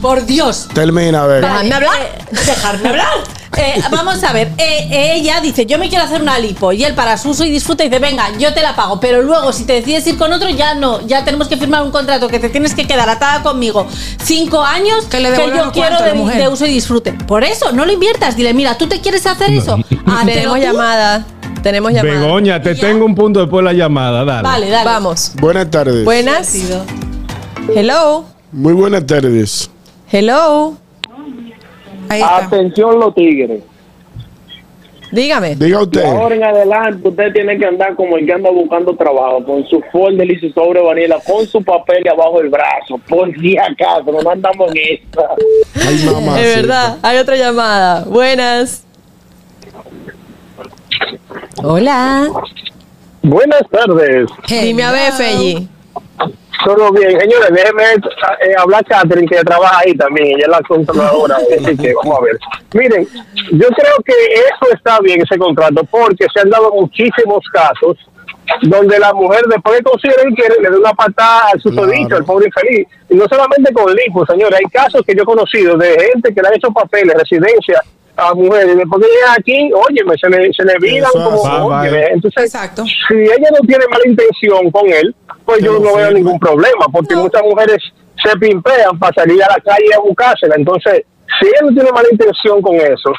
Por 0.00 0.24
Dios. 0.26 0.68
Termina, 0.72 1.22
a 1.22 1.26
ver. 1.26 1.42
Dejadme 1.42 1.74
hablar. 1.74 2.24
Dejarme 2.30 2.88
hablar. 2.88 3.38
Eh, 3.56 3.82
vamos 3.90 4.22
a 4.22 4.32
ver, 4.32 4.52
eh, 4.58 5.14
ella 5.16 5.40
dice, 5.40 5.64
yo 5.64 5.78
me 5.78 5.88
quiero 5.88 6.04
hacer 6.04 6.20
una 6.20 6.38
lipo 6.38 6.70
y 6.72 6.84
él 6.84 6.94
para 6.94 7.16
su 7.16 7.30
uso 7.30 7.44
y 7.44 7.50
disfrute 7.50 7.84
dice, 7.84 7.98
venga, 7.98 8.28
yo 8.38 8.52
te 8.52 8.62
la 8.62 8.76
pago, 8.76 9.00
pero 9.00 9.22
luego 9.22 9.52
si 9.52 9.64
te 9.64 9.72
decides 9.72 10.06
ir 10.06 10.18
con 10.18 10.32
otro 10.32 10.50
ya 10.50 10.74
no, 10.74 11.04
ya 11.06 11.24
tenemos 11.24 11.48
que 11.48 11.56
firmar 11.56 11.82
un 11.82 11.90
contrato 11.90 12.28
que 12.28 12.38
te 12.38 12.50
tienes 12.50 12.74
que 12.74 12.86
quedar 12.86 13.08
atada 13.08 13.42
conmigo 13.42 13.86
cinco 14.22 14.62
años 14.62 15.06
Que 15.06 15.20
le 15.20 15.30
yo 15.30 15.72
quiero 15.72 15.98
de, 16.02 16.48
uso 16.48 16.66
y 16.66 16.70
disfrute. 16.70 17.12
Por 17.12 17.42
eso, 17.42 17.72
no 17.72 17.84
lo 17.86 17.92
inviertas, 17.92 18.36
dile, 18.36 18.52
mira, 18.54 18.76
tú 18.76 18.86
te 18.86 19.00
quieres 19.00 19.26
hacer 19.26 19.52
eso. 19.52 19.74
Háztelo 20.06 20.24
Tenemos 20.24 20.58
llamada. 20.60 21.26
Tenemos 21.62 21.92
llamada. 21.92 22.20
Begoña, 22.20 22.62
te 22.62 22.74
Ya. 22.74 22.80
tengo 22.80 23.04
un 23.04 23.14
punto 23.14 23.40
después 23.40 23.64
de 23.64 23.72
la 23.72 23.76
llamada, 23.76 24.24
dale. 24.24 24.42
Vale, 24.42 24.68
dale. 24.70 24.84
Vamos. 24.84 25.32
Buenas 25.40 25.70
tardes. 25.70 26.04
Buenas. 26.04 26.54
Hello. 27.74 28.24
Muy 28.52 28.72
buenas 28.72 29.04
tardes. 29.06 29.70
Hello. 30.10 30.76
Ahí 32.08 32.20
está. 32.20 32.38
Atención 32.38 32.98
los 32.98 33.14
tigres. 33.14 33.62
Dígame. 35.10 35.56
Diga 35.56 35.82
usted. 35.82 36.04
ahora 36.04 36.34
en 36.34 36.44
adelante 36.44 37.08
usted 37.08 37.32
tiene 37.32 37.58
que 37.58 37.66
andar 37.66 37.94
como 37.94 38.16
el 38.16 38.26
que 38.26 38.32
anda 38.32 38.50
buscando 38.50 38.94
trabajo, 38.94 39.42
con 39.44 39.66
su 39.66 39.82
folder 39.90 40.30
y 40.30 40.38
su 40.38 40.50
sobre 40.50 40.82
vanilla, 40.82 41.18
con 41.26 41.46
su 41.46 41.62
papel 41.62 42.02
y 42.04 42.08
abajo 42.08 42.40
el 42.40 42.50
brazo, 42.50 42.98
por 43.08 43.32
si 43.38 43.56
acaso, 43.56 44.04
no 44.04 44.30
andamos 44.30 44.70
en 44.74 44.98
esta. 44.98 45.22
Ay, 45.86 46.10
mamá. 46.12 46.40
Es 46.40 46.56
verdad. 46.56 46.98
Hay 47.02 47.18
otra 47.18 47.36
llamada. 47.36 48.04
Buenas. 48.04 48.84
Hola. 51.62 52.28
Buenas 53.22 53.62
tardes. 53.70 54.30
Dime 54.46 54.82
a 54.82 54.92
ver, 54.92 55.12
Felly. 55.12 55.68
Todo 56.64 56.92
bien, 56.92 57.18
señores, 57.20 57.50
déjeme 57.52 57.84
eh, 57.84 58.54
hablar 58.58 58.84
Catherine, 58.84 59.28
que 59.28 59.44
trabaja 59.44 59.78
ahí 59.78 59.94
también, 59.94 60.26
ella 60.28 60.44
es 60.44 60.48
la 60.48 60.60
controladora, 60.62 61.36
así 61.64 61.76
que 61.76 61.94
vamos 61.94 62.18
a 62.18 62.22
ver. 62.22 62.38
Miren, 62.74 63.08
yo 63.52 63.68
creo 63.68 63.96
que 64.04 64.12
eso 64.34 64.74
está 64.74 64.98
bien, 65.00 65.20
ese 65.22 65.38
contrato, 65.38 65.84
porque 65.84 66.26
se 66.32 66.40
han 66.40 66.50
dado 66.50 66.72
muchísimos 66.72 67.44
casos 67.52 67.96
donde 68.62 68.98
la 68.98 69.12
mujer, 69.12 69.42
después 69.48 69.76
de 69.76 69.82
consideren 69.84 70.34
que 70.34 70.48
le 70.60 70.70
dé 70.70 70.76
una 70.76 70.92
patada 70.94 71.50
al 71.52 71.60
susodicho, 71.60 72.16
al 72.16 72.24
pobre 72.24 72.46
infeliz, 72.46 72.88
y 73.08 73.14
no 73.14 73.26
solamente 73.28 73.72
con 73.72 73.92
lipo, 73.94 74.26
señores, 74.26 74.58
hay 74.58 74.70
casos 74.70 75.02
que 75.06 75.14
yo 75.14 75.22
he 75.22 75.26
conocido 75.26 75.76
de 75.76 76.10
gente 76.12 76.34
que 76.34 76.42
le 76.42 76.48
han 76.48 76.54
hecho 76.54 76.70
papeles, 76.70 77.14
residencia 77.14 77.82
a 78.18 78.34
mujeres, 78.34 78.74
y 78.74 78.78
después 78.78 79.02
que 79.02 79.12
llegan 79.12 79.36
aquí, 79.38 79.70
óyeme, 79.72 80.14
se 80.18 80.28
le, 80.28 80.52
se 80.52 80.64
le 80.64 80.74
viran 80.80 81.10
Eso 81.14 81.24
como, 81.24 81.66
óyeme, 81.66 82.06
entonces, 82.06 82.44
Exacto. 82.44 82.84
si 82.84 83.14
ella 83.14 83.48
no 83.52 83.66
tiene 83.66 83.84
mala 83.88 84.04
intención 84.06 84.70
con 84.70 84.88
él, 84.88 85.14
pues 85.44 85.62
yo 85.62 85.78
no 85.78 85.96
veo 85.96 86.10
ningún 86.10 86.38
problema, 86.38 86.86
porque 86.92 87.14
muchas 87.16 87.42
mujeres 87.42 87.78
se 88.22 88.36
pimpean 88.38 88.98
para 88.98 89.14
salir 89.14 89.42
a 89.42 89.48
la 89.48 89.60
calle 89.60 89.94
a 89.96 90.00
buscársela. 90.00 90.56
Entonces, 90.56 91.04
si 91.38 91.46
ella 91.46 91.58
no 91.62 91.68
tiene 91.68 91.92
mala 91.92 92.08
intención 92.10 92.60
con 92.60 92.74
eso, 92.74 93.12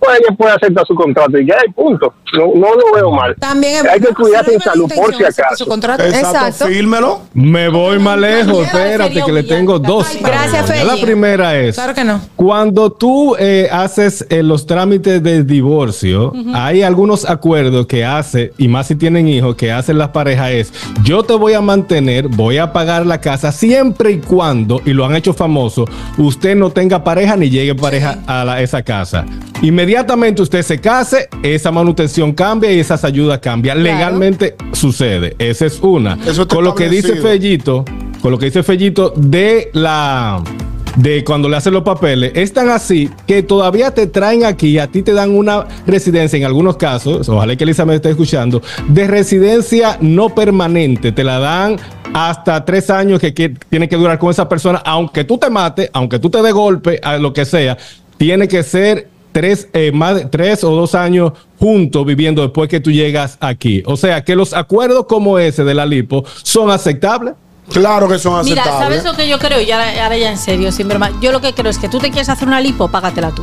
pues 0.00 0.20
ella 0.20 0.36
puede 0.36 0.52
aceptar 0.54 0.86
su 0.86 0.94
contrato 0.94 1.38
y 1.38 1.46
ya, 1.46 1.56
y 1.66 1.70
punto. 1.72 2.12
No, 2.34 2.46
no 2.54 2.74
lo 2.74 2.92
veo 2.94 3.10
mal. 3.12 3.34
También 3.38 3.86
Hay 3.88 4.00
que 4.00 4.12
cuidarse 4.14 4.54
en 4.54 4.60
salud, 4.60 4.90
por 4.94 5.14
si 5.14 5.22
acaso. 5.24 5.56
Su 5.64 5.66
contrato. 5.66 6.02
Exacto, 6.04 6.66
fírmelo. 6.66 7.20
Me 7.34 7.68
voy 7.68 7.98
más 7.98 8.18
lejos, 8.18 8.66
espérate, 8.66 9.22
que 9.24 9.32
le 9.32 9.42
tengo 9.44 9.78
dos. 9.78 10.06
Gracias, 10.20 10.66
preguntas. 10.66 10.84
La 10.86 10.92
Feli. 10.94 11.04
primera 11.04 11.56
es, 11.58 11.74
Claro 11.76 11.94
que 11.94 12.04
no. 12.04 12.20
cuando 12.36 12.90
tú 12.90 13.36
eh, 13.38 13.68
haces 13.70 14.26
eh, 14.30 14.42
los 14.42 14.66
trámites 14.66 15.22
de 15.22 15.44
divorcio, 15.44 16.32
hay 16.54 16.82
algunos 16.82 17.28
acuerdos 17.28 17.86
que 17.86 18.04
hace, 18.04 18.52
y 18.58 18.68
más 18.68 18.88
si 18.88 18.96
tienen 18.96 19.28
hijos, 19.28 19.54
que 19.56 19.70
hacen 19.72 19.98
las 19.98 20.08
parejas 20.08 20.50
es, 20.50 20.72
yo 21.04 21.22
te 21.22 21.34
voy 21.34 21.52
a 21.54 21.60
mantener, 21.60 22.28
voy 22.28 22.58
a 22.58 22.72
pagar 22.72 23.06
la 23.06 23.20
casa 23.20 23.52
siempre 23.52 24.10
y 24.12 24.18
cuando, 24.18 24.80
y 24.84 24.92
lo 24.92 25.04
han 25.06 25.14
hecho 25.14 25.32
famoso, 25.34 25.84
usted 26.18 26.56
no 26.56 26.70
tenga 26.70 27.04
pareja 27.04 27.36
ni 27.36 27.50
llegue 27.50 27.74
pareja 27.74 28.18
a 28.26 28.44
la- 28.44 28.60
esa 28.60 28.82
casa. 28.82 29.24
Inmediatamente 29.64 30.42
usted 30.42 30.60
se 30.60 30.78
case, 30.78 31.26
esa 31.42 31.72
manutención 31.72 32.34
cambia 32.34 32.70
y 32.70 32.80
esas 32.80 33.02
ayudas 33.02 33.38
cambian. 33.38 33.82
Legalmente 33.82 34.56
sucede. 34.72 35.34
Esa 35.38 35.64
es 35.64 35.80
una. 35.80 36.18
Eso 36.26 36.46
Con 36.46 36.64
lo 36.64 36.74
que 36.74 36.90
dice. 36.90 37.16
Fellito, 37.16 37.82
con 38.20 38.30
lo 38.30 38.38
que 38.38 38.46
dice 38.46 38.62
Fellito 38.62 39.14
de 39.16 39.70
la 39.72 40.42
de 40.96 41.24
cuando 41.24 41.48
le 41.48 41.56
hacen 41.56 41.72
los 41.72 41.82
papeles, 41.82 42.32
es 42.34 42.52
tan 42.52 42.68
así 42.68 43.08
que 43.26 43.42
todavía 43.42 43.92
te 43.92 44.06
traen 44.06 44.44
aquí, 44.44 44.78
a 44.78 44.86
ti 44.88 45.02
te 45.02 45.14
dan 45.14 45.30
una 45.30 45.66
residencia 45.86 46.36
en 46.36 46.44
algunos 46.44 46.76
casos, 46.76 47.26
ojalá 47.28 47.56
que 47.56 47.64
Elisa 47.64 47.86
me 47.86 47.94
esté 47.94 48.10
escuchando, 48.10 48.62
de 48.88 49.06
residencia 49.06 49.96
no 50.02 50.28
permanente, 50.28 51.10
te 51.10 51.24
la 51.24 51.38
dan 51.38 51.78
hasta 52.12 52.64
tres 52.64 52.90
años 52.90 53.18
que, 53.18 53.34
que 53.34 53.48
tiene 53.70 53.88
que 53.88 53.96
durar 53.96 54.18
con 54.18 54.30
esa 54.30 54.48
persona, 54.48 54.82
aunque 54.84 55.24
tú 55.24 55.38
te 55.38 55.50
mates, 55.50 55.90
aunque 55.94 56.20
tú 56.20 56.30
te 56.30 56.42
de 56.42 56.52
golpe, 56.52 57.00
a 57.02 57.16
lo 57.16 57.32
que 57.32 57.44
sea, 57.44 57.76
tiene 58.16 58.46
que 58.46 58.62
ser 58.62 59.13
tres, 59.34 59.68
eh, 59.74 59.90
más 59.92 60.14
de 60.14 60.24
tres 60.26 60.64
o 60.64 60.70
dos 60.70 60.94
años 60.94 61.32
juntos 61.58 62.06
viviendo 62.06 62.40
después 62.40 62.70
que 62.70 62.80
tú 62.80 62.90
llegas 62.90 63.36
aquí. 63.40 63.82
O 63.84 63.96
sea 63.98 64.24
que 64.24 64.36
los 64.36 64.54
acuerdos 64.54 65.04
como 65.06 65.38
ese 65.38 65.64
de 65.64 65.74
la 65.74 65.84
lipo 65.84 66.24
son 66.42 66.70
aceptables. 66.70 67.34
Claro 67.70 68.08
que 68.08 68.18
son 68.18 68.44
Mira, 68.44 68.62
aceptables. 68.62 69.02
¿sabes 69.02 69.04
lo 69.04 69.16
que 69.16 69.28
yo 69.28 69.38
creo? 69.38 69.60
Y 69.60 69.70
ahora, 69.70 70.04
ahora 70.04 70.16
ya 70.16 70.30
en 70.30 70.38
serio, 70.38 70.70
sin 70.70 70.88
broma. 70.88 71.10
Yo 71.20 71.32
lo 71.32 71.40
que 71.40 71.52
creo 71.52 71.70
es 71.70 71.78
que 71.78 71.88
tú 71.88 71.98
te 71.98 72.10
quieres 72.10 72.28
hacer 72.28 72.46
una 72.46 72.60
lipo, 72.60 72.88
págatela 72.90 73.30
tú. 73.30 73.42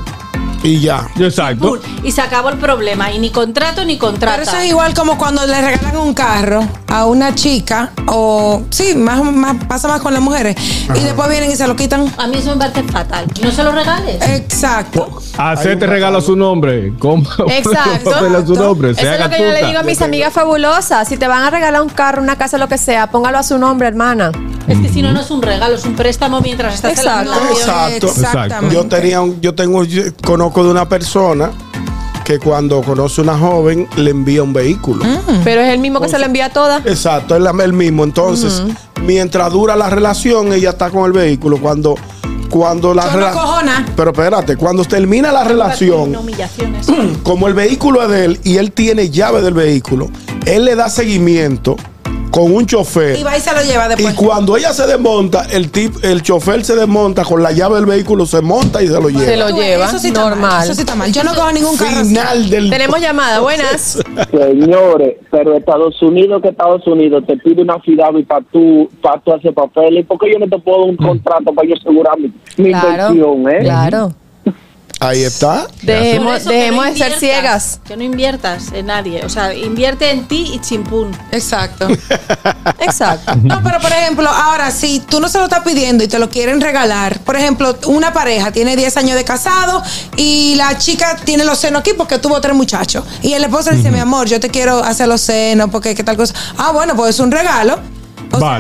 Y 0.64 0.80
ya. 0.80 1.08
Exacto. 1.20 1.80
Y 2.04 2.12
se 2.12 2.22
acabó 2.22 2.50
el 2.50 2.58
problema. 2.58 3.12
Y 3.12 3.20
ni 3.20 3.32
contrato 3.32 3.84
ni 3.84 3.98
contrato. 3.98 4.38
Pero 4.40 4.50
eso 4.50 4.62
es 4.62 4.70
igual 4.70 4.94
como 4.94 5.18
cuando 5.18 5.46
le 5.46 5.60
regalan 5.62 5.98
un 5.98 6.14
carro 6.14 6.68
a 6.88 7.06
una 7.06 7.34
chica, 7.34 7.92
o 8.08 8.64
sí, 8.70 8.96
más, 8.96 9.24
más 9.24 9.64
pasa 9.66 9.88
más 9.88 10.02
con 10.02 10.14
las 10.14 10.22
mujeres, 10.22 10.56
y 10.94 11.00
después 11.00 11.30
vienen 11.30 11.52
y 11.52 11.56
se 11.56 11.68
lo 11.68 11.76
quitan. 11.76 12.12
A 12.18 12.28
mí 12.28 12.38
eso 12.38 12.52
me 12.56 12.58
parece 12.58 12.84
fatal. 12.84 13.26
No 13.42 13.52
se 13.52 13.64
lo 13.64 13.72
regales. 13.72 14.22
Exacto. 14.22 15.22
Hacerte 15.38 15.88
regalo 15.88 16.18
a 16.18 16.22
su 16.22 16.36
nombre. 16.36 16.94
¿Cómo? 17.00 17.24
Exacto. 17.48 18.12
Papel 18.12 18.36
a 18.36 18.46
su 18.46 18.56
nombre. 18.56 18.92
Eso 18.98 19.02
es 19.02 19.20
lo 19.20 19.30
que 19.30 19.40
yo 19.40 19.52
le 19.52 19.66
digo 19.66 19.80
a 19.80 19.84
mis 19.84 20.02
amigas 20.02 20.34
fabulosas. 20.34 21.08
Si 21.08 21.18
te 21.18 21.28
van 21.28 21.44
a 21.44 21.50
regalar 21.50 21.82
un 21.82 21.90
carro, 21.90 22.22
una 22.22 22.38
casa, 22.38 22.58
lo 22.58 22.68
que 22.68 22.78
sea, 22.78 23.10
póngalo 23.10 23.38
a 23.38 23.44
su 23.44 23.58
nombre, 23.58 23.88
hermana. 23.88 24.32
Es 24.68 24.78
que 24.80 24.90
si 24.90 25.02
no, 25.02 25.12
no 25.12 25.22
es 25.22 25.32
un 25.32 25.42
regalo, 25.42 25.76
es 25.76 25.86
un 25.86 25.96
préstamo 25.96 26.40
mientras 26.42 26.76
estás 26.76 27.00
en 27.00 27.06
la 27.06 27.22
Exacto. 27.22 27.50
Exacto. 27.52 28.08
Exactamente. 28.08 28.76
Yo 28.76 28.86
tenía 28.86 29.22
un, 29.22 29.42
yo 29.42 29.56
tengo, 29.56 29.84
yo 29.84 30.04
conozco 30.24 30.51
de 30.54 30.70
una 30.70 30.88
persona 30.88 31.52
que 32.26 32.40
cuando 32.40 32.82
conoce 32.82 33.22
una 33.22 33.38
joven 33.38 33.88
le 33.96 34.12
envía 34.12 34.44
un 34.44 34.54
vehículo. 34.54 35.04
Pero 35.44 35.62
es 35.62 35.74
el 35.74 35.80
mismo 35.80 36.02
que 36.02 36.10
se 36.10 36.20
lo 36.20 36.26
envía 36.26 36.46
a 36.46 36.50
todas. 36.50 36.86
Exacto, 36.86 37.36
es 37.36 37.64
el 37.64 37.74
mismo. 37.74 38.04
Entonces, 38.04 38.62
mientras 39.02 39.52
dura 39.52 39.76
la 39.76 39.90
relación, 39.90 40.54
ella 40.54 40.72
está 40.72 40.90
con 40.90 41.06
el 41.06 41.14
vehículo. 41.14 41.58
Cuando, 41.60 41.96
cuando 42.50 42.94
la 42.94 43.06
no. 43.06 43.84
Pero 43.96 44.12
espérate, 44.12 44.58
cuando 44.58 44.84
termina 44.86 45.32
la 45.32 45.44
relación, 45.44 46.16
como 47.24 47.48
el 47.48 47.54
vehículo 47.54 48.04
es 48.04 48.10
de 48.10 48.26
él 48.26 48.40
y 48.44 48.58
él 48.58 48.72
tiene 48.72 49.10
llave 49.10 49.42
del 49.42 49.54
vehículo, 49.54 50.10
él 50.46 50.66
le 50.66 50.76
da 50.76 50.90
seguimiento 50.90 51.78
con 52.32 52.52
un 52.52 52.66
chofer. 52.66 53.18
Y 53.20 53.24
va 53.24 53.38
y 53.38 53.42
se 53.42 53.54
lo 53.54 53.62
lleva 53.62 53.86
Y 53.86 53.90
después. 53.90 54.16
cuando 54.16 54.56
ella 54.58 54.74
se 54.74 54.88
desmonta, 54.88 55.46
el 55.52 55.70
tip, 55.70 55.94
el 56.04 56.24
chofer 56.24 56.64
se 56.66 56.76
desmonta 56.76 57.24
con 57.26 57.44
la 57.44 57.52
llave 57.52 57.76
del 57.76 57.86
vehículo, 57.86 58.26
se 58.26 58.42
monta 58.42 58.82
y 58.82 58.88
se 58.88 58.94
lo 58.94 59.10
lleva. 59.10 59.26
Se 59.26 59.38
lo 59.38 59.50
lleva. 59.50 59.86
Eso 59.86 60.00
sí 60.00 60.08
está 60.08 60.22
mal. 60.22 60.30
normal. 60.32 60.64
Eso 60.64 60.74
sí 60.74 60.80
está 60.82 60.96
mal. 60.96 61.12
Yo 61.12 61.24
no 61.24 61.36
cojo 61.36 61.52
ningún 61.52 61.78
carro. 61.78 61.98
así. 62.00 62.10
Final 62.10 62.50
del 62.50 62.70
Tenemos 62.70 63.00
llamada. 63.02 63.40
Buenas. 63.42 64.00
Señores, 64.32 65.18
pero 65.30 65.56
Estados 65.58 66.02
Unidos 66.02 66.42
que 66.42 66.50
Estados 66.50 66.86
Unidos 66.88 67.24
te 67.28 67.38
pide 67.38 67.62
una 67.62 67.80
FIDAVI 67.80 68.22
y 68.22 68.24
para 68.24 68.46
tú, 68.52 68.90
para 69.02 69.20
tú 69.22 69.34
hacer 69.34 69.54
papeles. 69.54 70.06
¿Por 70.06 70.18
qué 70.20 70.32
yo 70.34 70.40
no 70.40 70.48
te 70.48 70.58
puedo 70.60 70.80
dar 70.82 70.90
un 70.90 70.98
contrato 70.98 71.54
para 71.54 71.68
yo 71.68 71.76
asegurar 71.76 72.18
mi, 72.20 72.32
mi 72.58 72.70
Claro. 72.72 73.14
inversión, 73.14 73.50
eh? 73.54 73.60
Claro. 73.62 74.14
Ahí 75.04 75.24
está. 75.24 75.66
Dejemos, 75.82 76.46
dejemos 76.46 76.86
no 76.86 76.92
de 76.92 76.98
ser 76.98 77.20
ciegas. 77.20 77.80
Que 77.84 77.98
no 77.98 78.04
inviertas 78.04 78.72
en 78.72 78.86
nadie. 78.86 79.26
O 79.26 79.30
sea, 79.30 79.52
invierte 79.52 80.12
en 80.12 80.28
ti 80.28 80.52
y 80.54 80.60
chimpún. 80.62 81.10
Exacto. 81.32 81.88
Exacto. 82.80 83.34
No, 83.42 83.64
pero 83.64 83.80
por 83.80 83.92
ejemplo, 83.92 84.30
ahora, 84.30 84.70
si 84.70 85.00
tú 85.00 85.20
no 85.20 85.28
se 85.28 85.40
lo 85.40 85.46
estás 85.46 85.62
pidiendo 85.62 86.04
y 86.04 86.08
te 86.08 86.20
lo 86.20 86.30
quieren 86.30 86.62
regalar, 86.62 87.20
por 87.22 87.36
ejemplo, 87.36 87.76
una 87.88 88.14
pareja 88.14 88.52
tiene 88.52 88.76
10 88.76 88.96
años 88.98 89.16
de 89.16 89.24
casado 89.24 89.82
y 90.18 90.54
la 90.54 90.78
chica 90.78 91.18
tiene 91.26 91.46
los 91.46 91.58
senos 91.58 91.80
aquí 91.80 91.94
porque 91.98 92.20
tuvo 92.20 92.40
tres 92.40 92.56
muchachos. 92.56 93.04
Y 93.24 93.34
el 93.34 93.44
esposo 93.44 93.72
le 93.72 93.78
dice, 93.78 93.90
mi 93.90 94.00
amor, 94.00 94.28
yo 94.28 94.40
te 94.40 94.50
quiero 94.50 94.84
hacer 94.84 95.08
los 95.08 95.22
senos 95.22 95.72
porque 95.72 95.96
qué 95.96 96.04
tal 96.04 96.16
cosa. 96.16 96.36
Ah, 96.58 96.72
bueno, 96.74 96.96
pues 96.96 97.16
es 97.16 97.20
un 97.20 97.32
regalo. 97.32 97.80
O 98.32 98.40
sea, 98.40 98.60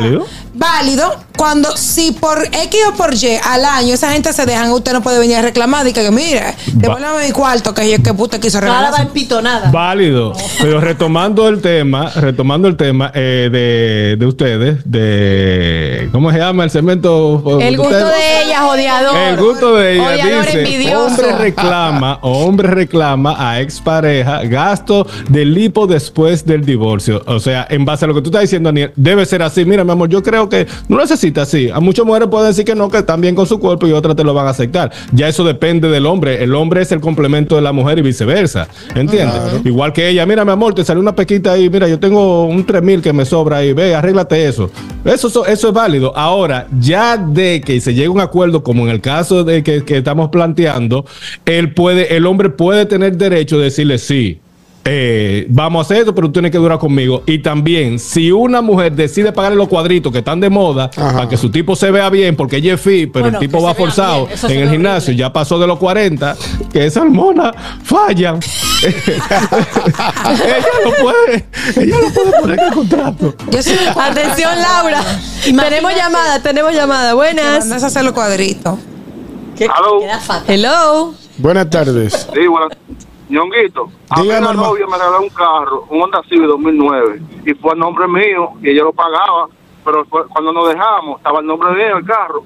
Válido. 0.53 1.15
cuando 1.37 1.75
si 1.75 2.11
por 2.11 2.43
X 2.45 2.79
o 2.89 2.93
por 2.95 3.13
Y 3.15 3.37
al 3.43 3.65
año 3.65 3.93
esa 3.95 4.11
gente 4.11 4.31
se 4.31 4.45
dejan, 4.45 4.69
usted 4.71 4.93
no 4.93 5.01
puede 5.01 5.17
venir 5.17 5.37
a 5.37 5.41
reclamar 5.41 5.87
y 5.87 5.93
que, 5.93 6.11
mire, 6.11 6.53
devuélveme 6.73 7.25
mi 7.27 7.31
cuarto 7.31 7.73
que 7.73 7.89
yo 7.89 8.03
que 8.03 8.13
puta 8.13 8.39
quiso 8.39 8.59
Nada 8.61 8.71
regalar. 8.73 8.93
va 8.93 9.03
en 9.03 9.09
pitonada. 9.09 9.71
Válido. 9.71 10.33
Pero 10.61 10.79
retomando 10.81 11.47
el 11.47 11.61
tema, 11.61 12.09
retomando 12.11 12.67
el 12.67 12.77
tema 12.77 13.11
eh, 13.15 13.49
de, 13.51 14.17
de 14.19 14.25
ustedes, 14.25 14.79
de 14.85 16.09
¿cómo 16.11 16.31
se 16.31 16.37
llama 16.37 16.63
el 16.65 16.69
cemento? 16.69 17.59
El 17.59 17.77
gusto 17.77 17.91
Ustedes- 17.95 18.13
de 18.15 18.43
ella, 18.43 18.67
odiador. 18.67 19.17
El 19.17 19.37
gusto 19.37 19.75
de 19.77 19.93
ella 19.95 20.09
Odiador 20.09 20.45
dice, 20.45 20.59
envidioso. 20.63 21.05
hombre 21.07 21.31
reclama, 21.37 22.19
hombre 22.21 22.67
reclama 22.67 23.35
a 23.51 23.61
expareja 23.61 24.43
gasto 24.43 25.07
del 25.29 25.53
lipo 25.53 25.87
después 25.87 26.45
del 26.45 26.65
divorcio. 26.65 27.23
O 27.25 27.39
sea, 27.39 27.65
en 27.69 27.83
base 27.85 28.05
a 28.05 28.07
lo 28.07 28.13
que 28.13 28.21
tú 28.21 28.29
estás 28.29 28.41
diciendo, 28.41 28.69
Daniel, 28.69 28.91
debe 28.95 29.25
ser 29.25 29.41
así. 29.41 29.65
Mira, 29.65 29.83
mi 29.83 29.91
amor, 29.91 30.09
yo 30.09 30.21
creo 30.21 30.40
que 30.49 30.67
no 30.87 30.97
necesita 30.97 31.43
así. 31.43 31.69
A 31.69 31.79
muchas 31.79 32.05
mujeres 32.05 32.27
pueden 32.29 32.49
decir 32.49 32.65
que 32.65 32.75
no, 32.75 32.89
que 32.89 32.99
están 32.99 33.21
bien 33.21 33.35
con 33.35 33.45
su 33.45 33.59
cuerpo 33.59 33.87
y 33.87 33.91
otras 33.91 34.15
te 34.15 34.23
lo 34.23 34.33
van 34.33 34.47
a 34.47 34.51
aceptar. 34.51 34.91
Ya 35.11 35.27
eso 35.27 35.43
depende 35.43 35.89
del 35.89 36.05
hombre. 36.05 36.43
El 36.43 36.55
hombre 36.55 36.81
es 36.81 36.91
el 36.91 36.99
complemento 36.99 37.55
de 37.55 37.61
la 37.61 37.71
mujer 37.71 37.99
y 37.99 38.01
viceversa. 38.01 38.67
¿Entiendes? 38.95 39.41
Igual 39.65 39.93
que 39.93 40.09
ella, 40.09 40.25
mira, 40.25 40.45
mi 40.45 40.51
amor, 40.51 40.73
te 40.73 40.83
salió 40.83 41.01
una 41.01 41.15
pequita 41.15 41.53
ahí, 41.53 41.69
mira, 41.69 41.87
yo 41.87 41.99
tengo 41.99 42.45
un 42.45 42.65
3000 42.65 43.01
que 43.01 43.13
me 43.13 43.25
sobra 43.25 43.57
ahí, 43.57 43.73
ve, 43.73 43.95
arréglate 43.95 44.47
eso. 44.47 44.69
Eso, 45.05 45.27
eso, 45.27 45.45
eso 45.45 45.67
es 45.69 45.73
válido. 45.73 46.15
Ahora, 46.15 46.67
ya 46.79 47.17
de 47.17 47.61
que 47.61 47.79
se 47.79 47.93
llegue 47.93 48.07
a 48.07 48.11
un 48.11 48.19
acuerdo, 48.19 48.63
como 48.63 48.83
en 48.85 48.91
el 48.91 49.01
caso 49.01 49.43
de 49.43 49.63
que, 49.63 49.83
que 49.83 49.97
estamos 49.97 50.29
planteando, 50.29 51.05
él 51.45 51.73
puede, 51.73 52.15
el 52.15 52.25
hombre 52.25 52.49
puede 52.49 52.85
tener 52.85 53.17
derecho 53.17 53.57
de 53.57 53.65
decirle 53.65 53.97
sí. 53.97 54.40
Eh, 54.83 55.45
vamos 55.49 55.79
a 55.79 55.83
hacer 55.85 55.97
esto, 55.97 56.15
pero 56.15 56.27
tú 56.27 56.33
tienes 56.33 56.51
que 56.51 56.57
durar 56.57 56.79
conmigo. 56.79 57.23
Y 57.27 57.39
también, 57.39 57.99
si 57.99 58.31
una 58.31 58.61
mujer 58.61 58.93
decide 58.93 59.31
pagarle 59.31 59.57
los 59.57 59.67
cuadritos 59.67 60.11
que 60.11 60.19
están 60.19 60.39
de 60.39 60.49
moda 60.49 60.89
para 60.89 61.29
que 61.29 61.37
su 61.37 61.51
tipo 61.51 61.75
se 61.75 61.91
vea 61.91 62.09
bien, 62.09 62.35
porque 62.35 62.57
ella 62.57 62.73
es 62.73 62.81
fit, 62.81 63.11
pero 63.11 63.25
Bueno, 63.25 63.37
el 63.39 63.47
tipo 63.47 63.61
va 63.61 63.73
forzado 63.75 64.27
en 64.43 64.59
el 64.59 64.69
gimnasio, 64.69 65.09
horrible. 65.09 65.19
ya 65.19 65.31
pasó 65.33 65.59
de 65.59 65.67
los 65.67 65.77
40, 65.77 66.35
que 66.73 66.85
esa 66.85 67.01
hormona 67.01 67.53
fallan. 67.83 68.39
ella 68.81 70.65
no 70.83 70.91
puede, 71.01 71.45
ella 71.77 71.95
no 72.01 72.09
puede 72.13 72.41
poner 72.41 72.59
el 72.59 72.73
contrato. 72.73 73.35
Yo 73.51 73.61
soy 73.61 73.75
Atención, 73.95 74.51
Laura. 74.59 75.03
tenemos 75.43 75.95
llamada, 75.95 76.41
tenemos 76.41 76.73
llamada. 76.73 77.13
Buenas. 77.13 77.59
Mandas 77.59 77.83
a 77.83 77.87
hacer 77.87 78.03
los 78.03 78.13
cuadritos. 78.13 78.79
Hello. 80.47 81.13
Buenas 81.37 81.69
tardes. 81.69 82.27
Sí, 82.33 82.47
bueno. 82.47 82.67
Ñonguito, 83.31 83.89
a 84.09 84.17
mí 84.17 84.23
Dígame, 84.23 84.41
la 84.41 84.49
hermano. 84.51 84.67
novia 84.69 84.85
me 84.87 84.97
regaló 84.97 85.21
un 85.21 85.29
carro, 85.29 85.85
un 85.89 86.01
Honda 86.01 86.21
Civic 86.27 86.47
2009, 86.47 87.21
y 87.45 87.53
fue 87.53 87.71
a 87.71 87.75
nombre 87.75 88.07
mío, 88.07 88.51
y 88.61 88.69
ella 88.71 88.83
lo 88.83 88.93
pagaba. 88.93 89.47
pero 89.83 90.05
fue- 90.05 90.27
cuando 90.27 90.53
nos 90.53 90.67
dejamos, 90.69 91.17
estaba 91.17 91.39
el 91.39 91.47
nombre 91.47 91.73
de 91.73 91.85
él 91.85 91.91
en 91.93 91.97
el 91.97 92.05
carro. 92.05 92.43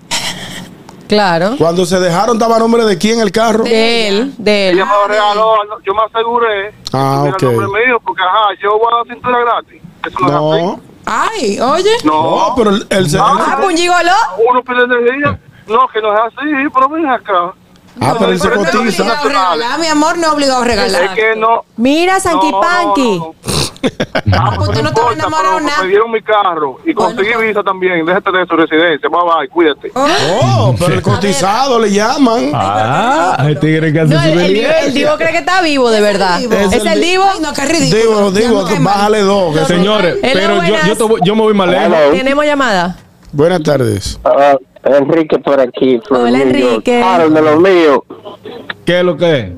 Claro. 1.09 1.55
Cuando 1.57 1.85
se 1.85 1.99
dejaron, 1.99 2.37
¿estaba 2.37 2.55
a 2.55 2.59
nombre 2.59 2.85
de 2.85 2.97
quién 2.97 3.19
el 3.19 3.31
carro? 3.31 3.63
De 3.65 4.07
él, 4.07 4.33
de 4.37 4.69
él. 4.69 4.75
Ella 4.75 4.85
me 4.85 4.91
lo 4.93 5.07
regaló, 5.07 5.53
yo 5.83 5.93
me 5.93 6.01
aseguré. 6.03 6.73
Ah, 6.93 7.23
que 7.23 7.27
era 7.27 7.35
ok. 7.35 7.43
el 7.43 7.61
nombre 7.61 7.85
mío, 7.87 7.99
porque 8.05 8.21
ajá, 8.23 8.47
yo 8.63 8.69
voy 8.79 8.87
a 8.91 8.95
dar 8.97 9.07
cintura 9.07 9.39
gratis. 9.39 9.81
Eso 10.07 10.19
no, 10.21 10.27
es 10.55 10.63
No. 10.63 10.71
así. 10.73 10.81
Ay, 11.05 11.59
oye. 11.59 11.91
No, 12.05 12.53
pero 12.55 12.69
el, 12.71 12.87
el- 12.89 13.05
el- 13.05 13.19
Ah, 13.21 13.57
pues 13.57 13.67
un 13.69 13.77
gigoló. 13.77 14.11
Uno 14.49 14.63
pide 14.63 14.83
energía. 14.83 15.39
No, 15.67 15.87
que 15.93 16.01
no 16.01 16.13
es 16.13 16.19
así, 16.21 16.69
pero 16.73 16.89
ven 16.89 17.05
acá. 17.07 17.53
Ah, 18.01 18.15
pero 18.19 18.31
él 18.31 18.39
se 18.39 18.47
Pero 18.49 18.61
no 18.61 18.65
cotiza. 18.71 19.03
obligado 19.03 19.13
a 19.13 19.23
Regalar, 19.55 19.79
mi 19.79 19.87
amor, 19.87 20.17
no 20.17 20.31
obligado 20.33 20.61
a 20.61 20.65
regalar. 20.65 21.03
Es 21.03 21.09
que 21.11 21.35
no. 21.37 21.63
Mira, 21.77 22.19
Sanky 22.19 22.51
no, 22.51 22.61
Panky. 22.61 23.19
no, 23.19 23.25
no. 23.25 23.35
Ah, 24.33 24.53
pues 24.57 24.71
tú 24.71 24.77
no 24.77 24.81
no 24.81 24.89
importa, 24.89 25.13
enamorado 25.13 25.55
pero 25.57 25.67
nada. 25.67 25.83
me 25.83 25.87
dieron 25.89 26.11
mi 26.11 26.19
carro 26.23 26.79
y 26.85 26.93
conseguí 26.95 27.29
visa 27.47 27.61
también. 27.61 28.03
Déjate 28.03 28.31
de 28.31 28.45
su 28.47 28.55
residencia. 28.55 29.07
Bye 29.07 29.19
bye, 29.21 29.47
cuídate. 29.47 29.91
Oh, 29.93 30.73
pero 30.79 30.95
el 30.95 31.01
cotizado 31.03 31.79
le 31.79 31.91
llaman. 31.91 32.51
Ah, 32.53 33.35
hay 33.37 33.55
tigres 33.59 33.93
que 33.93 33.99
hacen 33.99 34.15
No, 34.17 34.23
su 34.23 34.27
el, 34.29 34.39
el, 34.39 34.53
Divo- 34.55 34.73
el 34.87 34.93
Divo 34.95 35.15
cree 35.17 35.31
que 35.31 35.37
está 35.37 35.61
vivo, 35.61 35.91
de 35.91 36.01
verdad. 36.01 36.39
Divo. 36.39 36.53
¿Es, 36.55 36.73
Es 36.73 36.81
el 36.81 36.87
el 36.87 37.01
Di- 37.01 37.09
Divo? 37.11 37.25
Ay, 37.31 37.39
no, 37.41 37.53
qué 37.53 37.65
ridículo. 37.65 38.01
Digo, 38.01 38.31
Ya 38.31 38.39
digo, 38.47 38.61
no 38.63 38.67
cae 38.67 38.79
mal. 38.79 38.93
bájale 38.95 39.19
dos. 39.21 39.55
que- 39.59 39.65
Señores, 39.65 40.17
pero 40.21 40.63
yo, 40.63 40.75
yo, 40.87 40.97
te 40.97 41.03
voy- 41.03 41.21
yo 41.23 41.35
me 41.35 41.41
voy 41.43 41.53
más 41.53 41.67
lejos. 41.69 41.95
Tenemos 42.11 42.43
llamada. 42.45 42.97
Buenas 43.31 43.61
tardes. 43.61 44.19
Ah, 44.23 44.55
Enrique 44.85 45.39
por 45.39 45.59
aquí. 45.59 45.99
por 46.07 46.19
Hola. 46.19 46.41
Enrique. 46.41 46.99
Claro, 46.99 47.29
de 47.29 47.41
los 47.41 47.59
míos. 47.59 47.99
¿Qué 48.85 48.99
es 48.99 49.03
lo 49.05 49.17
que 49.17 49.39
es? 49.39 49.49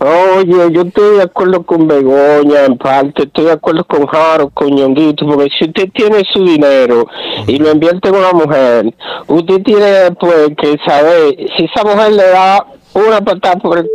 Oye, 0.00 0.72
yo 0.72 0.82
estoy 0.82 1.16
de 1.18 1.22
acuerdo 1.22 1.62
con 1.62 1.86
Begoña 1.86 2.64
en 2.66 2.76
parte, 2.76 3.22
estoy 3.22 3.44
de 3.44 3.52
acuerdo 3.52 3.84
con 3.84 4.06
Jaro, 4.06 4.50
con 4.50 4.68
Ñonguito, 4.74 5.24
porque 5.26 5.48
si 5.56 5.64
usted 5.64 5.88
tiene 5.94 6.22
su 6.30 6.44
dinero 6.44 7.06
y 7.46 7.58
lo 7.58 7.70
invierte 7.70 8.08
en 8.08 8.16
una 8.16 8.32
mujer, 8.32 8.92
usted 9.28 9.62
tiene 9.62 10.10
pues 10.20 10.48
que 10.58 10.76
saber, 10.84 11.36
si 11.56 11.64
esa 11.64 11.84
mujer 11.84 12.12
le 12.12 12.24
da 12.28 12.66
una 12.92 13.20
patada 13.22 13.56
por 13.56 13.78
el- 13.78 13.88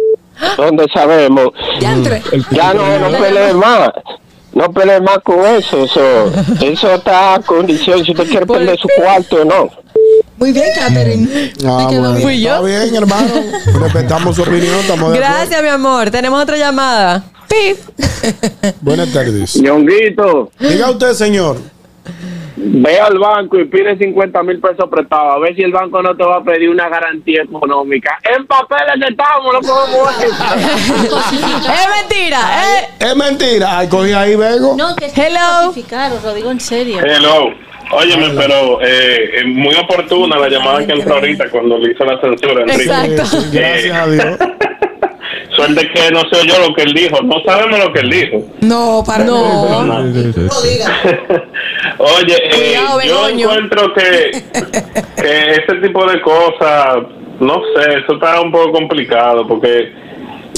donde 0.58 0.88
sabemos, 0.94 1.50
Diantre. 1.80 2.22
ya 2.52 2.74
no, 2.74 2.98
no 3.00 3.18
pelee 3.18 3.54
más. 3.54 3.92
No 4.52 4.72
pelee 4.72 5.00
más 5.02 5.20
con 5.20 5.46
eso, 5.46 5.84
eso, 5.84 6.02
eso 6.60 6.92
está 6.96 7.36
a 7.36 7.40
condición 7.42 8.04
si 8.04 8.12
usted 8.14 8.28
quiere 8.28 8.48
perder 8.48 8.80
su 8.80 8.88
cuarto 8.98 9.42
o 9.44 9.46
no. 9.46 9.70
Muy 10.40 10.52
bien, 10.54 10.66
Catherine. 10.76 11.52
Ah, 11.66 11.86
bueno. 11.90 12.12
bien. 12.14 12.22
Fui 12.24 12.42
yo. 12.42 12.66
Está 12.68 12.84
bien, 12.84 12.96
hermano. 12.96 13.34
Respetamos 13.82 14.36
su 14.36 14.42
opinión. 14.44 14.76
Estamos 14.80 15.12
de. 15.12 15.18
Gracias, 15.20 15.62
mi 15.62 15.68
amor. 15.70 16.10
Tenemos 16.10 16.42
otra 16.42 16.56
llamada. 16.58 17.24
Pip. 17.50 17.78
Buenas 18.82 19.12
tardes. 19.12 19.56
Ñonguito, 19.62 20.52
Diga 20.60 20.92
usted, 20.92 21.14
señor. 21.14 21.58
ve 22.56 23.00
al 23.00 23.18
banco 23.18 23.58
y 23.60 23.66
pide 23.66 23.98
50 23.98 24.44
mil 24.44 24.60
pesos 24.60 24.86
prestados. 24.90 25.36
A 25.36 25.40
ver 25.40 25.56
si 25.56 25.62
el 25.64 25.72
banco 25.72 26.02
no 26.02 26.16
te 26.16 26.24
va 26.24 26.38
a 26.38 26.44
pedir 26.44 26.70
una 26.70 26.88
garantía 26.90 27.42
económica. 27.44 28.18
En 28.36 28.46
papeles 28.46 29.10
estamos, 29.10 29.54
no 29.54 29.60
podemos 29.62 30.18
ver. 30.20 30.30
es 31.10 32.10
mentira. 32.10 32.40
eh. 32.64 32.88
Es 33.00 33.16
mentira. 33.16 33.80
Ay, 33.80 33.88
cogí 33.88 34.12
ahí, 34.14 34.36
Bego. 34.36 34.76
No, 34.78 34.96
que 34.96 35.06
es 35.08 35.18
Hello. 35.18 35.74
lo 36.24 36.34
digo 36.34 36.52
en 36.52 36.60
serio. 36.60 37.00
Hello. 37.04 37.69
Óyeme, 37.92 38.30
pero 38.36 38.80
eh, 38.82 39.32
es 39.38 39.46
muy 39.48 39.74
oportuna 39.76 40.38
la 40.38 40.48
llamada 40.50 40.86
que 40.86 40.94
entró 40.94 41.16
ahorita 41.16 41.50
cuando 41.50 41.78
le 41.80 41.92
hizo 41.92 42.06
la 42.06 42.20
censura, 42.22 42.62
Enrique. 42.62 42.84
Exacto. 42.84 43.38
Gracias 43.52 43.96
a 43.98 44.08
Dios. 44.08 44.38
Suerte 45.56 45.90
que 45.92 46.12
no 46.12 46.22
se 46.32 46.40
oyó 46.42 46.68
lo 46.68 46.74
que 46.76 46.84
él 46.84 46.94
dijo. 46.94 47.22
No 47.24 47.42
sabemos 47.46 47.80
lo 47.80 47.92
que 47.92 48.00
él 48.02 48.10
dijo. 48.12 48.46
No, 48.62 49.04
para 49.06 49.24
No. 49.26 49.84
nada. 49.86 50.02
No 50.02 50.62
diga. 50.62 51.02
Oye, 51.98 52.36
eh, 52.36 52.76
Cuidado, 52.78 53.02
yo 53.02 53.24
Begoño. 53.24 53.52
encuentro 53.52 53.94
que, 53.94 54.32
que 55.22 55.52
ese 55.52 55.76
tipo 55.82 56.06
de 56.10 56.22
cosas, 56.22 56.98
no 57.40 57.62
sé, 57.76 58.00
eso 58.04 58.14
está 58.14 58.40
un 58.42 58.52
poco 58.52 58.72
complicado 58.72 59.46
porque 59.48 59.92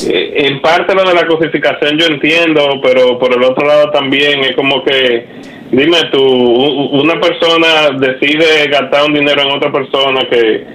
eh, 0.08 0.34
en 0.36 0.62
parte 0.62 0.94
lo 0.94 1.04
de 1.04 1.14
la 1.16 1.26
cosificación 1.26 1.98
yo 1.98 2.06
entiendo, 2.08 2.80
pero 2.84 3.18
por 3.18 3.34
el 3.34 3.44
otro 3.44 3.66
lado 3.66 3.90
también 3.92 4.42
es 4.44 4.56
como 4.56 4.84
que, 4.84 5.26
dime 5.72 5.98
tú, 6.12 6.22
una 6.22 7.20
persona 7.20 7.90
decide 8.00 8.68
gastar 8.70 9.06
un 9.06 9.14
dinero 9.14 9.42
en 9.44 9.52
otra 9.52 9.72
persona 9.72 10.22
que 10.30 10.66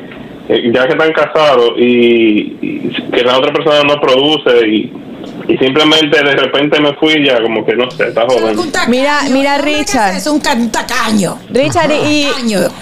eh, 0.48 0.70
ya 0.72 0.86
que 0.86 0.92
están 0.92 1.12
casados 1.12 1.72
y, 1.76 2.56
y 2.62 2.92
que 3.12 3.22
la 3.22 3.36
otra 3.38 3.52
persona 3.52 3.82
no 3.82 4.00
produce 4.00 4.66
y, 4.68 4.92
y 5.48 5.58
simplemente 5.58 6.22
de 6.22 6.36
repente 6.36 6.80
me 6.80 6.94
fui 6.94 7.24
ya 7.26 7.42
como 7.42 7.64
que 7.66 7.74
no 7.74 7.90
sé, 7.90 8.08
está 8.08 8.22
joven. 8.28 8.56
Un 8.58 8.70
tacaño. 8.70 8.90
Mira, 8.90 9.18
mira, 9.30 9.58
Richard. 9.58 10.14
Es 10.16 10.26
un 10.28 10.38
ca- 10.40 10.52
un 10.54 10.70
tacaño. 10.70 11.38
Richard, 11.50 11.90
y, 12.08 12.28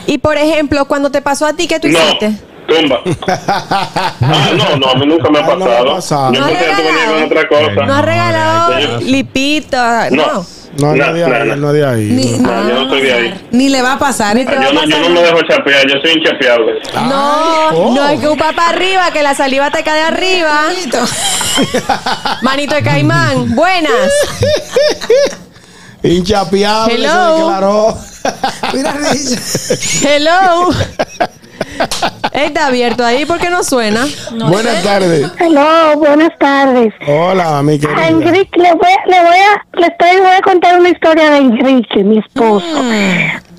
y 0.07 0.19
por 0.19 0.37
ejemplo, 0.37 0.85
cuando 0.87 1.11
te 1.11 1.23
pasó 1.23 1.47
a 1.47 1.55
ti, 1.55 1.67
¿qué 1.67 1.81
tú 1.81 1.89
No, 1.89 1.99
hiciste? 1.99 2.33
tumba. 2.69 3.01
Ah, 3.37 4.51
no, 4.57 4.77
no, 4.79 4.87
a 4.89 4.95
mí 4.97 5.07
nunca 5.07 5.31
me 5.31 5.39
ha 5.39 5.43
Ah, 5.43 5.47
no 5.49 5.57
me 5.57 5.65
ha 5.65 5.69
pasado. 5.69 5.95
pasado. 5.95 6.33
Yo 6.35 6.41
¿No 6.41 6.47
pensé 6.47 6.65
que 6.65 6.71
tú 6.71 6.77
venías 6.77 6.95
con 6.95 7.05
regalado? 7.07 7.27
otra 7.27 7.49
cosa. 7.49 7.87
¿No 7.87 7.95
has 7.95 8.05
regalado 8.05 8.73
ya, 8.73 8.81
ya. 8.81 8.99
lipito? 9.01 9.77
No. 10.11 10.27
No. 10.27 10.47
No, 10.79 10.95
no, 10.95 10.97
No, 10.97 11.07
es 11.07 11.15
de 11.15 11.25
ahí, 11.25 11.49
no, 11.49 11.57
no 11.57 11.73
de 11.73 11.87
ahí. 11.87 12.05
Ni, 12.11 12.39
No, 12.39 12.69
yo 12.69 12.75
no 12.85 12.89
soy 12.91 13.03
de 13.03 13.13
ahí. 13.13 13.49
ni 13.53 13.69
le 13.69 13.83
va 13.83 13.93
a 13.93 13.99
pasar. 13.99 14.37
¿eh? 14.37 14.45
te 14.45 14.57
va 14.57 14.63
Yo 14.63 14.71
a 14.71 14.73
no, 14.73 14.85
yo 14.85 14.91
pasar 14.91 15.09
no 15.11 15.15
me 15.15 15.23
dejo 15.23 15.39
chapear, 15.49 15.87
yo 15.87 15.95
soy 16.03 16.13
inchapeable. 16.19 16.73
No, 16.95 17.69
oh. 17.69 17.95
no 17.95 18.09
es 18.09 18.21
que 18.21 18.29
un 18.29 18.39
papá 18.39 18.71
arriba, 18.71 19.11
que 19.13 19.23
la 19.23 19.35
saliva 19.35 19.71
te 19.71 19.83
cae 19.85 19.95
de 19.97 20.03
arriba. 20.03 20.63
Listo. 20.75 20.99
Manito 22.43 22.75
de 22.75 22.83
caimán, 22.83 23.55
buenas. 23.55 23.93
Inchapeable, 26.03 26.95
Hello. 26.97 27.37
se 27.37 27.43
declaró. 27.43 27.99
Mira, 28.75 28.93
Richard. 28.93 29.79
Hello. 30.03 30.71
Está 32.33 32.67
abierto 32.67 33.05
ahí 33.05 33.25
porque 33.27 33.49
no 33.51 33.63
suena. 33.63 34.05
Buenas 34.49 34.83
tardes. 34.83 35.31
Hello, 35.39 35.97
buenas 35.99 36.37
tardes. 36.39 36.93
Hola, 37.07 37.63
mi 37.63 37.75
A 37.75 37.79
querida. 37.79 38.09
Enrique, 38.09 38.61
le 38.61 38.73
voy, 38.75 38.91
a- 38.91 39.07
le 39.11 39.21
voy 39.21 39.37
a, 39.37 39.79
le 39.81 39.87
estoy, 39.87 40.17
voy 40.21 40.33
a 40.37 40.41
contar 40.43 40.79
una 40.81 40.89
historia 40.91 41.31
de 41.31 41.37
Enrique, 41.39 42.03
mi 42.05 42.19
esposo. 42.19 42.67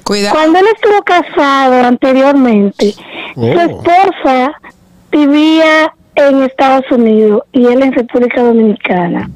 Cuidado. 0.04 0.36
Cuando 0.36 0.60
él 0.60 0.66
estuvo 0.76 1.02
casado 1.04 1.84
anteriormente, 1.88 2.94
Oh. 3.38 3.42
su 3.52 3.60
esposa 3.60 4.54
vivía 5.12 5.94
en 6.16 6.44
Estados 6.44 6.86
Unidos 6.92 7.42
y 7.54 7.66
él 7.66 7.82
en 7.82 7.92
República 7.94 8.42
Dominicana. 8.42 9.30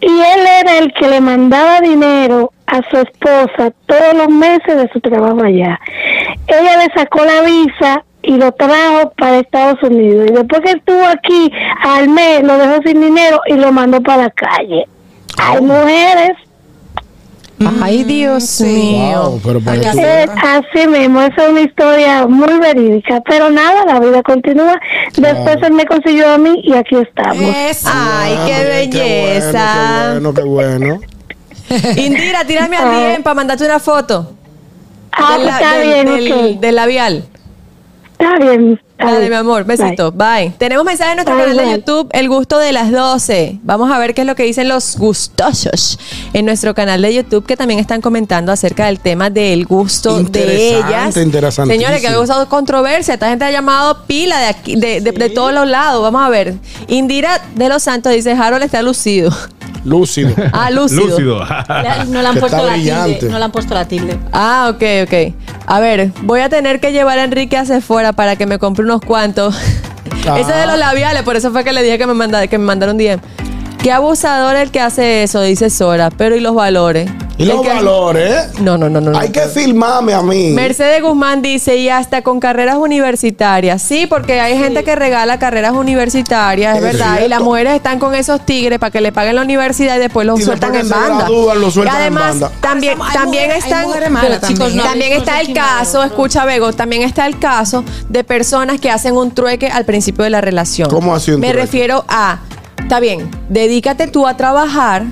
Y 0.00 0.06
él 0.06 0.46
era 0.60 0.78
el 0.78 0.92
que 0.92 1.08
le 1.08 1.20
mandaba 1.20 1.80
dinero 1.80 2.52
a 2.66 2.82
su 2.90 2.98
esposa 2.98 3.72
todos 3.86 4.14
los 4.14 4.28
meses 4.28 4.76
de 4.76 4.90
su 4.92 5.00
trabajo 5.00 5.42
allá. 5.42 5.80
Ella 6.46 6.76
le 6.78 6.92
sacó 6.94 7.24
la 7.24 7.42
visa 7.42 8.04
y 8.22 8.36
lo 8.36 8.52
trajo 8.52 9.12
para 9.16 9.38
Estados 9.38 9.82
Unidos. 9.82 10.26
Y 10.28 10.32
después 10.34 10.60
que 10.62 10.72
estuvo 10.72 11.04
aquí 11.06 11.52
al 11.82 12.08
mes, 12.08 12.42
lo 12.42 12.58
dejó 12.58 12.82
sin 12.84 13.00
dinero 13.00 13.40
y 13.46 13.54
lo 13.54 13.72
mandó 13.72 14.00
para 14.02 14.24
la 14.24 14.30
calle. 14.30 14.86
Hay 15.38 15.60
mujeres 15.60 16.36
Ay, 17.82 18.04
Dios 18.04 18.60
mío. 18.60 19.22
Wow, 19.30 19.40
pero 19.42 19.60
para 19.60 19.80
Acá 19.80 19.92
tú- 19.92 19.98
Es 20.00 20.28
así 20.42 20.86
mismo, 20.88 21.22
esa 21.22 21.44
es 21.44 21.48
una 21.50 21.60
historia 21.62 22.26
muy 22.26 22.58
verídica, 22.58 23.22
pero 23.26 23.48
nada, 23.50 23.84
la 23.86 23.98
vida 23.98 24.22
continúa. 24.22 24.78
Después 25.16 25.56
él 25.62 25.72
me 25.72 25.86
consiguió 25.86 26.30
a 26.32 26.38
mí 26.38 26.60
y 26.62 26.74
aquí 26.74 26.96
estamos. 26.96 27.36
Eso. 27.70 27.88
Ay, 27.90 28.34
Ah, 28.36 28.44
qué 28.46 28.52
bien, 28.52 28.90
belleza. 28.90 29.68
Qué 30.04 30.10
bueno, 30.12 30.34
qué 30.34 30.42
bueno. 30.42 31.00
Indira, 31.96 32.44
tírame 32.44 32.76
al 32.76 32.90
DM 32.90 33.22
para 33.22 33.34
mandarte 33.34 33.64
una 33.64 33.78
foto. 33.80 34.32
Ah, 35.12 35.38
Del 35.38 35.46
la- 35.46 35.52
está 35.52 35.72
del- 35.78 35.88
bien, 35.88 36.06
del- 36.06 36.32
ok. 36.56 36.60
del 36.60 36.74
labial. 36.74 37.24
Está 38.18 38.38
bien. 38.38 38.80
está 38.92 39.04
Dale, 39.04 39.18
bien. 39.18 39.30
mi 39.30 39.36
amor, 39.36 39.64
besito. 39.64 40.10
Bye. 40.10 40.54
Tenemos 40.58 40.84
mensaje 40.86 41.10
en 41.10 41.16
nuestro 41.16 41.34
Bye, 41.34 41.44
canal 41.44 41.56
de 41.58 41.62
bye. 41.64 41.72
YouTube, 41.76 42.08
El 42.12 42.28
Gusto 42.30 42.58
de 42.58 42.72
las 42.72 42.90
12. 42.90 43.58
Vamos 43.62 43.90
a 43.92 43.98
ver 43.98 44.14
qué 44.14 44.22
es 44.22 44.26
lo 44.26 44.34
que 44.34 44.44
dicen 44.44 44.68
los 44.68 44.96
gustosos 44.96 45.98
en 46.32 46.46
nuestro 46.46 46.74
canal 46.74 47.02
de 47.02 47.12
YouTube, 47.14 47.44
que 47.44 47.56
también 47.58 47.78
están 47.78 48.00
comentando 48.00 48.52
acerca 48.52 48.86
del 48.86 49.00
tema 49.00 49.28
del 49.28 49.66
gusto 49.66 50.14
de 50.14 50.20
Interesante, 50.22 50.88
ellas. 50.88 51.16
interesantísimo. 51.18 51.80
Señores, 51.82 52.00
que 52.00 52.08
ha 52.08 52.12
causado 52.12 52.48
controversia. 52.48 53.14
Esta 53.14 53.28
gente 53.28 53.44
ha 53.44 53.50
llamado 53.50 54.04
pila 54.06 54.38
de 54.40 54.46
aquí, 54.46 54.76
de, 54.76 55.00
de- 55.02 55.12
de 55.12 55.30
todos 55.30 55.52
los 55.52 55.66
lados. 55.68 56.02
Vamos 56.02 56.22
a 56.22 56.28
ver. 56.30 56.54
Indira 56.88 57.42
de 57.54 57.68
los 57.68 57.82
Santos 57.82 58.12
dice, 58.14 58.32
Harold 58.32 58.62
está 58.64 58.80
lucido. 58.82 59.30
Lúcido. 59.86 60.34
Ah, 60.52 60.70
lúcido. 60.70 61.06
Lúcido. 61.06 61.44
No 62.08 62.22
le 62.22 62.28
han 62.28 62.36
puesto 62.38 62.66
la 62.66 62.74
tilde. 62.74 63.28
No 63.30 63.38
le 63.38 63.44
han 63.44 63.52
puesto 63.52 63.74
la 63.74 63.86
tilde. 63.86 64.18
Ah, 64.32 64.72
ok, 64.74 64.82
ok. 65.04 65.34
A 65.66 65.80
ver, 65.80 66.10
voy 66.22 66.40
a 66.40 66.48
tener 66.48 66.80
que 66.80 66.92
llevar 66.92 67.18
a 67.18 67.24
Enrique 67.24 67.56
hacia 67.56 67.76
afuera 67.76 68.12
para 68.12 68.36
que 68.36 68.46
me 68.46 68.58
compre 68.58 68.84
unos 68.84 69.00
cuantos. 69.00 69.56
Ah. 70.28 70.40
Ese 70.40 70.52
de 70.52 70.66
los 70.66 70.78
labiales, 70.78 71.22
por 71.22 71.36
eso 71.36 71.52
fue 71.52 71.62
que 71.62 71.72
le 71.72 71.82
dije 71.82 71.98
que 71.98 72.06
me, 72.06 72.14
manda, 72.14 72.46
que 72.48 72.58
me 72.58 72.64
mandaron 72.64 72.96
10. 72.96 73.20
Qué 73.80 73.92
abusador 73.92 74.56
el 74.56 74.72
que 74.72 74.80
hace 74.80 75.22
eso, 75.22 75.40
dice 75.40 75.70
Sora. 75.70 76.10
Pero 76.10 76.34
¿y 76.34 76.40
los 76.40 76.54
valores? 76.54 77.08
Y 77.38 77.44
los 77.44 77.60
que- 77.62 77.68
valores. 77.68 78.58
No, 78.60 78.78
no, 78.78 78.88
no, 78.88 79.00
no. 79.00 79.18
Hay 79.18 79.28
no. 79.28 79.32
que 79.32 79.40
filmarme 79.42 80.14
a 80.14 80.22
mí. 80.22 80.50
Mercedes 80.52 81.02
Guzmán 81.02 81.42
dice, 81.42 81.76
y 81.76 81.88
hasta 81.90 82.22
con 82.22 82.40
carreras 82.40 82.76
universitarias. 82.76 83.82
Sí, 83.82 84.06
porque 84.06 84.40
hay 84.40 84.56
gente 84.56 84.84
que 84.84 84.96
regala 84.96 85.38
carreras 85.38 85.72
universitarias, 85.72 86.78
es, 86.78 86.84
Es 86.84 86.92
verdad. 86.92 87.20
Y 87.24 87.28
las 87.28 87.40
mujeres 87.40 87.74
están 87.74 87.98
con 87.98 88.14
esos 88.14 88.44
tigres 88.46 88.78
para 88.78 88.90
que 88.90 89.00
le 89.00 89.12
paguen 89.12 89.36
la 89.36 89.42
universidad 89.42 89.96
y 89.96 89.98
después 89.98 90.26
los 90.26 90.40
Y 90.40 90.44
sueltan 90.44 90.72
después 90.72 90.92
en 90.92 90.98
banda. 91.08 91.24
gradúan, 91.24 91.60
los 91.60 91.74
sueltan 91.74 91.94
y 91.94 91.96
en 91.98 92.02
además, 92.02 92.40
banda. 92.40 92.50
también, 92.60 92.98
Hay 93.02 93.12
también 93.14 93.44
mujeres- 93.48 93.64
están. 93.64 94.12
malas 94.12 94.40
chicos, 94.48 94.74
también. 94.74 95.10
no 95.12 95.16
está 95.18 95.40
el 95.40 95.52
caso, 95.52 95.98
¿no? 95.98 96.04
escucha 96.04 96.44
Bego, 96.44 96.72
también 96.72 97.02
está 97.02 97.26
el 97.26 97.38
caso 97.38 97.84
de 98.08 98.24
personas 98.24 98.80
que 98.80 98.90
hacen 98.90 99.14
un 99.14 99.32
trueque 99.32 99.68
al 99.68 99.84
principio 99.84 100.24
de 100.24 100.30
la 100.30 100.40
relación. 100.40 100.88
¿Cómo 100.90 101.14
así 101.14 101.32
un 101.32 101.40
Me 101.40 101.48
trueque? 101.48 101.62
refiero 101.66 102.04
a, 102.08 102.38
está 102.78 102.98
bien, 103.00 103.30
dedícate 103.48 104.06
tú 104.06 104.26
a 104.26 104.36
trabajar 104.36 105.04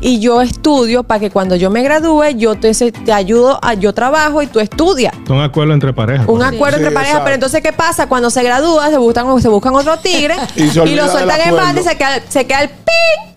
y 0.00 0.20
yo 0.20 0.42
estudio 0.42 1.02
para 1.02 1.20
que 1.20 1.30
cuando 1.30 1.56
yo 1.56 1.70
me 1.70 1.82
gradúe 1.82 2.30
yo 2.36 2.54
te, 2.54 2.72
te 2.74 3.12
ayudo, 3.12 3.58
a, 3.62 3.74
yo 3.74 3.92
trabajo 3.94 4.42
y 4.42 4.46
tú 4.46 4.60
estudias. 4.60 5.12
Son 5.26 5.40
acuerdos 5.40 5.74
entre 5.74 5.92
parejas. 5.92 6.26
Un 6.28 6.42
acuerdo 6.42 6.78
Sí, 6.78 6.82
entre 6.84 6.94
parejas, 6.94 7.20
pero 7.24 7.34
entonces 7.34 7.62
¿qué 7.62 7.72
pasa? 7.72 8.08
Cuando 8.08 8.30
se 8.30 8.42
gradúa 8.42 8.90
se 8.90 8.98
buscan, 8.98 9.40
se 9.40 9.48
buscan 9.48 9.74
otro 9.74 9.96
tigre 9.98 10.36
Y 10.56 10.64
y, 10.64 10.94
lo 10.94 11.08
sueltan 11.08 11.40
en 11.40 11.48
acuerdo. 11.48 11.56
banda 11.56 11.80
y 11.80 11.84
se 11.84 11.96
queda, 11.96 12.20
se 12.28 12.46
queda 12.46 12.62
el 12.62 12.68
pi. 12.70 12.92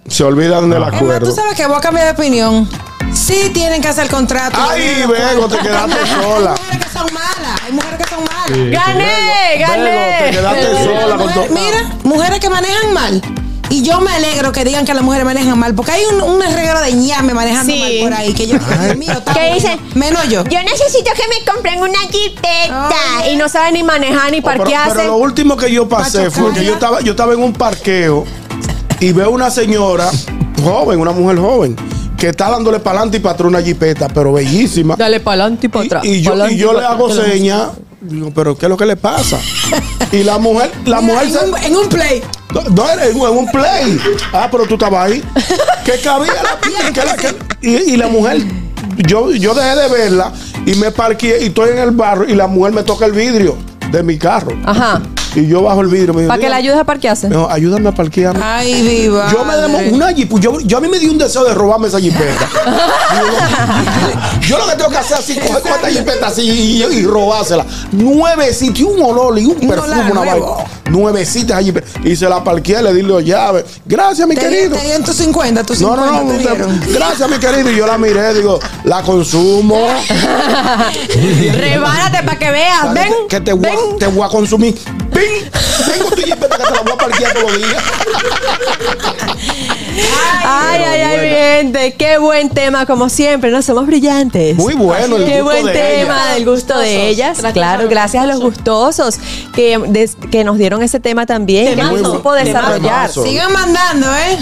Se 0.07 0.23
olvidan 0.23 0.69
del 0.69 0.83
acuerdo. 0.83 1.27
tú 1.29 1.35
sabes 1.35 1.55
que 1.55 1.65
voy 1.67 1.77
a 1.77 1.81
cambiar 1.81 2.05
de 2.07 2.11
opinión. 2.11 2.67
Sí 3.13 3.49
tienen 3.53 3.81
que 3.81 3.87
hacer 3.87 4.07
contrato. 4.07 4.57
Ay, 4.59 4.81
Hay 4.83 5.05
Bego, 5.07 5.47
te 5.47 5.57
quedaste 5.57 5.95
sola. 6.21 6.51
mujeres 6.51 6.85
que 6.85 6.89
son 6.97 7.07
malas. 7.13 7.61
Hay 7.65 7.71
mujeres 7.73 7.97
que 7.97 8.09
son 8.15 8.23
malas. 8.23 8.47
Sí. 8.47 8.69
¡Gané! 8.69 9.05
Bego, 9.57 9.71
te 9.73 9.77
¡Gané! 9.81 10.31
quedaste 10.31 10.83
sola 10.83 11.15
con 11.17 11.33
tu- 11.33 11.53
mira, 11.53 11.89
mujeres 12.03 12.39
que 12.39 12.49
manejan 12.49 12.93
mal. 12.93 13.21
Y 13.71 13.83
yo 13.83 14.01
me 14.01 14.11
alegro 14.11 14.51
que 14.51 14.63
digan 14.63 14.83
que 14.83 14.93
las 14.95 15.03
mujeres 15.03 15.25
manejan 15.25 15.57
mal, 15.59 15.75
porque 15.75 15.91
hay 15.91 16.01
un, 16.05 16.21
un 16.23 16.41
reguero 16.41 16.79
de 16.81 16.91
ñame 16.93 17.33
manejando 17.35 17.71
Sí. 17.71 17.79
mal 17.79 17.91
por 18.01 18.13
ahí, 18.13 18.33
que 18.33 18.47
yo, 18.47 18.57
Dios 18.57 18.97
mío, 18.97 19.11
está 19.11 19.33
¿Qué 19.33 19.39
bueno. 19.41 19.55
dicen? 19.55 19.79
Menos 19.93 20.23
yo. 20.27 20.43
Yo 20.45 20.63
necesito 20.63 21.11
que 21.15 21.23
me 21.29 21.45
compren 21.51 21.79
una 21.81 21.99
jipeta. 22.11 23.29
Y 23.31 23.35
no 23.35 23.47
saben 23.47 23.75
ni 23.75 23.83
manejar 23.83 24.31
ni 24.31 24.39
Oh, 24.39 24.41
pero, 24.43 24.57
parquearse. 24.63 24.95
pero 24.95 25.07
lo 25.09 25.17
último 25.17 25.55
que 25.55 25.71
yo 25.71 25.87
pasé 25.87 26.31
fue 26.31 26.51
que 26.53 26.63
yo 26.65 26.73
estaba, 26.73 27.01
yo 27.01 27.11
estaba 27.11 27.33
en 27.33 27.43
un 27.43 27.53
parqueo 27.53 28.25
y 28.99 29.11
veo 29.11 29.29
una 29.29 29.51
señora 29.51 30.09
joven, 30.63 30.99
una 30.99 31.11
mujer 31.11 31.37
joven, 31.37 31.75
que 32.17 32.29
está 32.29 32.49
dándole 32.49 32.79
para 32.79 32.97
adelante 32.99 33.17
y 33.17 33.19
para 33.19 33.33
atrás 33.35 33.47
una 33.49 33.61
jipeta, 33.61 34.07
pero 34.09 34.33
bellísima. 34.33 34.95
Dale 34.97 35.19
para 35.19 35.43
adelante 35.43 35.67
y 35.67 35.69
para 35.69 35.83
Y, 35.83 35.87
atrás. 35.87 36.05
y 36.05 36.21
yo, 36.21 36.49
y 36.49 36.57
yo 36.57 36.73
le 36.73 36.83
hago 36.85 37.05
atrás. 37.11 37.69
Digo, 38.01 38.31
pero 38.33 38.57
¿qué 38.57 38.65
es 38.65 38.69
lo 38.69 38.77
que 38.77 38.85
le 38.85 38.95
pasa? 38.95 39.39
Y 40.11 40.23
la 40.23 40.39
mujer, 40.39 40.71
la 40.85 41.01
Mira, 41.01 41.13
mujer 41.13 41.27
en, 41.27 41.33
se- 41.33 41.45
un, 41.45 41.57
en 41.57 41.75
un 41.75 41.87
play. 41.89 42.23
No, 42.51 42.61
no, 42.63 42.89
en, 42.89 42.99
en 42.99 43.37
un 43.37 43.45
play. 43.51 43.99
Ah, 44.33 44.47
pero 44.51 44.65
tú 44.65 44.73
estabas 44.73 45.11
ahí. 45.11 45.23
Que 45.85 45.99
cabía 46.01 46.33
la 46.33 46.91
que 46.91 47.05
la- 47.05 47.15
que- 47.15 47.35
y, 47.61 47.93
y 47.93 47.97
la 47.97 48.07
mujer, 48.07 48.41
yo, 49.07 49.31
yo 49.31 49.53
dejé 49.53 49.75
de 49.75 49.87
verla 49.87 50.31
y 50.65 50.73
me 50.75 50.89
parqué 50.91 51.37
y 51.41 51.45
estoy 51.47 51.69
en 51.71 51.77
el 51.79 51.91
barro 51.91 52.27
y 52.27 52.33
la 52.35 52.47
mujer 52.47 52.73
me 52.73 52.81
toca 52.83 53.05
el 53.05 53.11
vidrio 53.11 53.55
de 53.91 54.01
mi 54.01 54.17
carro. 54.17 54.51
Ajá. 54.65 55.01
Y 55.35 55.47
yo 55.47 55.61
bajo 55.63 55.81
el 55.81 55.87
vidrio. 55.87 56.13
Me 56.13 56.21
dijo, 56.21 56.29
Para 56.29 56.41
que 56.41 56.49
la 56.49 56.55
ayudes 56.57 56.77
a 56.77 56.83
parquearse. 56.83 57.29
Me 57.29 57.35
dijo, 57.35 57.49
ayúdame 57.49 57.89
a 57.89 57.91
parquear. 57.93 58.37
Ay, 58.41 58.81
viva. 58.81 59.29
Yo 59.31 59.45
me 59.45 59.55
demo 59.55 59.77
una 59.91 60.11
jeep, 60.11 60.31
yo, 60.39 60.59
yo 60.61 60.77
a 60.77 60.81
mí 60.81 60.87
me 60.87 60.99
dio 60.99 61.11
un 61.11 61.17
deseo 61.17 61.43
de 61.43 61.53
robarme 61.53 61.87
esa 61.87 61.99
jipeta. 61.99 62.47
yo, 64.41 64.47
yo 64.47 64.57
lo 64.57 64.65
que 64.67 64.75
tengo 64.77 64.89
que 64.89 64.97
hacer 64.97 65.17
es 65.19 65.23
así, 65.23 65.39
coger 65.39 65.61
con 65.61 65.71
esta 65.73 65.89
jipeta 65.89 66.27
así 66.27 66.41
y, 66.41 66.83
y 66.83 67.05
robársela. 67.05 67.65
Nuevecita, 67.91 68.79
y 68.79 68.83
un 68.83 69.01
olor 69.01 69.37
y 69.39 69.45
un 69.45 69.59
perfume, 69.67 70.11
una 70.11 70.21
vaina. 70.21 70.45
Nuevecita 70.89 71.53
esa 71.55 71.63
jipeta. 71.63 71.87
Y 72.03 72.15
se 72.15 72.27
la 72.27 72.43
parqué, 72.43 72.81
le 72.81 72.93
di 72.93 73.01
las 73.03 73.23
llaves. 73.23 73.65
Gracias, 73.85 74.27
mi 74.27 74.35
Te, 74.35 74.41
querido. 74.41 74.75
te 74.77 74.83
dieron 74.83 75.03
tus 75.03 75.15
50, 75.15 75.63
tus 75.63 75.81
No, 75.81 75.95
50 75.95 76.11
no, 76.11 76.67
no, 76.67 76.79
te 76.85 76.91
gracias, 76.93 77.29
mi 77.29 77.37
querido. 77.37 77.69
Y 77.71 77.77
yo 77.77 77.85
la 77.87 77.97
miré, 77.97 78.33
digo, 78.33 78.59
la 78.83 79.01
consumo. 79.03 79.75
Rebárate 81.53 82.23
para 82.23 82.39
que 82.39 82.51
veas. 82.51 82.79
¿Sabes 82.81 83.03
Ven. 83.29 83.43
que, 83.43 83.53
voy 83.53 83.67
a, 83.69 83.97
te 83.99 84.07
voy 84.07 84.25
a 84.25 84.29
consumir. 84.29 84.75
¡Ping! 85.19 85.49
Tengo 85.91 86.09
tu 86.11 86.21
jipeta 86.21 86.57
que 86.57 86.63
te 86.63 86.71
la 86.71 86.81
voy 86.81 86.93
a 86.93 86.97
parquear 86.97 87.33
todos 87.33 87.51
los 87.51 87.57
días. 87.67 87.83
Ay, 90.43 90.81
ay, 90.83 91.01
ay, 91.01 91.17
mi 91.21 91.29
gente. 91.35 91.93
Qué 91.95 92.17
buen 92.17 92.49
tema, 92.49 92.85
como 92.85 93.09
siempre. 93.09 93.51
No 93.51 93.61
somos 93.61 93.85
brillantes. 93.85 94.55
Muy 94.55 94.73
bueno, 94.73 95.17
el 95.17 95.25
Qué 95.25 95.41
gusto 95.41 95.43
buen 95.45 95.65
de 95.65 95.71
tema 95.73 96.15
ellas. 96.23 96.35
del 96.35 96.45
gusto 96.45 96.77
de 96.79 97.07
ellas. 97.09 97.27
Gracias 97.37 97.45
a 97.45 97.53
claro, 97.53 97.87
gracias 97.89 98.23
a 98.23 98.27
los 98.27 98.39
gustosos 98.39 99.15
que, 99.53 99.77
des- 99.87 100.15
que 100.31 100.43
nos 100.43 100.57
dieron 100.57 100.81
ese 100.83 100.99
tema 100.99 101.25
también. 101.25 101.65
Que 101.69 101.75
Temazo. 101.75 101.97
nos 101.97 102.11
supo 102.13 102.33
Temazo. 102.33 102.45
desarrollar. 102.45 103.09
Sigan 103.11 103.51
mandando, 103.51 104.07
¿eh? 104.15 104.37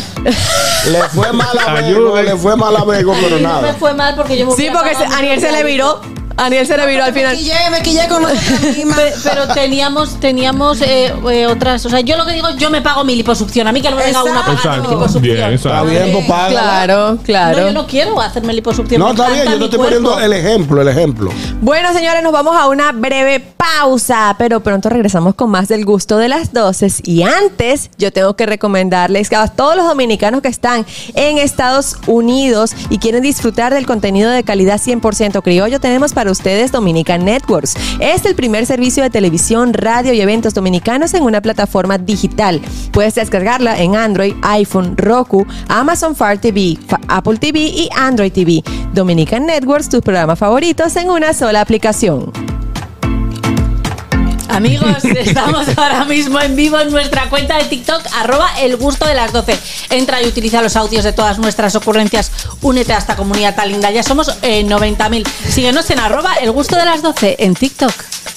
Le 0.91 1.01
fue 1.09 1.34
mal 1.34 1.57
a 1.65 1.73
Bego, 1.73 2.21
le 2.21 2.36
fue 2.38 2.55
mal 2.55 2.75
a 2.75 2.84
Bego, 2.86 3.13
pero 3.19 3.30
No 3.32 3.36
me 3.38 3.41
nada. 3.61 3.75
fue 3.80 3.93
mal 3.93 4.15
porque 4.15 4.38
yo 4.38 4.45
me 4.45 4.51
Sí, 4.51 4.63
hubiera 4.69 4.80
porque 4.80 4.95
se- 4.95 5.05
Aniel 5.15 5.39
se 5.41 5.51
le 5.51 5.63
viró. 5.63 6.01
Aniel 6.38 6.67
se 6.67 6.77
le 6.77 6.85
viró 6.85 7.03
al 7.03 7.13
Me 7.13 7.19
final. 7.19 7.35
quillé, 7.35 7.53
me 7.71 7.81
quillé 7.81 8.07
con 8.07 8.23
Pero 9.23 9.47
teníamos, 9.53 10.19
teníamos 10.19 10.81
eh, 10.81 11.13
eh, 11.31 11.47
otras. 11.47 11.85
O 11.85 11.89
sea, 11.89 11.99
yo 12.01 12.15
lo 12.15 12.25
que 12.25 12.33
digo, 12.33 12.49
yo 12.57 12.69
me 12.69 12.81
pago 12.81 13.03
mi 13.03 13.15
liposucción. 13.15 13.67
A 13.67 13.71
mí 13.71 13.81
que 13.81 13.89
no 13.89 13.95
me 13.95 14.03
venga 14.05 14.23
una 14.23 14.41
a 14.41 14.45
pagar 14.45 14.49
mi 14.51 14.55
Exacto. 14.57 14.89
liposucción. 14.91 15.23
Bien, 15.35 15.53
Está 15.53 15.83
bien, 15.83 16.11
pues 16.11 16.25
págala. 16.27 16.59
Claro, 16.61 17.17
claro. 17.23 17.57
No, 17.59 17.67
yo 17.67 17.73
no 17.73 17.88
quiero 17.88 18.21
hacerme 18.21 18.53
liposucción. 18.53 18.99
No, 18.99 19.07
me 19.07 19.11
está 19.13 19.29
bien, 19.29 19.45
yo 19.45 19.57
te 19.57 19.65
estoy 19.65 19.79
cuerpo. 19.79 19.95
poniendo 20.03 20.19
el 20.19 20.33
ejemplo, 20.33 20.81
el 20.81 20.88
ejemplo. 20.89 21.31
Bueno, 21.61 21.91
señores, 21.93 22.21
nos 22.23 22.31
vamos 22.31 22.55
a 22.55 22.67
una 22.67 22.91
breve 22.91 23.39
pausa, 23.39 24.35
pero 24.38 24.61
pronto 24.61 24.89
regresamos 24.89 25.33
con 25.35 25.49
más 25.49 25.67
del 25.67 25.85
gusto 25.85 26.17
de 26.17 26.27
las 26.29 26.53
doces. 26.53 27.01
Y 27.03 27.23
antes, 27.23 27.89
yo 27.97 28.13
tengo 28.13 28.35
que 28.35 28.45
recomendarles 28.45 29.29
que 29.29 29.35
a 29.35 29.47
todos 29.47 29.75
los 29.75 29.88
dominicanos 29.88 30.41
que 30.41 30.47
están 30.47 30.85
en 31.15 31.38
Estados 31.39 31.97
Unidos 32.05 32.73
y 32.89 32.99
quieren 32.99 33.23
disfrutar 33.23 33.73
del 33.73 33.85
contenido 33.85 34.29
de 34.29 34.43
calidad 34.43 34.79
100% 34.79 35.41
criollo, 35.41 35.79
tenemos 35.79 36.13
para 36.13 36.26
ustedes 36.30 36.71
Dominican 36.71 37.25
Networks. 37.25 37.75
Es 37.99 38.25
el 38.25 38.36
primer 38.36 38.65
servicio 38.65 39.03
de 39.03 39.09
televisión, 39.09 39.73
radio 39.73 40.13
y 40.13 40.21
eventos 40.21 40.53
dominicanos 40.53 41.13
en 41.13 41.23
una 41.23 41.41
plataforma 41.41 41.97
digital. 41.97 42.61
Puedes 42.91 43.15
descargarla 43.15 43.80
en 43.80 43.95
Android, 43.95 44.34
iPhone, 44.41 44.95
Roku, 44.97 45.45
Amazon 45.67 46.15
Fire 46.15 46.39
TV, 46.39 46.78
Apple 47.07 47.38
TV 47.38 47.59
y 47.59 47.89
Android 47.95 48.32
TV. 48.32 48.63
Dominican 48.93 49.45
Networks, 49.45 49.89
tus 49.89 50.01
programas 50.01 50.39
favoritos 50.39 50.95
en 50.95 51.09
una 51.09 51.34
sola 51.34 51.61
aplicación. 51.61 52.32
Amigos, 54.58 55.05
estamos 55.16 55.68
ahora 55.78 56.03
mismo 56.05 56.39
en 56.39 56.55
vivo 56.55 56.80
en 56.80 56.89
nuestra 56.89 57.30
cuenta 57.30 57.58
de 57.60 57.66
TikTok, 57.66 58.01
arroba 58.16 58.49
el 58.60 58.76
gusto 58.78 59.05
de 59.05 59.14
las 59.14 59.32
12. 59.32 59.55
Entra 59.91 60.20
y 60.24 60.26
utiliza 60.26 60.64
los 60.64 60.76
audios 60.76 61.03
de 61.03 61.14
todas 61.14 61.38
nuestras 61.38 61.76
ocurrencias. 61.76 62.32
Únete 62.64 62.91
a 62.91 62.97
esta 62.97 63.16
comunidad 63.16 63.53
tan 63.55 63.70
linda. 63.70 63.91
Ya 63.91 64.01
somos 64.01 64.36
eh, 64.41 64.66
90.000. 64.66 65.28
Síguenos 65.47 65.88
en 65.91 65.99
arroba 65.99 66.34
el 66.41 66.49
gusto 66.49 66.76
de 66.76 66.86
las 66.86 67.03
12 67.03 67.36
en 67.38 67.53
TikTok. 67.53 67.93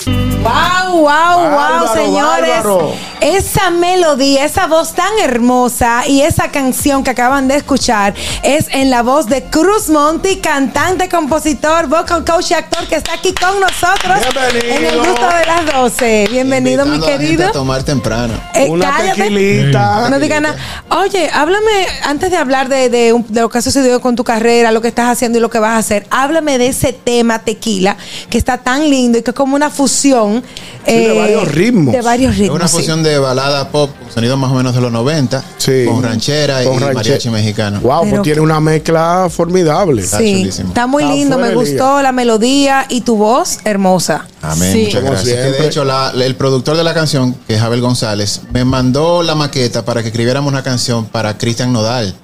Wow, 0.07 0.93
wow, 0.93 1.03
wow, 1.03 1.51
Bárbaro, 1.51 1.95
señores. 1.95 2.51
bárbaro. 2.51 2.95
Esa 3.21 3.71
melodía, 3.71 4.47
esa 4.47 4.67
voz 4.67 4.95
tan 4.95 5.19
hermosa 5.23 6.07
y 6.07 6.23
esa 6.23 6.51
canción 6.51 7.05
que 7.05 7.11
acaban 7.11 7.49
de 7.49 7.57
escuchar 7.57 8.15
es 8.43 8.67
en 8.71 8.89
la 8.89 9.03
voz 9.03 9.27
de 9.27 9.45
Cruz 9.45 9.91
Monti, 9.91 10.37
cantante, 10.37 11.11
compositor, 11.11 11.87
vocal 11.89 12.25
coach 12.25 12.53
y 12.53 12.55
actor 12.55 12.87
que 12.89 12.95
está 12.97 13.13
aquí 13.13 13.35
con 13.35 13.61
nosotros 13.61 14.19
Bienvenido. 14.35 14.77
en 14.77 14.85
el 14.87 14.99
gusto 14.99 15.27
de 15.29 15.45
las 15.45 15.67
12. 15.75 16.10
Bienvenido, 16.31 16.85
mi 16.87 16.97
a 16.97 17.07
querido. 17.07 17.47
a 17.47 17.53
tomar 17.53 17.83
temprano. 17.85 18.35
Eh, 18.55 18.69
Una 18.69 18.91
cállate. 18.97 19.23
tequilita. 19.23 20.09
No 20.11 20.19
diga 20.19 20.41
nada. 20.41 20.57
Oye, 21.01 21.31
háblame, 21.33 21.87
antes 22.05 22.31
de 22.33 22.37
hablar 22.37 22.69
de, 22.69 22.89
de 22.91 23.13
un- 23.13 23.25
de 23.29 23.41
lo 23.43 23.49
que 23.49 23.59
ha 23.59 23.63
sucedido 23.63 24.01
con 24.01 24.17
tu 24.17 24.25
carrera, 24.25 24.73
lo 24.73 24.81
que 24.83 24.89
estás 24.89 25.09
haciendo 25.09 25.39
y 25.39 25.41
lo 25.41 25.51
que 25.51 25.61
vas 25.61 25.71
a 25.73 25.77
hacer, 25.79 26.07
háblame 26.11 26.59
de 26.59 26.67
ese 26.67 26.93
tema 26.93 27.39
tequila 27.41 27.97
que 28.29 28.39
está 28.39 28.59
tan 28.59 28.91
lindo 28.91 29.19
y 29.19 29.23
que 29.23 29.31
es 29.31 29.37
como 29.37 29.55
una 29.55 29.71
fusión. 29.71 30.43
Eh, 30.87 31.09
de 31.09 31.19
varios 31.19 31.49
ritmos. 31.49 31.93
De 31.95 32.03
varios 32.03 32.33
Es 32.33 32.39
ritmos. 32.41 32.57
una 32.57 32.69
sí. 32.69 32.77
fusión 32.77 33.03
de 33.03 33.19
balada 33.19 33.69
pop, 33.71 33.91
con 34.01 34.11
sonido 34.13 34.37
más 34.37 34.51
o 34.51 34.55
menos 34.55 34.75
de 34.75 34.81
los 34.81 34.91
90, 34.93 35.43
Sí. 35.59 35.85
con 35.87 36.03
ranchera 36.03 36.63
Con 36.65 36.75
y 36.75 36.79
ranche- 36.79 36.95
mariachi 36.95 37.31
mexicano. 37.31 37.81
Wow, 37.81 38.01
Pero- 38.03 38.11
pues 38.11 38.23
tiene 38.23 38.41
una 38.41 38.61
mezcla 38.61 39.29
formidable. 39.31 40.03
Está 40.03 40.19
Sí, 40.19 40.39
chulísimo. 40.41 40.69
está 40.69 40.87
muy 40.87 41.03
Está 41.03 41.15
lindo, 41.15 41.39
me 41.39 41.55
gustó 41.55 42.03
la 42.03 42.13
melodía 42.13 42.87
y 42.89 43.03
tu 43.03 43.17
voz 43.17 43.59
hermosa. 43.65 44.27
Amén, 44.43 44.73
Sí. 44.73 44.85
muchas 44.87 45.03
gracias. 45.05 45.37
Que 45.37 45.51
de 45.63 45.67
hecho, 45.67 45.85
la- 45.85 46.13
el 46.15 46.35
productor 46.35 46.77
de 46.77 46.85
la 46.85 46.95
canción, 46.95 47.35
que 47.47 47.55
es 47.57 47.61
Abel 47.63 47.81
González, 47.83 48.41
me 48.53 48.65
mandó 48.65 49.23
la 49.23 49.35
maqueta 49.35 49.85
para 49.85 50.03
que 50.03 50.09
escribiéramos 50.09 50.51
una 50.51 50.63
canción 50.63 51.05
para 51.05 51.37
Cristian 51.37 51.73
Nodal. 51.73 52.15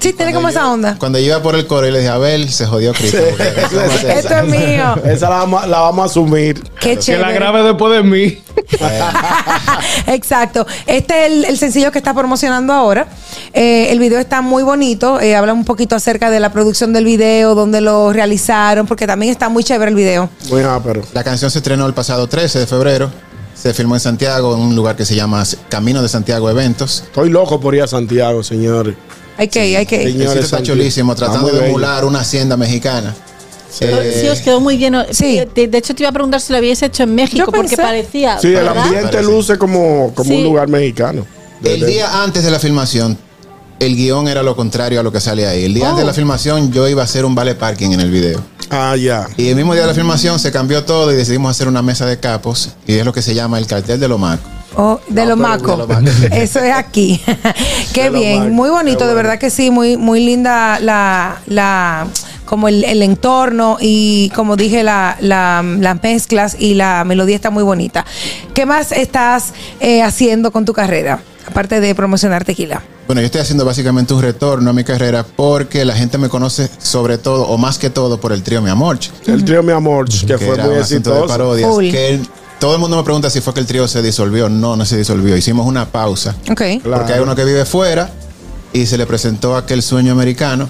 Sí, 0.00 0.12
tiene 0.12 0.32
como 0.32 0.48
esa 0.48 0.70
onda. 0.70 0.96
Cuando 0.98 1.18
yo 1.18 1.26
iba 1.26 1.42
por 1.42 1.54
el 1.56 1.66
coro 1.66 1.86
y 1.86 1.90
le 1.90 1.98
dije, 1.98 2.10
Abel, 2.10 2.48
se 2.50 2.66
jodió 2.66 2.92
Cristian. 2.92 3.24
Esto 3.56 3.80
esa". 4.08 4.40
es 4.42 4.46
mío. 4.48 4.94
Esa 5.04 5.28
la 5.28 5.36
vamos, 5.38 5.66
la 5.68 5.80
vamos 5.80 6.02
a 6.04 6.06
asumir. 6.06 6.62
Qué 6.80 6.90
Que 6.90 6.94
la 6.94 7.00
chévere. 7.00 7.34
Después 7.62 7.92
de 7.92 8.02
mí. 8.02 8.38
Exacto. 10.06 10.66
Este 10.86 11.26
es 11.26 11.32
el, 11.32 11.44
el 11.44 11.58
sencillo 11.58 11.90
que 11.92 11.98
está 11.98 12.14
promocionando 12.14 12.72
ahora. 12.72 13.08
Eh, 13.52 13.88
el 13.90 13.98
video 13.98 14.18
está 14.18 14.42
muy 14.42 14.62
bonito. 14.62 15.20
Eh, 15.20 15.36
habla 15.36 15.52
un 15.52 15.64
poquito 15.64 15.96
acerca 15.96 16.30
de 16.30 16.40
la 16.40 16.52
producción 16.52 16.92
del 16.92 17.04
video, 17.04 17.54
dónde 17.54 17.80
lo 17.80 18.12
realizaron, 18.12 18.86
porque 18.86 19.06
también 19.06 19.32
está 19.32 19.48
muy 19.48 19.64
chévere 19.64 19.90
el 19.90 19.96
video. 19.96 20.28
Muy 20.50 20.62
ápero. 20.62 21.02
La 21.12 21.24
canción 21.24 21.50
se 21.50 21.58
estrenó 21.58 21.86
el 21.86 21.94
pasado 21.94 22.26
13 22.26 22.60
de 22.60 22.66
febrero. 22.66 23.10
Se 23.54 23.74
filmó 23.74 23.96
en 23.96 24.00
Santiago, 24.00 24.54
en 24.54 24.60
un 24.60 24.76
lugar 24.76 24.94
que 24.94 25.04
se 25.04 25.16
llama 25.16 25.42
Camino 25.68 26.00
de 26.00 26.08
Santiago 26.08 26.48
Eventos. 26.48 27.02
Estoy 27.06 27.30
loco 27.30 27.58
por 27.58 27.74
ir 27.74 27.82
a 27.82 27.88
Santiago, 27.88 28.44
señores. 28.44 28.94
Hay 29.36 29.48
que 29.48 29.66
ir, 29.68 29.76
hay 29.76 29.86
que 29.86 30.02
ir. 30.02 30.12
Señores, 30.12 30.44
está 30.44 30.62
chulísimo, 30.62 31.14
tratando 31.14 31.48
de 31.48 31.68
emular 31.68 32.04
una 32.04 32.20
hacienda 32.20 32.56
mexicana. 32.56 33.14
Eh, 33.80 34.18
Sí, 34.22 34.28
os 34.28 34.40
quedó 34.40 34.60
muy 34.60 34.76
bien. 34.76 34.94
Sí. 35.10 35.40
De, 35.54 35.68
de 35.68 35.78
hecho, 35.78 35.94
te 35.94 36.02
iba 36.02 36.10
a 36.10 36.12
preguntar 36.12 36.40
si 36.40 36.52
lo 36.52 36.58
habíais 36.58 36.82
hecho 36.82 37.02
en 37.02 37.14
México, 37.14 37.38
Yo 37.38 37.46
porque 37.46 37.68
pensé. 37.76 37.82
parecía. 37.82 38.38
Sí, 38.38 38.48
el 38.54 38.66
ambiente 38.68 39.02
Parece. 39.02 39.22
luce 39.24 39.58
como, 39.58 40.12
como 40.14 40.28
Sí. 40.30 40.36
un 40.38 40.44
lugar 40.44 40.68
mexicano. 40.68 41.26
El 41.62 41.84
día 41.86 42.22
antes 42.22 42.44
de 42.44 42.50
la 42.50 42.58
filmación, 42.58 43.18
el 43.80 43.94
guion 43.96 44.26
era 44.28 44.42
lo 44.42 44.56
contrario 44.56 45.00
a 45.00 45.02
lo 45.02 45.12
que 45.12 45.20
sale 45.20 45.46
ahí. 45.46 45.64
El 45.64 45.74
día 45.74 45.84
Oh. 45.86 45.90
antes 45.90 46.02
de 46.02 46.06
la 46.06 46.14
filmación, 46.14 46.72
yo 46.72 46.88
iba 46.88 47.02
a 47.02 47.04
hacer 47.04 47.24
un 47.24 47.34
vale 47.34 47.54
parking 47.54 47.90
en 47.92 48.00
el 48.00 48.10
video. 48.10 48.40
Ah, 48.70 48.96
ya. 48.96 49.26
Y 49.36 49.48
el 49.48 49.56
mismo 49.56 49.72
día 49.72 49.82
de 49.82 49.88
la 49.88 49.94
filmación 49.94 50.38
se 50.38 50.50
cambió 50.52 50.84
todo 50.84 51.12
y 51.12 51.16
decidimos 51.16 51.50
hacer 51.50 51.68
una 51.68 51.80
mesa 51.82 52.04
de 52.06 52.18
capos 52.18 52.70
y 52.86 52.94
es 52.94 53.04
lo 53.04 53.12
que 53.12 53.22
se 53.22 53.34
llama 53.34 53.58
el 53.58 53.66
cartel 53.66 53.98
de 54.00 54.08
lo 54.08 54.18
maco. 54.18 54.42
Oh, 54.76 55.00
de 55.08 55.24
No, 55.24 55.30
lo 55.30 55.36
pero 55.36 55.48
maco. 55.48 55.70
de 55.72 55.76
lo 55.78 55.86
maco. 55.88 56.06
Eso 56.34 56.60
es 56.60 56.72
aquí. 56.74 57.20
Qué 57.94 58.04
De 58.04 58.10
bien, 58.10 58.52
muy 58.52 58.68
bonito, 58.70 59.06
de 59.06 59.14
verdad 59.14 59.38
que 59.38 59.50
sí, 59.50 59.70
muy, 59.70 59.96
muy 59.96 60.20
linda 60.24 60.78
la, 60.80 61.40
la 61.46 62.06
como 62.48 62.66
el, 62.68 62.82
el 62.84 63.02
entorno 63.02 63.76
y 63.78 64.30
como 64.34 64.56
dije, 64.56 64.82
la, 64.82 65.16
la- 65.20 65.62
las 65.62 66.02
mezclas 66.02 66.56
y 66.58 66.72
la 66.74 67.04
melodía 67.04 67.36
está 67.36 67.50
muy 67.50 67.62
bonita. 67.62 68.06
¿Qué 68.54 68.64
más 68.64 68.90
estás 68.92 69.52
eh, 69.80 70.02
haciendo 70.02 70.50
con 70.50 70.64
tu 70.64 70.72
carrera? 70.72 71.20
Aparte 71.46 71.80
de 71.80 71.94
promocionar 71.94 72.44
tequila. 72.44 72.82
Bueno, 73.06 73.20
yo 73.22 73.26
estoy 73.26 73.40
haciendo 73.42 73.64
básicamente 73.64 74.12
un 74.14 74.20
retorno 74.22 74.70
a 74.70 74.72
mi 74.72 74.84
carrera 74.84 75.24
porque 75.36 75.84
la 75.84 75.94
gente 75.94 76.16
me 76.18 76.28
conoce 76.28 76.68
sobre 76.78 77.18
todo, 77.18 77.44
o 77.48 77.56
más 77.58 77.78
que 77.78 77.90
todo, 77.90 78.18
por 78.20 78.32
el 78.32 78.42
trío 78.42 78.60
Mi 78.62 78.70
Amor. 78.70 78.98
El 79.26 79.44
trío 79.44 79.62
Mi 79.62 79.72
Amor, 79.72 80.08
que, 80.08 80.38
fue 80.38 80.54
era 80.54 80.64
muy 80.64 80.76
un 80.76 80.82
asunto 80.82 81.10
de 81.10 81.16
exitoso. 81.16 81.26
parodias. 81.26 81.70
Que 81.92 82.08
el- 82.14 82.28
todo 82.58 82.74
el 82.74 82.80
mundo 82.80 82.96
me 82.96 83.02
pregunta 83.02 83.28
si 83.30 83.40
fue 83.40 83.54
que 83.54 83.60
el 83.60 83.66
trío 83.66 83.86
se 83.88 84.02
disolvió. 84.02 84.48
No, 84.48 84.74
no 84.76 84.84
se 84.84 84.96
disolvió. 84.96 85.36
Hicimos 85.36 85.66
una 85.66 85.86
pausa. 85.86 86.34
Ok. 86.50 86.62
Claro. 86.82 86.98
Porque 86.98 87.12
hay 87.12 87.20
uno 87.20 87.34
que 87.36 87.44
vive 87.44 87.64
fuera 87.64 88.10
y 88.72 88.84
se 88.86 88.98
le 88.98 89.06
presentó 89.06 89.56
aquel 89.56 89.82
sueño 89.82 90.12
americano 90.12 90.68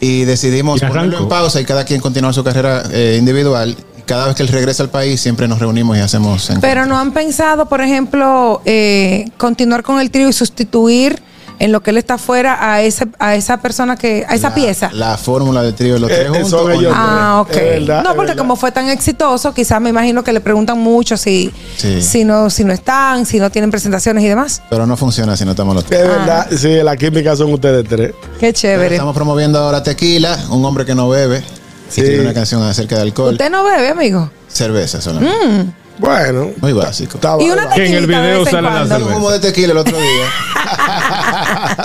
y 0.00 0.24
decidimos 0.24 0.82
Y 0.82 0.86
ponerlo 0.86 1.18
en 1.18 1.28
pausa 1.28 1.60
y 1.60 1.64
cada 1.64 1.84
quien 1.84 2.00
continuar 2.00 2.34
su 2.34 2.44
carrera 2.44 2.82
eh, 2.92 3.16
individual. 3.18 3.76
Cada 4.06 4.26
vez 4.26 4.36
que 4.36 4.42
él 4.42 4.48
regresa 4.48 4.82
al 4.82 4.88
país 4.88 5.20
siempre 5.20 5.46
nos 5.48 5.58
reunimos 5.58 5.96
y 5.96 6.00
hacemos 6.00 6.44
encuentros. 6.44 6.70
Pero 6.70 6.86
no 6.86 6.98
han 6.98 7.12
pensado, 7.12 7.66
por 7.66 7.80
ejemplo, 7.82 8.62
eh, 8.64 9.26
continuar 9.36 9.82
con 9.82 10.00
el 10.00 10.10
trío 10.10 10.28
y 10.28 10.32
sustituir 10.32 11.22
en 11.58 11.72
lo 11.72 11.80
que 11.82 11.90
él 11.90 11.98
está 11.98 12.18
fuera 12.18 12.72
a 12.72 12.82
ese, 12.82 13.06
a 13.18 13.34
esa 13.34 13.56
persona 13.58 13.96
que, 13.96 14.24
a 14.28 14.34
esa 14.34 14.50
La- 14.50 14.54
pieza. 14.54 14.90
La 14.92 15.16
fórmula 15.18 15.62
del 15.62 15.74
trío 15.74 15.94
de 15.94 16.00
los 16.00 16.10
Eh, 16.10 16.14
tres 16.14 16.26
eh, 16.26 16.30
juntos. 16.30 16.50
son 16.50 16.70
¿o 16.70 16.70
ellos? 16.70 16.92
Ah, 16.94 17.38
ok. 17.42 17.52
Verdad, 17.54 18.04
no, 18.04 18.14
porque 18.14 18.36
como 18.36 18.56
fue 18.56 18.70
tan 18.72 18.88
exitoso, 18.88 19.52
quizás 19.52 19.80
me 19.80 19.90
imagino 19.90 20.22
que 20.22 20.32
le 20.32 20.40
preguntan 20.40 20.78
mucho 20.78 21.16
si, 21.16 21.52
Sí. 21.76 22.00
si 22.02 22.24
no, 22.24 22.48
si 22.50 22.64
no 22.64 22.72
están, 22.72 23.26
si 23.26 23.38
no 23.40 23.50
tienen 23.50 23.70
presentaciones 23.70 24.22
y 24.24 24.28
demás. 24.28 24.62
Pero 24.70 24.86
no 24.86 24.96
funciona 24.96 25.36
si 25.36 25.44
no 25.44 25.50
estamos 25.52 25.74
los 25.74 25.84
tres. 25.84 26.00
Es 26.02 26.08
verdad, 26.08 26.46
sí, 26.56 26.68
la 26.82 26.96
química 26.96 27.34
son 27.36 27.52
ustedes 27.52 27.86
tres. 27.88 28.12
Qué 28.38 28.52
chévere. 28.52 28.94
Estamos 28.94 29.14
promoviendo 29.14 29.58
ahora 29.58 29.82
tequila, 29.82 30.38
un 30.50 30.64
hombre 30.64 30.84
que 30.84 30.94
no 30.94 31.08
bebe. 31.08 31.42
Sí. 31.88 32.02
Y 32.02 32.04
tiene 32.04 32.20
una 32.20 32.34
canción 32.34 32.62
acerca 32.62 32.96
de 32.96 33.02
alcohol. 33.02 33.32
Usted 33.32 33.50
no 33.50 33.64
bebe, 33.64 33.88
amigo. 33.88 34.30
Cerveza 34.46 35.00
solamente. 35.00 35.46
Mm. 35.46 35.72
Bueno, 35.98 36.50
Muy 36.60 36.72
básico. 36.72 37.18
Y 37.40 37.50
una 37.50 37.68
Que 37.70 37.86
en 37.86 37.94
el 37.94 38.06
video 38.06 38.44
sale 38.44 38.62
la 38.62 38.86
cerveza. 38.86 39.12
como 39.12 39.30
de 39.30 39.40
tequila 39.40 39.72
el 39.72 39.78
otro 39.78 39.96
día. 39.96 40.26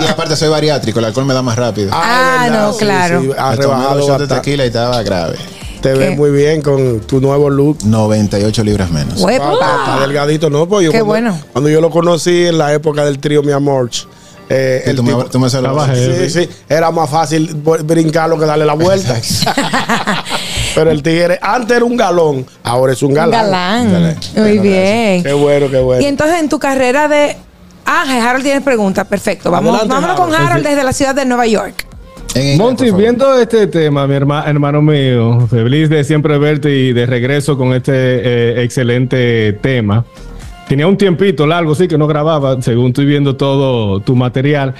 y 0.00 0.06
aparte 0.06 0.36
soy 0.36 0.48
bariátrico, 0.48 0.98
el 1.00 1.06
alcohol 1.06 1.26
me 1.26 1.34
da 1.34 1.42
más 1.42 1.56
rápido. 1.56 1.90
Ah, 1.92 2.42
verdad, 2.44 2.66
no, 2.68 2.76
claro. 2.76 3.18
ha 3.38 3.50
Me 3.50 3.56
tomé 3.56 3.56
rebajado 3.84 4.18
de 4.18 4.26
tequila 4.28 4.64
y 4.64 4.68
estaba 4.68 5.02
grave. 5.02 5.36
Te 5.82 5.92
¿Qué? 5.92 5.98
ves 5.98 6.16
muy 6.16 6.30
bien 6.30 6.62
con 6.62 7.00
tu 7.00 7.20
nuevo 7.20 7.50
look. 7.50 7.78
98 7.84 8.64
libras 8.64 8.90
menos. 8.90 9.18
Está, 9.20 9.34
está 9.52 10.00
delgadito, 10.00 10.48
¿no? 10.48 10.66
Pues 10.66 10.86
yo 10.86 10.92
Qué 10.92 11.00
cuando, 11.02 11.30
bueno. 11.30 11.40
Cuando 11.52 11.68
yo 11.70 11.80
lo 11.80 11.90
conocí 11.90 12.46
en 12.46 12.56
la 12.58 12.72
época 12.72 13.04
del 13.04 13.18
trío 13.18 13.42
Mi 13.42 13.52
Amor, 13.52 13.90
eh, 14.48 14.80
Sí, 14.84 14.90
el 14.90 14.96
tú, 14.96 15.02
me, 15.02 15.10
tipo- 15.12 15.24
tú 15.26 15.38
me 15.38 15.50
saludas. 15.50 15.90
heavy. 15.90 16.30
sí, 16.30 16.44
sí, 16.44 16.48
era 16.68 16.90
más 16.90 17.10
fácil 17.10 17.54
brincarlo 17.84 18.38
que 18.38 18.46
darle 18.46 18.64
la 18.64 18.74
vuelta. 18.74 19.14
Pero 20.74 20.90
el 20.90 21.02
tigre, 21.02 21.38
antes 21.40 21.76
era 21.76 21.84
un 21.84 21.96
galón, 21.96 22.44
ahora 22.62 22.92
es 22.92 23.02
un 23.02 23.10
Un 23.10 23.14
galán. 23.14 23.30
galán. 23.50 23.92
Galán. 23.92 24.16
Muy 24.36 24.58
bien. 24.58 25.22
Qué 25.22 25.32
bueno, 25.32 25.70
qué 25.70 25.78
bueno. 25.78 26.02
Y 26.02 26.06
entonces 26.06 26.40
en 26.40 26.48
tu 26.48 26.58
carrera 26.58 27.08
de... 27.08 27.36
Ah, 27.86 28.04
Harold 28.28 28.44
tiene 28.44 28.60
preguntas. 28.62 29.06
Perfecto. 29.06 29.50
Vamos, 29.50 29.78
Adelante, 29.78 29.94
vámonos 29.94 30.16
con 30.20 30.34
Harold. 30.34 30.66
Desde 30.66 30.82
la 30.82 30.92
ciudad 30.92 31.14
de 31.14 31.24
Nueva 31.26 31.46
York. 31.46 31.86
En 32.34 32.58
Monty, 32.58 32.90
viendo 32.90 33.38
este 33.38 33.66
tema, 33.68 34.06
mi 34.08 34.14
herma- 34.14 34.44
hermano 34.48 34.82
mío, 34.82 35.46
feliz 35.48 35.88
de 35.88 36.02
siempre 36.02 36.36
verte 36.38 36.70
y 36.74 36.92
de 36.92 37.06
regreso 37.06 37.56
con 37.56 37.72
este 37.74 37.92
eh, 37.94 38.62
excelente 38.64 39.52
tema. 39.62 40.04
Tenía 40.66 40.86
un 40.88 40.96
tiempito 40.96 41.46
largo, 41.46 41.74
sí, 41.74 41.86
que 41.86 41.96
no 41.98 42.06
grababa, 42.08 42.60
según 42.62 42.88
estoy 42.88 43.04
viendo 43.04 43.36
todo 43.36 44.00
tu 44.00 44.16
material. 44.16 44.74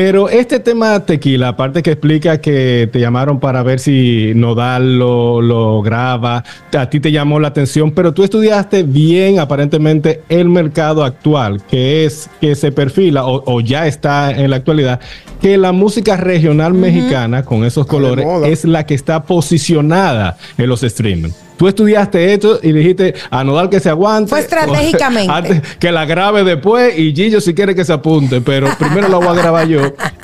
Pero 0.00 0.28
este 0.28 0.60
tema 0.60 1.04
tequila, 1.04 1.48
aparte 1.48 1.82
que 1.82 1.90
explica 1.90 2.40
que 2.40 2.88
te 2.92 3.00
llamaron 3.00 3.40
para 3.40 3.64
ver 3.64 3.80
si 3.80 4.30
Nodal 4.36 4.96
lo, 4.96 5.42
lo 5.42 5.82
graba, 5.82 6.44
a 6.72 6.88
ti 6.88 7.00
te 7.00 7.10
llamó 7.10 7.40
la 7.40 7.48
atención, 7.48 7.90
pero 7.90 8.14
tú 8.14 8.22
estudiaste 8.22 8.84
bien 8.84 9.40
aparentemente 9.40 10.22
el 10.28 10.50
mercado 10.50 11.02
actual, 11.02 11.60
que 11.68 12.04
es 12.04 12.30
que 12.40 12.54
se 12.54 12.70
perfila 12.70 13.26
o, 13.26 13.42
o 13.44 13.60
ya 13.60 13.88
está 13.88 14.30
en 14.30 14.50
la 14.50 14.56
actualidad, 14.58 15.00
que 15.40 15.58
la 15.58 15.72
música 15.72 16.16
regional 16.16 16.74
mexicana 16.74 17.44
con 17.44 17.64
esos 17.64 17.84
colores 17.88 18.24
es 18.46 18.64
la 18.64 18.86
que 18.86 18.94
está 18.94 19.24
posicionada 19.24 20.36
en 20.58 20.68
los 20.68 20.84
streaming. 20.84 21.30
Tú 21.58 21.66
estudiaste 21.66 22.32
esto 22.32 22.60
y 22.62 22.70
dijiste 22.70 23.14
a 23.30 23.42
Nodal 23.42 23.68
que 23.68 23.80
se 23.80 23.90
aguante. 23.90 24.30
Fue 24.30 24.38
estratégicamente. 24.38 25.32
Antes 25.34 25.62
que 25.78 25.90
la 25.90 26.06
grabe 26.06 26.44
después 26.44 26.96
y 26.96 27.12
Gillo 27.12 27.40
si 27.40 27.52
quiere 27.52 27.74
que 27.74 27.84
se 27.84 27.92
apunte, 27.92 28.40
pero 28.40 28.68
primero 28.78 29.08
lo 29.08 29.18
voy 29.18 29.28
a 29.28 29.32
grabar 29.32 29.66
yo 29.66 29.82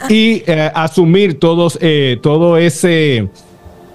y 0.09 0.45
eh, 0.47 0.71
asumir 0.73 1.41
todos 1.41 1.77
eh, 1.81 2.19
todo 2.23 2.57
ese 2.57 3.29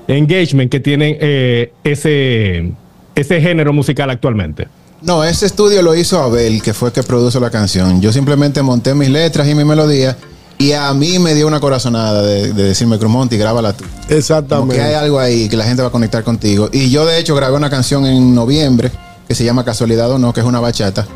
engagement 0.10 0.70
que 0.70 0.82
tienen 0.82 1.18
eh, 1.22 1.72
ese 1.86 2.74
ese 3.16 3.42
género 3.42 3.72
musical 3.72 4.10
actualmente. 4.10 4.68
No, 5.02 5.24
ese 5.24 5.46
estudio 5.46 5.82
lo 5.82 5.96
hizo 5.96 6.22
Abel, 6.22 6.62
que 6.62 6.74
fue 6.74 6.90
el 6.90 6.94
que 6.94 7.04
produjo 7.04 7.40
la 7.40 7.50
canción. 7.50 8.02
Yo 8.02 8.12
simplemente 8.12 8.62
monté 8.62 8.94
mis 8.94 9.10
letras 9.10 9.48
y 9.48 9.56
mi 9.56 9.64
melodía 9.64 10.18
y 10.60 10.74
a 10.74 10.94
mí 10.94 11.20
me 11.20 11.34
dio 11.34 11.48
una 11.48 11.62
corazonada 11.62 12.22
de, 12.22 12.52
de 12.52 12.64
decirme, 12.64 13.00
Cruz 13.00 13.10
Monty, 13.10 13.38
grábala 13.38 13.72
tú. 13.72 13.86
Como 13.86 14.18
Exactamente. 14.18 14.76
que 14.76 14.82
hay 14.82 14.94
algo 14.94 15.18
ahí 15.18 15.48
que 15.48 15.56
la 15.56 15.64
gente 15.64 15.82
va 15.82 15.88
a 15.88 15.92
conectar 15.92 16.22
contigo. 16.26 16.70
Y 16.74 16.90
yo, 16.90 17.06
de 17.06 17.18
hecho, 17.18 17.34
grabé 17.34 17.56
una 17.56 17.70
canción 17.70 18.06
en 18.06 18.36
noviembre 18.36 18.92
que 19.26 19.36
se 19.36 19.46
llama 19.46 19.64
Casualidad 19.64 20.12
o 20.12 20.20
No, 20.20 20.34
que 20.34 20.42
es 20.42 20.46
una 20.46 20.60
bachata. 20.60 21.08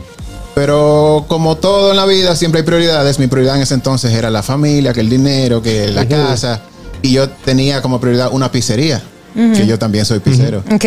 Pero 0.55 1.25
como 1.27 1.57
todo 1.57 1.91
en 1.91 1.97
la 1.97 2.05
vida, 2.05 2.37
siempre 2.37 2.61
hay 2.61 2.65
prioridades. 2.65 3.19
Mi 3.19 3.27
prioridad 3.27 3.57
en 3.57 3.63
ese 3.63 3.73
entonces 3.73 4.13
era 4.13 4.29
la 4.29 4.43
familia, 4.43 4.93
que 4.93 5.01
el 5.01 5.09
dinero, 5.09 5.61
que 5.61 5.89
la 5.89 6.07
casa. 6.07 6.61
Y 7.01 7.11
yo 7.11 7.27
tenía 7.29 7.81
como 7.81 7.99
prioridad 7.99 8.29
una 8.31 8.49
pizzería, 8.49 9.01
que 9.35 9.67
yo 9.67 9.77
también 9.77 10.05
soy 10.05 10.19
pizzero. 10.19 10.63
Ok. 10.71 10.85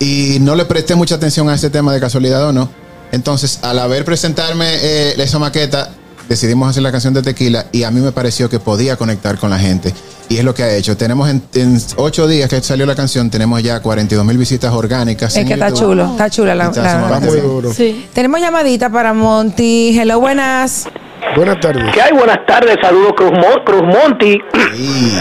Y 0.00 0.38
no 0.40 0.56
le 0.56 0.64
presté 0.64 0.96
mucha 0.96 1.14
atención 1.14 1.48
a 1.48 1.54
ese 1.54 1.70
tema 1.70 1.92
de 1.92 2.00
casualidad 2.00 2.48
o 2.48 2.52
no. 2.52 2.68
Entonces, 3.12 3.60
al 3.62 3.78
haber 3.78 4.04
presentarme 4.04 4.66
eh, 4.68 5.14
esa 5.22 5.38
maqueta, 5.38 5.92
decidimos 6.28 6.68
hacer 6.70 6.82
la 6.82 6.90
canción 6.92 7.14
de 7.14 7.22
Tequila 7.22 7.66
y 7.72 7.82
a 7.84 7.90
mí 7.90 8.00
me 8.00 8.12
pareció 8.12 8.48
que 8.48 8.58
podía 8.58 8.96
conectar 8.96 9.38
con 9.38 9.50
la 9.50 9.58
gente. 9.58 9.92
Y 10.28 10.38
es 10.38 10.44
lo 10.44 10.54
que 10.54 10.62
ha 10.62 10.74
hecho. 10.74 10.96
Tenemos 10.96 11.28
en, 11.28 11.42
en 11.54 11.78
ocho 11.96 12.26
días 12.26 12.48
que 12.48 12.60
salió 12.62 12.86
la 12.86 12.94
canción, 12.94 13.30
tenemos 13.30 13.62
ya 13.62 13.80
42 13.80 14.24
mil 14.24 14.38
visitas 14.38 14.72
orgánicas. 14.72 15.36
Es 15.36 15.44
que 15.46 15.52
está 15.52 15.68
YouTube. 15.68 15.80
chulo, 15.82 16.10
está 16.12 16.30
chula 16.30 16.54
la... 16.54 16.64
Está 16.66 17.10
la- 17.10 17.20
muy 17.20 17.40
duro. 17.40 17.72
Sí. 17.72 18.06
Tenemos 18.14 18.40
llamadita 18.40 18.88
para 18.90 19.12
Monty. 19.12 19.98
Hello, 19.98 20.20
buenas. 20.20 20.88
Buenas 21.36 21.60
tardes. 21.60 21.84
¿Qué 21.92 22.00
hay? 22.00 22.12
Buenas 22.12 22.38
tardes, 22.46 22.76
saludos 22.80 23.12
Cruz, 23.16 23.32
Mo- 23.32 23.64
Cruz 23.64 23.82
Monty. 23.82 24.38
Sí. 24.76 25.12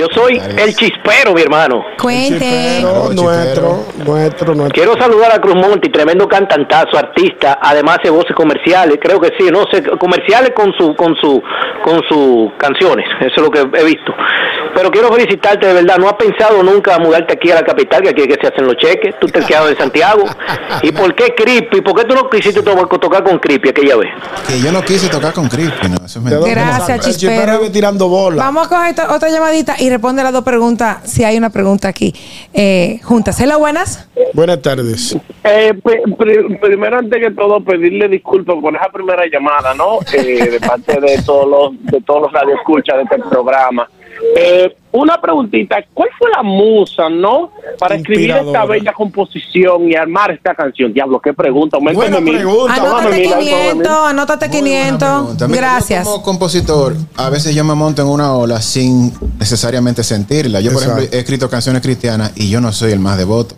Yo 0.00 0.06
soy 0.14 0.38
el 0.38 0.74
chispero, 0.74 1.34
mi 1.34 1.42
hermano. 1.42 1.84
Cuente. 2.00 2.80
Nuestro, 2.80 3.84
nuestro, 4.02 4.54
nuestro. 4.54 4.68
Quiero 4.74 4.94
saludar 4.98 5.30
a 5.32 5.38
Cruz 5.38 5.56
Monty, 5.56 5.90
tremendo 5.90 6.26
cantantazo, 6.26 6.96
artista, 6.96 7.58
además 7.60 7.98
de 8.02 8.08
voces 8.08 8.34
comerciales, 8.34 8.96
creo 8.98 9.20
que 9.20 9.28
sí, 9.38 9.50
no 9.52 9.64
sé, 9.70 9.82
comerciales 9.98 10.52
con 10.56 10.72
su, 10.72 10.96
con 10.96 11.14
su, 11.16 11.42
con 11.84 12.00
sus 12.08 12.50
canciones, 12.56 13.04
eso 13.20 13.34
es 13.36 13.42
lo 13.42 13.50
que 13.50 13.60
he 13.60 13.84
visto. 13.84 14.14
Pero 14.74 14.90
quiero 14.90 15.12
felicitarte 15.12 15.66
de 15.66 15.74
verdad, 15.74 15.98
¿no 15.98 16.06
has 16.08 16.14
pensado 16.14 16.62
nunca 16.62 16.98
mudarte 16.98 17.34
aquí 17.34 17.50
a 17.50 17.56
la 17.56 17.62
capital, 17.62 18.00
que 18.00 18.08
aquí 18.10 18.22
es 18.22 18.28
que 18.28 18.36
se 18.40 18.46
hacen 18.54 18.64
los 18.66 18.76
cheques? 18.76 19.16
Tú 19.20 19.26
te 19.26 19.40
has 19.40 19.44
quedado 19.44 19.68
en 19.68 19.76
Santiago. 19.76 20.24
¿Y 20.82 20.92
por 20.92 21.14
qué 21.14 21.34
Creepy? 21.36 21.82
¿Por 21.82 21.94
qué 21.94 22.04
tú 22.06 22.14
no 22.14 22.30
quisiste 22.30 22.62
to- 22.62 22.86
tocar 22.86 23.22
con 23.22 23.38
Creepy 23.38 23.68
aquella 23.68 23.96
vez? 23.96 24.08
Que 24.48 24.58
yo 24.60 24.72
no 24.72 24.80
quise 24.80 25.08
tocar 25.10 25.34
con 25.34 25.46
Crispy, 25.48 25.88
no, 25.90 25.96
eso 26.06 26.20
es 26.20 26.24
¿De 26.24 26.30
dónde 26.36 26.54
mentira. 26.54 26.76
Gracias, 26.86 27.00
Chispero. 27.18 27.58
vive 27.58 27.70
tirando 27.70 28.08
bola. 28.08 28.44
Vamos 28.44 28.66
a 28.66 28.68
coger 28.70 28.90
esta- 28.90 29.12
otra 29.14 29.28
llamadita 29.28 29.74
y 29.78 29.89
responde 29.90 30.22
las 30.22 30.32
dos 30.32 30.44
preguntas, 30.44 30.98
si 31.04 31.24
hay 31.24 31.36
una 31.36 31.50
pregunta 31.50 31.88
aquí, 31.88 32.14
eh, 32.54 32.98
juntas. 33.02 33.38
Hello, 33.40 33.58
buenas. 33.58 34.08
Buenas 34.32 34.62
tardes. 34.62 35.16
Eh, 35.44 35.74
pri- 35.82 36.14
pri- 36.16 36.56
primero, 36.60 36.98
antes 36.98 37.20
que 37.20 37.30
todo, 37.32 37.62
pedirle 37.62 38.08
disculpas 38.08 38.56
por 38.60 38.74
esa 38.74 38.88
primera 38.92 39.22
llamada, 39.30 39.74
¿no? 39.74 39.98
Eh, 40.12 40.48
de 40.50 40.60
parte 40.60 41.00
de 41.00 41.20
todos 41.24 41.46
los 41.48 41.92
de 41.92 42.00
todos 42.02 42.22
los 42.22 42.32
radioescuchas 42.32 42.96
de 42.96 43.02
este 43.02 43.18
programa. 43.28 43.88
Eh, 44.36 44.76
una 44.92 45.20
preguntita, 45.20 45.76
¿cuál 45.94 46.08
fue 46.18 46.30
la 46.30 46.42
musa, 46.42 47.08
no? 47.08 47.52
Para 47.78 47.94
escribir 47.94 48.32
esta 48.32 48.64
bella 48.64 48.92
composición 48.92 49.88
y 49.88 49.94
armar 49.94 50.32
esta 50.32 50.54
canción. 50.54 50.92
Diablo, 50.92 51.20
qué 51.20 51.32
pregunta. 51.32 51.78
Buena 51.80 52.20
pregunta. 52.20 52.74
Anótate 52.74 53.18
mil, 53.18 53.24
tómame 53.24 53.44
mil. 53.44 53.54
500, 53.54 53.88
anótate 53.88 54.50
500. 54.50 54.98
Pregunta. 54.98 55.48
Mira, 55.48 55.60
Gracias. 55.60 56.04
Yo 56.04 56.10
como 56.10 56.22
compositor, 56.24 56.96
a 57.16 57.30
veces 57.30 57.54
yo 57.54 57.64
me 57.64 57.74
monto 57.74 58.02
en 58.02 58.08
una 58.08 58.34
ola 58.34 58.60
sin 58.60 59.12
necesariamente 59.38 60.02
sentirla. 60.02 60.60
Yo, 60.60 60.72
por 60.72 60.82
Exacto. 60.82 60.98
ejemplo, 60.98 61.16
he 61.16 61.20
escrito 61.20 61.48
canciones 61.48 61.82
cristianas 61.82 62.32
y 62.34 62.50
yo 62.50 62.60
no 62.60 62.72
soy 62.72 62.92
el 62.92 62.98
más 62.98 63.16
devoto. 63.16 63.54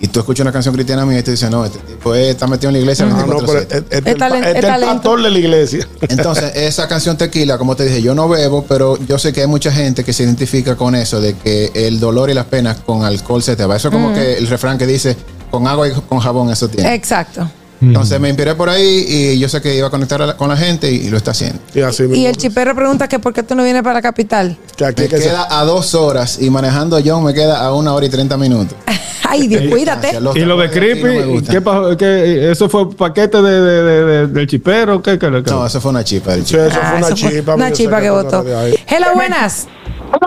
Y 0.00 0.06
tú 0.08 0.20
escuchas 0.20 0.42
una 0.44 0.52
canción 0.52 0.72
cristiana 0.74 1.04
mía 1.04 1.18
y 1.18 1.22
te 1.24 1.32
dices, 1.32 1.50
no, 1.50 1.64
este 1.64 1.78
tipo 1.80 2.14
está 2.14 2.46
metido 2.46 2.68
en 2.68 2.74
la 2.74 2.78
iglesia. 2.80 3.04
Ah, 3.06 3.24
no, 3.26 3.38
pero 3.38 3.40
24/7. 3.40 3.62
este- 3.62 3.76
este 3.78 4.10
Es 4.10 4.16
el 4.16 4.22
este 4.22 4.50
es 4.50 4.54
el 4.56 4.60
talento. 4.62 4.94
pastor 4.94 5.22
de 5.22 5.30
la 5.30 5.38
iglesia. 5.38 5.88
Entonces, 6.08 6.52
esa 6.54 6.86
canción 6.86 7.16
Tequila, 7.16 7.58
como 7.58 7.74
te 7.74 7.84
dije, 7.84 8.00
yo 8.00 8.14
no 8.14 8.28
bebo, 8.28 8.64
pero 8.68 8.96
yo 9.06 9.18
sé 9.18 9.32
que 9.32 9.40
hay 9.40 9.46
mucha 9.48 9.72
gente 9.72 10.04
que 10.04 10.12
se 10.12 10.22
identifica 10.22 10.76
con 10.76 10.94
eso, 10.94 11.20
de 11.20 11.34
que 11.34 11.72
el 11.74 11.98
dolor 11.98 12.30
y 12.30 12.34
las 12.34 12.46
penas 12.46 12.76
con 12.86 13.04
alcohol 13.04 13.42
se 13.42 13.56
te 13.56 13.64
va. 13.66 13.74
Eso 13.76 13.88
es 13.88 13.94
como 13.94 14.12
que 14.14 14.38
el 14.38 14.46
refrán 14.46 14.78
que 14.78 14.86
dice, 14.86 15.16
con 15.50 15.66
agua 15.66 15.88
y 15.88 15.92
con 15.92 16.20
jabón 16.20 16.50
eso 16.50 16.68
tiene. 16.68 16.94
Exacto. 16.94 17.50
Entonces 17.80 18.18
me 18.20 18.28
inspiré 18.28 18.54
por 18.54 18.68
ahí 18.68 19.04
y 19.08 19.38
yo 19.38 19.48
sé 19.48 19.60
que 19.62 19.76
iba 19.76 19.86
a 19.86 19.90
conectar 19.90 20.20
a 20.20 20.26
la- 20.26 20.36
con 20.36 20.48
la 20.48 20.56
gente 20.56 20.90
y, 20.90 20.96
y 21.06 21.10
lo 21.10 21.16
está 21.16 21.30
haciendo. 21.30 21.60
Y 21.74 21.80
así 21.80 22.02
Y 22.04 22.08
mismo. 22.08 22.26
el 22.28 22.36
chipero 22.36 22.74
pregunta 22.74 23.06
que 23.08 23.18
por 23.18 23.32
qué 23.32 23.42
tú 23.42 23.54
no 23.54 23.62
vienes 23.62 23.82
para 23.82 23.94
la 23.94 24.02
capital. 24.02 24.56
Que 24.76 24.84
aquí 24.84 25.02
Me 25.02 25.08
que 25.08 25.16
queda 25.18 25.46
a 25.48 25.64
dos 25.64 25.94
horas 25.94 26.38
y 26.40 26.50
manejando 26.50 26.98
John 27.04 27.22
me 27.24 27.32
queda 27.34 27.60
a 27.60 27.72
una 27.74 27.94
hora 27.94 28.06
y 28.06 28.08
treinta 28.08 28.36
minutos. 28.36 28.76
Ay, 29.30 29.46
Dios, 29.46 29.62
cuídate. 29.70 30.16
Y 30.34 30.40
lo 30.40 30.56
de 30.56 30.66
no 30.68 30.72
Creepy, 30.72 31.22
gustan. 31.32 31.54
¿qué 31.54 31.60
pasó? 31.60 31.96
¿Qué- 31.98 32.50
¿Eso 32.50 32.68
fue 32.68 32.90
paquete 32.90 33.42
de, 33.42 33.60
de- 33.60 33.82
de- 33.82 34.04
de- 34.04 34.26
del 34.28 34.46
chipero? 34.46 35.02
¿Qué, 35.02 35.18
qué, 35.18 35.30
qué? 35.44 35.50
No, 35.50 35.66
eso 35.66 35.80
fue 35.80 35.90
una 35.90 36.02
chipa. 36.02 36.30
del 36.32 36.40
Sí, 36.46 36.52
chico. 36.54 36.62
eso 36.64 36.78
Ah, 36.82 36.88
fue 36.88 36.98
una 36.98 37.06
eso 37.08 37.16
fue 37.16 37.30
chipa. 37.30 37.54
Una 37.54 37.68
yo 37.68 37.74
chipa 37.76 38.00
que 38.00 38.06
no 38.06 38.14
votó. 38.14 38.44
Hello, 38.88 39.06
buenas. 39.14 39.68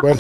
Bueno, 0.02 0.20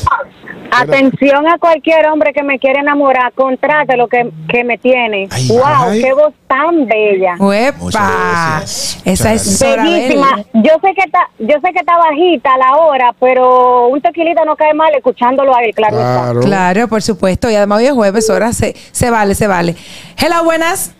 Atención 0.71 1.47
a 1.47 1.57
cualquier 1.57 2.07
hombre 2.07 2.33
que 2.33 2.43
me 2.43 2.57
quiere 2.57 2.79
enamorar, 2.79 3.33
contrate 3.33 3.97
lo 3.97 4.07
que, 4.07 4.31
que 4.47 4.63
me 4.63 4.77
tiene. 4.77 5.27
Ay, 5.29 5.47
wow, 5.49 5.61
ay. 5.89 6.01
qué 6.01 6.13
voz 6.13 6.33
tan 6.47 6.87
bella. 6.87 7.35
Uepa. 7.39 8.61
Esa 8.63 9.33
es. 9.33 9.59
Bellísima. 9.59 10.37
Yo 10.53 10.71
sé 10.81 10.93
que 10.95 11.03
está, 11.05 11.29
yo 11.39 11.55
sé 11.61 11.73
que 11.73 11.79
está 11.79 11.97
bajita 11.97 12.57
la 12.57 12.77
hora, 12.77 13.13
pero 13.19 13.87
un 13.87 14.01
tequilita 14.01 14.45
no 14.45 14.55
cae 14.55 14.73
mal 14.73 14.93
escuchándolo 14.95 15.55
a 15.55 15.63
él, 15.63 15.73
claro. 15.75 15.97
está. 15.97 16.13
claro. 16.13 16.39
Claro, 16.41 16.87
por 16.87 17.01
supuesto. 17.01 17.49
Y 17.49 17.55
además 17.55 17.79
hoy 17.79 17.85
es 17.87 17.93
jueves, 17.93 18.29
ahora 18.29 18.53
se, 18.53 18.75
se 18.91 19.09
vale, 19.09 19.35
se 19.35 19.47
vale. 19.47 19.75
Hello, 20.17 20.43
buenas. 20.43 20.93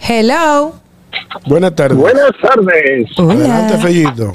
Hello. 0.00 0.74
Buenas 1.46 1.74
tardes. 1.74 1.96
Buenas 1.96 2.32
tardes. 2.42 3.08
Adelante, 3.18 3.78
Fellito. 3.78 4.34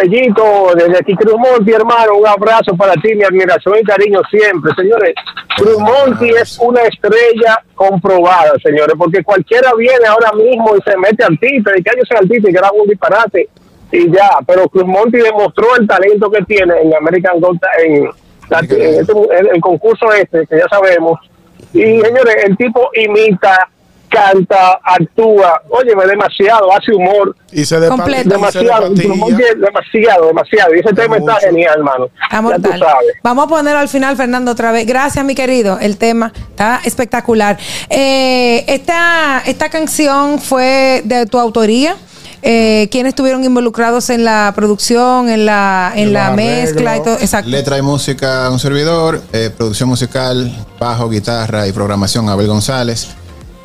Fellito, 0.00 0.72
desde 0.74 0.98
aquí 0.98 1.14
Cruz 1.14 1.36
Monti, 1.38 1.72
hermano, 1.72 2.16
un 2.18 2.26
abrazo 2.26 2.76
para 2.76 2.92
ti, 2.94 3.14
mi 3.14 3.24
admiración 3.24 3.74
y 3.80 3.84
cariño 3.84 4.20
siempre. 4.30 4.72
Señores, 4.76 5.14
Cruz 5.56 5.78
Monti 5.78 6.28
es 6.30 6.58
una 6.60 6.82
estrella 6.82 7.62
comprobada, 7.74 8.52
señores, 8.62 8.94
porque 8.98 9.22
cualquiera 9.24 9.72
viene 9.74 10.06
ahora 10.06 10.32
mismo 10.32 10.74
y 10.76 10.82
se 10.90 10.96
mete 10.98 11.24
artista, 11.24 11.72
y 11.76 11.82
que 11.82 11.90
yo 11.96 12.02
soy 12.06 12.18
artista 12.18 12.50
y 12.50 12.52
graba 12.52 12.72
un 12.72 12.88
disparate 12.88 13.48
y 13.92 14.10
ya, 14.10 14.30
pero 14.46 14.68
Cruz 14.68 14.84
Monti 14.86 15.18
demostró 15.18 15.76
el 15.78 15.86
talento 15.86 16.30
que 16.30 16.42
tiene 16.44 16.74
en 16.82 16.94
American 16.94 17.40
Ta- 17.60 17.70
en, 17.82 18.10
este- 18.50 19.12
el 19.54 19.60
concurso 19.60 20.12
este, 20.12 20.46
que 20.46 20.58
ya 20.58 20.66
sabemos. 20.68 21.18
Y 21.72 22.00
señores, 22.00 22.36
el 22.44 22.56
tipo 22.56 22.90
imita, 22.94 23.68
canta, 24.16 24.80
actúa, 24.82 25.62
óyeme, 25.68 26.06
demasiado, 26.06 26.72
hace 26.72 26.92
humor. 26.92 27.36
Y 27.52 27.64
se 27.64 27.78
de 27.80 27.88
Completo. 27.88 28.30
Demasiado, 28.30 28.90
demasiado, 28.90 30.26
demasiado. 30.26 30.74
Y 30.74 30.80
ese 30.80 30.92
tema 30.94 31.16
está 31.16 31.34
mucho. 31.34 31.46
genial, 31.46 31.74
hermano. 31.76 32.08
Está 32.22 32.42
Ya 32.42 32.56
tú 32.56 32.78
sabes. 32.78 33.14
Vamos 33.22 33.44
a 33.44 33.48
ponerlo 33.48 33.80
al 33.80 33.88
final, 33.88 34.16
Fernando, 34.16 34.52
otra 34.52 34.72
vez. 34.72 34.86
Gracias, 34.86 35.24
mi 35.24 35.34
querido. 35.34 35.78
El 35.80 35.96
tema 35.96 36.32
está 36.50 36.80
espectacular. 36.84 37.58
Eh, 37.90 38.64
esta, 38.68 39.42
esta 39.46 39.68
canción 39.68 40.38
fue 40.38 41.02
de 41.04 41.26
tu 41.26 41.38
autoría. 41.38 41.96
Eh, 42.42 42.88
¿Quiénes 42.92 43.10
estuvieron 43.10 43.42
involucrados 43.44 44.08
en 44.10 44.24
la 44.24 44.52
producción, 44.54 45.28
en 45.28 45.46
la, 45.46 45.92
en 45.96 46.12
la 46.12 46.30
mezcla 46.30 46.96
y 46.96 47.02
todo? 47.02 47.14
Exacto. 47.14 47.50
Letra 47.50 47.78
y 47.78 47.82
música, 47.82 48.48
un 48.50 48.60
servidor. 48.60 49.20
eh, 49.32 49.50
producción 49.56 49.88
musical, 49.88 50.54
bajo, 50.78 51.08
guitarra 51.08 51.66
y 51.66 51.72
programación, 51.72 52.28
Abel 52.28 52.46
González. 52.46 53.08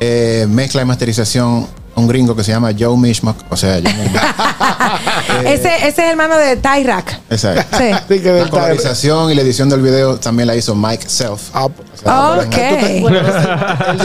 Eh, 0.04 0.48
mezcla 0.48 0.82
y 0.82 0.84
masterización, 0.84 1.68
un 1.94 2.08
gringo 2.08 2.34
que 2.36 2.42
se 2.44 2.52
llama 2.52 2.70
Joe 2.78 2.96
Mishmock. 2.96 3.36
O 3.50 3.56
sea, 3.56 3.78
yo 3.78 3.88
mismo. 3.90 4.18
ese, 5.44 5.74
ese 5.76 5.88
es 5.88 5.98
el 5.98 6.04
hermano 6.10 6.36
de 6.36 6.56
Tyrack. 6.56 7.20
Exacto. 7.30 7.76
Sí. 7.78 7.84
Sí, 8.08 8.20
que 8.20 8.32
La 8.32 8.48
colorización 8.48 9.30
y 9.30 9.34
la 9.34 9.42
edición 9.42 9.68
del 9.68 9.80
video 9.80 10.16
también 10.18 10.46
la 10.46 10.56
hizo 10.56 10.74
Mike 10.74 11.08
Self. 11.08 11.40
Ah, 11.54 11.68
Ok. 12.04 12.54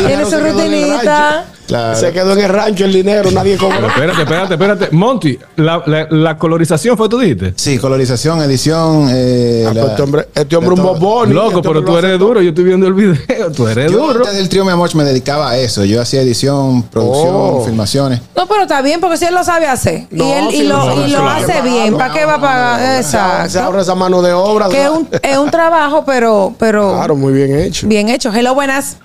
Tiene 0.05 0.25
su 0.29 0.39
rutinita. 0.39 1.45
Claro. 1.67 1.97
Se 1.99 2.13
quedó 2.13 2.31
en 2.31 2.39
el 2.39 2.49
rancho 2.49 2.85
el 2.85 2.93
dinero, 2.93 3.29
nadie 3.31 3.57
Pero 3.59 3.69
cobró. 3.75 3.87
espérate, 3.87 4.21
espérate, 4.21 4.53
espérate. 4.53 4.87
Monty, 4.95 5.37
la, 5.57 5.83
la, 5.85 6.07
la 6.09 6.37
colorización 6.37 6.95
fue, 6.95 7.09
tú 7.09 7.19
dijiste. 7.19 7.53
Sí, 7.57 7.77
colorización, 7.77 8.41
edición. 8.41 9.09
Eh, 9.11 9.65
Ah, 9.67 9.73
la- 9.73 9.81
pues 9.81 9.91
este 9.91 10.01
hombre, 10.03 10.27
este 10.33 10.55
hombre 10.55 10.73
un 10.75 10.81
bobón. 10.83 11.33
Loco, 11.33 11.61
pero 11.61 11.83
tú 11.83 11.97
eres 11.97 12.17
duro. 12.19 12.41
Yo 12.41 12.49
estoy 12.49 12.63
viendo 12.63 12.87
el 12.87 12.93
video. 12.93 13.51
Tú 13.53 13.67
eres 13.67 13.91
Yo 13.91 13.97
duro. 13.97 14.19
antes 14.19 14.35
del 14.37 14.47
trío 14.47 14.63
Mi 14.63 14.71
Amor 14.71 14.95
me 14.95 15.03
dedicaba 15.03 15.49
a 15.49 15.57
eso. 15.57 15.83
Yo 15.83 16.01
hacía 16.01 16.21
edición, 16.21 16.83
producción, 16.83 17.33
Oh. 17.35 17.63
No, 18.35 18.47
pero 18.47 18.63
está 18.63 18.81
bien 18.81 18.99
porque 18.99 19.17
si 19.17 19.25
él 19.25 19.33
lo 19.33 19.43
sabe 19.43 19.67
hacer 19.67 20.07
No, 20.11 20.25
y 20.25 20.31
él 20.31 20.47
y 20.53 20.63
lo, 20.63 21.05
y 21.05 21.09
lo 21.11 21.27
hace 21.27 21.45
claro. 21.45 21.63
bien, 21.63 21.97
¿para 21.97 22.13
qué 22.13 22.25
va 22.25 22.33
a 22.35 22.41
pagar? 22.41 22.79
Se 22.79 22.97
Exacto. 22.99 23.61
ahorra 23.61 23.81
esa 23.81 23.95
mano 23.95 24.21
de 24.21 24.33
obra. 24.33 24.67
Que 24.69 24.83
es 24.83 24.89
un, 24.89 25.07
es 25.21 25.37
un 25.37 25.49
trabajo, 25.51 26.03
pero, 26.05 26.53
pero 26.57 26.93
Claro, 26.93 27.15
muy 27.15 27.33
bien 27.33 27.55
hecho. 27.57 27.87
bien 27.87 28.09
hecho. 28.09 28.31
Hello, 28.33 28.53
buenas. 28.53 28.97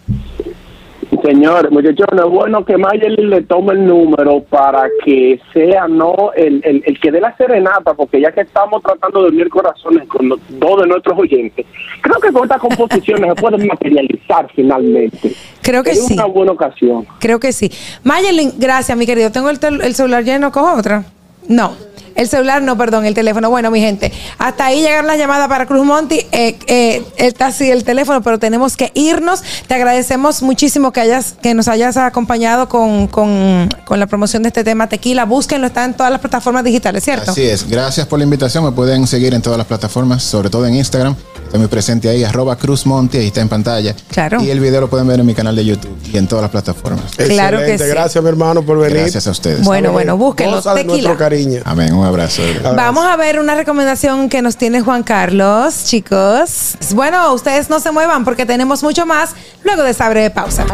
Señor, 1.22 1.70
muchachos, 1.70 2.06
no 2.12 2.24
es 2.26 2.30
bueno 2.30 2.64
que 2.64 2.76
Mayerly 2.76 3.26
le 3.26 3.42
tome 3.42 3.74
el 3.74 3.86
número 3.86 4.42
para 4.50 4.88
que 5.04 5.40
sea 5.52 5.86
no 5.86 6.32
el, 6.34 6.60
el, 6.64 6.82
el 6.84 7.00
que 7.00 7.12
dé 7.12 7.20
la 7.20 7.36
serenata, 7.36 7.94
porque 7.94 8.20
ya 8.20 8.32
que 8.32 8.40
estamos 8.40 8.82
tratando 8.82 9.22
de 9.22 9.28
unir 9.28 9.48
corazones 9.48 10.08
con 10.08 10.28
los- 10.28 10.40
dos 10.48 10.80
de 10.82 10.88
nuestros 10.88 11.16
oyentes, 11.18 11.64
creo 12.00 12.18
que 12.20 12.32
con 12.32 12.42
estas 12.42 12.60
composiciones 12.60 13.28
se 13.34 13.40
pueden 13.40 13.66
materializar 13.68 14.48
finalmente. 14.54 15.32
Creo 15.62 15.84
que 15.84 15.90
Es 15.92 16.06
sí. 16.06 16.14
una 16.14 16.24
buena 16.26 16.52
ocasión. 16.52 17.06
Creo 17.20 17.38
que 17.38 17.52
sí. 17.52 17.70
Mayelin, 18.02 18.54
gracias, 18.58 18.98
mi 18.98 19.06
querido. 19.06 19.30
Tengo 19.30 19.48
el, 19.50 19.60
tel- 19.60 19.80
el 19.82 19.94
celular 19.94 20.24
lleno, 20.24 20.50
cojo 20.50 20.76
otra. 20.76 21.04
No. 21.48 21.72
El 22.14 22.28
celular, 22.28 22.62
no, 22.62 22.76
perdón, 22.76 23.04
el 23.04 23.14
teléfono. 23.14 23.50
Bueno, 23.50 23.70
mi 23.70 23.80
gente, 23.80 24.12
hasta 24.38 24.66
ahí 24.66 24.80
llegaron 24.80 25.06
las 25.06 25.18
llamadas 25.18 25.48
para 25.48 25.66
Cruz 25.66 25.84
Monti. 25.84 26.20
Eh, 26.32 26.58
eh, 26.66 27.02
está 27.16 27.46
así 27.46 27.70
el 27.70 27.84
teléfono, 27.84 28.22
pero 28.22 28.38
tenemos 28.38 28.76
que 28.76 28.90
irnos. 28.94 29.42
Te 29.66 29.74
agradecemos 29.74 30.42
muchísimo 30.42 30.92
que 30.92 31.00
hayas, 31.00 31.34
que 31.42 31.54
nos 31.54 31.68
hayas 31.68 31.96
acompañado 31.96 32.68
con, 32.68 33.06
con, 33.08 33.68
con 33.84 34.00
la 34.00 34.06
promoción 34.06 34.42
de 34.42 34.48
este 34.48 34.64
tema 34.64 34.88
Tequila. 34.88 35.24
Búsquenlo, 35.24 35.66
está 35.66 35.84
en 35.84 35.94
todas 35.94 36.12
las 36.12 36.20
plataformas 36.20 36.64
digitales, 36.64 37.04
¿cierto? 37.04 37.30
Así 37.30 37.42
es. 37.42 37.68
Gracias 37.68 38.06
por 38.06 38.18
la 38.18 38.24
invitación. 38.24 38.64
Me 38.64 38.72
pueden 38.72 39.06
seguir 39.06 39.34
en 39.34 39.42
todas 39.42 39.58
las 39.58 39.66
plataformas, 39.66 40.22
sobre 40.22 40.50
todo 40.50 40.66
en 40.66 40.74
Instagram. 40.74 41.14
Estoy 41.44 41.60
muy 41.60 41.68
presente 41.68 42.08
ahí, 42.08 42.24
arroba 42.24 42.56
Cruz 42.56 42.86
Monti, 42.86 43.18
ahí 43.18 43.26
está 43.26 43.42
en 43.42 43.48
pantalla. 43.50 43.94
Claro. 44.10 44.42
Y 44.42 44.48
el 44.48 44.58
video 44.58 44.80
lo 44.80 44.88
pueden 44.88 45.06
ver 45.06 45.20
en 45.20 45.26
mi 45.26 45.34
canal 45.34 45.54
de 45.54 45.62
YouTube 45.64 45.94
y 46.10 46.16
en 46.16 46.26
todas 46.26 46.42
las 46.42 46.50
plataformas. 46.50 47.12
Claro 47.14 47.58
que 47.58 47.76
sí. 47.78 47.84
Gracias, 47.84 48.24
mi 48.24 48.30
hermano, 48.30 48.62
por 48.62 48.78
venir. 48.78 49.00
Gracias 49.00 49.26
a 49.26 49.32
ustedes. 49.32 49.62
Bueno, 49.62 49.92
bueno, 49.92 50.16
búsquenlo. 50.16 50.62
Tequila. 50.62 50.84
nuestro 50.86 51.18
cariño. 51.18 51.60
Amén. 51.64 51.92
Un 52.02 52.08
abrazo. 52.08 52.42
Vamos 52.74 53.04
a 53.04 53.14
ver 53.14 53.38
una 53.38 53.54
recomendación 53.54 54.28
que 54.28 54.42
nos 54.42 54.56
tiene 54.56 54.80
Juan 54.80 55.04
Carlos, 55.04 55.84
chicos. 55.84 56.76
Bueno, 56.94 57.32
ustedes 57.32 57.70
no 57.70 57.78
se 57.78 57.92
muevan 57.92 58.24
porque 58.24 58.44
tenemos 58.44 58.82
mucho 58.82 59.06
más 59.06 59.36
luego 59.62 59.84
de 59.84 59.92
esta 59.92 60.08
breve 60.08 60.30
pausa. 60.30 60.66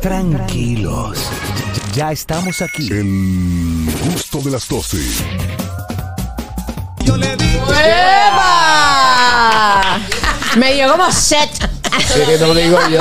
Tranquilos. 0.00 1.18
Ya 1.94 2.12
estamos 2.12 2.62
aquí. 2.62 2.88
El 2.90 3.92
gusto 4.10 4.38
de 4.40 4.52
las 4.52 4.66
12. 4.68 4.96
¡Eva! 7.84 8.78
Me 10.56 10.72
dio 10.72 10.90
como 10.90 11.12
set. 11.12 11.79
Sí, 12.06 12.20
que 12.26 12.38
no 12.38 12.54
digo 12.54 12.78
yo. 12.90 12.98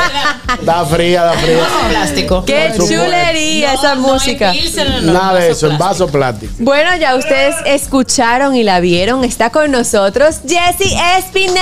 Da 0.62 0.86
fría, 0.86 1.24
da 1.24 1.34
fría. 1.34 1.64
Plástico. 1.89 2.43
¡Qué 2.45 2.74
chulería 2.76 3.74
esa 3.74 3.95
música! 3.95 4.54
Nada 5.02 5.39
de 5.39 5.52
eso, 5.52 5.70
en 5.70 5.78
vaso 5.78 6.08
plástico. 6.08 6.54
Bueno, 6.60 6.95
ya 6.97 7.16
ustedes 7.16 7.56
escucharon 7.66 8.56
y 8.56 8.64
la 8.64 8.80
vieron. 8.80 9.23
Está 9.23 9.49
con 9.49 9.72
nosotros 9.72 10.41
Jessie 10.48 10.98
Espinal. 11.18 11.60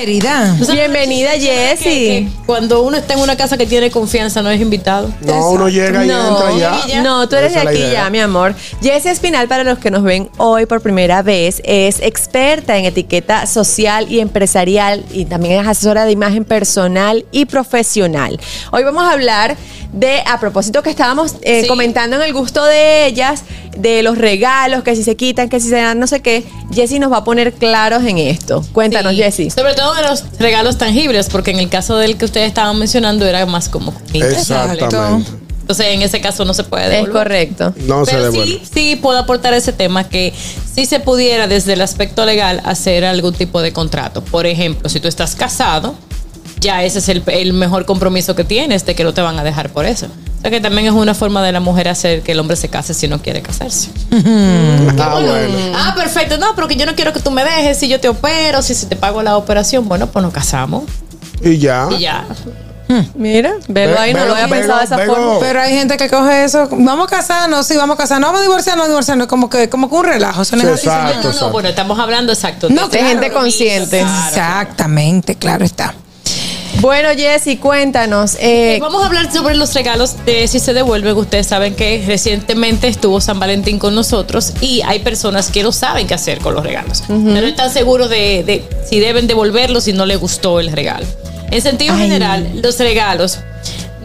Querida. 0.00 0.56
Bienvenida, 0.72 1.32
Jessie. 1.32 2.26
Cuando 2.46 2.80
uno 2.82 2.96
está 2.96 3.12
en 3.12 3.20
una 3.20 3.36
casa 3.36 3.58
que 3.58 3.66
tiene 3.66 3.90
confianza, 3.90 4.40
no 4.40 4.48
es 4.48 4.58
invitado. 4.58 5.12
No, 5.20 5.50
uno 5.50 5.68
llega 5.68 6.02
y 6.02 6.08
No, 6.08 6.48
entra 6.54 6.86
ya. 6.88 7.02
no, 7.02 7.28
tú 7.28 7.36
eres 7.36 7.52
de 7.52 7.60
aquí 7.60 7.82
ya, 7.92 8.08
mi 8.08 8.18
amor. 8.18 8.54
Jessie 8.80 9.10
Espinal, 9.10 9.46
para 9.46 9.62
los 9.62 9.78
que 9.78 9.90
nos 9.90 10.02
ven 10.02 10.30
hoy 10.38 10.64
por 10.64 10.80
primera 10.80 11.20
vez, 11.20 11.60
es 11.66 12.00
experta 12.00 12.78
en 12.78 12.86
etiqueta 12.86 13.44
social 13.46 14.10
y 14.10 14.20
empresarial 14.20 15.04
y 15.12 15.26
también 15.26 15.60
es 15.60 15.68
asesora 15.68 16.06
de 16.06 16.12
imagen 16.12 16.46
personal 16.46 17.26
y 17.30 17.44
profesional. 17.44 18.40
Hoy 18.72 18.82
vamos 18.84 19.02
a 19.02 19.12
hablar 19.12 19.58
de, 19.92 20.22
a 20.24 20.40
propósito 20.40 20.82
que 20.82 20.88
estábamos 20.88 21.34
eh, 21.42 21.62
Sí. 21.62 21.68
comentando 21.68 22.16
en 22.16 22.22
el 22.22 22.32
gusto 22.32 22.64
de 22.64 23.04
ellas, 23.06 23.42
de 23.76 24.02
los 24.02 24.16
regalos, 24.18 24.82
que 24.82 24.96
si 24.96 25.02
se 25.04 25.16
quitan, 25.16 25.48
que 25.48 25.60
si 25.60 25.68
se 25.68 25.76
dan 25.76 25.98
no 25.98 26.06
sé 26.06 26.20
qué, 26.20 26.44
Jessy 26.72 26.98
nos 27.00 27.12
va 27.12 27.18
a 27.18 27.24
poner 27.24 27.52
claros 27.52 28.04
en 28.04 28.18
esto. 28.18 28.64
Cuéntanos, 28.72 29.12
Sí, 29.12 29.18
Jessy. 29.18 29.50
Sobre 29.50 29.74
todo 29.74 29.89
de 29.94 30.02
los 30.02 30.24
regalos 30.38 30.78
tangibles, 30.78 31.28
porque 31.28 31.50
en 31.50 31.58
el 31.58 31.68
caso 31.68 31.96
del 31.96 32.16
que 32.16 32.24
ustedes 32.24 32.48
estaban 32.48 32.78
mencionando 32.78 33.26
era 33.26 33.44
más 33.46 33.68
como. 33.68 33.92
Exactamente. 34.12 35.30
Entonces, 35.60 35.86
en 35.94 36.02
ese 36.02 36.20
caso 36.20 36.44
no 36.44 36.52
se 36.52 36.64
puede 36.64 36.86
Es 36.86 36.90
devolver. 36.90 37.12
correcto. 37.12 37.74
No 37.86 38.04
se 38.04 38.10
Pero 38.12 38.24
devuelve. 38.24 38.60
sí, 38.64 38.70
sí 38.74 38.96
puedo 38.96 39.18
aportar 39.18 39.54
ese 39.54 39.72
tema 39.72 40.08
que 40.08 40.34
si 40.74 40.84
se 40.84 40.98
pudiera 40.98 41.46
desde 41.46 41.74
el 41.74 41.80
aspecto 41.80 42.24
legal 42.26 42.60
hacer 42.64 43.04
algún 43.04 43.34
tipo 43.34 43.62
de 43.62 43.72
contrato. 43.72 44.22
Por 44.24 44.46
ejemplo, 44.46 44.88
si 44.88 44.98
tú 44.98 45.06
estás 45.06 45.36
casado, 45.36 45.94
ya 46.60 46.84
ese 46.84 46.98
es 46.98 47.08
el, 47.08 47.22
el 47.26 47.52
mejor 47.52 47.84
compromiso 47.86 48.36
que 48.36 48.44
tienes 48.44 48.84
de 48.86 48.94
que 48.94 49.04
no 49.04 49.14
te 49.14 49.20
van 49.20 49.38
a 49.38 49.44
dejar 49.44 49.70
por 49.70 49.86
eso. 49.86 50.06
O 50.06 50.40
sea 50.42 50.50
que 50.50 50.60
también 50.60 50.86
es 50.86 50.92
una 50.92 51.14
forma 51.14 51.42
de 51.42 51.52
la 51.52 51.60
mujer 51.60 51.88
hacer 51.88 52.22
que 52.22 52.32
el 52.32 52.40
hombre 52.40 52.56
se 52.56 52.68
case 52.68 52.94
si 52.94 53.08
no 53.08 53.20
quiere 53.20 53.42
casarse. 53.42 53.90
Ah, 54.98 55.18
bueno. 55.20 55.76
Ah, 55.76 55.94
perfecto. 55.94 56.38
No, 56.38 56.54
pero 56.54 56.68
que 56.68 56.76
yo 56.76 56.86
no 56.86 56.94
quiero 56.94 57.12
que 57.12 57.20
tú 57.20 57.30
me 57.30 57.44
dejes 57.44 57.78
si 57.78 57.88
yo 57.88 58.00
te 58.00 58.08
opero, 58.08 58.62
si, 58.62 58.74
si 58.74 58.86
te 58.86 58.96
pago 58.96 59.22
la 59.22 59.36
operación. 59.36 59.88
Bueno, 59.88 60.06
pues 60.06 60.22
nos 60.22 60.32
casamos 60.32 60.84
Y 61.42 61.58
ya. 61.58 61.88
y 61.90 61.98
ya. 62.00 62.24
Mira, 63.14 63.52
velo 63.68 63.98
ahí, 64.00 64.12
no 64.12 64.24
lo 64.26 64.34
había 64.34 64.48
pensado 64.48 64.78
de 64.80 64.84
esa 64.84 64.98
forma. 64.98 65.38
Pero 65.38 65.60
hay 65.60 65.74
gente 65.74 65.96
que 65.96 66.08
coge 66.08 66.44
eso. 66.44 66.68
Vamos 66.72 67.06
a 67.06 67.16
casarnos, 67.16 67.66
sí, 67.66 67.76
vamos 67.76 67.94
a 67.94 67.98
casarnos. 67.98 68.28
Vamos 68.28 68.40
a 68.40 68.42
divorciarnos, 68.42 68.88
divorciarnos. 68.88 69.26
Como 69.28 69.48
que, 69.48 69.68
como 69.68 69.88
que 69.88 69.94
un 69.94 70.04
relajo. 70.04 70.42
Eso 70.42 70.56
no 70.56 70.62
es 70.62 70.68
así, 70.70 70.86
No, 70.88 71.22
no, 71.22 71.40
no, 71.40 71.50
bueno, 71.50 71.68
estamos 71.68 71.98
hablando 71.98 72.32
exacto. 72.32 72.68
No, 72.68 72.88
de 72.88 72.98
gente 72.98 73.30
consciente. 73.30 74.00
Exactamente, 74.00 75.36
claro 75.36 75.64
está. 75.64 75.94
Bueno, 76.78 77.08
Jessy, 77.14 77.56
cuéntanos. 77.56 78.36
eh, 78.40 78.78
Vamos 78.80 79.02
a 79.02 79.06
hablar 79.06 79.30
sobre 79.32 79.54
los 79.54 79.74
regalos 79.74 80.14
de 80.24 80.46
si 80.48 80.60
se 80.60 80.72
devuelven. 80.72 81.14
Ustedes 81.16 81.46
saben 81.46 81.74
que 81.74 82.02
recientemente 82.06 82.88
estuvo 82.88 83.20
San 83.20 83.38
Valentín 83.38 83.78
con 83.78 83.94
nosotros 83.94 84.52
y 84.62 84.80
hay 84.82 85.00
personas 85.00 85.50
que 85.50 85.62
no 85.62 85.72
saben 85.72 86.06
qué 86.06 86.14
hacer 86.14 86.38
con 86.38 86.54
los 86.54 86.64
regalos. 86.64 87.02
No 87.08 87.38
están 87.40 87.70
seguros 87.70 88.08
de, 88.08 88.44
de 88.44 88.64
si 88.88 88.98
deben 89.00 89.26
devolverlos 89.26 89.84
si 89.84 89.92
no 89.92 90.06
les 90.06 90.18
gustó 90.18 90.58
el 90.60 90.72
regalo. 90.72 91.06
En 91.50 91.60
sentido 91.60 91.96
general, 91.96 92.48
los 92.62 92.78
regalos 92.78 93.38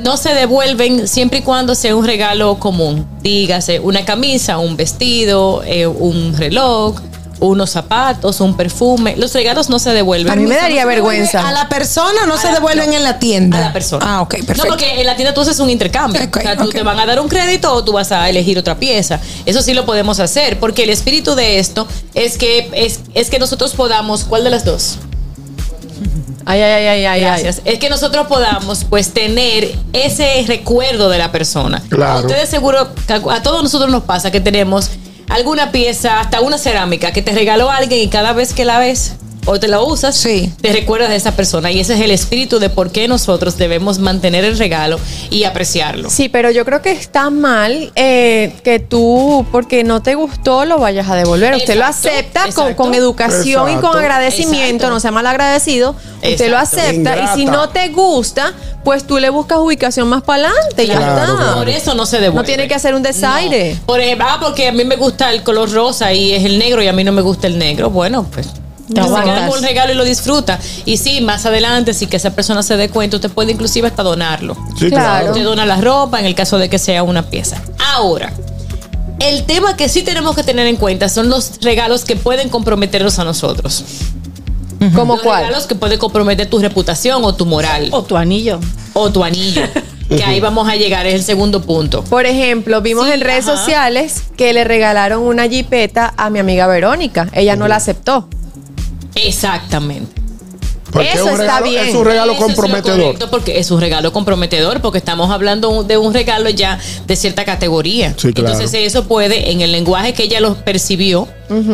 no 0.04 0.18
se 0.18 0.34
devuelven 0.34 1.08
siempre 1.08 1.40
y 1.40 1.42
cuando 1.44 1.76
sea 1.76 1.96
un 1.96 2.06
regalo 2.06 2.60
común. 2.60 3.08
Dígase 3.22 3.80
una 3.80 4.04
camisa, 4.04 4.58
un 4.58 4.76
vestido, 4.76 5.64
eh, 5.66 5.88
un 5.88 6.36
reloj, 6.36 7.00
unos 7.40 7.70
zapatos, 7.70 8.40
un 8.40 8.56
perfume. 8.56 9.16
Los 9.18 9.34
regalos 9.34 9.70
no 9.70 9.78
se 9.80 9.92
devuelven. 9.92 10.32
A 10.32 10.36
mí 10.36 10.44
me 10.48 10.56
daría 10.56 10.84
¿Se 10.84 10.88
devuelve 10.90 11.10
vergüenza. 11.12 11.48
A 11.48 11.52
la 11.52 11.68
persona 11.70 12.26
no 12.26 12.36
A 12.36 12.38
se 12.38 12.48
la- 12.48 12.54
devuelven 12.56 12.94
en 12.94 13.04
la 13.04 13.20
tienda. 13.20 13.58
A 13.58 13.62
la 13.62 13.74
persona. 13.74 14.06
Ah, 14.08 14.22
ok, 14.22 14.36
perfecto. 14.38 14.64
No, 14.64 14.70
porque 14.70 15.00
en 15.02 15.06
la 15.06 15.16
tienda 15.16 15.34
tú 15.34 15.42
haces 15.42 15.60
un 15.60 15.70
intercambio. 15.70 16.22
O 16.22 16.42
sea, 16.42 16.56
tú 16.58 16.70
te 16.70 16.82
van 16.84 17.00
a 17.00 17.06
dar 17.06 17.20
un 17.20 17.28
crédito 17.28 17.74
o 17.74 17.84
tú 17.84 17.92
vas 17.94 18.12
a 18.12 18.30
elegir 18.30 18.58
otra 18.58 18.76
pieza. 18.78 19.20
Eso 19.46 19.62
sí 19.62 19.74
lo 19.74 19.86
podemos 19.86 20.20
hacer, 20.20 20.60
porque 20.60 20.84
el 20.84 20.90
espíritu 20.90 21.36
de 21.36 21.60
esto 21.60 21.88
es 22.14 22.38
que 22.38 22.70
es, 22.74 23.00
es 23.14 23.30
que 23.30 23.40
nosotros 23.40 23.74
podamos, 23.74 24.24
¿cuál 24.24 24.44
de 24.44 24.50
las 24.50 24.64
dos? 24.66 24.98
Ay, 26.48 26.62
ay, 26.62 26.72
ay, 26.74 26.86
ay, 26.88 27.06
ay, 27.06 27.06
ay. 27.06 27.22
Gracias. 27.22 27.62
Es 27.66 27.80
que 27.80 27.90
nosotros 27.90 28.28
podamos 28.28 28.86
pues 28.88 29.12
tener 29.14 29.76
ese 29.94 30.46
recuerdo 30.48 31.10
de 31.10 31.18
la 31.18 31.32
persona. 31.32 31.82
Claro. 31.90 32.28
Ustedes 32.28 32.50
seguro, 32.50 32.88
a 33.32 33.42
todos 33.42 33.64
nosotros 33.64 33.90
nos 33.90 34.04
pasa 34.04 34.30
que 34.32 34.40
tenemos 34.42 34.92
alguna 35.30 35.72
pieza, 35.72 36.20
hasta 36.20 36.42
una 36.42 36.58
cerámica 36.58 37.12
que 37.12 37.22
te 37.22 37.34
regaló 37.34 37.70
alguien 37.70 38.02
y 38.02 38.10
cada 38.10 38.34
vez 38.34 38.54
que 38.54 38.66
la 38.66 38.80
ves 38.80 39.16
o 39.46 39.60
te 39.60 39.68
la 39.68 39.82
usas, 39.82 40.22
te 40.22 40.72
recuerdas 40.72 41.10
de 41.10 41.16
esa 41.16 41.36
persona. 41.36 41.72
Y 41.72 41.80
ese 41.80 41.94
es 41.94 42.02
el 42.02 42.12
espíritu 42.12 42.60
de 42.60 42.70
por 42.70 42.92
qué 42.92 43.08
nosotros 43.08 43.58
debemos 43.58 44.00
mantener 44.00 44.44
el 44.44 44.58
regalo 44.58 45.00
y 45.30 45.44
apreciarlo. 45.44 46.10
Sí, 46.10 46.30
pero 46.30 46.52
yo 46.52 46.66
creo 46.66 46.82
que 46.82 46.92
está 46.92 47.30
mal 47.30 47.92
eh, 47.96 48.54
que 48.64 48.80
tú, 48.80 49.46
porque 49.52 49.84
no 49.84 50.02
te 50.02 50.16
gustó, 50.16 50.66
lo 50.66 50.80
vayas 50.80 51.10
a 51.10 51.16
devolver. 51.16 51.56
Usted 51.56 51.78
lo 51.78 51.86
acepta 51.86 52.46
con, 52.76 52.94
educación 52.94 53.70
y 53.72 53.76
con 53.76 53.98
agradecimiento, 53.98 54.76
Exacto. 54.76 54.90
no 54.90 55.00
sea 55.00 55.12
mal 55.12 55.28
agradecido. 55.28 55.96
Usted 56.24 56.50
lo 56.50 56.58
acepta 56.58 57.18
y 57.18 57.40
si 57.40 57.46
no 57.46 57.70
te 57.70 57.90
gusta, 57.90 58.54
pues 58.84 59.06
tú 59.06 59.20
le 59.20 59.30
buscas 59.30 59.60
ubicación 59.60 60.08
más 60.08 60.24
para 60.24 60.50
adelante 60.50 60.84
y 60.84 60.88
ya 60.88 60.94
está. 60.94 61.36
claro. 61.36 61.56
Por 61.56 61.70
eso 61.70 61.94
no 61.94 62.06
se 62.06 62.18
devuelve. 62.18 62.42
No 62.42 62.44
tiene 62.44 62.68
que 62.68 62.76
hacer 62.76 62.96
un 62.96 63.04
desaire. 63.04 63.78
Por 63.86 64.00
ejemplo, 64.00 64.26
ah, 64.30 64.40
porque 64.42 64.68
a 64.68 64.72
mí 64.72 64.84
me 64.86 64.96
gusta 64.96 65.32
el 65.32 65.44
color 65.44 65.72
rosa 65.72 66.14
y 66.14 66.34
es 66.34 66.44
el 66.44 66.58
negro 66.58 66.82
y 66.82 66.88
a 66.88 66.94
mí 66.94 67.04
no 67.04 67.12
me 67.12 67.22
gusta 67.22 67.48
el 67.48 67.58
negro. 67.58 67.90
Bueno, 67.90 68.28
pues. 68.32 68.48
Te 68.94 69.02
se 69.02 69.08
queda 69.24 69.48
con 69.48 69.58
un 69.58 69.64
regalo 69.64 69.92
y 69.94 69.96
lo 69.96 70.04
disfruta. 70.04 70.60
Y 70.86 70.98
sí, 70.98 71.22
más 71.22 71.46
adelante, 71.46 71.94
si 71.94 72.06
que 72.08 72.18
esa 72.18 72.32
persona 72.36 72.62
se 72.64 72.78
dé 72.78 72.90
cuenta, 72.90 73.18
usted 73.18 73.32
puede 73.32 73.52
inclusive 73.52 73.88
hasta 73.88 74.04
donarlo. 74.04 74.56
Sí, 74.80 74.90
claro. 74.90 75.28
Usted 75.32 75.44
dona 75.44 75.66
la 75.66 75.78
ropa 75.82 76.20
en 76.20 76.26
el 76.26 76.36
caso 76.36 76.58
de 76.58 76.70
que 76.70 76.78
sea 76.78 77.02
una 77.04 77.24
pieza. 77.30 77.62
Ahora, 77.94 78.32
el 79.20 79.46
tema 79.46 79.76
que 79.76 79.90
sí 79.90 80.04
tenemos 80.04 80.36
que 80.36 80.44
tener 80.44 80.68
en 80.68 80.76
cuenta 80.76 81.10
son 81.10 81.30
los 81.30 81.60
regalos 81.62 82.06
que 82.06 82.16
pueden 82.16 82.50
comprometernos 82.50 83.18
a 83.18 83.24
nosotros. 83.24 83.84
¿Cómo 84.94 85.16
Los 85.16 85.24
cuál? 85.24 85.46
regalos 85.46 85.66
que 85.68 85.74
pueden 85.76 85.98
comprometer 85.98 86.48
tu 86.50 86.60
reputación 86.60 87.24
o 87.24 87.34
tu 87.34 87.46
moral. 87.46 87.88
O 87.92 88.04
tu 88.04 88.18
anillo. 88.18 88.60
O 88.94 89.10
tu 89.12 89.24
anillo. 89.24 89.64
que 90.10 90.24
ahí 90.24 90.40
vamos 90.40 90.68
a 90.70 90.76
llegar, 90.76 91.08
es 91.08 91.16
el 91.16 91.24
segundo 91.24 91.62
punto. 91.64 92.04
Por 92.04 92.26
ejemplo, 92.28 92.82
vimos 92.82 93.08
Sí, 93.08 93.14
en 93.14 93.22
redes 93.22 93.48
ajá. 93.48 93.58
sociales 93.58 94.24
que 94.38 94.54
le 94.54 94.64
regalaron 94.64 95.24
una 95.24 95.48
jipeta 95.48 96.14
a 96.18 96.30
mi 96.30 96.38
amiga 96.40 96.68
Verónica. 96.68 97.28
Ella 97.34 97.56
no 97.56 97.68
la 97.68 97.78
aceptó. 97.78 98.28
Exactamente. 99.16 100.22
Porque 100.92 101.12
Eso 101.12 101.28
es 101.28 101.34
un 101.36 101.42
está 101.42 101.62
bien. 101.62 101.88
Es 101.88 101.96
un 101.96 102.06
regalo 102.06 102.32
Eso 102.34 102.42
es 102.42 102.48
comprometedor. 102.48 103.02
correcto, 103.02 103.30
porque 103.30 103.60
es 103.60 103.70
un 103.70 103.82
regalo 103.82 104.14
comprometedor, 104.14 104.80
porque 104.82 104.98
estamos 105.00 105.30
hablando 105.30 105.84
de 105.84 105.98
un 105.98 106.14
regalo 106.14 106.50
ya 106.50 106.80
de 107.06 107.16
cierta 107.18 107.44
categoría. 107.44 108.14
Sí, 108.18 108.32
claro. 108.32 108.54
Entonces 108.54 108.74
eso 108.86 109.06
puede, 109.06 109.52
en 109.52 109.60
el 109.60 109.74
lenguaje 109.74 110.14
que 110.14 110.24
ella 110.24 110.40
lo 110.40 110.56
percibió, 110.56 111.28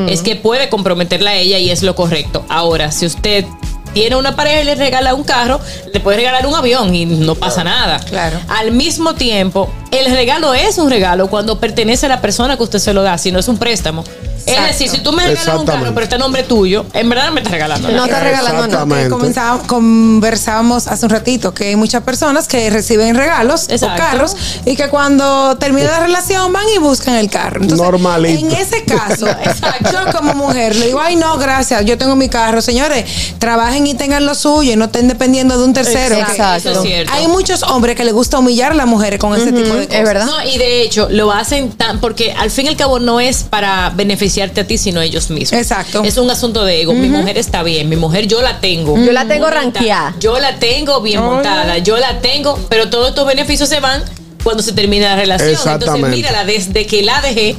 es 0.08 0.22
que 0.22 0.36
puede 0.36 0.70
comprometerla 0.70 1.32
a 1.32 1.36
ella 1.36 1.60
y 1.60 1.70
es 1.70 1.84
lo 1.84 1.96
correcto. 1.96 2.44
Ahora, 2.50 2.92
si 2.92 3.06
usted 3.06 3.46
tiene 3.94 4.16
una 4.16 4.36
pareja 4.36 4.62
y 4.62 4.66
le 4.66 4.76
regala 4.76 5.14
un 5.14 5.24
carro, 5.24 5.60
le 5.94 6.00
puede 6.00 6.18
regalar 6.18 6.48
un 6.48 6.56
avión 6.56 6.96
y 6.96 7.06
no 7.06 7.36
pasa 7.36 7.64
nada. 7.64 8.00
Claro. 8.00 8.40
Al 8.48 8.72
mismo 8.72 9.14
tiempo, 9.14 9.70
el 9.92 10.12
regalo 10.12 10.54
es 10.56 10.78
un 10.80 10.90
regalo 10.90 11.30
cuando 11.30 11.60
pertenece 11.60 12.08
a 12.08 12.10
la 12.10 12.22
persona 12.22 12.58
que 12.58 12.64
usted 12.64 12.80
se 12.80 12.94
lo 12.94 13.04
da, 13.04 13.18
si 13.20 13.32
no 13.32 13.38
es 13.40 13.48
un 13.48 13.58
préstamo. 13.58 14.04
Es 14.46 14.68
decir, 14.68 14.90
si 14.90 15.00
tú 15.00 15.12
me 15.12 15.26
regalas 15.26 15.60
un 15.60 15.66
carro, 15.66 15.92
pero 15.94 16.02
está 16.04 16.16
a 16.16 16.20
nombre 16.20 16.44
tuyo, 16.44 16.86
en 16.94 17.10
verdad 17.10 17.28
no 17.28 17.34
me 17.34 17.40
estás 17.42 17.52
regalando 17.54 17.88
No 17.90 17.94
nada. 17.94 18.08
está 18.08 18.20
regalando 18.22 18.68
nada. 18.86 19.10
Comenzaba- 19.10 19.60
conversábamos 19.68 20.88
hace 20.88 21.06
un 21.06 21.12
ratito 21.12 21.54
que 21.54 21.70
hay 21.70 21.76
muchas 21.76 22.04
personas 22.04 22.48
que 22.48 22.70
reciben 22.70 23.16
regalos 23.16 23.68
Exacto. 23.70 23.96
o 23.96 23.98
carros 23.98 24.36
y 24.66 24.76
que 24.76 24.90
cuando 24.90 25.58
termina 25.58 25.88
la 25.92 26.00
relación 26.02 26.52
van 26.54 26.64
y 26.76 26.80
buscan 26.80 27.16
el 27.16 27.30
carro. 27.30 27.62
Entonces, 27.62 27.86
Normalito. 27.86 28.40
En 28.46 28.52
ese 28.52 28.84
caso, 28.84 29.28
yo 29.92 30.12
como 30.18 30.34
mujer 30.34 30.76
le 30.76 30.88
digo, 30.88 31.00
ay 31.00 31.16
no, 31.16 31.38
gracias, 31.38 31.84
yo 31.86 31.98
tengo 31.98 32.16
mi 32.16 32.30
carro. 32.30 32.62
Señores, 32.62 33.06
trabajen 33.40 33.88
y 33.88 33.94
tengan 33.94 34.26
lo 34.26 34.36
suyo 34.36 34.74
y 34.74 34.76
no 34.76 34.86
estén 34.86 35.08
dependiendo 35.08 35.58
de 35.58 35.64
un 35.64 35.74
tercero. 35.74 36.16
Exacto. 36.18 36.70
Eso 36.70 36.82
es 36.82 36.88
cierto. 36.88 37.14
Hay 37.14 37.28
muchos 37.28 37.64
hombres 37.64 37.96
que 37.96 38.04
les 38.06 38.14
gusta 38.14 38.40
humillar 38.40 38.72
a 38.72 38.76
las 38.76 38.88
mujeres 38.88 39.20
con 39.20 39.34
ese 39.36 39.52
tipo 39.52 39.74
de 39.76 39.86
cosas. 39.88 40.00
Es 40.02 40.04
verdad. 40.06 40.26
No, 40.26 40.44
y 40.44 40.58
de 40.58 40.82
hecho 40.84 41.08
lo 41.10 41.32
hacen 41.32 41.72
tan 41.72 42.00
porque 42.00 42.32
al 42.34 42.52
fin 42.52 42.66
y 42.66 42.70
al 42.70 42.76
cabo 42.78 43.00
no 43.00 43.20
es 43.20 43.44
para 43.44 43.90
beneficiarte 44.32 44.62
a 44.62 44.68
ti, 44.68 44.78
sino 44.78 45.00
a 45.00 45.06
ellos 45.06 45.30
mismos. 45.30 45.60
Exacto. 45.60 46.04
Es 46.04 46.18
un 46.18 46.30
asunto 46.30 46.64
de 46.64 46.82
ego. 46.82 46.94
Mi 46.94 47.10
mujer 47.10 47.38
está 47.38 47.64
bien, 47.64 47.90
mi 47.90 47.96
mujer 47.96 48.28
yo 48.28 48.42
la 48.42 48.60
tengo. 48.60 48.98
Yo 48.98 49.12
la 49.12 49.28
tengo 49.28 49.50
ranqueada. 49.50 50.16
Yo 50.20 50.40
la 50.40 50.58
tengo 50.58 51.02
bien 51.02 51.22
montada, 51.22 51.78
yo 51.80 51.98
la 51.98 52.20
tengo, 52.20 52.58
pero 52.70 52.90
todos 52.90 53.10
estos 53.10 53.28
beneficios 53.28 53.68
se 53.70 53.80
van 53.80 54.04
cuando 54.44 54.64
se 54.64 54.74
termina 54.74 55.10
la 55.10 55.16
relación. 55.16 55.50
Entonces, 55.50 55.76
Exactamente. 55.76 56.16
mírala, 56.16 56.46
desde 56.46 56.86
que 56.86 57.04
la 57.04 57.22
dejé, 57.22 57.56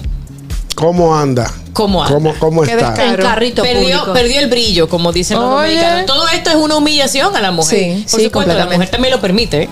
¿Cómo 0.74 1.14
anda? 1.14 1.52
¿Cómo 1.74 2.02
anda? 2.02 2.14
¿Cómo, 2.14 2.34
cómo 2.38 2.64
está? 2.64 2.94
carrito 2.94 3.62
Perdió, 3.62 4.10
perdió 4.14 4.40
el 4.40 4.48
brillo, 4.48 4.88
como 4.88 5.12
dicen 5.12 5.38
los 5.38 5.52
Oye. 5.52 5.74
dominicanos. 5.74 6.06
Todo 6.06 6.28
esto 6.28 6.50
es 6.50 6.56
una 6.56 6.76
humillación 6.76 7.36
a 7.36 7.42
la 7.42 7.50
mujer. 7.50 7.78
Sí, 7.78 8.06
Por 8.10 8.20
sí, 8.20 8.26
supuesto, 8.26 8.54
la 8.54 8.66
mujer 8.66 8.88
también 8.88 9.12
lo 9.12 9.20
permite. 9.20 9.64
¿eh? 9.64 9.68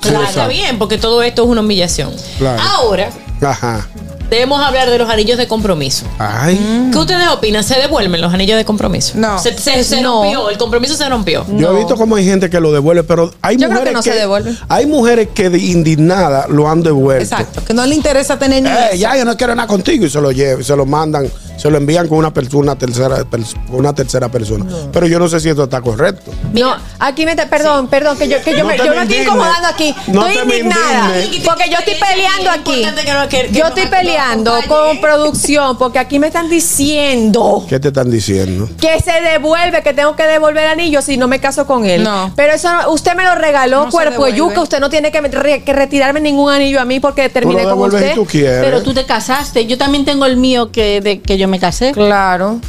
Claro, 0.00 0.22
está 0.22 0.46
bien, 0.46 0.78
porque 0.78 0.98
todo 0.98 1.22
esto 1.24 1.42
es 1.42 1.48
una 1.48 1.62
humillación. 1.62 2.14
Claro. 2.38 2.62
Ahora, 2.62 3.10
Ajá. 3.42 3.86
Debemos 4.30 4.60
hablar 4.64 4.90
de 4.90 4.98
los 4.98 5.08
anillos 5.08 5.38
de 5.38 5.46
compromiso. 5.46 6.04
Ay. 6.18 6.88
¿Qué 6.92 6.98
ustedes 6.98 7.28
opinan? 7.28 7.62
¿Se 7.64 7.78
devuelven 7.78 8.20
los 8.20 8.32
anillos 8.32 8.56
de 8.56 8.64
compromiso? 8.64 9.12
No. 9.16 9.38
Se, 9.38 9.56
se- 9.58 9.84
se 9.84 10.00
No. 10.00 10.22
rompió, 10.22 10.50
el 10.50 10.58
compromiso 10.58 10.94
se 10.96 11.08
rompió. 11.08 11.44
Yo 11.56 11.72
he 11.72 11.78
visto 11.78 11.96
como 11.96 12.16
hay 12.16 12.24
gente 12.24 12.50
que 12.50 12.60
lo 12.60 12.72
devuelve, 12.72 13.04
pero 13.04 13.32
hay 13.42 13.56
Yo 13.56 13.68
creo 13.68 13.80
mujeres 13.80 13.88
que 13.90 13.94
no 13.94 14.02
se 14.02 14.20
devuelve. 14.20 14.54
Hay 14.68 14.86
mujeres 14.86 15.28
que 15.34 15.50
de 15.50 15.58
indignadas 15.58 16.48
lo 16.48 16.68
han 16.68 16.82
devuelto. 16.82 17.22
Exacto, 17.24 17.62
que 17.64 17.74
no 17.74 17.84
le 17.86 17.94
interesa 17.94 18.38
tener 18.38 18.62
ni 18.62 18.68
Eh, 18.68 18.98
ya 18.98 19.16
yo 19.16 19.24
no 19.24 19.36
quiero 19.36 19.54
nada 19.54 19.68
contigo 19.68 20.04
y 20.06 20.10
se 20.10 20.20
lo 20.20 20.30
llevan, 20.32 20.62
se 20.64 20.74
lo 20.76 20.84
mandan 20.86 21.30
se 21.56 21.70
lo 21.70 21.76
envían 21.78 22.08
con 22.08 22.18
una 22.18 22.32
persona, 22.32 22.62
una 22.62 22.76
tercera, 22.76 23.24
una 23.70 23.94
tercera 23.94 24.28
persona. 24.28 24.66
Pero 24.92 25.06
yo 25.06 25.18
no 25.18 25.28
sé 25.28 25.40
si 25.40 25.48
esto 25.48 25.64
está 25.64 25.80
correcto. 25.80 26.30
No, 26.52 26.74
aquí 26.98 27.24
me 27.24 27.34
te- 27.36 27.46
perdón, 27.46 27.88
perdón, 27.88 28.18
que 28.18 28.28
yo, 28.28 28.42
que 28.42 28.52
yo, 28.52 28.58
No 28.58 28.64
me, 28.66 28.76
yo 28.76 28.92
estoy 28.92 29.16
incomodando 29.18 29.68
aquí. 29.68 29.94
No 30.08 30.26
estoy 30.26 30.42
indignada. 30.42 31.12
Porque 31.44 31.64
yo 31.70 31.78
estoy 31.78 31.94
peleando 31.94 32.50
aquí. 32.50 32.82
que 33.28 33.28
que- 33.46 33.52
Yo 33.52 33.66
estoy 33.66 33.86
peleando 33.86 34.52
con 34.68 35.00
producción 35.00 35.76
porque 35.78 35.98
aquí 35.98 36.18
me 36.18 36.26
están 36.28 36.48
diciendo 36.50 37.64
¿Qué 37.68 37.78
te 37.80 37.88
están 37.88 38.10
diciendo? 38.10 38.68
que 38.80 39.00
se 39.00 39.20
devuelve, 39.22 39.82
que 39.82 39.92
tengo 39.92 40.14
que 40.16 40.24
devolver 40.24 40.64
el 40.64 40.70
anillo 40.70 41.02
si 41.02 41.16
no 41.16 41.28
me 41.28 41.40
caso 41.40 41.66
con 41.66 41.84
él. 41.84 42.02
No. 42.02 42.32
Pero 42.36 42.52
eso 42.52 42.72
no- 42.72 42.90
usted 42.90 43.14
me 43.14 43.24
lo 43.24 43.34
regaló, 43.34 43.88
cuerpo 43.90 44.28
yuca. 44.28 44.60
Usted 44.62 44.80
no 44.80 44.90
tiene 44.90 45.10
que, 45.10 45.20
me- 45.20 45.28
re- 45.28 45.62
que 45.62 45.72
retirarme 45.72 46.20
ningún 46.20 46.50
anillo 46.52 46.80
a 46.80 46.84
mí 46.84 47.00
porque 47.00 47.28
terminé 47.28 47.64
con 47.64 47.78
usted. 47.80 48.10
si 48.10 48.14
tú 48.14 48.24
quieres. 48.26 48.60
Pero 48.64 48.82
tú 48.82 48.94
te 48.94 49.04
casaste. 49.04 49.66
Yo 49.66 49.78
también 49.78 50.04
tengo 50.04 50.26
el 50.26 50.36
mío 50.36 50.70
que, 50.70 51.00
de, 51.00 51.20
que 51.20 51.38
yo 51.38 51.45
me 51.48 51.58
casé. 51.60 51.92
Claro. 51.92 52.60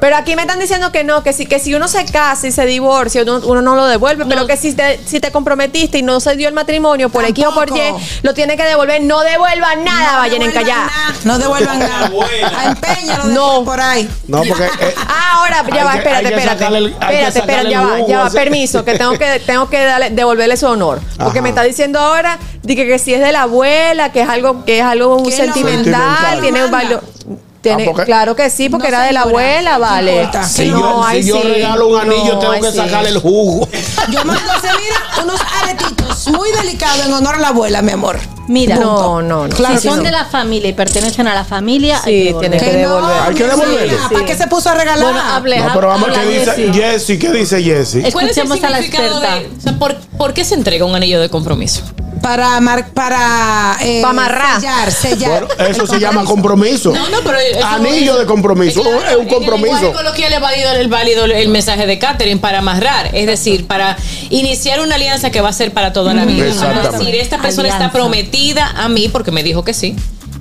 Pero 0.00 0.16
aquí 0.16 0.34
me 0.36 0.42
están 0.42 0.58
diciendo 0.58 0.90
que 0.92 1.04
no, 1.04 1.22
que 1.22 1.32
si, 1.32 1.46
que 1.46 1.58
si 1.58 1.74
uno 1.74 1.86
se 1.88 2.04
casa 2.06 2.46
y 2.48 2.52
se 2.52 2.66
divorcia, 2.66 3.22
uno, 3.22 3.40
uno 3.44 3.62
no 3.62 3.76
lo 3.76 3.86
devuelve, 3.86 4.26
pero 4.26 4.46
que 4.46 4.56
si 4.56 4.74
te, 4.74 4.98
si 5.06 5.20
te 5.20 5.30
comprometiste 5.30 5.98
y 5.98 6.02
no 6.02 6.18
se 6.20 6.34
dio 6.36 6.48
el 6.48 6.54
matrimonio 6.54 7.08
por 7.08 7.24
X 7.24 7.46
o 7.46 7.54
por 7.54 7.70
Y, 7.70 7.80
lo 8.22 8.34
tiene 8.34 8.56
que 8.56 8.64
devolver. 8.64 9.00
No 9.02 9.20
devuelvan 9.20 9.84
nada, 9.84 10.12
No 10.14 10.18
vayan 10.18 10.42
en 10.42 10.50
callar. 10.52 10.86
nada, 10.86 11.14
No 11.24 11.38
devuelvan 11.38 11.78
nada. 11.78 12.10
A 12.58 12.64
empeño 12.66 13.24
No. 13.26 13.64
por 13.64 13.80
ahí. 13.80 14.08
No, 14.26 14.42
porque 14.42 14.64
eh, 14.80 14.94
Ah, 15.08 15.32
ahora, 15.38 15.64
ya 15.74 15.84
va, 15.84 15.94
espérate, 15.96 16.28
espérate. 16.34 16.66
el- 16.76 16.86
espérate, 16.88 17.38
espérate, 17.38 17.70
ya 17.70 17.80
va, 17.82 18.06
ya 18.06 18.18
va, 18.24 18.30
permiso, 18.30 18.84
que 18.84 18.98
tengo 18.98 19.16
que, 19.16 19.40
tengo 19.46 19.70
que 19.70 19.78
darle- 19.86 20.10
devolverle 20.10 20.56
su 20.56 20.66
honor. 20.66 21.00
Porque 21.16 21.38
Ajá. 21.38 21.42
me 21.42 21.48
está 21.50 21.62
diciendo 21.62 22.00
ahora 22.00 22.38
que, 22.66 22.74
que 22.74 22.98
si 22.98 23.14
es 23.14 23.20
de 23.20 23.32
la 23.32 23.42
abuela, 23.42 24.10
que 24.12 24.22
es 24.22 24.28
algo, 24.28 24.64
que 24.64 24.80
es 24.80 24.84
algo 24.84 25.18
sentimental, 25.30 25.54
Sentimental. 25.94 26.40
tiene 26.40 26.64
un 26.64 26.70
valor. 26.70 27.15
Tiene, 27.66 27.82
Ah, 27.84 27.86
porque- 27.86 28.04
claro 28.04 28.36
que 28.36 28.50
sí, 28.50 28.68
porque 28.68 28.90
No, 28.90 28.96
era 28.96 29.02
de 29.06 29.12
la 29.12 29.22
abuela, 29.22 29.78
vale. 29.78 30.28
si 30.48 30.66
No, 30.66 30.78
yo, 30.80 31.04
ay, 31.04 31.22
si 31.22 31.28
yo 31.30 31.40
sí. 31.42 31.48
regalo 31.48 31.88
un 31.88 32.00
anillo, 32.00 32.34
No, 32.34 32.38
tengo 32.38 32.52
ay, 32.52 32.60
que 32.60 32.70
sí. 32.70 32.76
sacarle 32.76 33.08
el 33.10 33.18
jugo. 33.18 33.68
Yo 34.12 34.24
mando 34.24 34.50
a 34.50 34.54
hacer, 34.54 34.70
mira, 34.80 35.24
unos 35.24 35.40
aretitos 35.62 36.28
muy 36.28 36.50
delicados 36.52 37.04
en 37.06 37.12
honor 37.12 37.34
a 37.34 37.38
la 37.38 37.48
abuela, 37.48 37.82
mi 37.82 37.90
amor. 37.92 38.18
Mira, 38.48 38.76
No, 38.76 39.20
no, 39.22 39.48
no. 39.48 39.54
Claro 39.56 39.78
si 39.80 39.88
son 39.88 39.98
no. 39.98 40.02
de 40.04 40.12
la 40.12 40.24
familia 40.26 40.68
y 40.70 40.72
pertenecen 40.72 41.26
a 41.26 41.34
la 41.34 41.44
familia, 41.44 42.00
Sí, 42.04 42.10
hay 42.28 42.34
que 42.34 42.50
que 42.50 42.72
devolver. 42.76 43.16
Hay 43.26 43.34
que 43.34 43.44
devolverlo. 43.44 43.98
¿Para 44.12 44.24
qué 44.24 44.36
se 44.36 44.46
puso 44.46 44.70
a 44.70 44.74
regalar? 44.74 45.02
Bueno, 45.02 45.20
hable, 45.20 45.58
No, 45.58 45.72
pero 45.74 45.88
vamos, 45.88 46.08
¿qué 46.10 46.24
dice 46.38 46.72
Jessy. 46.72 47.18
¿Qué 47.18 47.32
dice 47.32 47.60
Jessy? 47.62 48.02
¿Cuál 48.12 48.26
es 48.30 48.36
el 48.36 48.44
Escuchemos 48.44 48.62
a 48.64 48.70
la 48.70 48.78
experta. 48.80 49.34
de- 49.36 49.46
o 49.58 49.60
sea, 49.60 49.72
¿por, 49.78 49.96
por 50.16 50.32
qué 50.32 50.44
se 50.44 50.54
entrega 50.54 50.84
un 50.84 50.94
anillo 50.94 51.20
de 51.20 51.28
compromiso? 51.28 51.82
Para 52.26 52.60
mar, 52.60 52.88
para 52.92 53.76
eh, 53.80 54.00
Pa' 54.02 54.10
amarrar. 54.10 54.56
sellar, 54.60 54.90
sellar. 54.90 55.46
Bueno, 55.46 55.70
eso 55.70 55.86
se 55.86 56.00
llama 56.00 56.24
compromiso. 56.24 56.92
No, 56.92 57.08
no, 57.08 57.18
pero 57.22 57.38
eso- 57.38 57.64
Anillo 57.64 58.16
de 58.16 58.26
compromiso. 58.26 58.82
Claro, 58.82 58.98
es 58.98 59.14
un 59.14 59.20
en 59.22 59.28
el 59.28 59.34
compromiso. 59.34 59.74
lenguaje 59.74 59.92
coloquial 59.92 60.32
es 60.32 60.40
válido 60.40 60.72
el 60.72 60.88
válido 60.88 61.24
el 61.26 61.48
mensaje 61.48 61.86
de 61.86 61.98
Catherine 61.98 62.40
para 62.40 62.58
amarrar, 62.58 63.10
es 63.14 63.26
decir, 63.26 63.66
para 63.66 63.96
iniciar 64.30 64.80
una 64.80 64.96
alianza 64.96 65.30
que 65.30 65.40
va 65.40 65.50
a 65.50 65.52
ser 65.52 65.72
para 65.72 65.92
toda 65.92 66.14
la 66.14 66.24
vida. 66.24 66.46
Es 66.46 66.60
decir, 66.92 67.14
esta 67.14 67.38
persona 67.38 67.68
está 67.68 67.76
Alianza. 67.78 67.92
prometida 67.92 68.72
a 68.76 68.88
mí 68.88 69.08
porque 69.08 69.30
me 69.30 69.42
dijo 69.44 69.62
que 69.64 69.72
sí. 69.72 69.94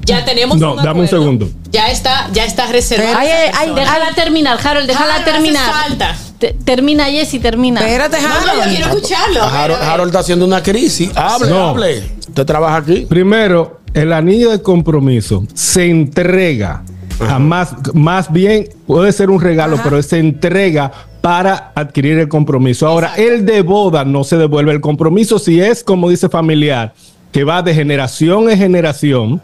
Ya 0.05 0.23
tenemos 0.25 0.57
No, 0.59 0.75
dame 0.75 0.81
un 0.99 1.05
acuerdo. 1.05 1.07
segundo. 1.07 1.49
Ya 1.71 1.89
está, 1.89 2.29
ya 2.31 2.45
está 2.45 2.67
reservado. 2.67 3.15
Ay, 3.17 3.27
ay, 3.29 3.51
ay, 3.57 3.71
Déjala 3.73 4.13
terminar, 4.13 4.59
Harold, 4.63 4.87
déjala 4.87 5.15
Harold, 5.15 5.25
terminar. 5.25 5.67
hace 5.69 5.81
falta. 5.89 6.15
Te- 6.39 6.53
termina, 6.65 7.05
Jessy, 7.05 7.39
termina. 7.39 7.79
Espérate, 7.81 8.17
No, 8.21 8.27
no, 8.27 8.33
yo 8.45 8.51
Harold. 8.51 8.69
quiero 8.75 8.85
escucharlo. 8.87 9.41
a 9.43 9.45
ver, 9.45 9.55
Harold. 9.55 9.81
Harold 9.83 10.09
está 10.09 10.19
haciendo 10.19 10.45
una 10.45 10.61
crisis. 10.61 11.09
Hable, 11.15 11.49
No. 11.49 11.69
hable. 11.69 12.03
Usted 12.19 12.45
trabaja 12.45 12.77
aquí. 12.77 13.05
Primero, 13.07 13.79
el 13.93 14.11
anillo 14.11 14.51
de 14.51 14.61
compromiso 14.61 15.45
se 15.53 15.85
entrega 15.89 16.83
a 17.19 17.39
más, 17.39 17.73
más 17.93 18.31
bien 18.33 18.67
puede 18.85 19.13
ser 19.13 19.29
un 19.29 19.39
regalo, 19.39 19.79
pero 19.81 20.01
se 20.03 20.19
entrega 20.19 20.91
para 21.21 21.71
adquirir 21.73 22.19
el 22.19 22.27
compromiso. 22.27 22.85
Ahora, 22.85 23.13
el 23.15 23.45
de 23.45 23.61
boda 23.61 24.03
no 24.03 24.23
se 24.25 24.35
devuelve 24.37 24.73
el 24.73 24.81
compromiso 24.81 25.39
si 25.39 25.61
es, 25.61 25.83
como 25.83 26.09
dice 26.09 26.27
familiar, 26.27 26.93
que 27.31 27.43
va 27.45 27.61
de 27.61 27.73
generación 27.73 28.49
en 28.49 28.57
generación. 28.57 29.41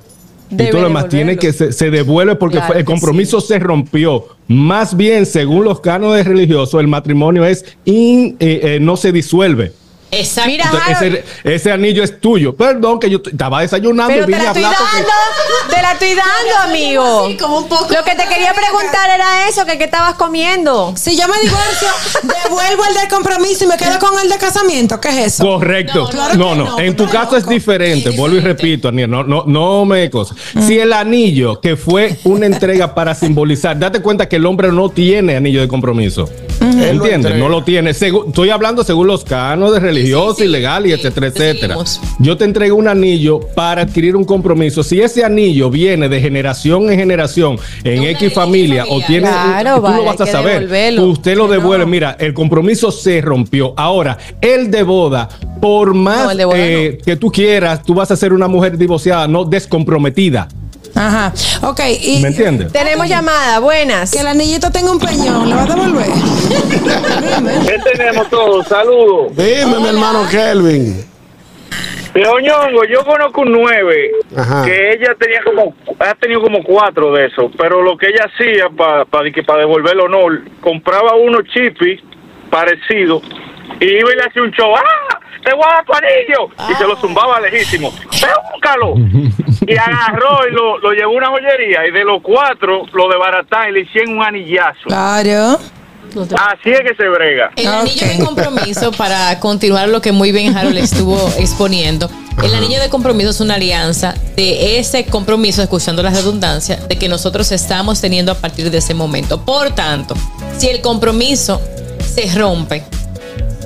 Y 0.52 0.58
todo 0.70 0.82
lo 0.82 0.88
demás 0.88 1.10
tiene 1.10 1.38
que 1.38 1.54
se, 1.54 1.72
se 1.72 1.90
devuelve 1.92 2.36
porque 2.36 2.58
Claro 2.58 2.74
el 2.76 2.86
compromiso 2.86 3.40
se 3.42 3.58
rompió. 3.60 4.26
Más 4.48 4.96
bien, 4.98 5.26
según 5.26 5.64
los 5.64 5.80
cánones 5.80 6.26
religiosos, 6.28 6.80
el 6.80 6.88
matrimonio 6.88 7.46
es 7.46 7.66
in- 7.86 8.36
eh, 8.40 8.60
eh, 8.64 8.80
no 8.82 8.98
se 8.98 9.12
disuelve. 9.12 9.72
Exacto. 10.12 10.52
Mira, 10.52 10.66
Entonces, 10.66 11.24
ese, 11.44 11.54
ese 11.56 11.72
anillo 11.72 12.04
es 12.04 12.20
tuyo. 12.20 12.56
Perdón, 12.56 13.00
que 13.00 13.10
yo 13.10 13.22
estaba 13.26 13.62
desayunando 13.62 14.14
Pero 14.14 14.24
y 14.24 14.26
te 14.26 14.32
vine 14.32 14.44
la 14.44 14.50
a 14.50 14.54
estoy 14.54 14.64
dando, 14.64 15.10
te 15.70 15.82
la 15.82 15.92
estoy 15.94 16.10
dando, 16.16 16.70
amigo. 16.70 17.26
así, 17.26 17.38
como 17.38 17.58
un 17.60 17.68
poco. 17.70 17.88
Lo 17.94 18.04
que 18.04 18.16
te 18.16 18.28
quería 18.28 18.54
preguntar 18.54 19.10
era 19.10 19.48
eso, 19.48 19.66
que 19.66 19.78
qué 19.78 19.86
estabas 19.86 20.16
comiendo. 20.16 20.94
Si 20.98 21.16
yo 21.16 21.28
me 21.28 21.40
divorcio, 21.40 21.88
devuelvo 22.44 22.84
el 22.90 22.94
de 23.02 23.08
compromiso 23.10 23.64
y 23.64 23.68
me 23.68 23.78
quedo 23.78 24.00
con 24.00 24.20
el 24.22 24.30
de 24.30 24.38
casamiento. 24.38 25.00
¿Qué 25.00 25.10
es 25.10 25.34
eso? 25.36 25.46
Correcto. 25.46 26.08
Claro 26.10 26.36
No, 26.36 26.56
no. 26.56 26.66
no, 26.66 26.80
En 26.80 26.96
tu 26.96 27.08
caso 27.08 27.38
es 27.38 27.48
diferente. 27.48 28.10
Vuelvo 28.10 28.38
y 28.38 28.42
repito, 28.42 28.90
Aniel. 28.90 29.10
No, 29.10 29.24
no, 29.24 29.44
no 29.48 29.86
me 29.86 30.10
cosas. 30.10 30.38
Mm. 30.54 30.68
Si 30.68 30.78
el 30.78 30.94
anillo 30.94 31.62
que 31.62 31.78
fue 31.78 32.20
una 32.26 32.46
entrega 32.46 32.94
para 32.94 33.16
simbolizar, 33.16 33.80
date 33.80 34.02
cuenta 34.02 34.28
que 34.28 34.36
el 34.36 34.46
hombre 34.46 34.72
no 34.72 34.90
tiene 34.90 35.38
anillo 35.38 35.62
de 35.62 35.68
compromiso. 35.68 36.30
¿Entiendes? 36.62 37.36
No 37.38 37.50
lo 37.50 37.64
tiene. 37.64 37.92
Segu- 37.92 38.28
estoy 38.28 38.50
hablando 38.50 38.84
según 38.84 39.08
los 39.08 39.24
cánones 39.24 39.82
religiosos 39.82 40.38
Sí, 40.38 40.44
sí, 40.44 40.50
y 40.50 40.52
legal 40.52 40.86
y 40.86 40.92
etcétera, 40.92 41.32
te 41.32 41.50
etcétera. 41.50 41.74
seguimos. 41.76 42.02
Yo 42.20 42.38
te 42.38 42.46
entrego 42.46 42.76
un 42.76 42.88
anillo 42.88 43.40
para 43.56 43.82
adquirir 43.82 44.16
un 44.16 44.24
compromiso. 44.24 44.84
Si 44.84 45.02
ese 45.02 45.24
anillo 45.24 45.70
viene 45.70 46.08
de 46.08 46.22
generación 46.22 46.92
en 46.92 47.00
generación 47.00 47.58
en 47.84 48.04
X 48.04 48.34
familia 48.34 48.86
o 48.88 49.02
tiene, 49.02 49.28
Claro, 49.28 49.76
tú 49.78 49.82
vale, 49.82 49.98
lo 49.98 50.04
vas 50.06 50.22
a 50.22 50.26
saber. 50.28 51.00
Usted 51.00 51.36
lo 51.36 51.48
devuelve. 51.48 51.86
Mira, 51.86 52.16
el 52.20 52.34
compromiso 52.34 52.92
se 52.92 53.22
rompió. 53.22 53.74
Ahora, 53.76 54.18
el 54.40 54.70
de 54.70 54.84
boda, 54.84 55.28
por 55.62 55.94
más 55.94 56.26
No, 56.26 56.32
el 56.32 56.38
de 56.38 56.46
boda 56.46 56.58
eh, 56.60 56.98
que 57.04 57.16
tú 57.16 57.32
quieras, 57.32 57.82
tú 57.84 57.94
vas 57.94 58.12
a 58.12 58.16
ser 58.16 58.34
una 58.34 58.48
mujer 58.48 58.78
divorciada, 58.78 59.28
no 59.28 59.46
descomprometida. 59.46 60.48
Ajá. 60.96 61.34
Ok, 61.62 61.80
y 62.02 62.20
¿Me 62.22 62.30
entiendes? 62.30 62.72
Tenemos 62.72 63.08
llamada, 63.08 63.60
buenas. 63.60 64.12
que 64.12 64.20
el 64.20 64.28
anillito 64.28 64.72
tenga 64.72 64.92
un 64.92 65.00
peñón, 65.00 65.50
¿lo 65.50 65.56
va 65.56 65.64
a 65.64 65.66
devolver? 65.66 66.08
¿Qué 67.68 67.78
tenemos 67.96 68.30
todos? 68.30 68.68
Saludos. 68.68 69.36
Dime, 69.36 69.80
mi 69.80 69.88
hermano 69.88 70.28
Kelvin. 70.30 71.06
Pero 72.14 72.40
ñongo, 72.42 72.84
yo 72.84 73.06
conozco 73.06 73.42
un 73.42 73.54
nueve 73.54 74.12
Ajá. 74.36 74.66
que 74.66 74.92
ella 74.92 75.16
tenía 75.18 75.42
como, 75.46 75.74
ha 75.98 76.14
tenido 76.16 76.42
como 76.42 76.62
cuatro 76.62 77.14
de 77.14 77.28
esos, 77.28 77.52
pero 77.58 77.82
lo 77.82 77.98
que 77.98 78.08
ella 78.08 78.26
hacía 78.26 78.68
para 78.70 79.06
para 79.06 79.60
devolver 79.60 79.94
el 79.94 80.02
honor, 80.02 80.42
compraba 80.60 81.16
unos 81.16 81.44
chipis 81.54 82.02
parecidos 82.50 83.22
y 83.80 83.86
iba 83.86 84.12
y 84.12 84.16
le 84.18 84.24
hacía 84.24 84.42
un 84.44 84.52
show, 84.52 84.76
¡ah! 84.76 85.11
¡Te 85.44 85.54
voy 85.54 85.64
a 85.68 85.76
dar 85.76 85.86
tu 85.86 85.94
anillo! 85.94 86.50
Y 86.70 86.76
se 86.76 86.84
lo 86.86 86.96
zumbaba 86.98 87.40
lejísimo. 87.40 87.92
¡Búscalo! 87.92 88.96
Y 89.68 89.78
agarró 89.78 90.48
y 90.48 90.52
lo, 90.54 90.78
lo 90.80 90.92
llevó 90.92 91.14
a 91.14 91.18
una 91.18 91.28
joyería 91.30 91.88
y 91.88 91.92
de 91.92 92.04
los 92.04 92.22
cuatro 92.22 92.86
lo 92.92 93.10
desbarataron 93.10 93.70
y 93.70 93.72
le 93.74 93.80
hicieron 93.82 94.18
un 94.18 94.24
anillazo. 94.24 94.88
Claro. 94.88 95.60
Así 96.14 96.70
es 96.70 96.82
que 96.82 96.96
se 96.96 97.08
brega. 97.08 97.52
El 97.56 97.68
anillo 97.68 98.08
de 98.08 98.20
compromiso, 98.24 98.92
para 98.92 99.40
continuar 99.40 99.88
lo 99.88 100.02
que 100.02 100.12
muy 100.12 100.32
bien 100.32 100.58
Harold 100.58 100.78
estuvo 100.78 101.18
exponiendo, 101.38 102.10
el 102.44 102.54
anillo 102.54 102.82
de 102.82 102.90
compromiso 102.90 103.30
es 103.30 103.40
una 103.40 103.56
alianza 103.56 104.14
de 104.36 104.80
ese 104.80 105.06
compromiso, 105.06 105.62
escuchando 105.62 106.04
la 106.04 106.10
redundancia, 106.10 106.78
de 106.78 106.98
que 106.98 107.08
nosotros 107.08 107.52
estamos 107.52 108.02
teniendo 108.02 108.32
a 108.32 108.36
partir 108.36 108.72
de 108.72 108.80
ese 108.80 108.94
momento. 108.94 109.46
Por 109.46 109.70
tanto, 109.72 110.16
si 110.58 110.70
el 110.70 110.82
compromiso 110.82 111.62
se 112.04 112.34
rompe, 112.38 112.84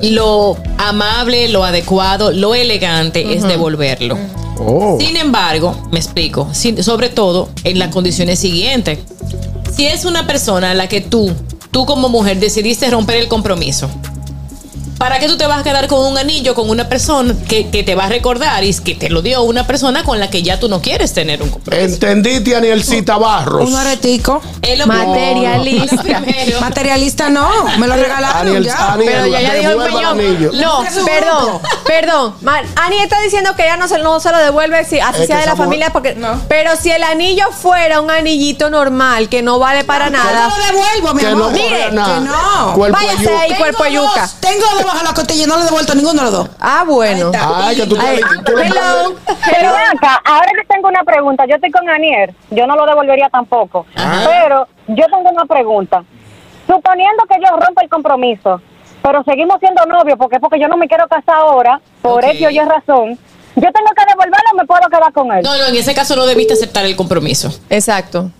lo 0.01 0.57
amable, 0.77 1.47
lo 1.49 1.63
adecuado, 1.63 2.31
lo 2.31 2.55
elegante 2.55 3.33
es 3.35 3.43
devolverlo. 3.43 4.17
Oh. 4.57 4.97
Sin 4.99 5.17
embargo, 5.17 5.75
me 5.91 5.99
explico, 5.99 6.47
sin- 6.53 6.81
sobre 6.83 7.09
todo 7.09 7.49
en 7.63 7.77
las 7.79 7.89
condiciones 7.89 8.39
siguientes. 8.39 8.99
Si 9.75 9.85
es 9.85 10.05
una 10.05 10.25
persona 10.25 10.71
a 10.71 10.73
la 10.73 10.87
que 10.87 11.01
tú, 11.01 11.31
tú 11.71 11.85
como 11.85 12.07
mujer, 12.09 12.39
decidiste 12.39 12.89
romper 12.89 13.17
el 13.17 13.27
compromiso, 13.27 13.89
¿para 14.97 15.19
qué 15.19 15.27
tú 15.27 15.37
te 15.37 15.45
vas 15.47 15.59
a 15.59 15.63
quedar 15.63 15.87
con 15.87 15.99
un 16.05 16.17
anillo 16.17 16.55
con 16.55 16.69
una 16.69 16.87
persona 16.89 17.33
que, 17.47 17.69
que 17.69 17.83
te 17.83 17.95
va 17.95 18.05
a 18.05 18.09
recordar 18.09 18.63
y 18.63 18.69
es 18.69 18.81
que 18.81 18.95
te 18.95 19.09
lo 19.09 19.21
dio 19.21 19.41
una 19.43 19.67
persona 19.67 20.03
con 20.03 20.19
la 20.19 20.29
que 20.29 20.41
ya 20.43 20.59
tú 20.59 20.69
no 20.69 20.81
quieres 20.81 21.13
tener 21.13 21.41
un 21.41 21.49
compromiso? 21.49 21.85
¿Entendiste, 21.85 22.55
Anielcita 22.55 23.17
Barros? 23.17 23.69
Un 23.69 23.75
aretico. 23.75 24.41
Es 24.61 24.77
lo 24.79 24.87
Materialista. 24.87 26.01
primero. 26.01 26.61
Materialista 26.61 27.29
no, 27.29 27.49
me 27.77 27.87
lo 27.87 27.95
regalaron 27.95 28.47
Aniel, 28.47 28.65
ya. 28.65 28.93
Aniel, 28.93 29.11
Pero 29.13 29.27
ya, 29.27 29.41
ya 29.41 29.53
dijo 29.55 29.71
el 29.83 30.05
anillo. 30.05 30.51
No, 30.53 30.83
perdón, 31.05 31.61
perdón. 31.85 32.35
Ani 32.75 32.97
está 32.97 33.19
diciendo 33.21 33.55
que 33.55 33.63
ella 33.63 33.77
no 33.77 33.87
se, 33.87 33.99
no 33.99 34.19
se 34.19 34.31
lo 34.31 34.37
devuelve 34.37 34.83
si 34.85 34.99
así 34.99 35.21
Es 35.21 35.27
sea 35.27 35.39
de 35.39 35.45
la 35.45 35.51
mujer- 35.55 35.65
familia. 35.65 35.89
porque 35.93 36.15
No. 36.15 36.41
Pero 36.47 36.71
si 36.81 36.89
el 36.91 37.03
anillo 37.03 37.45
fuera 37.51 38.01
un 38.01 38.09
anillito 38.11 38.69
normal 38.69 39.29
que 39.29 39.41
no 39.41 39.59
vale 39.59 39.83
para 39.83 40.09
nada. 40.09 40.47
no 40.49 40.57
lo 40.57 40.65
devuelvo, 40.65 41.13
mi 41.13 41.19
Que 41.21 41.27
amor. 41.27 41.51
no 41.51 41.51
Mire, 41.51 41.85
que 41.89 41.91
no. 41.91 42.75
Váyase 42.91 43.35
ahí, 43.35 43.53
cuerpo 43.55 43.85
yuca. 43.85 44.29
Tengo 44.39 44.65
dos 44.81 44.84
bajo 44.85 45.03
la 45.03 45.13
costilla 45.13 45.43
y 45.43 45.47
no 45.47 45.55
le 45.57 45.61
he 45.61 45.65
devuelto 45.65 45.95
ninguno 45.95 46.13
de 46.19 46.21
los 46.23 46.31
dos. 46.31 46.49
Ah, 46.59 46.83
bueno. 46.87 47.27
Está. 47.27 47.67
Ay, 47.67 47.75
que 47.75 47.85
tú, 47.87 47.97
Ay, 47.99 48.21
tú 48.45 48.51
lo 48.53 48.59
hello, 48.61 49.15
Pero 49.51 49.69
acá, 49.69 50.21
ahora 50.25 50.51
que 50.59 50.65
tengo 50.67 50.87
una 50.87 51.03
pregunta, 51.03 51.45
yo 51.47 51.55
estoy 51.55 51.71
con 51.71 51.89
Anier, 51.89 52.33
yo 52.51 52.65
no 52.67 52.75
lo 52.75 52.85
devolvería 52.85 53.29
tampoco. 53.29 53.85
Pero 53.95 54.29
pero 54.29 54.67
yo 54.87 55.05
tengo 55.07 55.29
una 55.29 55.45
pregunta. 55.45 56.03
Suponiendo 56.67 57.23
que 57.29 57.35
yo 57.43 57.55
rompa 57.57 57.81
el 57.83 57.89
compromiso, 57.89 58.61
pero 59.03 59.23
seguimos 59.23 59.59
siendo 59.59 59.85
novios, 59.85 60.17
porque 60.17 60.39
porque 60.39 60.59
yo 60.59 60.67
no 60.67 60.77
me 60.77 60.87
quiero 60.87 61.07
casar 61.07 61.35
ahora, 61.35 61.79
por 62.01 62.23
Ok. 62.23 62.31
X 62.31 62.47
o 62.47 62.49
Y 62.49 62.59
razón, 62.59 63.09
¿yo 63.55 63.71
tengo 63.71 63.89
que 63.95 64.05
devolverlo 64.07 64.49
o 64.53 64.55
me 64.57 64.65
puedo 64.65 64.87
quedar 64.89 65.13
con 65.13 65.31
él? 65.31 65.43
No, 65.43 65.55
no, 65.57 65.65
en 65.65 65.75
ese 65.75 65.93
caso 65.93 66.15
no 66.15 66.25
debiste 66.25 66.53
aceptar 66.53 66.85
el 66.85 66.95
compromiso. 66.95 67.49
Exacto. 67.69 68.31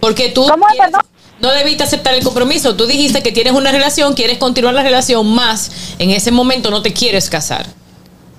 Porque 0.00 0.30
tú 0.30 0.44
quieres- 0.46 0.92
no 1.40 1.52
debiste 1.52 1.82
aceptar 1.84 2.14
el 2.14 2.22
compromiso. 2.24 2.76
Tú 2.76 2.86
dijiste 2.86 3.22
que 3.22 3.32
tienes 3.32 3.52
una 3.52 3.72
relación, 3.72 4.14
quieres 4.14 4.38
continuar 4.38 4.74
la 4.74 4.82
relación, 4.82 5.26
más 5.34 5.70
en 5.98 6.10
ese 6.10 6.30
momento 6.30 6.70
no 6.70 6.82
te 6.82 6.92
quieres 6.92 7.28
casar. 7.30 7.66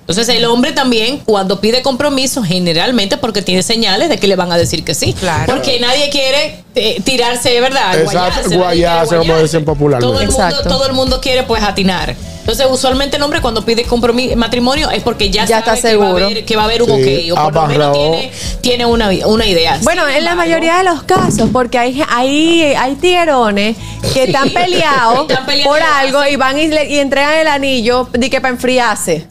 Entonces 0.01 0.29
el 0.29 0.45
hombre 0.45 0.71
también 0.71 1.19
cuando 1.25 1.59
pide 1.59 1.81
compromiso 1.81 2.41
generalmente 2.41 3.17
porque 3.17 3.41
tiene 3.41 3.61
señales 3.61 4.07
de 4.07 4.17
que 4.17 4.27
le 4.27 4.37
van 4.37 4.51
a 4.53 4.57
decir 4.57 4.85
que 4.85 4.93
sí. 4.95 5.13
Porque 5.45 5.81
nadie 5.81 6.09
quiere 6.09 6.63
eh, 6.75 7.01
tirarse, 7.03 7.59
¿verdad? 7.59 7.99
Exacto, 7.99 8.13
Guayarse, 8.13 8.41
quiere 8.43 8.57
guayarse, 8.57 9.15
como 9.17 9.19
guayarse. 9.19 9.43
dicen 9.43 9.65
Todo 9.65 9.73
el, 9.73 9.77
popularmente. 9.77 10.31
mundo, 10.31 10.63
todo 10.63 10.85
el 10.87 10.93
mundo 10.93 11.19
quiere 11.19 11.43
pues 11.43 11.61
atinar. 11.61 12.15
Entonces, 12.47 12.65
usualmente 12.71 13.17
el 13.17 13.23
hombre 13.23 13.41
cuando 13.41 13.65
pide 13.65 13.83
compromiso, 13.83 14.37
matrimonio 14.37 14.89
es 14.89 15.03
porque 15.03 15.29
ya, 15.29 15.43
Ya 15.45 15.59
sabe 15.61 15.77
está 15.77 15.89
que 15.89 15.97
va 15.97 16.05
a 16.05 16.07
seguro. 16.07 16.25
haber, 16.27 16.45
que 16.45 16.55
va 16.55 16.61
a 16.61 16.65
haber 16.65 16.81
un 16.83 17.03
Sí, 17.03 17.29
ok. 17.29 17.37
O 17.37 17.43
por 17.43 17.53
lo 17.53 17.67
menos 17.67 17.91
tiene, 17.91 18.31
tiene 18.61 18.85
una, 18.85 19.09
una 19.25 19.45
idea. 19.45 19.77
Bueno, 19.83 20.07
en 20.07 20.23
la 20.23 20.33
mayoría 20.33 20.77
de 20.77 20.85
los 20.85 21.03
casos, 21.03 21.49
porque 21.51 21.77
hay, 21.77 22.01
hay, 22.07 22.61
hay 22.61 22.95
tiguerones 22.95 23.75
que 24.13 24.23
están 24.27 24.49
peleados 24.51 25.27
por 25.65 25.81
algo 25.81 26.25
y 26.25 26.37
van 26.37 26.57
y, 26.57 26.67
le- 26.69 26.89
y 26.89 26.99
entregan 26.99 27.33
el 27.33 27.47
anillo 27.49 28.07
de 28.13 28.29
que 28.29 28.39
para 28.39 28.53
enfriarse. 28.53 29.27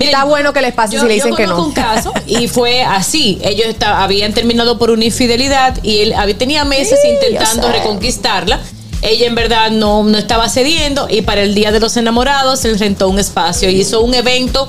Está 0.00 0.24
bueno 0.24 0.52
que 0.54 0.60
les 0.62 0.72
pase 0.72 0.94
Yo, 0.94 1.02
si 1.02 1.06
le 1.06 1.18
yo 1.18 1.24
dicen 1.26 1.36
que 1.36 1.44
conozco 1.44 1.62
no. 1.62 1.68
un 1.68 1.72
caso 1.74 2.12
y 2.26 2.48
fue 2.48 2.82
así. 2.82 3.38
Ellos 3.44 3.76
habían 3.84 4.32
terminado 4.32 4.78
por 4.78 4.90
una 4.90 5.04
infidelidad 5.04 5.78
y 5.84 5.98
él 6.00 6.14
había, 6.14 6.36
tenía 6.38 6.64
meses 6.64 6.98
Sí, 7.02 7.08
intentando 7.10 7.70
reconquistarla. 7.70 8.58
Ella 9.04 9.26
en 9.26 9.34
verdad 9.34 9.70
no, 9.70 10.02
no 10.02 10.16
estaba 10.18 10.48
cediendo 10.48 11.06
y 11.10 11.20
para 11.22 11.42
el 11.42 11.54
Día 11.54 11.70
de 11.72 11.78
los 11.78 11.96
Enamorados 11.96 12.64
él 12.64 12.78
rentó 12.78 13.08
un 13.08 13.18
espacio 13.18 13.68
y 13.68 13.76
hizo 13.80 14.00
un 14.00 14.14
evento 14.14 14.68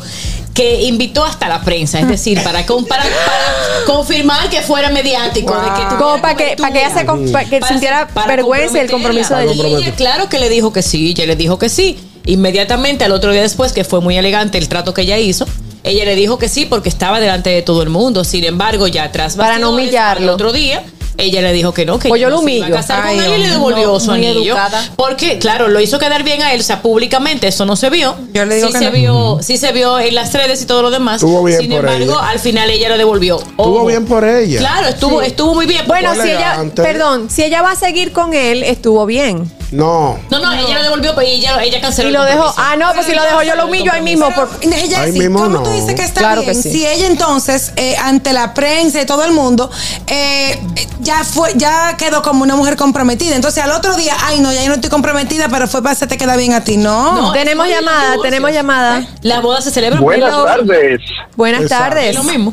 que 0.54 0.84
invitó 0.84 1.24
hasta 1.26 1.48
la 1.50 1.62
prensa, 1.62 2.00
es 2.00 2.08
decir, 2.08 2.42
para, 2.44 2.66
con- 2.66 2.86
para, 2.86 3.04
para 3.04 3.86
confirmar 3.86 4.50
que 4.50 4.62
fuera 4.62 4.90
mediático, 4.90 5.54
de 5.54 5.68
que 5.68 5.96
Como 5.98 6.22
para 6.22 6.36
que, 6.36 6.56
para 6.58 6.72
que 6.74 6.80
ella 6.80 6.90
se 6.94 7.06
para 7.32 7.46
que 7.50 7.60
Para- 7.60 7.68
sintiera 7.72 8.08
para 8.08 8.28
vergüenza 8.36 8.78
y 8.78 8.82
el 8.82 8.92
compromiso 8.92 9.36
de 9.36 9.54
Y 9.54 9.62
ella, 9.66 9.96
claro 9.96 10.30
que 10.30 10.40
le 10.40 10.50
dijo 10.50 10.72
que 10.72 10.82
sí, 10.82 11.10
ella 11.12 11.26
le 11.26 11.36
dijo 11.36 11.58
que 11.60 11.70
sí. 11.70 11.98
Inmediatamente 12.26 13.04
al 13.06 13.12
otro 13.12 13.32
día 13.32 13.42
después, 13.42 13.72
que 13.72 13.84
fue 13.84 14.02
muy 14.02 14.18
elegante 14.18 14.58
el 14.58 14.68
trato 14.68 14.94
que 14.94 15.02
ella 15.04 15.18
hizo, 15.18 15.46
ella 15.84 16.06
le 16.06 16.16
dijo 16.16 16.40
que 16.40 16.50
sí 16.50 16.66
porque 16.66 16.90
estaba 16.90 17.20
delante 17.20 17.50
de 17.52 17.62
todo 17.62 17.84
el 17.84 17.90
mundo. 17.90 18.24
Sin 18.24 18.44
embargo, 18.44 18.88
ya 18.88 19.04
atrás 19.04 19.36
Para 19.36 19.60
no 19.60 19.70
humillarlo. 19.72 20.24
El 20.24 20.30
otro 20.32 20.52
día, 20.52 20.84
ella 21.18 21.42
le 21.42 21.54
dijo 21.54 21.74
que 21.74 21.86
no, 21.86 22.00
que 22.00 22.10
Pues 22.10 22.22
yo 22.22 22.30
lo 22.30 22.38
no 22.38 22.42
se 22.44 22.52
iba 22.52 22.68
a 22.68 22.72
casar 22.72 23.02
Ay, 23.06 23.18
con 23.18 23.26
él 23.26 23.32
y 23.34 23.44
le 23.44 23.48
no, 23.48 23.54
devolvió 23.54 24.00
su 24.00 24.12
muy 24.12 24.26
anillo. 24.28 24.52
educada. 24.54 24.84
Porque, 24.96 25.40
claro, 25.40 25.68
lo 25.68 25.80
hizo 25.80 26.00
quedar 26.00 26.24
bien 26.24 26.42
a 26.42 26.54
sea, 26.62 26.82
públicamente 26.82 27.48
eso 27.48 27.66
no 27.66 27.76
se 27.76 27.90
vio. 27.90 28.16
Yo 28.34 28.46
le 28.46 28.56
digo 28.56 28.68
sí 28.68 28.74
que 28.74 28.80
se 28.80 28.86
no. 28.86 28.92
vio, 28.92 29.40
sí 29.42 29.58
se 29.58 29.72
vio 29.72 30.00
en 30.00 30.16
las 30.16 30.34
redes 30.34 30.62
y 30.62 30.66
todo 30.66 30.82
lo 30.82 30.92
demás. 30.92 31.16
Estuvo 31.22 31.44
bien 31.44 31.60
Sin 31.62 31.70
por 31.72 31.80
embargo, 31.80 32.14
ella. 32.20 32.30
al 32.30 32.40
final 32.40 32.70
ella 32.70 32.90
lo 32.90 32.98
devolvió. 32.98 33.38
Estuvo 33.40 33.78
Ojo. 33.78 33.86
bien 33.86 34.06
por 34.06 34.24
ella. 34.26 34.60
Claro, 34.60 34.88
estuvo, 34.88 35.22
Sí. 35.22 35.28
estuvo 35.28 35.54
muy 35.54 35.66
bien. 35.66 35.84
Bueno, 35.88 36.14
si 36.16 36.30
ella, 36.30 36.64
perdón, 36.76 37.30
si 37.30 37.44
ella 37.44 37.62
va 37.62 37.72
a 37.72 37.76
seguir 37.76 38.12
con 38.12 38.34
él, 38.34 38.64
estuvo 38.64 39.06
bien. 39.06 39.52
No. 39.72 40.18
No, 40.30 40.40
no, 40.40 40.54
ella 40.54 40.76
lo 40.78 40.84
devolvió, 40.84 41.16
pero 41.16 41.28
ella, 41.28 41.62
ella 41.64 41.82
canceló 41.82 42.10
Y 42.10 42.12
lo 42.12 42.24
dejó. 42.24 42.54
Ah, 42.58 42.76
no, 42.78 42.94
pues 42.94 43.06
si 43.08 43.14
lo 43.14 43.24
dejo 43.24 43.42
yo 43.44 43.56
lo 43.56 43.66
humillo 43.66 43.92
ahí 43.92 44.02
mismo. 44.02 44.30
Por, 44.32 44.50
Jessy, 44.62 44.94
Ahí 44.96 45.12
mismo 45.12 45.40
¿cómo 45.40 45.50
no. 45.58 45.64
tú 45.64 45.72
dices 45.72 45.96
que 45.96 46.04
está 46.04 46.20
Claro 46.22 46.42
que 46.42 46.52
bien? 46.52 46.62
sí. 46.64 46.72
Si 46.72 46.86
ella 46.86 47.08
entonces, 47.08 47.74
eh, 47.76 47.96
ante 47.98 48.32
la 48.34 48.54
prensa 48.54 49.02
y 49.02 49.06
todo 49.06 49.24
el 49.26 49.32
mundo, 49.32 49.70
eh, 50.08 50.60
ya 51.00 51.24
fue, 51.24 51.52
ya 51.56 51.96
quedó 51.98 52.22
como 52.22 52.44
una 52.44 52.56
mujer 52.56 52.76
comprometida. 52.78 53.36
Entonces 53.36 53.64
al 53.64 53.72
otro 53.72 53.96
día, 53.96 54.16
ay 54.26 54.40
no, 54.40 54.52
ya 54.54 54.62
yo 54.62 54.70
no 54.70 54.76
estoy 54.76 54.90
comprometida, 54.90 55.50
pero 55.50 55.68
fue 55.68 55.82
para 55.82 55.94
hacerte 55.94 56.18
queda 56.18 56.36
bien 56.38 56.54
a 56.54 56.64
ti. 56.64 56.78
No. 56.78 57.22
No, 57.22 57.32
tenemos 57.34 57.68
llamada, 57.68 58.16
tenemos 58.22 58.52
llamada. 58.52 59.06
La 59.22 59.40
boda 59.42 59.62
se 59.62 59.72
celebra 59.72 60.00
Buenas 60.00 60.32
tardes. 60.32 61.02
Buenas 61.36 61.64
Exacto. 61.64 61.84
tardes. 61.86 62.10
Es 62.10 62.16
lo 62.16 62.24
mismo. 62.24 62.52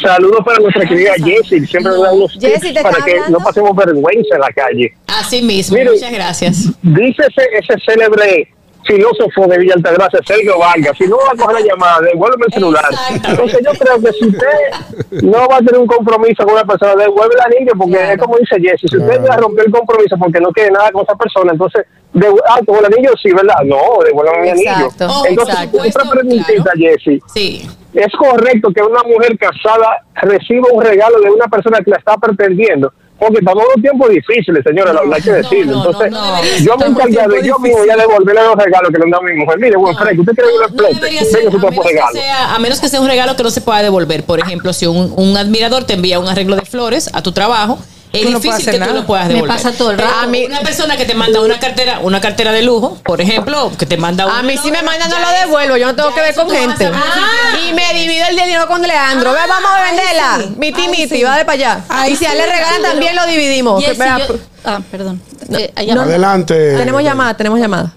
Saludos 0.00 0.40
para 0.44 0.58
nuestra 0.58 0.86
querida 0.86 1.12
Jessie, 1.16 1.66
siempre 1.66 1.92
nos 1.92 2.02
da 2.02 2.12
unos 2.12 2.32
Jessy, 2.32 2.72
¿te 2.72 2.80
tips 2.80 2.82
para 2.82 3.04
que 3.04 3.12
hablando? 3.12 3.38
no 3.38 3.44
pasemos 3.44 3.76
vergüenza 3.76 4.34
en 4.34 4.40
la 4.40 4.52
calle. 4.52 4.94
Así 5.06 5.42
mismo, 5.42 5.76
Mire. 5.76 5.90
muchas 5.90 6.12
gracias. 6.12 6.68
Dice 6.82 7.22
ese, 7.28 7.42
ese 7.58 7.74
célebre 7.84 8.48
filósofo 8.86 9.46
de 9.46 9.58
Villa 9.58 9.74
Altagracia, 9.76 10.20
Sergio 10.26 10.58
Vargas, 10.58 10.96
si 10.98 11.06
no 11.06 11.16
va 11.16 11.32
a 11.32 11.36
coger 11.36 11.60
la 11.60 11.66
llamada, 11.66 12.00
devuélveme 12.00 12.44
el 12.46 12.52
celular. 12.52 12.84
Entonces 13.10 13.60
yo 13.64 13.72
creo 13.72 14.00
que 14.00 14.12
si 14.12 14.26
usted 14.26 15.22
no 15.22 15.48
va 15.48 15.56
a 15.56 15.58
tener 15.58 15.78
un 15.78 15.86
compromiso 15.86 16.44
con 16.44 16.54
una 16.54 16.64
persona, 16.64 16.94
devuelve 16.96 17.34
el 17.34 17.40
anillo, 17.40 17.72
porque 17.78 18.12
es 18.12 18.18
como 18.18 18.36
dice 18.36 18.56
Jesse, 18.60 18.90
si 18.90 18.96
usted 18.96 19.20
ya 19.24 19.36
rompió 19.36 19.64
el 19.64 19.72
compromiso 19.72 20.16
porque 20.18 20.40
no 20.40 20.50
quiere 20.50 20.70
nada 20.70 20.90
con 20.92 21.02
esa 21.02 21.14
persona, 21.14 21.52
entonces, 21.52 21.86
ah, 22.46 22.60
con 22.66 22.76
el 22.76 22.84
anillo 22.86 23.10
sí, 23.20 23.32
¿verdad? 23.32 23.56
No, 23.64 24.04
devuélveme 24.04 24.42
mi 24.42 24.48
anillo. 24.50 24.86
Exacto. 24.86 25.06
Oh, 25.08 25.24
Entonces, 25.26 25.54
exacto. 25.54 25.78
otra 25.78 26.10
preguntita, 26.10 26.62
claro. 26.62 26.78
Jessy. 26.78 27.22
Sí. 27.32 27.70
¿Es 27.94 28.12
correcto 28.18 28.70
que 28.74 28.82
una 28.82 29.02
mujer 29.04 29.38
casada 29.38 30.02
reciba 30.14 30.66
un 30.72 30.82
regalo 30.82 31.20
de 31.20 31.30
una 31.30 31.46
persona 31.46 31.78
que 31.80 31.90
la 31.90 31.96
está 31.98 32.16
pretendiendo? 32.16 32.92
Porque 33.16 33.38
estamos 33.38 33.62
en 33.62 33.68
unos 33.70 33.82
tiempos 33.82 34.08
difíciles, 34.10 34.64
señora, 34.66 34.92
hay 35.14 35.22
que 35.22 35.30
decirlo. 35.30 35.72
no, 35.76 35.84
no, 35.84 35.90
Entonces, 35.90 36.10
no 36.10 36.58
yo 36.58 36.76
me 36.76 37.36
de 37.36 37.46
yo 37.46 37.58
mismo 37.60 37.84
ya 37.86 37.96
devolverle 37.96 38.42
los 38.42 38.56
regalos 38.56 38.90
que 38.90 38.98
le 38.98 39.04
han 39.04 39.10
dado 39.10 39.22
a 39.22 39.26
mi 39.26 39.34
mujer. 39.38 39.58
Mire, 39.60 39.76
buen 39.76 39.96
Fred, 39.96 40.18
usted 40.18 40.32
quiere 40.34 40.50
que 40.50 40.56
No, 40.56 40.82
le 40.82 40.88
no 40.94 40.94
debería 40.98 41.20
explote. 41.20 41.30
ser, 41.30 41.40
Venga, 41.44 41.50
a 41.50 41.52
su 41.52 41.58
menos, 41.60 41.70
tipo 41.70 41.82
que 41.82 41.88
regalo. 41.88 42.12
sea, 42.12 42.54
a 42.54 42.58
menos 42.58 42.80
que 42.80 42.88
sea 42.88 43.00
un 43.00 43.06
regalo 43.06 43.36
que 43.36 43.42
no 43.44 43.50
se 43.50 43.60
pueda 43.60 43.82
devolver. 43.82 44.24
Por 44.24 44.40
ejemplo, 44.40 44.72
si 44.72 44.86
un, 44.86 45.14
un 45.16 45.36
admirador 45.36 45.84
te 45.84 45.94
envía 45.94 46.18
un 46.18 46.26
arreglo 46.28 46.56
de 46.56 46.62
flores 46.66 47.08
a 47.14 47.22
tu 47.22 47.30
trabajo, 47.30 47.78
es 48.18 48.22
Tú 48.22 48.30
no 48.30 48.38
difícil 48.38 48.50
puedes 48.50 48.62
hacer 48.68 48.74
que 48.74 48.78
tú 48.80 48.86
nada. 48.86 49.00
lo 49.00 49.06
puedas 49.06 49.26
Me 49.28 49.34
devolver. 49.34 49.56
pasa 49.56 49.72
todo 49.72 49.90
el 49.90 49.98
rato. 49.98 50.14
A 50.20 50.26
mí- 50.26 50.44
una 50.46 50.60
persona 50.60 50.96
que 50.96 51.04
te 51.04 51.14
manda 51.14 51.40
una 51.40 51.58
cartera, 51.58 51.98
una 52.00 52.20
cartera 52.20 52.52
de 52.52 52.62
lujo, 52.62 52.98
por 53.04 53.20
ejemplo, 53.20 53.70
que 53.78 53.86
te 53.86 53.96
manda 53.96 54.24
A 54.24 54.40
un 54.40 54.46
mí 54.46 54.56
si 54.58 54.70
me 54.70 54.82
mandan 54.82 55.10
no 55.10 55.18
lo 55.18 55.28
devuelvo, 55.30 55.76
yo 55.76 55.86
no 55.88 55.94
tengo 55.94 56.14
que 56.14 56.20
ver 56.20 56.34
con 56.34 56.46
tú 56.48 56.54
a 56.54 56.56
gente. 56.56 56.90
si 56.90 57.68
Y 57.70 57.72
me 57.74 57.94
divido 57.94 58.26
el 58.28 58.36
dinero 58.36 58.66
con 58.66 58.82
Leandro. 58.82 59.32
Ve, 59.32 59.38
vamos 59.48 59.70
a 59.70 59.82
venderla. 59.90 60.38
sí. 60.42 60.54
Miti, 60.56 60.80
Ay, 60.82 60.88
miti, 60.88 61.16
sí. 61.16 61.22
va 61.22 61.36
para 61.38 61.52
allá. 61.52 61.80
Ay, 61.88 62.12
y 62.12 62.16
si 62.16 62.24
a 62.26 62.32
él 62.32 62.38
sí. 62.38 62.42
le 62.46 62.52
regalan, 62.56 62.82
también 62.82 63.16
lo 63.16 63.26
dividimos. 63.26 63.84
Yo- 63.84 63.92
ah, 64.64 64.80
perdón. 64.90 65.20
Eh, 65.52 65.72
No. 65.94 66.02
Adelante. 66.02 66.76
Tenemos 66.76 67.02
llamada, 67.02 67.34
tenemos 67.36 67.58
llamada. 67.58 67.92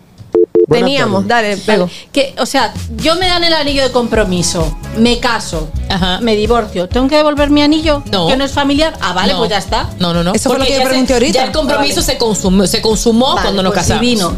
Buenas 0.67 0.85
Teníamos, 0.87 1.25
dale, 1.27 1.55
pego. 1.57 1.89
Que, 2.11 2.35
o 2.39 2.45
sea, 2.45 2.73
yo 2.97 3.15
me 3.15 3.25
dan 3.27 3.41
el 3.45 3.53
anillo 3.53 3.83
de 3.83 3.91
compromiso, 3.91 4.75
me 4.97 5.17
caso, 5.19 5.69
Ajá. 5.89 6.19
me 6.21 6.35
divorcio, 6.35 6.89
¿tengo 6.89 7.07
que 7.07 7.15
devolver 7.15 7.49
mi 7.49 7.61
anillo? 7.61 8.03
No. 8.11 8.27
Que 8.27 8.35
no 8.35 8.43
es 8.43 8.51
familiar. 8.51 8.93
Ah, 8.99 9.13
vale, 9.13 9.31
No. 9.31 9.39
pues 9.39 9.49
ya 9.49 9.59
está. 9.59 9.89
No, 9.99 10.13
no, 10.13 10.25
no. 10.25 10.33
Eso 10.33 10.49
fue 10.49 10.59
lo 10.59 10.65
que 10.65 10.73
yo 10.73 10.79
se- 10.81 10.85
pregunté 10.87 11.13
ahorita. 11.13 11.39
Ya 11.39 11.45
el 11.45 11.51
compromiso 11.53 12.01
se 12.01 12.17
consumó, 12.17 12.67
se 12.67 12.81
consumó 12.81 13.27
Vale, 13.35 13.41
cuando 13.43 13.63
nos 13.63 13.71
pues 13.71 13.83
casamos. 13.83 14.01
vino. 14.01 14.33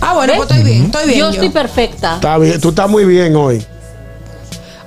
Ah, 0.00 0.14
bueno, 0.14 0.34
pues 0.36 0.48
estoy 0.50 0.64
bien, 0.64 0.84
estoy 0.84 1.06
bien. 1.06 1.18
Yo 1.18 1.24
yo. 1.26 1.30
estoy 1.32 1.48
perfecta. 1.48 2.14
Está 2.14 2.38
bien, 2.38 2.60
tú 2.60 2.68
estás 2.68 2.88
muy 2.88 3.04
bien 3.04 3.34
hoy. 3.34 3.64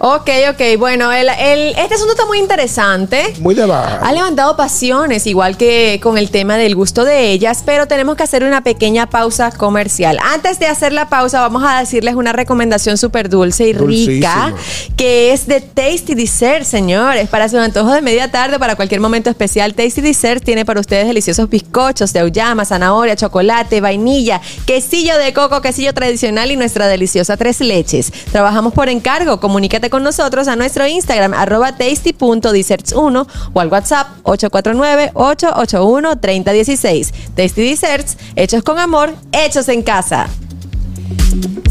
Ok, 0.08 0.30
ok. 0.52 0.62
Bueno, 0.78 1.12
el, 1.12 1.28
el- 1.30 1.70
este 1.80 1.96
asunto 1.96 2.14
está 2.14 2.28
muy 2.28 2.38
interesante. 2.38 3.34
Muy 3.40 3.56
de 3.56 3.66
baja. 3.66 4.02
Ha 4.04 4.12
levantado 4.14 4.56
pasiones, 4.56 5.26
igual 5.26 5.58
que 5.58 6.00
con 6.04 6.20
el 6.20 6.30
tema 6.30 6.58
del 6.58 6.76
gusto 6.76 7.06
de 7.06 7.32
ellas, 7.32 7.64
pero 7.66 7.88
tenemos 7.88 8.16
que 8.16 8.22
hacer 8.22 8.44
una 8.44 8.62
pequeña 8.62 9.08
pausa 9.10 9.50
comercial. 9.50 10.20
Antes 10.22 10.60
de 10.60 10.68
hacer 10.68 10.94
la 10.94 11.10
pausa, 11.10 11.42
vamos 11.42 11.64
a 11.66 11.80
decirles 11.80 12.14
una 12.14 12.34
recomendación 12.34 13.00
súper 13.00 13.30
dulce 13.30 13.68
y 13.70 13.74
rica, 13.74 14.54
que 14.96 15.34
es 15.34 15.48
de 15.48 15.60
Tasty 15.62 16.14
Dessert, 16.14 16.66
señores. 16.66 17.28
Para 17.28 17.50
su 17.50 17.58
antojo 17.58 17.92
de 17.92 18.04
media 18.04 18.30
tarde, 18.30 18.60
para 18.60 18.76
cualquier 18.76 19.02
momento 19.02 19.32
especial, 19.32 19.74
Tasty 19.74 20.02
Dessert 20.02 20.44
tiene 20.44 20.66
para 20.66 20.82
ustedes 20.82 21.08
deliciosos 21.08 21.50
bizcochos 21.50 22.14
de 22.14 22.20
auyama, 22.20 22.64
zanahoria, 22.64 23.16
chocolate, 23.16 23.82
vainilla, 23.82 24.40
quesillo 24.68 25.18
de 25.18 25.34
coco, 25.34 25.62
quesillo 25.62 25.96
tradicional 25.96 26.52
y 26.52 26.58
nuestra 26.58 26.88
deliciosa 26.88 27.38
tres 27.38 27.60
leches. 27.60 28.12
Trabajamos 28.32 28.72
por 28.72 28.88
encargo. 28.90 29.40
Comunícate 29.40 29.90
con 29.90 29.95
nosotros 30.04 30.48
a 30.48 30.56
nuestro 30.56 30.88
Instagram, 30.88 31.34
arroba 31.34 31.76
tasty.desserts1 31.78 33.28
o 33.54 33.60
al 33.60 33.68
WhatsApp 33.68 34.08
849-881-3016. 34.24 37.12
Tasty 37.36 37.70
Desserts, 37.70 38.18
hechos 38.36 38.64
con 38.64 38.80
amor, 38.80 39.14
hechos 39.32 39.70
en 39.70 39.84
casa. 39.84 40.28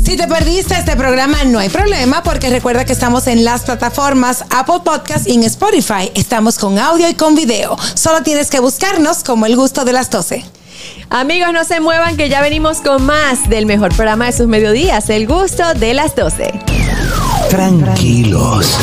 Si 0.04 0.16
te 0.18 0.28
perdiste 0.28 0.74
este 0.74 0.96
programa, 0.96 1.44
no 1.44 1.58
hay 1.58 1.70
problema, 1.70 2.22
porque 2.22 2.50
recuerda 2.50 2.84
que 2.84 2.92
estamos 2.92 3.26
en 3.26 3.42
las 3.42 3.62
plataformas 3.62 4.44
Apple 4.50 4.80
Podcast 4.84 5.26
y 5.26 5.34
en 5.34 5.44
Spotify. 5.44 6.12
Estamos 6.14 6.58
con 6.58 6.78
audio 6.78 7.08
y 7.08 7.14
con 7.14 7.34
video. 7.34 7.76
Solo 7.94 8.22
tienes 8.22 8.50
que 8.50 8.60
buscarnos 8.60 9.24
como 9.24 9.46
el 9.46 9.56
gusto 9.56 9.84
de 9.84 9.94
las 9.94 10.10
12. 10.10 10.44
Amigos, 11.10 11.52
no 11.52 11.64
se 11.64 11.80
muevan 11.80 12.16
que 12.16 12.28
ya 12.28 12.40
venimos 12.40 12.80
con 12.80 13.04
más 13.04 13.48
del 13.48 13.66
mejor 13.66 13.94
programa 13.94 14.26
de 14.26 14.32
sus 14.32 14.46
mediodías, 14.46 15.10
El 15.10 15.26
Gusto 15.26 15.74
de 15.74 15.94
las 15.94 16.16
12. 16.16 16.52
Tranquilos. 17.50 18.76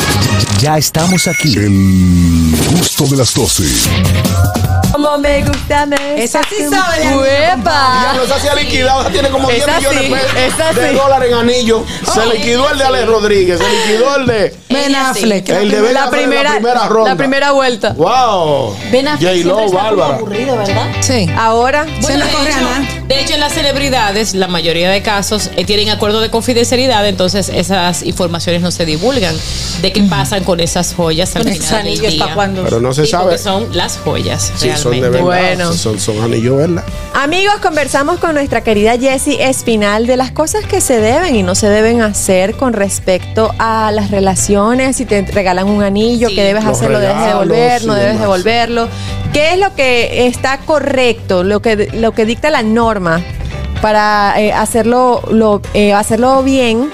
Ya 0.60 0.78
estamos 0.78 1.26
aquí. 1.26 1.54
El 1.56 2.54
gusto 2.70 3.06
de 3.06 3.16
las 3.16 3.34
12. 3.34 4.81
Como 4.92 5.18
me 5.18 5.42
gusta, 5.44 5.86
me 5.86 6.22
Esa 6.22 6.40
sí 6.48 6.56
sabe 6.70 7.04
la 7.04 7.16
¡Uepa! 7.16 8.00
Diablo, 8.02 8.24
esa 8.24 8.38
se 8.38 8.50
ha 8.50 8.54
liquidado, 8.54 9.00
esa 9.02 9.10
tiene 9.10 9.28
como 9.30 9.48
10 9.48 9.62
Esa 9.62 9.76
millones 9.78 9.98
sí, 10.00 10.08
de 10.08 10.14
pesos 10.14 10.36
esa 10.36 10.72
de 10.72 10.88
sí. 10.90 10.94
dólares 10.96 11.28
en 11.32 11.38
anillo. 11.38 11.84
Se 12.12 12.26
liquidó 12.26 12.70
el 12.70 12.78
de 12.78 12.84
Alex 12.84 13.06
Rodríguez, 13.06 13.58
se 13.60 13.68
liquidó 13.68 14.16
el 14.16 14.26
de. 14.26 14.56
Ben 14.68 14.94
Affleck. 14.94 15.48
El 15.48 15.70
de 15.70 15.80
Ben 15.80 15.94
La 15.94 16.04
Affleck 16.04 16.20
primera, 16.22 16.42
la 16.50 16.56
primera 16.56 16.88
ronda. 16.88 17.10
la 17.10 17.16
primera 17.16 17.52
vuelta. 17.52 17.90
¡Wow! 17.94 18.76
Ben 18.90 19.08
Affleck 19.08 19.44
J-Lo, 19.44 19.70
Bárbara. 19.70 20.14
aburrido, 20.16 20.56
¿verdad? 20.56 20.86
Sí. 21.00 21.28
Ahora, 21.36 21.84
Se 21.84 22.00
Bueno, 22.00 22.24
no 22.24 22.24
de, 22.24 22.48
hecho, 22.48 23.06
de 23.06 23.20
hecho, 23.20 23.34
en 23.34 23.40
las 23.40 23.52
celebridades, 23.52 24.34
la 24.34 24.48
mayoría 24.48 24.90
de 24.90 25.02
casos 25.02 25.50
eh, 25.56 25.64
tienen 25.64 25.90
acuerdo 25.90 26.20
de 26.20 26.30
confidencialidad, 26.30 27.06
entonces 27.06 27.48
esas 27.50 28.02
informaciones 28.02 28.62
no 28.62 28.70
se 28.70 28.84
divulgan 28.86 29.34
de 29.82 29.92
qué 29.92 30.02
pasan 30.04 30.44
con 30.44 30.60
esas 30.60 30.94
joyas 30.94 31.34
al 31.36 31.42
Con 31.44 31.52
final 31.52 31.58
esos 31.64 31.70
del 31.70 31.80
anillos, 31.86 32.12
día. 32.12 32.26
¿pa' 32.26 32.34
cuándo? 32.34 32.62
Pero 32.64 32.80
no 32.80 32.92
se 32.94 33.04
Sí, 33.04 33.10
sabe. 33.10 33.24
porque 33.24 33.38
son 33.38 33.68
las 33.76 33.98
joyas, 33.98 34.52
Sí, 34.56 34.70
son 34.82 34.92
de 34.92 35.00
realmente. 35.00 35.24
verdad. 35.30 35.56
Bueno. 35.56 35.72
Son, 35.72 35.98
son 36.00 36.20
anillos, 36.22 36.56
¿verdad? 36.56 36.84
Amigos, 37.14 37.54
conversamos 37.62 38.18
con 38.18 38.34
nuestra 38.34 38.62
querida 38.62 38.98
Jessie 38.98 39.42
Espinal 39.42 40.06
de 40.06 40.16
las 40.16 40.30
cosas 40.32 40.64
que 40.64 40.80
se 40.80 40.98
deben 41.00 41.34
y 41.36 41.42
no 41.42 41.54
se 41.54 41.68
deben 41.68 42.00
hacer 42.02 42.54
con 42.54 42.72
respecto 42.72 43.52
a 43.58 43.90
las 43.92 44.10
relaciones. 44.10 44.96
Si 44.96 45.04
te 45.04 45.22
regalan 45.22 45.68
un 45.68 45.82
anillo, 45.82 46.28
Sí. 46.28 46.34
¿qué 46.34 46.42
debes 46.44 46.64
Los 46.64 46.76
hacer? 46.78 46.90
¿Lo 46.90 46.98
debes 47.00 47.24
devolver? 47.24 47.84
¿No 47.86 47.94
debes 47.94 48.08
demás. 48.12 48.20
devolverlo? 48.22 48.88
¿Qué 49.32 49.52
es 49.52 49.58
lo 49.58 49.74
que 49.74 50.26
está 50.26 50.58
correcto? 50.58 51.42
Lo 51.44 51.62
que, 51.62 51.88
lo 51.94 52.12
que 52.12 52.24
dicta 52.24 52.50
la 52.50 52.62
norma 52.62 53.20
para 53.80 54.34
eh, 54.40 54.52
hacerlo, 54.52 55.22
lo, 55.30 55.60
eh, 55.74 55.92
hacerlo 55.92 56.42
bien 56.42 56.90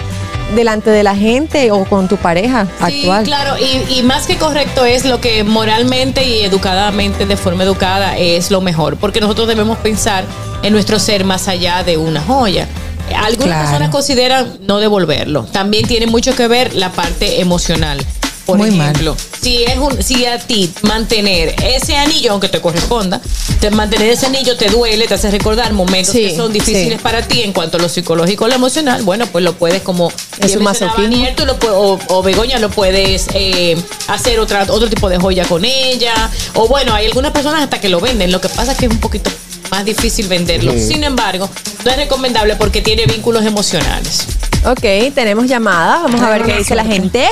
delante 0.55 0.91
de 0.91 1.03
la 1.03 1.15
gente 1.17 1.71
o 1.73 1.85
con 1.85 2.09
tu 2.09 2.17
pareja 2.17 2.67
Sí, 2.87 3.01
actual. 3.01 3.25
claro, 3.25 3.55
y, 3.59 3.99
y 3.99 4.03
más 4.03 4.27
que 4.27 4.37
correcto 4.37 4.85
es 4.85 5.05
lo 5.05 5.21
que 5.21 5.45
moralmente 5.45 6.25
y 6.25 6.41
educadamente, 6.45 7.27
de 7.27 7.37
forma 7.37 7.65
educada, 7.65 8.17
es 8.17 8.51
lo 8.51 8.61
mejor, 8.61 8.97
porque 8.97 9.21
nosotros 9.21 9.47
debemos 9.49 9.79
pensar 9.79 10.25
en 10.63 10.73
nuestro 10.73 10.99
ser 10.99 11.25
más 11.25 11.49
allá 11.49 11.83
de 11.85 11.97
una 11.97 12.21
joya. 12.21 12.67
Algunas 13.15 13.47
Claro. 13.47 13.63
personas 13.69 13.89
consideran 13.91 14.59
no 14.67 14.79
devolverlo. 14.81 15.45
También 15.45 15.87
tiene 15.87 16.07
mucho 16.07 16.35
que 16.37 16.47
ver 16.47 16.75
la 16.75 16.91
parte 16.93 17.41
emocional. 17.41 18.05
Por 18.49 18.57
Muy 18.57 18.71
mal. 18.71 18.93
ejemplo, 18.93 19.15
si 19.43 19.63
es 19.65 19.77
un, 19.77 20.03
si 20.03 20.25
a 20.25 20.39
ti 20.39 20.73
mantener 20.81 21.55
ese 21.63 21.95
anillo, 21.99 22.33
aunque 22.33 22.49
te 22.49 22.63
corresponda, 22.63 23.21
te- 23.61 23.71
mantener 23.71 24.09
ese 24.09 24.25
anillo 24.25 24.57
te 24.57 24.71
duele, 24.71 25.07
te 25.07 25.13
hace 25.13 25.31
recordar 25.31 25.75
momentos 25.75 26.15
Sí, 26.15 26.23
que 26.23 26.35
son 26.35 26.51
difíciles 26.51 26.95
sí. 26.95 26.99
para 27.03 27.21
ti 27.21 27.43
en 27.43 27.53
cuanto 27.53 27.77
a 27.77 27.81
lo 27.81 27.91
psicológico 27.91 28.47
o 28.47 28.49
lo 28.49 28.55
emocional, 28.55 29.03
bueno, 29.03 29.27
pues 29.27 29.45
lo 29.45 29.53
puedes 29.53 29.83
como 29.83 30.09
Es 30.09 30.57
un 30.57 30.65
mencionaba 30.65 30.65
masoquismo. 30.65 31.15
Aniel, 31.15 31.35
tú 31.37 31.45
lo 31.45 31.59
pu- 31.59 31.69
o, 31.71 31.99
o 32.09 32.23
Begoña 32.23 32.59
lo 32.59 32.71
puedes 32.71 33.27
eh, 33.35 33.77
hacer 34.07 34.41
otra, 34.41 34.63
otro 34.63 34.89
tipo 34.89 35.11
de 35.11 35.19
joya 35.19 35.45
con 35.45 35.67
ella. 35.67 36.15
O 36.55 36.69
bueno, 36.69 36.95
hay 36.95 37.05
algunas 37.05 37.33
personas 37.33 37.63
hasta 37.63 37.83
que 37.83 37.91
lo 37.91 38.01
venden. 38.01 38.33
Lo 38.33 38.41
que 38.41 38.49
pasa 38.49 38.73
es 38.73 38.79
que 38.79 38.87
es 38.87 38.91
un 38.91 38.99
poquito 39.01 39.31
más 39.71 39.85
difícil 39.85 40.27
venderlo. 40.27 40.73
Sin 40.73 41.05
embargo, 41.05 41.51
no 41.85 41.91
es 41.91 41.99
recomendable 41.99 42.57
porque 42.57 42.81
tiene 42.81 43.05
vínculos 43.05 43.45
emocionales. 43.45 44.21
Ok, 44.65 45.13
tenemos 45.15 45.47
llamada. 45.47 45.99
Vamos 46.05 46.23
a 46.23 46.31
ver 46.31 46.45
qué 46.45 46.57
dice 46.57 46.75
la 46.75 46.87
gente. 46.87 47.29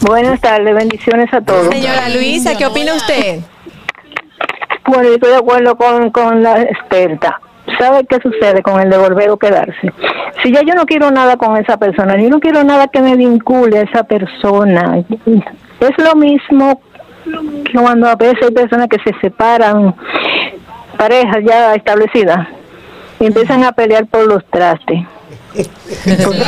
Buenas 0.00 0.40
tardes, 0.40 0.74
bendiciones 0.74 1.32
a 1.32 1.40
todos. 1.40 1.68
Señora 1.74 2.08
Luisa, 2.08 2.56
¿qué 2.56 2.66
opina 2.66 2.94
usted? 2.94 3.40
Bueno, 4.86 5.04
yo 5.04 5.14
estoy 5.14 5.30
de 5.30 5.36
acuerdo 5.36 5.76
con, 5.76 6.10
con 6.10 6.42
la 6.42 6.62
experta. 6.62 7.40
¿Sabe 7.78 8.06
qué 8.06 8.18
sucede 8.22 8.62
con 8.62 8.80
el 8.80 8.88
devolver 8.88 9.30
o 9.30 9.36
quedarse? 9.36 9.92
Si 10.42 10.52
ya 10.52 10.62
yo 10.62 10.74
no 10.74 10.86
quiero 10.86 11.10
nada 11.10 11.36
con 11.36 11.56
esa 11.56 11.76
persona, 11.76 12.16
yo 12.16 12.30
no 12.30 12.40
quiero 12.40 12.64
nada 12.64 12.88
que 12.88 13.00
me 13.00 13.16
vincule 13.16 13.78
a 13.78 13.82
esa 13.82 14.04
persona. 14.04 15.04
Es 15.80 15.98
lo 15.98 16.14
mismo 16.14 16.80
que 17.64 17.78
cuando 17.78 18.08
a 18.08 18.16
veces 18.16 18.38
hay 18.42 18.54
personas 18.54 18.88
que 18.88 18.98
se 19.00 19.18
separan, 19.20 19.94
parejas 20.96 21.38
ya 21.44 21.74
establecidas, 21.74 22.48
y 23.20 23.26
empiezan 23.26 23.64
a 23.64 23.72
pelear 23.72 24.06
por 24.06 24.26
los 24.26 24.44
trastes. 24.46 25.00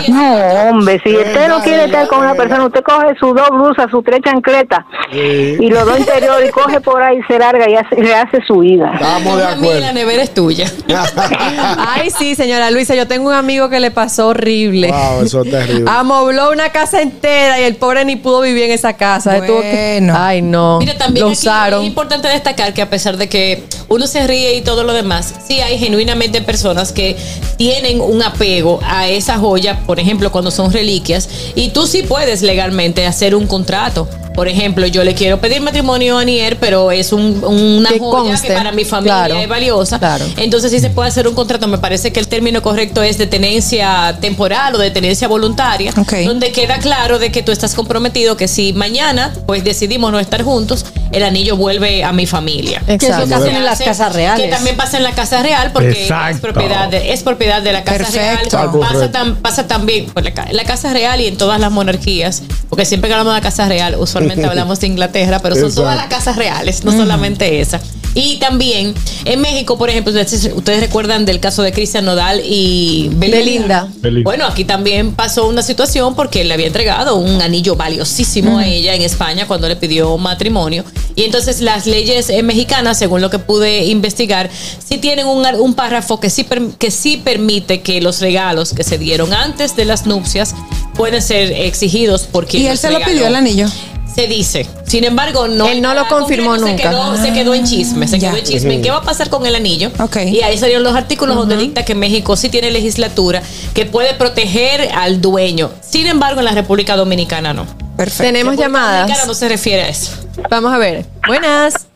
No, 0.09 0.71
hombre, 0.71 1.01
si 1.03 1.17
usted 1.17 1.49
no 1.49 1.61
quiere 1.63 1.85
estar 1.85 2.07
con 2.09 2.21
una 2.21 2.35
persona, 2.35 2.65
usted 2.67 2.83
coge 2.83 3.15
sus 3.19 3.35
dos 3.35 3.49
blusas, 3.51 3.91
sus 3.91 4.05
tres 4.05 4.21
chancletas 4.25 4.81
y 5.13 5.69
los 5.69 5.85
dos 5.87 5.99
interiores 5.99 6.49
y 6.49 6.53
coge 6.53 6.81
por 6.81 7.03
ahí, 7.03 7.19
se 7.29 7.39
larga 7.39 7.69
y 7.69 7.75
hace, 7.75 7.97
le 8.01 8.15
hace 8.15 8.39
su 8.47 8.59
vida. 8.59 8.93
Estamos 8.95 9.37
de 9.39 9.45
A 9.45 9.57
mí 9.57 9.63
acuerdo. 9.67 9.81
la 9.81 9.93
nevera 9.93 10.23
es 10.23 10.35
tuya. 10.35 10.71
Ay, 11.79 12.11
sí, 12.11 12.35
señora 12.35 12.71
Luisa, 12.71 12.95
yo 12.95 13.07
tengo 13.07 13.29
un 13.29 13.35
amigo 13.35 13.69
que 13.69 13.81
le 13.81 13.91
pasó 13.91 14.29
horrible. 14.29 14.89
Wow, 14.91 15.23
eso 15.25 15.43
es 15.43 15.51
terrible. 15.51 15.85
Amobló 15.91 16.51
una 16.51 16.71
casa 16.71 17.01
entera 17.03 17.61
y 17.61 17.65
el 17.65 17.77
pobre 17.77 18.05
ni 18.05 18.17
pudo 18.17 18.41
vivir 18.43 18.65
en 18.65 18.73
esa 18.73 18.95
casa. 18.95 19.37
Él 19.37 19.47
tuvo 19.47 19.61
que- 19.63 19.99
Bueno. 20.01 20.15
Ay, 20.17 20.43
no. 20.43 20.79
Mira, 20.79 20.97
también 20.97 21.25
Lo 21.27 21.31
aquí 21.31 21.39
usaron. 21.39 21.81
es 21.83 21.87
importante 21.89 22.29
destacar 22.29 22.73
que 22.75 22.83
a 22.83 22.91
pesar 22.91 23.17
de 23.17 23.29
que 23.29 23.65
uno 23.89 24.07
se 24.07 24.27
ríe 24.27 24.55
y 24.55 24.63
todo 24.63 24.85
lo 24.85 24.93
demás, 24.93 25.35
sí 25.47 25.61
hay 25.61 25.79
genuinamente 25.79 26.41
personas 26.43 26.93
que 26.93 27.17
tienen 27.57 28.01
un 28.01 28.23
apego 28.23 28.81
a 28.87 29.00
esa 29.09 29.39
joya, 29.39 29.81
por 29.87 29.99
ejemplo, 30.01 30.31
cuando 30.33 30.51
son 30.51 30.73
reliquias, 30.73 31.29
y 31.55 31.69
tú 31.71 31.87
sí 31.87 32.03
puedes 32.03 32.43
legalmente 32.43 33.07
hacer 33.07 33.35
un 33.35 33.47
contrato. 33.47 34.09
Por 34.35 34.47
ejemplo, 34.47 34.87
yo 34.87 35.03
le 35.03 35.15
quiero 35.15 35.41
pedir 35.41 35.61
matrimonio 35.61 36.17
a 36.17 36.21
Anier, 36.23 36.57
pero 36.59 36.93
es 36.93 37.13
un- 37.13 37.43
una 37.45 37.91
Que 37.91 37.99
joya 37.99 38.31
conste. 38.31 38.47
que 38.49 38.55
para 38.55 38.71
mi 38.73 38.85
familia 38.85 39.25
Claro. 39.27 39.37
es 39.37 39.49
valiosa. 39.49 39.99
Claro. 39.99 40.25
Entonces 40.37 40.71
sí 40.71 40.79
se 40.79 40.89
puede 40.89 41.09
hacer 41.09 41.27
un 41.27 41.35
contrato. 41.35 41.67
Me 41.67 41.79
parece 41.79 42.13
que 42.13 42.21
el 42.21 42.29
término 42.29 42.63
correcto 42.63 43.03
es 43.03 43.19
de 43.19 43.27
tenencia 43.27 44.17
temporal 44.21 44.77
o 44.77 44.79
de 44.79 44.91
tenencia 44.93 45.27
voluntaria, 45.27 45.93
donde 46.25 46.53
queda 46.53 46.79
claro 46.79 47.19
de 47.19 47.33
que 47.33 47.43
tú 47.43 47.51
estás 47.53 47.75
comprometido 47.75 48.37
que 48.37 48.47
si 48.47 48.73
mañana 48.73 49.33
pues 49.47 49.65
decidimos 49.65 50.13
no 50.13 50.21
estar 50.21 50.43
juntos, 50.45 50.87
el 51.11 51.25
anillo 51.25 51.57
vuelve 51.57 52.05
a 52.05 52.13
mi 52.13 52.25
familia. 52.27 52.81
Que 52.87 52.95
es 52.95 53.03
lo 53.03 53.09
que 53.09 53.23
Exacto. 53.25 53.35
hacen 53.35 53.57
en 53.57 53.65
las 53.65 53.81
casas 53.81 54.15
reales. 54.15 54.45
Que 54.47 54.51
también 54.51 54.77
pasa 54.77 54.97
en 54.97 55.03
la 55.03 55.13
casa 55.13 55.43
real 55.43 55.73
porque 55.73 55.91
es 55.91 55.99
Exacto. 56.03 56.41
propiedad, 56.41 56.89
de, 56.89 57.13
es 57.13 57.23
propiedad 57.25 57.61
de 57.63 57.73
la 57.73 57.83
casa 57.83 57.99
Perfecto. 57.99 58.57
real. 58.57 58.71
Pasa, 58.93 59.13
tam- 59.13 59.37
pasa 59.37 59.67
también 59.67 60.07
pues, 60.13 60.25
la, 60.25 60.49
la 60.53 60.65
casa 60.65 60.93
real 60.93 61.21
y 61.21 61.27
en 61.27 61.37
todas 61.37 61.61
las 61.61 61.71
monarquías, 61.71 62.43
porque 62.69 62.85
siempre 62.85 63.09
que 63.09 63.15
hablamos 63.15 63.35
de 63.35 63.39
la 63.41 63.43
casa 63.43 63.69
real, 63.69 63.97
usualmente 63.99 64.45
hablamos 64.51 64.81
de 64.81 64.87
Inglaterra, 64.87 65.39
pero 65.41 65.55
son 65.57 65.75
todas 65.75 65.97
las 65.97 66.07
casas 66.07 66.37
reales, 66.37 66.85
no 66.85 66.93
solamente 66.93 67.61
esa. 67.61 67.81
Y 68.15 68.39
también 68.39 68.93
en 69.25 69.41
México, 69.41 69.79
por 69.79 69.89
ejemplo, 69.89 70.13
ustedes, 70.13 70.81
recuerdan 70.81 71.25
del 71.25 71.39
caso 71.39 71.63
de 71.63 71.73
Cristian 71.73 72.05
Nodal 72.05 72.43
y 72.45 73.09
Belinda. 73.15 73.89
Bueno, 74.25 74.47
aquí 74.47 74.65
también 74.65 75.13
pasó 75.15 75.47
una 75.47 75.63
situación 75.63 76.17
porque 76.17 76.43
le 76.45 76.53
había 76.55 76.67
entregado 76.67 77.17
un 77.17 77.41
anillo 77.41 77.77
valiosísimo 77.77 78.59
a 78.59 78.67
ella 78.67 78.95
en 78.95 79.03
España 79.03 79.47
cuando 79.47 79.69
le 79.69 79.77
pidió 79.77 80.19
matrimonio. 80.19 80.85
Y 81.15 81.23
entonces 81.25 81.61
las 81.61 81.87
leyes 81.87 82.31
eh, 82.31 82.43
mexicanas, 82.43 82.99
según 82.99 83.21
lo 83.21 83.31
que 83.31 83.39
pude 83.39 83.85
investigar, 83.87 84.51
sí 84.85 84.99
tienen 84.99 85.27
un, 85.27 85.47
ar- 85.47 85.61
un 85.61 85.75
párrafo 85.75 86.19
que 86.19 86.31
sí, 86.31 86.43
per- 86.45 86.71
que 86.79 86.91
sí 86.91 87.17
permite 87.23 87.81
que 87.83 88.01
los 88.01 88.21
regalos 88.21 88.73
que 88.73 88.83
se 88.83 88.99
dieron 88.99 89.33
antes 89.33 89.77
de 89.77 89.85
las 89.85 90.07
nupcias 90.07 90.55
pueden 90.95 91.23
ser 91.23 91.53
exigidos 91.53 92.23
por 92.23 92.47
quien 92.47 92.65
Y 92.65 92.67
él 92.67 92.79
se 92.79 92.91
lo 92.91 92.99
regaló. 92.99 93.13
pidió 93.13 93.27
el 93.29 93.35
anillo. 93.37 93.67
Se 94.15 94.27
dice. 94.27 94.67
Sin 94.87 95.05
embargo, 95.05 95.47
no. 95.49 95.67
Él 95.69 95.81
no 95.81 95.95
lo 95.95 96.07
confirmó 96.09 96.57
nunca. 96.57 96.77
Se 96.77 96.89
quedó, 96.89 97.17
se 97.17 97.33
quedó 97.33 97.55
en 97.55 97.65
chisme. 97.65 98.09
Se 98.09 98.19
Ya. 98.19 98.31
quedó 98.31 98.39
en 98.39 98.45
chisme. 98.45 98.81
¿Qué 98.83 98.91
va 98.91 98.99
a 98.99 99.03
pasar 99.03 99.31
con 99.31 99.47
el 99.47 99.55
anillo? 99.55 99.91
Ok. 100.01 100.17
Y 100.27 100.43
ahí 100.43 100.59
salieron 100.59 100.83
los 100.83 100.95
artículos 100.97 101.37
donde 101.37 101.57
dicta 101.57 101.85
que 101.85 101.95
México 101.95 102.37
sí 102.37 102.49
tiene 102.49 102.71
legislatura 102.71 103.43
que 103.75 103.87
puede 103.87 104.15
proteger 104.15 104.91
al 104.95 105.21
dueño. 105.21 105.71
Sin 105.81 106.07
embargo, 106.07 106.41
en 106.41 106.47
la 106.47 106.53
República 106.53 106.97
Dominicana 106.97 107.53
no. 107.55 107.67
Perfecto. 107.97 108.25
Tenemos 108.25 108.57
República 108.57 108.69
Dominicana 108.79 109.07
llamadas. 109.07 109.27
no 109.27 109.35
se 109.35 109.49
refiere 109.49 109.83
a 109.83 109.89
eso. 109.89 110.13
Vamos 110.51 110.73
a 110.73 110.79
ver. 110.79 111.05
Buenas. 111.27 111.87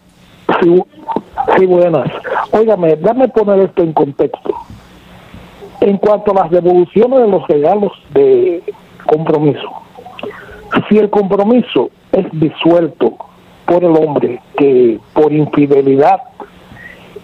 Sí, 0.63 0.83
sí, 1.59 1.67
buenas. 1.67 2.07
Óigame, 2.53 2.97
dame 2.97 3.29
poner 3.29 3.59
esto 3.61 3.83
en 3.83 3.93
contexto. 3.93 4.55
En 5.81 5.99
cuanto 5.99 6.31
a 6.31 6.43
las 6.45 6.51
devoluciones 6.51 7.19
de 7.21 7.29
los 7.29 7.47
regalos 7.49 7.93
de 8.15 8.63
compromiso, 9.07 9.69
si 10.89 10.99
el 10.99 11.11
compromiso 11.11 11.91
es 12.13 12.27
disuelto 12.33 13.17
por 13.67 13.85
el 13.85 13.97
hombre 13.97 14.41
que 14.57 14.99
por 15.13 15.33
infidelidad 15.33 16.21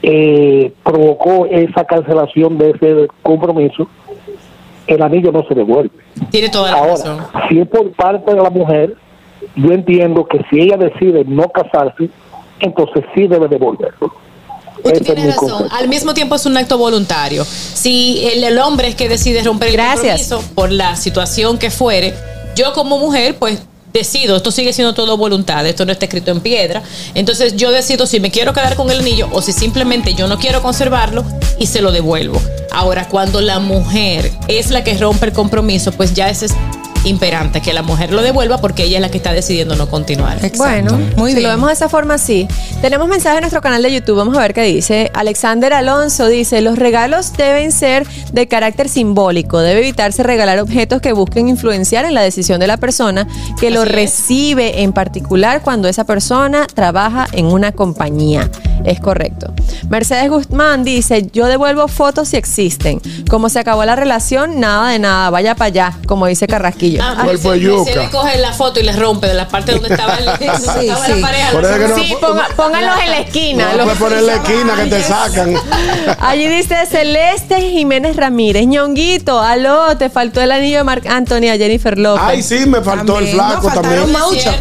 eh, 0.02 0.72
provocó 0.82 1.46
esa 1.46 1.84
cancelación 1.84 2.58
de 2.58 2.70
ese 2.70 3.08
compromiso, 3.22 3.88
el 4.86 5.02
anillo 5.02 5.30
no 5.32 5.44
se 5.46 5.54
devuelve. 5.54 5.90
Tiene 6.30 6.48
toda 6.48 6.70
la 6.70 6.86
razón. 6.86 7.20
Ahora, 7.20 7.48
si 7.48 7.60
es 7.60 7.68
por 7.68 7.90
parte 7.92 8.34
de 8.34 8.42
la 8.42 8.50
mujer, 8.50 8.96
yo 9.56 9.72
entiendo 9.72 10.24
que 10.24 10.40
si 10.50 10.60
ella 10.60 10.76
decide 10.76 11.24
no 11.24 11.48
casarse, 11.48 12.08
entonces 12.60 13.04
sí 13.14 13.26
debe 13.26 13.48
devolverlo. 13.48 14.12
Usted 14.82 15.02
tiene 15.02 15.26
razón. 15.26 15.68
Al 15.70 15.88
mismo 15.88 16.14
tiempo 16.14 16.36
es 16.36 16.46
un 16.46 16.56
acto 16.56 16.78
voluntario. 16.78 17.44
Si 17.44 18.26
el, 18.26 18.42
el 18.42 18.58
hombre 18.58 18.88
es 18.88 18.94
que 18.94 19.08
decide 19.10 19.42
romper 19.42 19.68
el 19.68 19.74
Gracias. 19.74 20.28
compromiso 20.28 20.54
por 20.54 20.72
la 20.72 20.96
situación 20.96 21.58
que 21.58 21.70
fuere, 21.70 22.14
yo 22.56 22.72
como 22.72 22.98
mujer, 22.98 23.36
pues 23.38 23.60
decido, 23.92 24.36
esto 24.36 24.50
sigue 24.50 24.72
siendo 24.72 24.94
todo 24.94 25.16
voluntad, 25.16 25.66
esto 25.66 25.84
no 25.84 25.92
está 25.92 26.04
escrito 26.04 26.30
en 26.30 26.40
piedra. 26.40 26.82
Entonces 27.14 27.56
yo 27.56 27.70
decido 27.70 28.06
si 28.06 28.20
me 28.20 28.30
quiero 28.30 28.52
quedar 28.52 28.76
con 28.76 28.90
el 28.90 29.00
anillo 29.00 29.28
o 29.32 29.42
si 29.42 29.52
simplemente 29.52 30.14
yo 30.14 30.28
no 30.28 30.38
quiero 30.38 30.62
conservarlo 30.62 31.24
y 31.58 31.66
se 31.66 31.80
lo 31.80 31.92
devuelvo. 31.92 32.40
Ahora, 32.72 33.08
cuando 33.08 33.40
la 33.40 33.58
mujer 33.58 34.30
es 34.48 34.70
la 34.70 34.84
que 34.84 34.96
rompe 34.96 35.26
el 35.26 35.32
compromiso, 35.32 35.92
pues 35.92 36.14
ya 36.14 36.30
es 36.30 36.44
imperante, 37.04 37.60
que 37.60 37.72
la 37.72 37.82
mujer 37.82 38.12
lo 38.12 38.22
devuelva 38.22 38.58
porque 38.58 38.84
ella 38.84 38.98
es 38.98 39.02
la 39.02 39.10
que 39.10 39.16
está 39.16 39.32
decidiendo 39.32 39.76
no 39.76 39.88
continuar. 39.88 40.38
Bueno, 40.56 40.98
si 41.26 41.40
lo 41.40 41.48
vemos 41.48 41.68
de 41.68 41.74
esa 41.74 41.88
forma, 41.88 42.18
sí. 42.18 42.46
Tenemos 42.80 43.08
mensaje 43.08 43.36
en 43.36 43.42
nuestro 43.42 43.60
canal 43.60 43.82
de 43.82 43.92
YouTube, 43.92 44.16
vamos 44.16 44.36
a 44.36 44.40
ver 44.40 44.54
qué 44.54 44.62
dice. 44.62 45.10
Alexander 45.14 45.72
Alonso 45.72 46.26
dice, 46.26 46.60
los 46.60 46.78
regalos 46.78 47.32
deben 47.32 47.72
ser 47.72 48.06
de 48.32 48.48
carácter 48.48 48.88
simbólico, 48.88 49.60
debe 49.60 49.80
evitarse 49.80 50.22
regalar 50.22 50.58
objetos 50.58 51.00
que 51.00 51.12
busquen 51.12 51.48
influenciar 51.48 52.04
en 52.04 52.14
la 52.14 52.22
decisión 52.22 52.60
de 52.60 52.66
la 52.66 52.76
persona 52.76 53.26
que 53.58 53.70
lo 53.70 53.84
recibe, 53.84 54.82
en 54.82 54.92
particular 54.92 55.62
cuando 55.62 55.88
esa 55.88 56.04
persona 56.04 56.66
trabaja 56.74 57.26
en 57.32 57.46
una 57.46 57.72
compañía. 57.72 58.50
Es 58.90 58.98
correcto. 58.98 59.52
Mercedes 59.88 60.28
Guzmán 60.30 60.82
dice, 60.82 61.28
yo 61.32 61.46
devuelvo 61.46 61.86
fotos 61.86 62.28
si 62.30 62.36
existen. 62.36 63.00
Como 63.28 63.48
se 63.48 63.60
acabó 63.60 63.84
la 63.84 63.94
relación, 63.94 64.58
nada 64.58 64.88
de 64.90 64.98
nada, 64.98 65.30
vaya 65.30 65.54
para 65.54 65.66
allá, 65.66 65.96
como 66.08 66.26
dice 66.26 66.48
Carrasquillo. 66.48 67.00
Ah, 67.00 67.14
Mercedes- 67.24 67.62
Mercedes 67.84 68.10
coge 68.10 68.38
la 68.38 68.52
foto 68.52 68.80
y 68.80 68.82
le 68.82 68.92
rompe 68.92 69.28
de 69.28 69.34
la 69.34 69.46
parte 69.46 69.72
donde 69.72 69.90
estaba, 69.90 70.16
el, 70.16 70.24
donde 70.26 70.44
estaba 70.86 71.08
la 71.08 71.20
pareja. 71.20 71.52
No- 71.52 71.94
Sí, 71.94 72.14
ponga- 72.20 72.48
pónganlos 72.56 72.96
en 73.04 73.10
la 73.10 73.18
esquina. 73.20 73.68
No 73.70 73.76
los- 73.76 73.84
puedes 73.84 73.98
poner 74.00 74.18
en 74.18 74.26
la 74.26 74.34
esquina 74.42 74.74
que 74.76 74.86
te 74.90 75.02
sacan. 75.04 75.54
Allí 76.20 76.48
dice 76.48 76.74
Celeste 76.90 77.60
Jiménez 77.60 78.16
Ramírez, 78.16 78.66
ñonguito, 78.66 79.38
aló, 79.40 79.96
te 79.98 80.10
faltó 80.10 80.40
el 80.40 80.50
anillo 80.50 80.78
de 80.78 80.84
Marc 80.84 81.06
Anthony 81.06 81.48
a 81.52 81.56
Jennifer 81.56 81.96
López. 81.96 82.24
Ay, 82.26 82.42
sí, 82.42 82.66
me 82.66 82.80
faltó 82.80 83.20
el 83.20 83.28
flaco 83.28 83.68
también. 83.68 84.00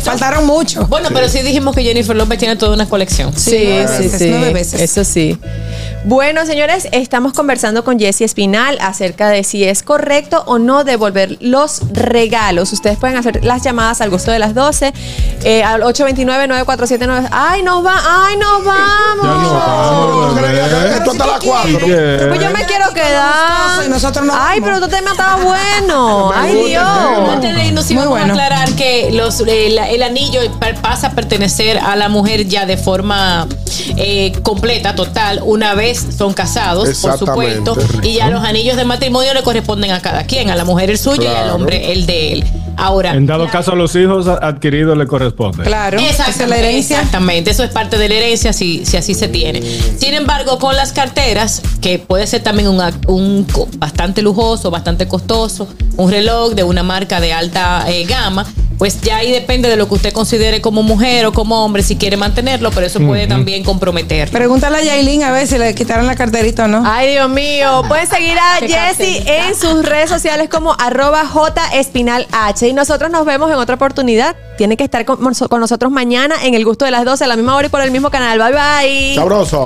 faltaron 0.04 0.46
mucho. 0.46 0.86
Bueno, 0.88 1.10
pero 1.12 1.28
sí 1.30 1.40
dijimos 1.42 1.76
que 1.76 1.82
Jennifer 1.84 2.16
López 2.16 2.38
tiene 2.38 2.56
toda 2.58 2.76
una 2.76 2.88
colección. 2.88 3.34
Sí, 3.36 3.70
sí, 3.98 4.10
sí. 4.10 4.19
Eso 4.82 5.04
sí. 5.04 5.38
Bueno, 6.06 6.46
señores, 6.46 6.88
estamos 6.94 7.34
conversando 7.34 7.84
con 7.84 8.00
Jessie 8.00 8.26
Espinal 8.26 8.78
acerca 8.82 9.28
de 9.30 9.44
si 9.44 9.66
es 9.66 9.84
correcto 9.84 10.44
o 10.48 10.58
no 10.58 10.86
devolver 10.86 11.38
los 11.42 11.82
regalos. 11.92 12.72
Ustedes 12.72 12.98
pueden 12.98 13.18
hacer 13.18 13.44
las 13.44 13.64
llamadas 13.64 14.00
al 14.00 14.10
gusto 14.10 14.32
de 14.32 14.40
las 14.40 14.54
12 14.56 14.94
eh, 15.44 15.62
al 15.64 15.82
829-9479. 15.82 17.28
¡Ay, 17.32 17.64
nos 17.64 17.86
va! 17.86 17.96
¡Ay, 18.26 18.38
nos 18.38 18.64
vamos! 18.64 20.40
Esto 20.96 21.12
hasta 21.12 21.28
las 21.28 21.40
4. 21.44 21.80
Pues 22.30 22.40
yo 22.42 22.50
me 22.52 22.66
quiero 22.66 22.90
quedar. 22.94 23.84
Ay, 24.40 24.62
pero 24.62 24.80
tu 24.80 24.88
tema 24.88 25.12
estaba 25.12 25.44
bueno. 25.44 26.32
Ay, 26.36 26.64
Dios. 26.68 26.84
Antes 27.30 27.56
de 27.56 27.66
irnos, 27.68 27.86
sí 27.86 27.94
vamos 27.96 28.20
a 28.20 28.24
aclarar 28.32 28.72
que 28.76 29.10
los, 29.12 29.42
el, 29.42 29.78
el 29.78 30.04
anillo 30.04 30.40
pa- 30.60 30.74
pasa 30.82 31.08
a 31.08 31.12
pertenecer 31.12 31.78
a 31.78 31.96
la 31.98 32.08
mujer 32.10 32.48
ya 32.48 32.66
de 32.66 32.78
forma 32.78 33.48
eh, 34.00 34.32
completa, 34.44 34.96
total, 34.96 35.42
una 35.44 35.76
vez 35.76 36.06
son 36.18 36.34
casados, 36.34 36.98
por 37.00 37.18
supuesto, 37.18 37.78
y 38.02 38.14
ya 38.14 38.30
los 38.30 38.44
anillos 38.44 38.78
de 38.78 38.86
matrimonio 38.86 39.34
le 39.34 39.44
corresponden 39.44 39.92
a 39.92 40.02
cada 40.02 40.24
quien, 40.24 40.50
a 40.50 40.56
la 40.56 40.64
mujer 40.64 40.90
el 40.90 40.98
suyo 40.98 41.24
y 41.24 41.36
al 41.36 41.50
hombre 41.50 41.92
el 41.92 42.06
de 42.06 42.34
él. 42.34 42.46
Ahora, 42.80 43.14
En 43.14 43.26
dado 43.26 43.48
caso, 43.50 43.74
a 43.74 43.76
los 43.76 43.96
hijos 43.96 44.28
adquiridos 44.28 44.98
le 44.98 45.06
corresponde. 45.06 45.64
Exactamente, 46.00 46.78
Exactamente, 46.78 47.52
eso 47.52 47.64
es 47.64 47.72
parte 47.72 47.98
de 47.98 48.08
la 48.10 48.16
herencia 48.16 48.54
si, 48.54 48.86
si 48.86 48.98
así 48.98 49.14
se 49.14 49.28
tiene. 49.28 49.62
Sin 49.98 50.14
embargo, 50.14 50.60
con 50.60 50.76
las 50.76 50.94
carteras, 50.94 51.62
que 51.82 52.00
puede 52.00 52.26
ser 52.28 52.42
también 52.42 52.70
un, 52.70 52.82
un 53.08 53.46
bastante 53.78 54.22
lujoso, 54.22 54.72
bastante 54.72 55.08
costoso, 55.08 55.68
un 55.98 56.10
reloj 56.10 56.54
de 56.54 56.64
una 56.64 56.84
marca 56.84 57.20
de 57.20 57.34
alta 57.34 57.86
eh, 57.88 58.06
gama, 58.06 58.46
pues 58.80 59.02
ya 59.02 59.18
ahí 59.18 59.30
depende 59.30 59.68
de 59.68 59.76
lo 59.76 59.90
que 59.90 59.96
usted 59.96 60.14
considere 60.14 60.62
como 60.62 60.84
mujer 60.84 61.26
o 61.26 61.34
como 61.34 61.66
hombre, 61.66 61.84
si 61.84 61.98
quiere 61.98 62.16
mantenerlo, 62.16 62.72
pero 62.72 62.88
eso 62.88 63.02
puede 63.02 63.28
también 63.28 63.62
comprometer. 63.66 64.30
Pregúntale 64.30 64.78
a 64.78 64.82
Yailin 64.82 65.24
a 65.24 65.32
ver 65.34 65.48
si 65.48 65.58
le 65.58 65.76
quitaron 65.76 66.08
la 66.08 66.16
carterita 66.16 66.64
o 66.64 66.68
no. 66.70 66.84
Ay, 66.86 67.12
Dios 67.12 67.30
mío. 67.30 67.84
Pueden 67.90 68.08
seguir 68.08 68.38
a 68.40 68.56
Jessie 68.66 69.22
en 69.26 69.54
sus 69.54 69.86
redes 69.86 70.10
sociales 70.10 70.48
como 70.50 70.74
arroba 70.80 71.30
jespinalh. 71.72 72.26
Y 72.70 72.74
nosotros 72.74 73.10
nos 73.10 73.26
vemos 73.26 73.50
en 73.50 73.58
otra 73.58 73.74
oportunidad. 73.74 74.36
Tiene 74.56 74.78
que 74.78 74.84
estar 74.84 75.04
con, 75.04 75.18
con 75.18 75.60
nosotros 75.60 75.92
mañana 75.92 76.36
en 76.44 76.54
el 76.54 76.64
gusto 76.64 76.86
de 76.86 76.92
las 76.92 77.04
12 77.04 77.24
a 77.24 77.28
la 77.28 77.36
misma 77.36 77.56
hora 77.56 77.66
y 77.66 77.70
por 77.70 77.82
el 77.82 77.90
mismo 77.90 78.12
canal. 78.12 78.38
Bye 78.38 78.52
bye. 78.52 79.16
Sabroso. 79.16 79.66